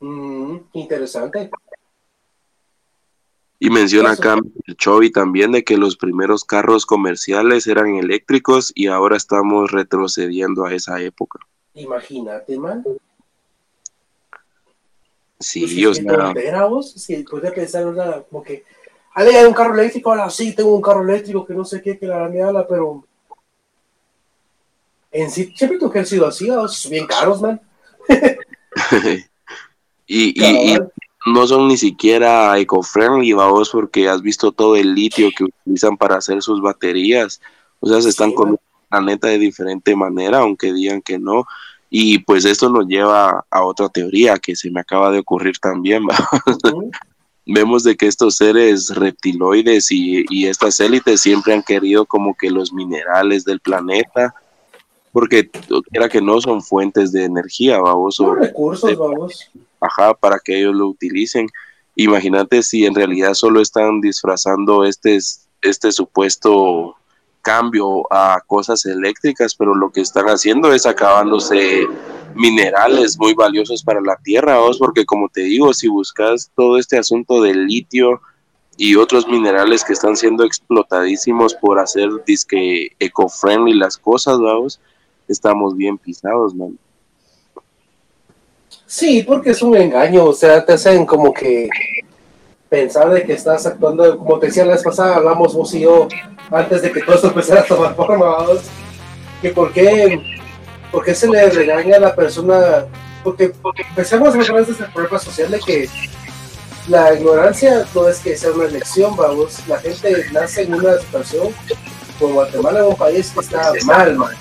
Mm, 0.00 0.56
interesante. 0.74 1.50
Y 3.58 3.70
menciona 3.70 4.10
acá 4.10 4.38
el 4.66 4.76
Chovy 4.76 5.10
también 5.10 5.52
de 5.52 5.64
que 5.64 5.78
los 5.78 5.96
primeros 5.96 6.44
carros 6.44 6.84
comerciales 6.84 7.66
eran 7.66 7.94
eléctricos 7.94 8.70
y 8.74 8.88
ahora 8.88 9.16
estamos 9.16 9.72
retrocediendo 9.72 10.66
a 10.66 10.74
esa 10.74 11.00
época. 11.00 11.38
Imagínate, 11.72 12.58
man. 12.58 12.84
Sí, 15.38 15.60
pues 15.60 16.00
o 16.00 16.68
vos, 16.70 16.92
si 16.92 17.22
puede 17.24 17.52
pensar, 17.52 17.86
una, 17.86 18.22
como 18.22 18.42
que, 18.42 18.64
Ale, 19.14 19.36
hay 19.36 19.46
un 19.46 19.54
carro 19.54 19.74
eléctrico, 19.74 20.10
ahora 20.10 20.30
sí, 20.30 20.54
tengo 20.54 20.74
un 20.74 20.82
carro 20.82 21.02
eléctrico 21.02 21.44
que 21.44 21.54
no 21.54 21.64
sé 21.64 21.82
qué, 21.82 21.98
que 21.98 22.06
la 22.06 22.24
habla, 22.24 22.66
pero 22.66 23.04
en 25.10 25.30
sí, 25.30 25.52
siempre 25.56 25.78
tuvo 25.78 25.90
que 25.90 25.98
haber 26.00 26.08
sido 26.08 26.26
así, 26.26 26.88
bien 26.88 27.06
caros, 27.06 27.40
man. 27.40 27.60
Y, 30.08 30.40
y, 30.40 30.78
no 31.26 31.46
son 31.48 31.66
ni 31.66 31.76
siquiera 31.76 32.56
eco-friendly, 32.58 33.32
vos, 33.32 33.70
porque 33.70 34.08
has 34.08 34.22
visto 34.22 34.52
todo 34.52 34.76
el 34.76 34.94
litio 34.94 35.28
que 35.36 35.44
utilizan 35.44 35.96
para 35.96 36.16
hacer 36.16 36.40
sus 36.40 36.62
baterías. 36.62 37.40
O 37.80 37.88
sea, 37.88 38.00
se 38.00 38.10
están 38.10 38.32
con 38.32 38.50
el 38.50 38.58
planeta 38.88 39.26
de 39.26 39.38
diferente 39.38 39.96
manera, 39.96 40.38
aunque 40.38 40.72
digan 40.72 41.02
que 41.02 41.18
no. 41.18 41.44
Y 41.88 42.18
pues 42.20 42.44
esto 42.44 42.68
nos 42.68 42.86
lleva 42.86 43.44
a 43.50 43.64
otra 43.64 43.88
teoría 43.88 44.38
que 44.38 44.56
se 44.56 44.70
me 44.70 44.80
acaba 44.80 45.10
de 45.10 45.20
ocurrir 45.20 45.58
también. 45.58 46.02
Vemos 47.46 47.84
de 47.84 47.96
que 47.96 48.08
estos 48.08 48.36
seres 48.36 48.88
reptiloides 48.94 49.92
y, 49.92 50.24
y 50.28 50.46
estas 50.46 50.80
élites 50.80 51.20
siempre 51.20 51.54
han 51.54 51.62
querido 51.62 52.04
como 52.04 52.34
que 52.34 52.50
los 52.50 52.72
minerales 52.72 53.44
del 53.44 53.60
planeta 53.60 54.34
porque 55.12 55.48
era 55.92 56.10
que 56.10 56.20
no 56.20 56.38
son 56.42 56.60
fuentes 56.60 57.10
de 57.10 57.24
energía, 57.24 57.78
vamos. 57.78 58.16
Son 58.16 58.38
recursos, 58.38 58.94
vamos 58.98 59.50
ajá, 59.80 60.14
para 60.14 60.38
que 60.38 60.58
ellos 60.58 60.74
lo 60.74 60.88
utilicen. 60.88 61.48
Imagínate 61.94 62.62
si 62.62 62.84
en 62.84 62.94
realidad 62.94 63.34
solo 63.34 63.60
están 63.60 64.00
disfrazando 64.00 64.84
este, 64.84 65.18
este 65.62 65.92
supuesto 65.92 66.96
cambio 67.46 68.12
a 68.12 68.42
cosas 68.44 68.84
eléctricas, 68.86 69.54
pero 69.54 69.72
lo 69.72 69.92
que 69.92 70.00
están 70.00 70.26
haciendo 70.26 70.72
es 70.72 70.84
acabándose 70.84 71.86
minerales 72.34 73.16
muy 73.16 73.34
valiosos 73.34 73.84
para 73.84 74.00
la 74.00 74.16
tierra, 74.16 74.58
¿vos? 74.58 74.78
porque 74.78 75.06
como 75.06 75.28
te 75.28 75.42
digo, 75.42 75.72
si 75.72 75.86
buscas 75.86 76.50
todo 76.56 76.76
este 76.76 76.98
asunto 76.98 77.40
del 77.40 77.66
litio 77.68 78.20
y 78.76 78.96
otros 78.96 79.28
minerales 79.28 79.84
que 79.84 79.92
están 79.92 80.16
siendo 80.16 80.42
explotadísimos 80.44 81.54
por 81.54 81.78
hacer 81.78 82.08
disque 82.26 82.90
eco-friendly 82.98 83.74
las 83.74 83.96
cosas, 83.96 84.40
vamos, 84.40 84.80
estamos 85.28 85.76
bien 85.76 85.96
pisados, 85.96 86.52
man. 86.52 86.76
Sí, 88.86 89.22
porque 89.22 89.50
es 89.50 89.62
un 89.62 89.76
engaño, 89.76 90.24
o 90.24 90.32
sea, 90.32 90.64
te 90.64 90.72
hacen 90.72 91.06
como 91.06 91.32
que 91.32 91.68
pensar 92.68 93.10
de 93.10 93.24
que 93.24 93.34
estás 93.34 93.66
actuando, 93.66 94.18
como 94.18 94.38
te 94.38 94.46
decía 94.46 94.64
la 94.64 94.72
vez 94.72 94.82
pasada, 94.82 95.16
hablamos 95.16 95.54
vos 95.54 95.72
y 95.74 95.80
yo, 95.80 96.08
antes 96.50 96.82
de 96.82 96.92
que 96.92 97.00
todo 97.00 97.14
esto 97.14 97.28
empezara 97.28 97.60
a 97.60 97.64
tomar 97.64 97.94
forma, 97.96 98.36
que 99.40 99.50
por 99.50 99.72
qué, 99.72 100.20
por 100.90 101.04
qué 101.04 101.14
se 101.14 101.28
le 101.28 101.48
regaña 101.50 101.96
a 101.96 102.00
la 102.00 102.14
persona, 102.14 102.86
porque, 103.22 103.50
porque 103.62 103.82
empecemos 103.82 104.34
a 104.34 104.40
hablar 104.40 104.66
desde 104.66 104.84
el 104.84 104.92
problema 104.92 105.18
social 105.18 105.50
de 105.50 105.60
que 105.60 105.88
la 106.88 107.14
ignorancia 107.14 107.84
no 107.94 108.08
es 108.08 108.18
que 108.18 108.36
sea 108.36 108.52
una 108.52 108.64
elección, 108.64 109.16
vamos, 109.16 109.66
la 109.68 109.78
gente 109.78 110.26
nace 110.32 110.62
en 110.62 110.74
una 110.74 110.98
situación, 110.98 111.48
como 112.18 112.34
Guatemala, 112.34 112.86
un 112.86 112.96
país 112.96 113.30
que 113.30 113.40
está 113.40 113.72
mal, 113.84 114.16
mal, 114.16 114.36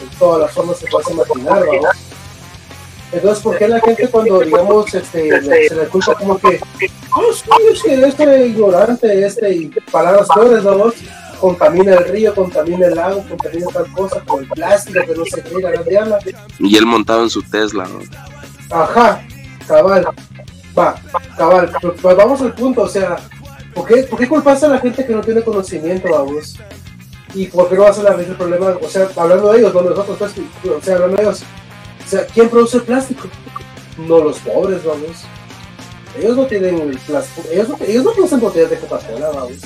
en 0.00 0.18
todas 0.18 0.40
las 0.42 0.52
formas 0.52 0.78
que 0.78 0.86
puedas 0.86 1.10
imaginar, 1.10 1.64
vamos 1.66 2.11
entonces, 3.12 3.44
¿por 3.44 3.58
qué 3.58 3.68
la 3.68 3.78
gente 3.80 4.08
cuando, 4.08 4.40
digamos, 4.40 4.94
este, 4.94 5.42
se 5.68 5.74
le 5.74 5.86
culpa 5.88 6.14
como 6.14 6.38
que, 6.38 6.58
oh, 7.14 7.32
sí, 7.34 7.50
es 7.70 7.82
que 7.82 8.02
este 8.06 8.46
ignorante, 8.46 9.26
este, 9.26 9.54
y 9.54 9.66
palabras 9.90 10.28
peores, 10.34 10.64
¿no? 10.64 10.92
Contamina 11.38 11.94
el 11.96 12.08
río, 12.08 12.34
contamina 12.34 12.86
el 12.86 12.94
lago, 12.94 13.22
contamina 13.28 13.66
tal 13.66 13.92
cosa, 13.92 14.20
con 14.24 14.44
el 14.44 14.48
plástico, 14.48 15.00
que 15.04 15.14
no 15.14 15.24
se 15.26 15.42
qué, 15.42 15.60
la 15.60 15.82
diabla. 15.82 16.18
Y 16.58 16.76
él 16.76 16.86
montado 16.86 17.24
en 17.24 17.30
su 17.30 17.42
Tesla, 17.42 17.86
¿no? 17.86 18.00
Ajá, 18.74 19.22
cabal. 19.68 20.06
Va, 20.78 20.94
cabal. 21.36 21.70
Pues 22.00 22.16
vamos 22.16 22.40
al 22.40 22.54
punto, 22.54 22.82
o 22.82 22.88
sea, 22.88 23.16
¿por 23.74 23.86
qué, 23.88 24.04
¿por 24.04 24.18
qué 24.18 24.26
culpas 24.26 24.62
a 24.64 24.68
la 24.68 24.78
gente 24.78 25.04
que 25.04 25.12
no 25.12 25.20
tiene 25.20 25.42
conocimiento, 25.42 26.08
vamos? 26.10 26.56
¿Y 27.34 27.46
por 27.46 27.68
qué 27.68 27.74
no 27.74 27.82
vas 27.82 27.98
a 27.98 28.02
la 28.04 28.14
el 28.14 28.36
problema? 28.36 28.74
O 28.80 28.88
sea, 28.88 29.08
hablando 29.16 29.52
de 29.52 29.58
ellos, 29.58 29.74
no 29.74 29.82
nosotros, 29.82 30.16
pues, 30.18 30.74
o 30.74 30.80
sea, 30.80 30.94
hablando 30.94 31.16
de 31.16 31.22
ellos 31.24 31.44
sea, 32.12 32.26
¿quién 32.26 32.48
produce 32.48 32.76
el 32.76 32.82
plástico? 32.84 33.28
No 33.96 34.22
los 34.22 34.38
pobres, 34.38 34.84
vamos. 34.84 35.24
Ellos 36.18 36.36
no 36.36 36.46
tienen 36.46 36.78
el 36.78 36.98
plástico, 36.98 37.48
ellos 37.50 37.68
no, 37.68 37.76
ellos 37.86 38.04
no 38.04 38.12
producen 38.12 38.40
botellas 38.40 38.70
de 38.70 38.78
Coca-Cola, 38.78 39.30
vamos. 39.30 39.58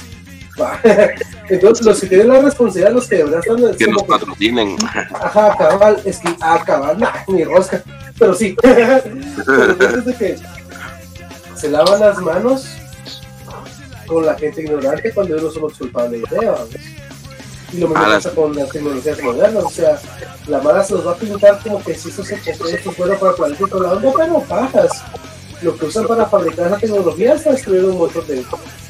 Entonces, 1.49 1.85
los 1.85 2.01
que 2.01 2.07
tienen 2.07 2.29
la 2.29 2.41
responsabilidad, 2.41 2.93
los 2.93 3.07
que 3.07 3.17
de 3.17 3.25
verdad 3.25 3.41
están. 3.41 3.77
Que 3.77 3.87
nos 3.89 4.03
patrocinen. 4.05 4.77
Ajá, 5.13 5.55
cabal, 5.57 6.01
es 6.05 6.19
que, 6.19 6.29
ah, 6.41 6.63
cabal, 6.65 6.99
ni 7.29 7.45
rosca. 7.45 7.83
Pero 8.19 8.35
sí. 8.35 8.57
Pero 8.63 10.03
de 10.03 10.15
que 10.15 10.37
se 11.55 11.69
lavan 11.69 12.01
las 12.01 12.19
manos 12.19 12.67
con 14.07 14.25
la 14.25 14.35
gente 14.35 14.63
ignorante 14.63 15.13
cuando 15.13 15.35
ellos 15.35 15.49
no 15.49 15.51
son 15.53 15.63
los 15.63 15.79
culpables 15.79 16.23
de. 16.31 16.96
Y 17.73 17.79
lo 17.79 17.89
mismo 17.89 18.05
pasa 18.05 18.31
con 18.31 18.55
las 18.55 18.69
tecnologías 18.71 19.23
modernas, 19.23 19.65
o 19.65 19.71
sea, 19.71 19.99
la 20.47 20.61
mala 20.61 20.85
se 20.85 20.95
los 20.95 21.07
va 21.07 21.13
a 21.13 21.17
pintar 21.17 21.59
como 21.63 21.83
que 21.83 21.95
si 21.95 22.11
esto, 22.11 22.25
se, 22.25 22.35
esto 22.35 22.69
es 22.69 22.97
bueno 22.97 23.19
para 23.19 23.31
el 23.33 23.37
planeta 23.37 23.65
y 23.65 23.69
todo 23.69 23.83
la 23.83 23.93
onda, 23.93 24.13
pero 24.17 24.41
pajas. 24.41 24.91
Lo 25.63 25.77
que 25.77 25.87
usan 25.87 26.07
para 26.07 26.27
fabricar 26.27 26.71
la 26.71 26.79
tecnología 26.79 27.35
está 27.35 27.53
destruyendo 27.53 27.93
un 27.93 27.99
montón 27.99 28.27
de 28.27 28.45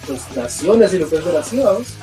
pues, 0.06 0.20
naciones 0.36 0.92
y 0.92 0.98
lo 0.98 1.08
que 1.08 1.16
es 1.16 1.24
de 1.24 1.32
las 1.32 1.48
ciudades. 1.48 1.94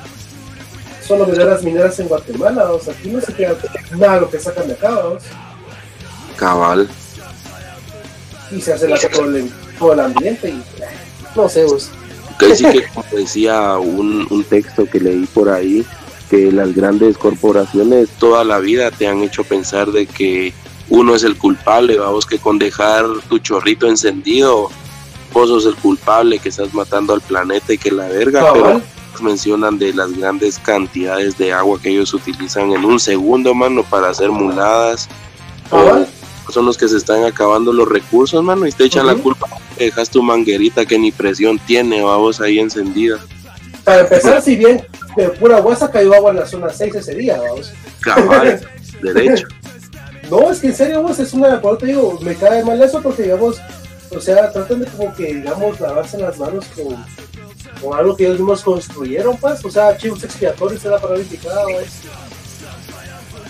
Solo 1.06 1.26
mineras 1.26 1.62
mineras 1.62 2.00
en 2.00 2.08
Guatemala, 2.08 2.72
o 2.72 2.80
sea, 2.80 2.94
aquí 2.94 3.10
no 3.10 3.20
se 3.20 3.32
queda 3.34 3.54
nada 3.92 4.20
lo 4.20 4.30
que 4.30 4.40
sacan 4.40 4.66
de 4.66 4.72
acá, 4.72 4.90
¿vamos? 4.90 5.22
Cabal. 6.36 6.88
Y 8.50 8.60
se 8.60 8.72
hace 8.72 8.88
la 8.88 8.96
por 8.96 9.26
el, 9.26 9.52
por 9.78 9.92
el 9.94 10.00
ambiente 10.00 10.48
y 10.48 10.62
no 11.36 11.48
sé, 11.48 11.64
vos. 11.64 11.90
Casi 12.38 12.64
que 12.64 12.86
como 12.94 13.06
decía 13.12 13.76
un, 13.76 14.26
un 14.30 14.44
texto 14.44 14.86
que 14.86 14.98
leí 14.98 15.26
por 15.26 15.50
ahí, 15.50 15.84
que 16.30 16.50
las 16.50 16.74
grandes 16.74 17.18
corporaciones 17.18 18.08
toda 18.18 18.44
la 18.44 18.58
vida 18.58 18.90
te 18.90 19.06
han 19.06 19.22
hecho 19.22 19.44
pensar 19.44 19.92
de 19.92 20.06
que 20.06 20.52
uno 20.88 21.14
es 21.14 21.24
el 21.24 21.36
culpable, 21.36 21.98
vamos, 21.98 22.26
que 22.26 22.38
con 22.38 22.58
dejar 22.58 23.06
tu 23.28 23.38
chorrito 23.38 23.88
encendido, 23.88 24.70
vos 25.32 25.48
sos 25.48 25.66
el 25.66 25.74
culpable 25.76 26.38
que 26.38 26.50
estás 26.50 26.74
matando 26.74 27.12
al 27.14 27.20
planeta 27.20 27.72
y 27.72 27.78
que 27.78 27.90
la 27.90 28.08
verga, 28.08 28.52
pero 28.52 28.82
mencionan 29.22 29.78
de 29.78 29.92
las 29.92 30.12
grandes 30.12 30.58
cantidades 30.58 31.38
de 31.38 31.52
agua 31.52 31.80
que 31.80 31.90
ellos 31.90 32.12
utilizan 32.14 32.72
en 32.72 32.84
un 32.84 32.98
segundo, 32.98 33.54
mano, 33.54 33.82
para 33.84 34.10
hacer 34.10 34.30
muladas. 34.30 35.08
son 36.50 36.66
los 36.66 36.76
que 36.76 36.88
se 36.88 36.96
están 36.96 37.24
acabando 37.24 37.72
los 37.72 37.88
recursos, 37.88 38.42
mano, 38.42 38.66
y 38.66 38.72
te 38.72 38.84
echan 38.84 39.06
la 39.06 39.14
culpa. 39.14 39.48
Dejas 39.78 40.10
tu 40.10 40.22
manguerita 40.22 40.84
que 40.84 40.98
ni 40.98 41.10
presión 41.10 41.58
tiene, 41.66 42.02
vamos 42.02 42.40
ahí 42.40 42.58
encendida. 42.58 43.18
Para 43.84 44.00
empezar, 44.00 44.40
si 44.40 44.56
bien 44.56 44.86
de 45.16 45.28
pura 45.30 45.60
huesa 45.60 45.90
cayó 45.90 46.14
agua 46.14 46.30
en 46.30 46.38
la 46.38 46.46
zona 46.46 46.70
6 46.70 46.94
ese 46.94 47.14
día, 47.14 47.38
vamos. 47.38 47.72
Cabal, 48.00 48.60
derecho. 49.02 49.46
No, 50.30 50.50
es 50.50 50.60
que 50.60 50.68
en 50.68 50.74
serio, 50.74 51.02
vos, 51.02 51.18
es 51.18 51.32
una, 51.34 51.60
por 51.60 51.78
te 51.78 51.86
digo, 51.86 52.18
me 52.22 52.34
cae 52.34 52.64
mal 52.64 52.82
eso 52.82 53.02
porque, 53.02 53.24
digamos, 53.24 53.60
o 54.10 54.20
sea, 54.20 54.50
tratan 54.50 54.80
de 54.80 54.86
como 54.86 55.14
que, 55.14 55.34
digamos, 55.34 55.78
lavarse 55.80 56.18
las 56.18 56.38
manos 56.38 56.64
con, 56.74 57.04
con 57.80 57.98
algo 57.98 58.16
que 58.16 58.24
ellos 58.24 58.38
mismos 58.38 58.62
construyeron, 58.62 59.36
pues, 59.36 59.64
o 59.64 59.70
sea, 59.70 59.96
chivos 59.96 60.24
expiatorios 60.24 60.84
era 60.84 60.98
para 60.98 61.14
verificar, 61.14 61.52
pues. 61.64 61.92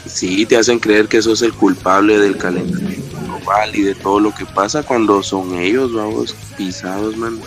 Sí, 0.07 0.45
te 0.47 0.57
hacen 0.57 0.79
creer 0.79 1.09
que 1.09 1.19
eso 1.19 1.33
es 1.33 1.43
el 1.43 1.55
culpable 1.55 2.19
del 2.19 2.37
calentamiento 2.37 3.17
global 3.21 3.75
y 3.75 3.83
de 3.83 3.95
todo 3.95 4.21
lo 4.21 4.35
que 4.35 4.45
pasa 4.45 4.83
cuando 4.83 5.23
son 5.23 5.55
ellos, 5.55 5.95
vamos, 5.95 6.35
pisados, 6.57 7.17
man. 7.17 7.41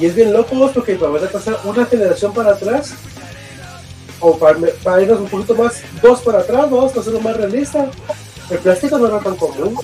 Y 0.00 0.06
es 0.06 0.14
bien 0.14 0.32
loco 0.32 0.70
porque 0.72 0.94
para 0.94 1.28
pasar 1.28 1.58
una 1.64 1.84
generación 1.84 2.32
para 2.32 2.52
atrás, 2.52 2.94
o 4.18 4.36
para, 4.36 4.58
para, 4.82 5.02
irnos 5.02 5.20
un 5.20 5.28
poquito 5.28 5.54
más, 5.54 5.82
dos 6.02 6.20
para 6.22 6.38
atrás, 6.38 6.70
vamos 6.70 6.96
a 6.96 7.00
hacerlo 7.00 7.20
más 7.20 7.36
realista. 7.36 7.90
El 8.48 8.58
plástico 8.58 8.98
no 8.98 9.08
era 9.08 9.20
tan 9.20 9.36
común. 9.36 9.76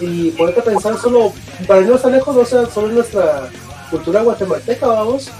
Y 0.00 0.30
ponerte 0.32 0.60
a 0.60 0.64
pensar 0.64 0.98
solo, 0.98 1.32
para 1.66 1.80
irnos 1.80 2.02
tan 2.02 2.12
lejos, 2.12 2.36
o 2.36 2.44
sea, 2.44 2.66
solo 2.66 2.88
nuestra 2.88 3.48
cultura 3.90 4.22
guatemalteca, 4.22 4.86
vamos. 4.86 5.30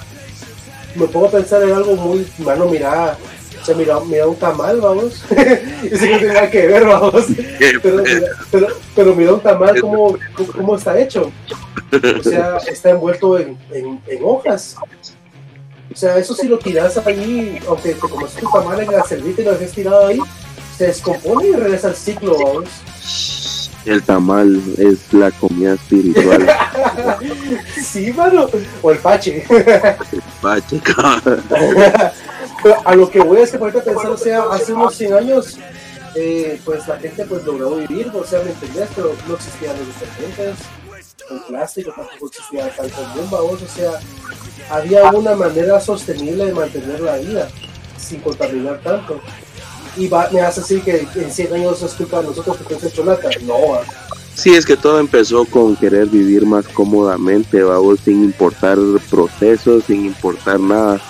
Me 0.95 1.07
pongo 1.07 1.27
a 1.27 1.31
pensar 1.31 1.63
en 1.63 1.73
algo 1.73 1.95
muy, 1.95 2.27
mano, 2.39 2.67
mira, 2.67 3.17
o 3.38 3.38
sea, 3.69 3.77
mira, 3.77 4.01
mira 4.01 4.27
un 4.27 4.37
tamal, 4.37 4.81
vamos. 4.81 5.23
Eso 5.83 6.07
no 6.07 6.51
que 6.51 6.67
ver, 6.67 6.85
vamos. 6.87 7.27
Pero, 7.83 8.03
pero, 8.51 8.67
pero 8.95 9.15
mira 9.15 9.35
un 9.35 9.41
tamal, 9.41 9.81
cómo, 9.81 10.17
cómo 10.57 10.77
está 10.77 10.99
hecho. 10.99 11.31
O 12.19 12.23
sea, 12.23 12.57
está 12.59 12.91
envuelto 12.91 13.39
en, 13.39 13.59
en, 13.71 14.21
hojas. 14.23 14.77
O 15.93 15.97
sea, 15.97 16.19
eso 16.19 16.35
si 16.35 16.49
lo 16.49 16.59
tiras 16.59 16.97
ahí, 16.99 17.59
aunque 17.67 17.95
te 17.95 18.01
comes 18.01 18.33
tu 18.35 18.49
tamal 18.51 18.81
en 18.81 18.93
la 18.93 19.03
servita 19.05 19.43
y 19.43 19.45
lo 19.45 19.53
dejes 19.53 19.73
tirado 19.73 20.07
ahí, 20.07 20.19
se 20.77 20.87
descompone 20.87 21.49
y 21.49 21.53
regresa 21.53 21.89
al 21.89 21.97
ciclo, 21.97 22.37
vamos. 22.39 22.69
El 23.85 24.03
tamal 24.03 24.61
es 24.77 25.13
la 25.13 25.31
comida 25.31 25.75
espiritual. 25.75 26.47
sí, 27.83 28.13
mano. 28.13 28.49
O 28.83 28.91
el 28.91 28.99
pache. 28.99 29.45
el 29.49 30.23
pache, 30.43 30.81
A 32.85 32.95
lo 32.95 33.11
que 33.11 33.21
voy 33.21 33.39
a 33.39 33.43
es 33.45 33.53
que 33.53 33.59
por 33.59 33.73
pensar, 33.73 34.11
o 34.11 34.17
sea, 34.17 34.43
hace 34.51 34.73
unos 34.73 34.95
100 34.95 35.13
años, 35.15 35.59
eh, 36.15 36.61
pues 36.65 36.89
la 36.89 36.99
gente 36.99 37.25
pues 37.25 37.45
logró 37.45 37.77
vivir, 37.77 38.11
o 38.15 38.25
sea, 38.25 38.43
me 38.43 38.51
entendías, 38.51 38.89
pero 38.95 39.15
no 39.27 39.35
existían 39.35 39.77
los 39.79 39.87
detergentes 39.89 40.57
el 41.31 41.41
plástico 41.41 41.93
tampoco 41.95 42.27
existía 42.27 42.75
tan 42.75 42.89
común, 42.91 43.29
vamos, 43.31 43.63
o 43.63 43.69
sea, 43.69 43.93
había 44.71 45.11
una 45.11 45.35
manera 45.35 45.81
sostenible 45.81 46.47
de 46.47 46.55
mantener 46.55 47.01
la 47.01 47.17
vida 47.17 47.49
sin 47.99 48.21
contaminar 48.21 48.81
tanto. 48.83 49.21
Y 49.97 50.07
va, 50.07 50.29
me 50.33 50.41
hace 50.41 50.61
así 50.61 50.81
que 50.81 51.07
en 51.17 51.31
100 51.31 51.55
años 51.55 51.83
es 51.83 51.93
culpa 51.95 52.21
de 52.21 52.29
nosotros 52.29 52.57
que 52.59 52.75
hemos 52.75 52.85
hecho 52.85 53.05
la 53.05 53.19
No. 53.43 53.81
Sí, 54.35 54.55
es 54.55 54.65
que 54.65 54.77
todo 54.77 55.01
empezó 55.01 55.45
con 55.47 55.75
querer 55.75 56.07
vivir 56.07 56.47
más 56.47 56.67
cómodamente, 56.69 57.61
vamos, 57.63 57.99
sin 58.05 58.23
importar 58.23 58.79
procesos, 59.11 59.85
sin 59.85 60.07
importar 60.07 60.61
nada. 60.61 61.01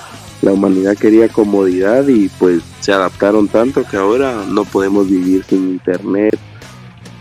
La 0.42 0.52
humanidad 0.52 0.96
quería 0.96 1.28
comodidad 1.28 2.06
y 2.06 2.28
pues 2.28 2.62
se 2.80 2.92
adaptaron 2.92 3.48
tanto 3.48 3.84
que 3.84 3.96
ahora 3.96 4.44
no 4.46 4.64
podemos 4.64 5.08
vivir 5.08 5.42
sin 5.44 5.70
internet, 5.70 6.38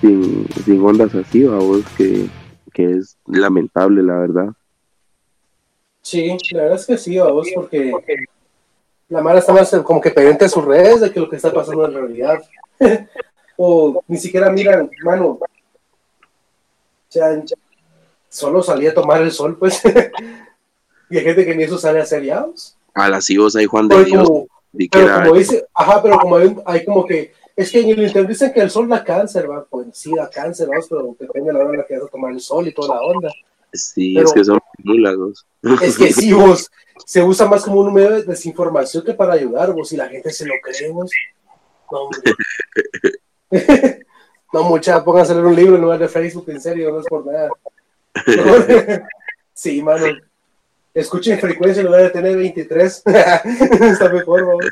sin, 0.01 0.81
ondas 0.81 1.15
así, 1.15 1.43
vamos, 1.43 1.83
que 1.97 2.27
que 2.77 2.83
es 2.91 3.17
lamentable, 3.25 4.03
la 4.03 4.19
verdad. 4.19 4.49
Sí, 6.03 6.37
la 6.51 6.61
verdad 6.61 6.79
es 6.79 6.85
que 6.85 6.95
sí, 6.99 7.17
vamos, 7.17 7.47
porque 7.55 7.91
la 9.09 9.23
Mara 9.23 9.39
está 9.39 9.51
más 9.51 9.75
como 9.83 9.99
que 9.99 10.11
pendiente 10.11 10.45
de 10.45 10.49
sus 10.49 10.63
redes 10.63 11.01
de 11.01 11.11
que 11.11 11.19
lo 11.19 11.27
que 11.27 11.37
está 11.37 11.51
pasando 11.51 11.87
en 11.87 11.93
realidad. 11.95 12.39
o 13.57 14.03
ni 14.07 14.17
siquiera 14.17 14.51
miran, 14.51 14.91
mano. 15.03 15.39
O 15.39 15.47
sea, 17.09 17.43
solo 18.29 18.61
salía 18.61 18.91
a 18.91 18.93
tomar 18.93 19.23
el 19.23 19.31
sol, 19.31 19.57
pues. 19.57 19.81
y 21.09 21.17
hay 21.17 21.23
gente 21.23 21.47
que 21.47 21.55
ni 21.55 21.63
eso 21.63 21.79
sale 21.79 21.99
a 21.99 22.05
seriados. 22.05 22.76
A 22.97 23.09
las 23.09 23.29
hijos 23.29 23.55
hay 23.55 23.65
Juan 23.65 23.87
de 23.87 24.05
Dios. 24.05 24.27
pero 24.91 25.13
como 25.13 25.35
dice, 25.35 25.65
ajá, 25.73 26.01
pero 26.01 26.17
como 26.19 26.37
hay 26.65 26.83
como 26.83 27.05
que 27.05 27.31
es 27.55 27.71
que 27.71 27.81
en 27.81 27.89
el 27.89 28.03
internet 28.03 28.29
dicen 28.29 28.53
que 28.53 28.61
el 28.61 28.69
sol 28.69 28.87
da 28.87 29.03
cáncer, 29.03 29.49
va, 29.49 29.65
pues 29.65 29.87
sí 29.93 30.13
da 30.15 30.29
cáncer, 30.29 30.69
¿va? 30.69 30.77
pero 30.87 31.15
depende 31.19 31.51
de 31.51 31.57
la 31.57 31.63
hora 31.63 31.71
en 31.71 31.77
la 31.79 31.85
que 31.85 31.97
vas 31.97 32.07
a 32.07 32.11
tomar 32.11 32.31
el 32.31 32.39
sol 32.39 32.67
y 32.67 32.73
toda 32.73 32.95
la 32.95 33.01
onda. 33.01 33.31
Sí, 33.73 34.17
es 34.17 34.31
que 34.31 34.43
son 34.45 34.59
núlagos. 34.83 35.45
Es 35.81 35.97
que 35.97 36.13
sí, 36.13 36.33
vos, 36.33 36.69
se 37.05 37.23
usa 37.23 37.47
más 37.47 37.63
como 37.63 37.79
un 37.79 37.93
medio 37.93 38.11
de 38.11 38.23
desinformación 38.23 39.03
que 39.03 39.13
para 39.13 39.33
ayudar, 39.33 39.73
vos, 39.73 39.91
y 39.91 39.97
la 39.97 40.07
gente 40.07 40.31
se 40.31 40.45
lo 40.45 40.53
cree, 40.61 40.91
vos. 40.91 41.11
No, 41.91 42.09
no 44.53 44.63
mucha, 44.63 45.03
pónganse 45.03 45.31
a 45.31 45.35
leer 45.35 45.47
un 45.47 45.55
libro 45.55 45.75
en 45.75 45.81
lugar 45.81 45.99
de 45.99 46.09
Facebook, 46.09 46.49
en 46.49 46.61
serio, 46.61 46.91
no 46.91 46.99
es 46.99 47.07
por 47.07 47.25
nada. 47.25 47.49
sí, 49.53 49.81
mano. 49.81 50.05
Escuchen 50.97 51.37
frecuencia 51.37 51.81
en 51.81 51.87
lugar 51.87 52.01
de 52.01 52.09
tener 52.09 52.35
23. 52.35 53.03
Está 53.05 54.11
mejor, 54.11 54.45
vos. 54.45 54.65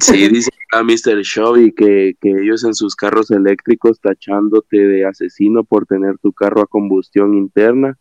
Sí, 0.00 0.28
dice 0.28 0.50
a 0.72 0.82
Mr. 0.82 1.22
Shelby 1.22 1.72
que, 1.72 2.14
que 2.20 2.30
ellos 2.30 2.64
en 2.64 2.74
sus 2.74 2.96
carros 2.96 3.30
eléctricos 3.30 4.00
tachándote 4.00 4.76
de 4.76 5.06
asesino 5.06 5.62
por 5.62 5.86
tener 5.86 6.18
tu 6.18 6.32
carro 6.32 6.60
a 6.60 6.66
combustión 6.66 7.34
interna 7.34 7.96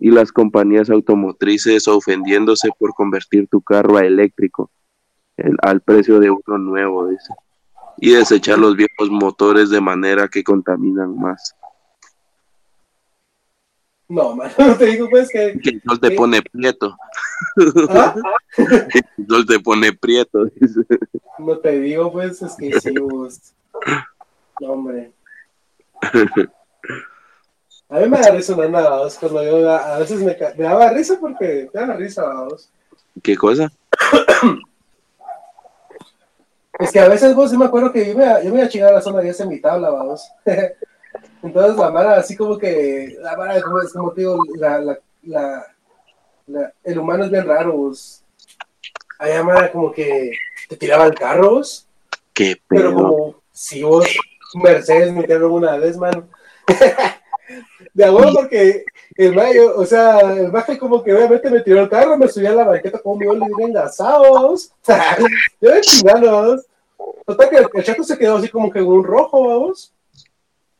y 0.00 0.10
las 0.10 0.32
compañías 0.32 0.90
automotrices 0.90 1.86
ofendiéndose 1.86 2.70
por 2.76 2.92
convertir 2.94 3.46
tu 3.46 3.62
carro 3.62 3.96
a 3.96 4.04
eléctrico 4.04 4.72
al 5.62 5.80
precio 5.80 6.18
de 6.18 6.30
uno 6.30 6.58
nuevo, 6.58 7.08
dice. 7.08 7.32
Y 7.98 8.10
desechar 8.10 8.58
los 8.58 8.74
viejos 8.74 9.10
motores 9.10 9.70
de 9.70 9.80
manera 9.80 10.26
que 10.26 10.42
contaminan 10.42 11.16
más. 11.16 11.54
No, 14.08 14.36
mano, 14.36 14.52
te 14.78 14.86
digo 14.86 15.08
pues 15.08 15.30
que... 15.30 15.58
Que 15.62 15.70
el 15.70 15.82
sol 15.82 16.00
te 16.00 16.10
pone 16.12 16.42
prieto. 16.42 16.96
¿Ah? 17.88 18.14
el 18.56 19.26
sol 19.28 19.46
te 19.46 19.60
pone 19.60 19.92
prieto. 19.92 20.46
No 21.38 21.58
te 21.58 21.80
digo 21.80 22.12
pues, 22.12 22.42
es 22.42 22.54
que 22.56 22.80
sí, 22.80 22.94
vos... 22.98 23.40
No, 24.60 24.72
hombre. 24.72 25.12
A 27.88 27.98
mí 27.98 28.08
me 28.08 28.18
da 28.18 28.30
risa 28.30 28.54
una 28.54 28.68
nada, 28.68 29.08
cuando 29.20 29.44
yo 29.44 29.70
a 29.70 29.98
veces 29.98 30.20
me, 30.20 30.36
me 30.56 30.64
daba 30.64 30.90
risa 30.90 31.18
porque 31.20 31.70
me 31.72 31.80
daba 31.80 31.94
risa, 31.94 32.24
vos. 32.44 32.70
¿Qué 33.22 33.36
cosa? 33.36 33.72
Es 36.78 36.90
que 36.90 36.98
a 36.98 37.08
veces 37.08 37.34
vos 37.34 37.50
sí 37.50 37.56
me 37.56 37.66
acuerdo 37.66 37.92
que 37.92 38.06
yo 38.06 38.16
me, 38.16 38.24
yo 38.44 38.50
me 38.50 38.56
iba 38.56 38.64
a 38.64 38.68
chingar 38.68 38.90
a 38.90 38.94
la 38.94 39.00
zona 39.00 39.20
10 39.20 39.40
en 39.40 39.48
mi 39.48 39.60
tabla, 39.60 39.90
vamos. 39.90 40.28
Entonces 41.44 41.76
la 41.76 41.90
Mara, 41.90 42.16
así 42.16 42.34
como 42.34 42.56
que, 42.56 43.18
la 43.20 43.36
Mara, 43.36 43.60
como, 43.60 43.80
es 43.82 43.92
como 43.92 44.12
te 44.12 44.22
digo, 44.22 44.38
la, 44.56 44.80
la, 44.80 45.66
la, 46.46 46.72
el 46.82 46.98
humano 46.98 47.24
es 47.24 47.30
bien 47.30 47.46
raro. 47.46 47.92
Hay 49.18 49.42
Mara 49.42 49.70
como 49.70 49.92
que 49.92 50.32
te 50.70 50.76
tiraba 50.76 51.04
el 51.04 51.14
carro, 51.14 51.56
vos. 51.56 51.86
Qué 52.32 52.56
Pero 52.66 52.94
como, 52.94 53.42
si 53.52 53.82
vos, 53.82 54.06
Mercedes 54.54 55.12
me 55.12 55.24
tiró 55.24 55.52
una 55.52 55.76
vez, 55.76 55.98
mano. 55.98 56.26
de 57.92 58.04
acuerdo 58.06 58.32
porque 58.32 58.86
el 59.14 59.34
mayo, 59.34 59.76
o 59.76 59.84
sea, 59.84 60.20
el 60.20 60.50
maje 60.50 60.78
como 60.78 61.04
que 61.04 61.12
obviamente 61.12 61.50
me 61.50 61.60
tiró 61.60 61.82
el 61.82 61.90
carro, 61.90 62.16
me 62.16 62.26
subí 62.26 62.46
a 62.46 62.52
la 62.52 62.64
banqueta 62.64 63.00
como 63.00 63.16
mi 63.16 63.26
oli 63.26 63.44
engasados. 63.58 64.72
yo 65.60 65.70
de 65.70 65.80
chingados. 65.82 66.64
Total 67.26 67.50
que 67.50 67.78
el 67.80 67.84
chato 67.84 68.02
se 68.02 68.16
quedó 68.16 68.38
así 68.38 68.48
como 68.48 68.70
que 68.70 68.80
un 68.80 69.04
rojo, 69.04 69.46
vamos. 69.46 69.93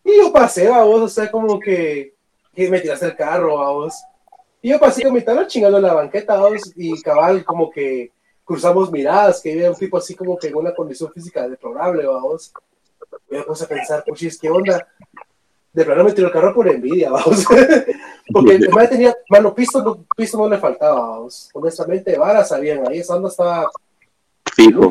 Y 0.05 0.18
yo 0.18 0.32
pasé, 0.32 0.68
vos, 0.68 1.01
o 1.01 1.09
sea, 1.09 1.31
como 1.31 1.59
que, 1.59 2.14
que 2.55 2.68
me 2.68 2.81
tiraste 2.81 3.06
el 3.06 3.16
carro, 3.16 3.56
vos. 3.56 3.94
Y 4.60 4.70
yo 4.70 4.78
pasé 4.78 5.02
con 5.02 5.14
mi 5.14 5.22
tabla 5.22 5.47
chingando 5.47 5.78
en 5.78 5.85
la 5.85 5.94
banqueta, 5.94 6.39
vos, 6.39 6.72
y 6.76 7.01
cabal, 7.02 7.44
como 7.44 7.70
que 7.70 8.12
cruzamos 8.44 8.93
miradas, 8.93 9.40
que 9.40 9.52
había 9.52 9.70
un 9.70 9.76
tipo 9.76 9.97
así 9.97 10.14
como 10.14 10.36
que 10.36 10.48
en 10.48 10.56
una 10.56 10.74
condición 10.74 11.10
física 11.12 11.48
deplorable, 11.48 12.06
vamos. 12.06 12.52
Y 13.31 13.36
me 13.36 13.43
puse 13.43 13.64
a 13.64 13.68
pensar, 13.68 14.05
puchis, 14.05 14.39
¿qué 14.39 14.51
onda? 14.51 14.86
De 15.72 15.85
plano 15.85 16.05
me 16.05 16.12
tiró 16.12 16.28
el 16.28 16.32
carro 16.32 16.55
por 16.55 16.68
envidia, 16.68 17.10
vamos. 17.10 17.44
Porque 18.32 18.55
el 18.55 18.70
man 18.70 18.89
tenía, 18.89 19.14
mano, 19.28 19.55
pisto 19.55 19.82
no, 19.82 20.05
pisto 20.16 20.39
no 20.39 20.48
le 20.48 20.59
faltaba, 20.59 21.01
vamos. 21.01 21.51
Honestamente, 21.55 22.16
varas 22.18 22.48
sabían, 22.48 22.86
ahí 22.86 22.98
esa 22.98 23.16
onda 23.16 23.28
estaba 23.28 23.70
fijo, 24.55 24.90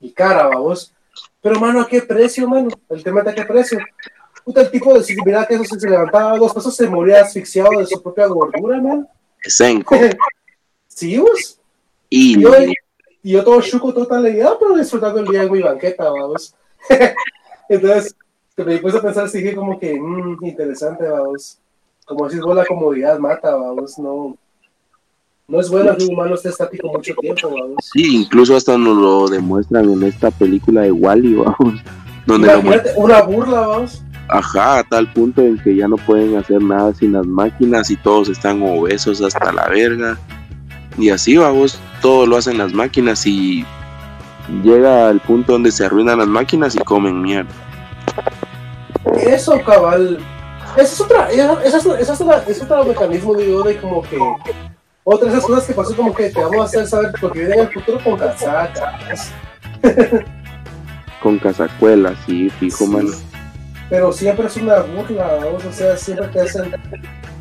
y 0.00 0.12
cara, 0.12 0.48
vamos 0.48 0.92
Pero, 1.40 1.58
mano, 1.58 1.80
¿a 1.80 1.88
qué 1.88 2.02
precio, 2.02 2.48
mano? 2.48 2.68
El 2.88 3.02
tema 3.02 3.22
de 3.22 3.30
a 3.30 3.34
qué 3.34 3.44
precio. 3.44 3.78
Puta, 4.46 4.60
el 4.60 4.70
tipo 4.70 4.94
de 4.94 5.02
si 5.02 5.16
mira 5.24 5.44
que 5.44 5.56
eso 5.56 5.64
se, 5.64 5.90
levantaba 5.90 6.38
dos 6.38 6.54
pasos, 6.54 6.76
se 6.76 6.88
moría 6.88 7.20
asfixiado 7.20 7.80
de 7.80 7.86
su 7.86 8.00
propia 8.00 8.28
gordura, 8.28 8.80
man. 8.80 9.08
Senko. 9.42 9.96
sí, 10.86 11.18
vos. 11.18 11.58
Y, 12.08 12.40
yo, 12.40 12.52
y 13.24 13.32
yo 13.32 13.42
todo 13.42 13.60
chuco, 13.60 13.92
todo 13.92 14.06
tan 14.06 14.22
leído, 14.22 14.56
pero 14.56 14.76
disfrutando 14.76 15.18
el 15.18 15.26
día 15.26 15.42
en 15.42 15.52
mi 15.52 15.62
banqueta, 15.62 16.08
vamos. 16.08 16.54
Entonces, 17.68 18.14
me 18.56 18.78
puse 18.78 18.98
a 18.98 19.02
pensar, 19.02 19.28
sí, 19.28 19.52
como 19.52 19.80
que, 19.80 19.98
mmm, 19.98 20.38
interesante, 20.42 21.08
vamos. 21.08 21.58
Como 22.04 22.28
decís 22.28 22.40
vos, 22.40 22.54
la 22.54 22.64
comodidad 22.64 23.18
mata, 23.18 23.56
vamos, 23.56 23.98
no 23.98 24.38
no 25.48 25.60
es 25.60 25.68
bueno 25.68 25.96
que 25.96 26.04
un 26.04 26.14
humano 26.14 26.36
esté 26.36 26.50
estático 26.50 26.88
mucho 26.88 27.14
tiempo, 27.16 27.50
vamos. 27.50 27.90
Sí, 27.92 28.16
incluso 28.16 28.54
hasta 28.54 28.78
nos 28.78 28.96
lo 28.96 29.28
demuestran 29.28 29.90
en 29.90 30.04
esta 30.04 30.30
película 30.30 30.82
de 30.82 30.92
Wally, 30.92 31.34
vamos. 31.34 31.80
Donde 32.26 32.48
una 32.96 33.22
burla, 33.22 33.60
vamos. 33.66 34.02
Ajá, 34.28 34.78
a 34.78 34.84
tal 34.84 35.12
punto 35.12 35.40
en 35.42 35.58
que 35.58 35.76
ya 35.76 35.86
no 35.86 35.96
pueden 35.96 36.36
hacer 36.36 36.60
nada 36.62 36.92
sin 36.94 37.12
las 37.12 37.26
máquinas 37.26 37.90
y 37.90 37.96
todos 37.96 38.28
están 38.28 38.62
obesos 38.62 39.22
hasta 39.22 39.52
la 39.52 39.68
verga. 39.68 40.18
Y 40.98 41.10
así, 41.10 41.36
vamos, 41.36 41.78
todo 42.00 42.26
lo 42.26 42.36
hacen 42.36 42.58
las 42.58 42.72
máquinas 42.72 43.26
y 43.26 43.64
llega 44.62 45.08
al 45.08 45.20
punto 45.20 45.52
donde 45.52 45.70
se 45.70 45.84
arruinan 45.84 46.18
las 46.18 46.28
máquinas 46.28 46.74
y 46.74 46.78
comen 46.78 47.20
mierda. 47.22 47.50
Eso, 49.20 49.60
cabal. 49.64 50.18
Esa 50.76 50.82
es 50.82 51.00
otra, 51.00 51.30
esa, 51.30 51.62
es, 51.62 51.86
otra, 52.20 52.42
es 52.46 52.62
otro 52.62 52.84
mecanismo, 52.84 53.34
digo, 53.34 53.62
de 53.62 53.78
como 53.78 54.02
que 54.02 54.18
otra 55.04 55.30
de 55.30 55.36
esas 55.36 55.46
cosas 55.46 55.66
que 55.66 55.72
pasó 55.72 55.96
como 55.96 56.12
que 56.12 56.30
te 56.30 56.40
vamos 56.40 56.58
a 56.58 56.64
hacer 56.64 56.86
saber 56.86 57.12
porque 57.20 57.38
viene 57.38 57.54
en 57.54 57.60
el 57.60 57.72
futuro 57.72 57.98
con 58.02 58.18
casacas. 58.18 59.32
con 61.22 61.38
casacuelas, 61.38 62.18
sí, 62.26 62.50
fijo, 62.50 62.86
mano. 62.86 63.10
Pero 63.88 64.12
siempre 64.12 64.46
es 64.46 64.56
una 64.56 64.80
burla, 64.80 65.38
vamos, 65.44 65.64
o 65.64 65.72
sea, 65.72 65.96
siempre 65.96 66.28
te 66.28 66.40
hacen... 66.40 66.74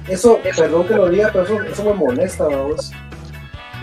Eso, 0.07 0.39
perdón 0.55 0.87
que 0.87 0.93
lo 0.93 1.09
diga, 1.09 1.29
pero 1.31 1.45
eso, 1.45 1.63
eso 1.63 1.83
me 1.83 1.93
molesta, 1.93 2.45
vamos. 2.45 2.91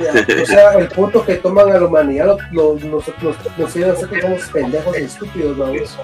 O 0.01 0.47
sea, 0.47 0.75
el 0.75 0.89
punto 0.89 1.25
que 1.25 1.37
toman 1.37 1.71
a 1.71 1.79
la 1.79 1.87
humanidad 1.87 2.39
lo, 2.53 2.75
nos, 2.75 2.85
nos, 3.23 3.59
nos 3.59 3.77
a 3.77 3.93
hacer 3.93 4.09
que 4.09 4.21
somos 4.21 4.49
pendejos 4.49 4.99
y 4.99 5.03
estúpidos, 5.03 5.59
vamos. 5.59 5.99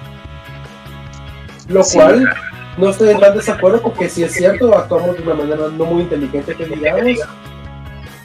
Lo 1.67 1.83
cual 1.83 2.29
no 2.77 2.89
estoy 2.89 3.09
en 3.09 3.19
tan 3.19 3.35
desacuerdo 3.35 3.81
porque 3.81 4.09
si 4.09 4.23
es 4.23 4.33
cierto, 4.33 4.75
actuamos 4.75 5.15
de 5.17 5.23
una 5.23 5.33
manera 5.35 5.67
no 5.69 5.85
muy 5.85 6.03
inteligente 6.03 6.55
que 6.55 6.65
digamos, 6.65 7.19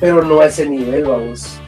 pero 0.00 0.22
no 0.22 0.40
a 0.40 0.46
ese 0.46 0.68
nivel, 0.68 1.04
vamos. 1.04 1.60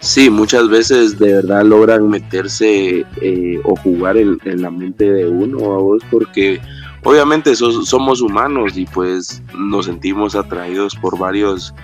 Sí, 0.00 0.30
muchas 0.30 0.68
veces 0.70 1.18
de 1.18 1.34
verdad 1.34 1.62
logran 1.62 2.08
meterse 2.08 3.04
eh, 3.20 3.60
o 3.64 3.76
jugar 3.76 4.16
en, 4.16 4.38
la 4.44 4.70
mente 4.70 5.04
de 5.12 5.28
uno, 5.28 5.58
vos, 5.58 6.02
porque 6.10 6.58
obviamente 7.04 7.54
somos 7.54 8.22
humanos 8.22 8.78
y 8.78 8.86
pues 8.86 9.42
nos 9.54 9.86
sentimos 9.86 10.34
atraídos 10.34 10.96
por 10.96 11.18
varios 11.18 11.74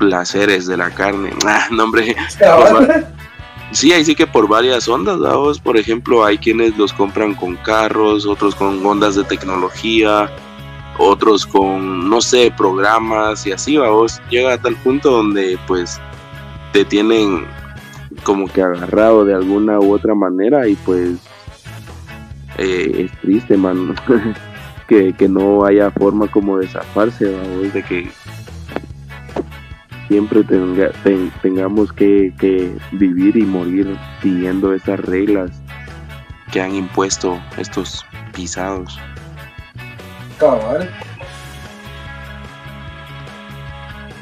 placeres 0.00 0.66
de 0.66 0.76
la 0.76 0.90
carne. 0.90 1.30
Ah, 1.46 1.68
no, 1.70 1.84
hombre. 1.84 2.16
Sí, 3.70 3.92
ahí 3.92 4.04
sí 4.04 4.16
que 4.16 4.26
por 4.26 4.48
varias 4.48 4.88
ondas, 4.88 5.20
vamos. 5.20 5.60
Por 5.60 5.76
ejemplo, 5.76 6.24
hay 6.24 6.38
quienes 6.38 6.76
los 6.76 6.92
compran 6.92 7.36
con 7.36 7.54
carros, 7.56 8.26
otros 8.26 8.56
con 8.56 8.84
ondas 8.84 9.14
de 9.14 9.22
tecnología, 9.22 10.28
otros 10.98 11.46
con, 11.46 12.10
no 12.10 12.20
sé, 12.20 12.52
programas 12.56 13.46
y 13.46 13.52
así, 13.52 13.76
vos 13.76 14.20
llega 14.28 14.54
a 14.54 14.58
tal 14.58 14.74
punto 14.76 15.10
donde 15.12 15.56
pues 15.68 16.00
te 16.72 16.84
tienen 16.84 17.46
como 18.22 18.46
que 18.46 18.62
agarrado 18.62 19.24
de 19.24 19.34
alguna 19.34 19.78
u 19.78 19.92
otra 19.92 20.14
manera 20.14 20.66
y 20.68 20.76
pues 20.76 21.18
eh, 22.58 23.06
es 23.06 23.20
triste, 23.20 23.56
man, 23.56 23.94
que, 24.88 25.14
no 25.28 25.64
haya 25.64 25.90
forma 25.90 26.26
como 26.28 26.58
de 26.58 26.66
zafarse, 26.66 27.26
de 27.26 27.82
que 27.82 28.10
siempre 30.08 30.42
tenga, 30.42 30.90
tengamos 31.42 31.92
que, 31.92 32.34
que 32.38 32.76
vivir 32.92 33.36
y 33.36 33.42
morir 33.42 33.96
siguiendo 34.20 34.74
esas 34.74 34.98
reglas 35.00 35.50
que 36.50 36.60
han 36.60 36.74
impuesto 36.74 37.40
estos 37.56 38.04
pisados. 38.34 38.98
Cabal. 40.38 40.88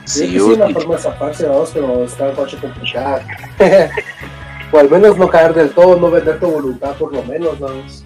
Sí, 0.08 0.26
sí, 0.26 0.38
una 0.40 0.70
forma 0.70 0.94
de 0.94 1.02
zafarse, 1.02 1.46
vamos, 1.46 1.70
pero 1.74 2.02
está 2.02 2.32
coche 2.32 2.56
complicada. 2.56 3.22
o 4.72 4.78
al 4.78 4.90
menos 4.90 5.18
no 5.18 5.28
caer 5.28 5.52
del 5.52 5.70
todo, 5.70 6.00
no 6.00 6.10
vender 6.10 6.40
tu 6.40 6.50
voluntad 6.50 6.94
por 6.94 7.12
lo 7.12 7.22
menos, 7.24 7.60
vamos. 7.60 8.02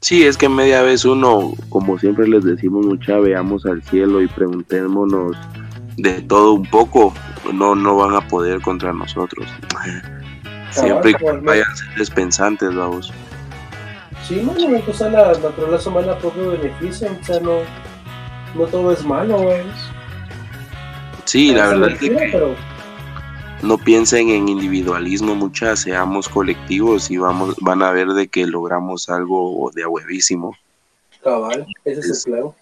Sí, 0.00 0.26
es 0.26 0.36
que 0.36 0.48
media 0.48 0.82
vez 0.82 1.04
uno, 1.04 1.52
como 1.68 1.96
siempre 1.96 2.26
les 2.26 2.42
decimos 2.42 2.86
mucha, 2.86 3.18
veamos 3.18 3.64
al 3.66 3.82
cielo 3.84 4.20
y 4.20 4.26
preguntémonos 4.26 5.36
de 5.96 6.22
todo 6.22 6.54
un 6.54 6.68
poco, 6.68 7.14
no, 7.52 7.76
no 7.76 7.96
van 7.96 8.16
a 8.16 8.26
poder 8.26 8.60
contra 8.60 8.92
nosotros. 8.92 9.46
siempre 10.70 11.14
vayan 11.42 11.70
a 11.70 11.76
ser 11.76 11.94
despensantes, 11.96 12.74
vamos. 12.74 13.12
Sí, 14.26 14.42
mano, 14.42 14.76
o 14.88 14.92
sea, 14.92 15.08
la 15.08 15.32
naturaleza 15.34 15.88
humana 15.88 16.18
propio 16.18 16.50
beneficio, 16.50 17.08
o 17.20 17.24
sea, 17.24 17.38
no, 17.38 17.58
no 18.56 18.64
todo 18.66 18.90
es 18.90 19.04
malo, 19.04 19.38
¿ves? 19.46 19.66
Sí, 21.30 21.52
la 21.52 21.68
verdad 21.68 21.90
es 21.92 21.98
que 22.00 22.56
no 23.62 23.78
piensen 23.78 24.30
en 24.30 24.48
individualismo, 24.48 25.36
muchas, 25.36 25.82
seamos 25.82 26.28
colectivos 26.28 27.08
y 27.08 27.18
vamos, 27.18 27.54
van 27.60 27.84
a 27.84 27.92
ver 27.92 28.08
de 28.08 28.26
que 28.26 28.48
logramos 28.48 29.08
algo 29.08 29.70
de 29.72 29.86
huevísimo. 29.86 30.56
Cabal, 31.22 31.68
ese 31.84 32.00
es, 32.00 32.26
el 32.26 32.32
claro. 32.32 32.56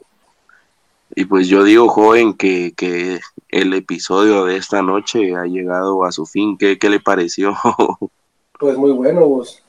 Y 1.15 1.25
pues 1.25 1.49
yo 1.49 1.65
digo, 1.65 1.89
joven, 1.89 2.35
que, 2.35 2.75
que 2.77 3.21
el 3.49 3.73
episodio 3.73 4.45
de 4.45 4.59
esta 4.59 4.83
noche 4.83 5.35
ha 5.35 5.47
llegado 5.47 6.05
a 6.05 6.13
su 6.13 6.27
fin. 6.27 6.59
¿Qué, 6.59 6.79
qué 6.79 6.91
le 6.91 7.01
pareció? 7.01 7.57
pues 8.61 8.77
muy 8.77 8.91
bueno, 8.91 9.21
vos 9.27 9.63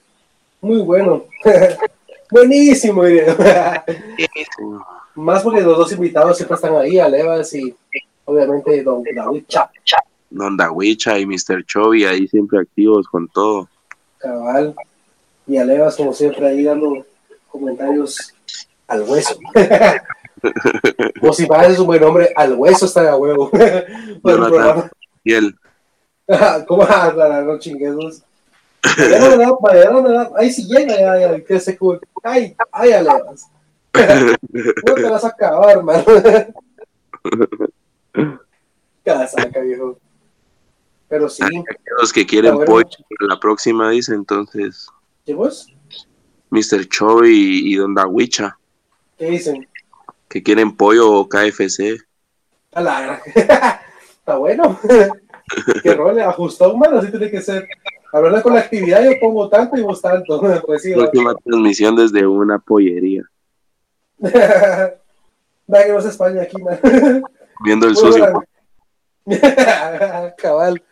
muy 0.60 0.82
bueno. 0.82 1.24
Buenísimo, 2.32 3.04
Más 5.16 5.42
porque 5.42 5.62
los 5.62 5.78
dos 5.78 5.92
invitados 5.94 6.36
siempre 6.36 6.56
están 6.56 6.76
ahí, 6.76 7.00
Alevas 7.00 7.54
y 7.54 7.74
obviamente 8.30 8.84
Don 8.84 9.04
Dawicha. 9.04 9.70
Don 10.30 10.56
Dawicha 10.56 11.18
y 11.18 11.26
Mr. 11.26 11.66
Chovy 11.66 12.06
ahí 12.06 12.28
siempre 12.28 12.60
activos 12.60 13.08
con 13.08 13.28
todo. 13.30 13.68
Cabal. 14.20 14.76
Y 15.48 15.58
Alevas, 15.58 15.96
como 15.96 16.14
siempre, 16.14 16.48
ahí 16.48 16.64
dando 16.64 17.06
comentarios 17.50 18.34
al 18.88 19.02
hueso. 19.02 19.40
o 21.22 21.34
si 21.34 21.48
pareces 21.48 21.80
un 21.80 21.88
buen 21.88 22.04
hombre, 22.04 22.32
al 22.36 22.54
hueso 22.54 22.86
está 22.86 23.10
a 23.10 23.18
huevo. 23.18 23.50
y 25.24 25.34
él. 25.34 25.56
¿Cómo 26.68 26.84
aclarar 26.84 27.44
los 27.44 27.60
chinguesos? 27.60 28.24
Ahí 30.38 30.52
sí 30.52 30.66
llega, 30.68 30.96
ya, 30.96 31.20
ya, 31.20 31.44
que 31.44 31.60
se 31.60 31.78
Ay, 32.24 32.56
ay, 32.72 32.92
Alevas. 32.92 33.50
No 34.86 34.94
te 34.94 35.04
vas 35.10 35.26
a 35.26 35.30
acabar, 35.30 35.84
hermano. 38.20 38.42
Casaca, 39.04 39.60
viejo. 39.62 40.00
Pero 41.08 41.28
sí. 41.28 41.44
Los 42.00 42.14
que 42.14 42.26
quieren 42.26 42.64
pollo 42.66 42.88
la 43.22 43.40
próxima, 43.40 43.90
dice 43.90 44.14
entonces. 44.14 44.88
¿Qué 45.26 45.34
vos? 45.34 45.68
Mr. 46.52 46.88
Cho 46.88 47.26
y, 47.26 47.76
Don 47.76 47.94
Dawicha. 47.94 48.58
¿Qué 49.18 49.32
dicen? 49.32 49.68
Que 50.28 50.44
quieren 50.44 50.76
pollo 50.76 51.12
o 51.12 51.28
KFC. 51.28 52.00
A 52.74 52.82
la 52.82 53.22
Está 54.20 54.38
bueno. 54.38 54.80
que 55.84 55.94
role 55.96 56.22
ajustado, 56.22 56.74
humano, 56.74 57.00
así 57.00 57.10
tiene 57.10 57.32
que 57.32 57.42
ser. 57.42 57.68
Hablando 58.12 58.42
con 58.42 58.54
la 58.54 58.62
actividad, 58.62 59.04
yo 59.04 59.12
pongo 59.20 59.50
tanto 59.50 59.78
y 59.78 59.82
vos 59.82 60.02
tanto. 60.02 60.42
Pues 60.66 60.86
Última 60.86 61.34
transmisión 61.36 61.96
desde 61.96 62.26
una 62.26 62.60
pollería. 62.60 63.24
Va 64.22 65.84
que 65.84 65.92
no 65.92 66.00
es 66.00 66.06
España 66.06 66.44
aquí, 66.44 66.62
man. 66.62 66.80
Viendo 67.64 67.88
el 67.88 67.96
socio. 67.96 68.44
Cabal. 70.38 70.84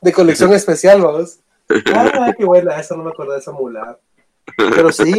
De 0.00 0.12
colección 0.12 0.52
especial, 0.52 1.00
vamos. 1.02 1.38
Ah, 1.94 2.34
qué 2.36 2.44
buena, 2.44 2.78
esa 2.78 2.94
no 2.96 3.02
me 3.02 3.10
acuerdo 3.10 3.32
de 3.32 3.38
esa 3.38 3.50
mula. 3.50 3.98
Pero 4.58 4.92
sí, 4.92 5.10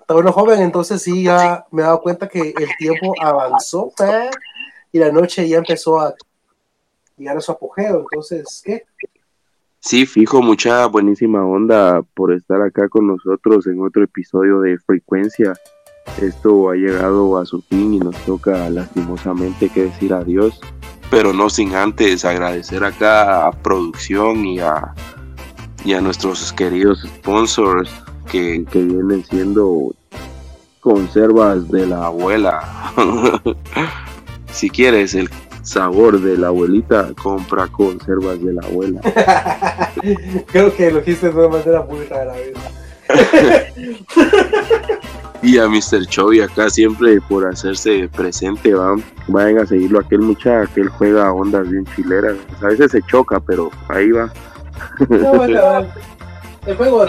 está 0.00 0.14
bueno, 0.14 0.32
joven, 0.32 0.60
entonces 0.60 1.00
sí, 1.02 1.24
ya 1.24 1.64
me 1.70 1.82
he 1.82 1.84
dado 1.84 2.00
cuenta 2.00 2.28
que 2.28 2.40
el 2.40 2.68
tiempo 2.78 3.14
avanzó 3.20 3.92
¿eh? 4.02 4.30
y 4.90 4.98
la 4.98 5.12
noche 5.12 5.48
ya 5.48 5.58
empezó 5.58 6.00
a 6.00 6.14
llegar 7.16 7.36
a 7.36 7.40
su 7.40 7.52
apogeo. 7.52 8.00
Entonces, 8.00 8.62
¿qué? 8.64 8.84
Sí, 9.78 10.06
fijo, 10.06 10.40
mucha 10.40 10.86
buenísima 10.86 11.46
onda 11.46 12.02
por 12.14 12.32
estar 12.32 12.60
acá 12.62 12.88
con 12.88 13.06
nosotros 13.06 13.66
en 13.66 13.80
otro 13.82 14.02
episodio 14.02 14.60
de 14.60 14.78
Frecuencia. 14.78 15.52
Esto 16.20 16.70
ha 16.70 16.74
llegado 16.74 17.38
a 17.38 17.46
su 17.46 17.60
fin 17.62 17.94
y 17.94 17.98
nos 17.98 18.16
toca 18.24 18.68
lastimosamente 18.70 19.68
que 19.68 19.84
decir 19.84 20.12
adiós, 20.12 20.60
pero 21.10 21.32
no 21.32 21.50
sin 21.50 21.74
antes 21.74 22.24
agradecer 22.24 22.84
acá 22.84 23.46
a 23.46 23.52
producción 23.52 24.44
y 24.44 24.60
a, 24.60 24.94
y 25.84 25.94
a 25.94 26.00
nuestros 26.00 26.52
queridos 26.52 27.02
sponsors 27.02 27.90
que, 28.30 28.64
que 28.70 28.82
vienen 28.82 29.24
siendo 29.24 29.94
conservas 30.80 31.68
de 31.70 31.86
la 31.86 32.06
abuela. 32.06 32.60
si 34.52 34.70
quieres 34.70 35.14
el 35.14 35.28
sabor 35.62 36.20
de 36.20 36.36
la 36.36 36.48
abuelita, 36.48 37.10
compra 37.20 37.66
conservas 37.68 38.42
de 38.42 38.52
la 38.52 38.62
abuela. 38.62 39.00
Creo 40.46 40.74
que 40.76 40.90
lo 40.90 40.98
dijiste 40.98 41.30
de 41.30 41.34
una 41.34 41.48
manera 41.48 41.82
muy 41.82 42.04
rara. 42.04 42.34
y 45.42 45.58
a 45.58 45.68
Mr. 45.68 46.06
Chovy 46.06 46.40
acá 46.40 46.70
siempre 46.70 47.20
por 47.22 47.46
hacerse 47.46 48.08
presente, 48.08 48.74
va. 48.74 48.96
Vayan 49.28 49.58
a 49.58 49.66
seguirlo 49.66 50.00
aquel 50.00 50.20
muchacho, 50.20 50.70
que 50.74 50.80
él 50.82 50.88
juega 50.88 51.32
ondas 51.32 51.68
bien 51.68 51.84
chileras. 51.94 52.36
A 52.62 52.68
veces 52.68 52.92
se 52.92 53.02
choca, 53.02 53.40
pero 53.40 53.70
ahí 53.88 54.10
va. 54.10 54.32
No, 55.08 55.34
bueno, 55.34 55.86
el 56.66 56.76
juego 56.76 57.04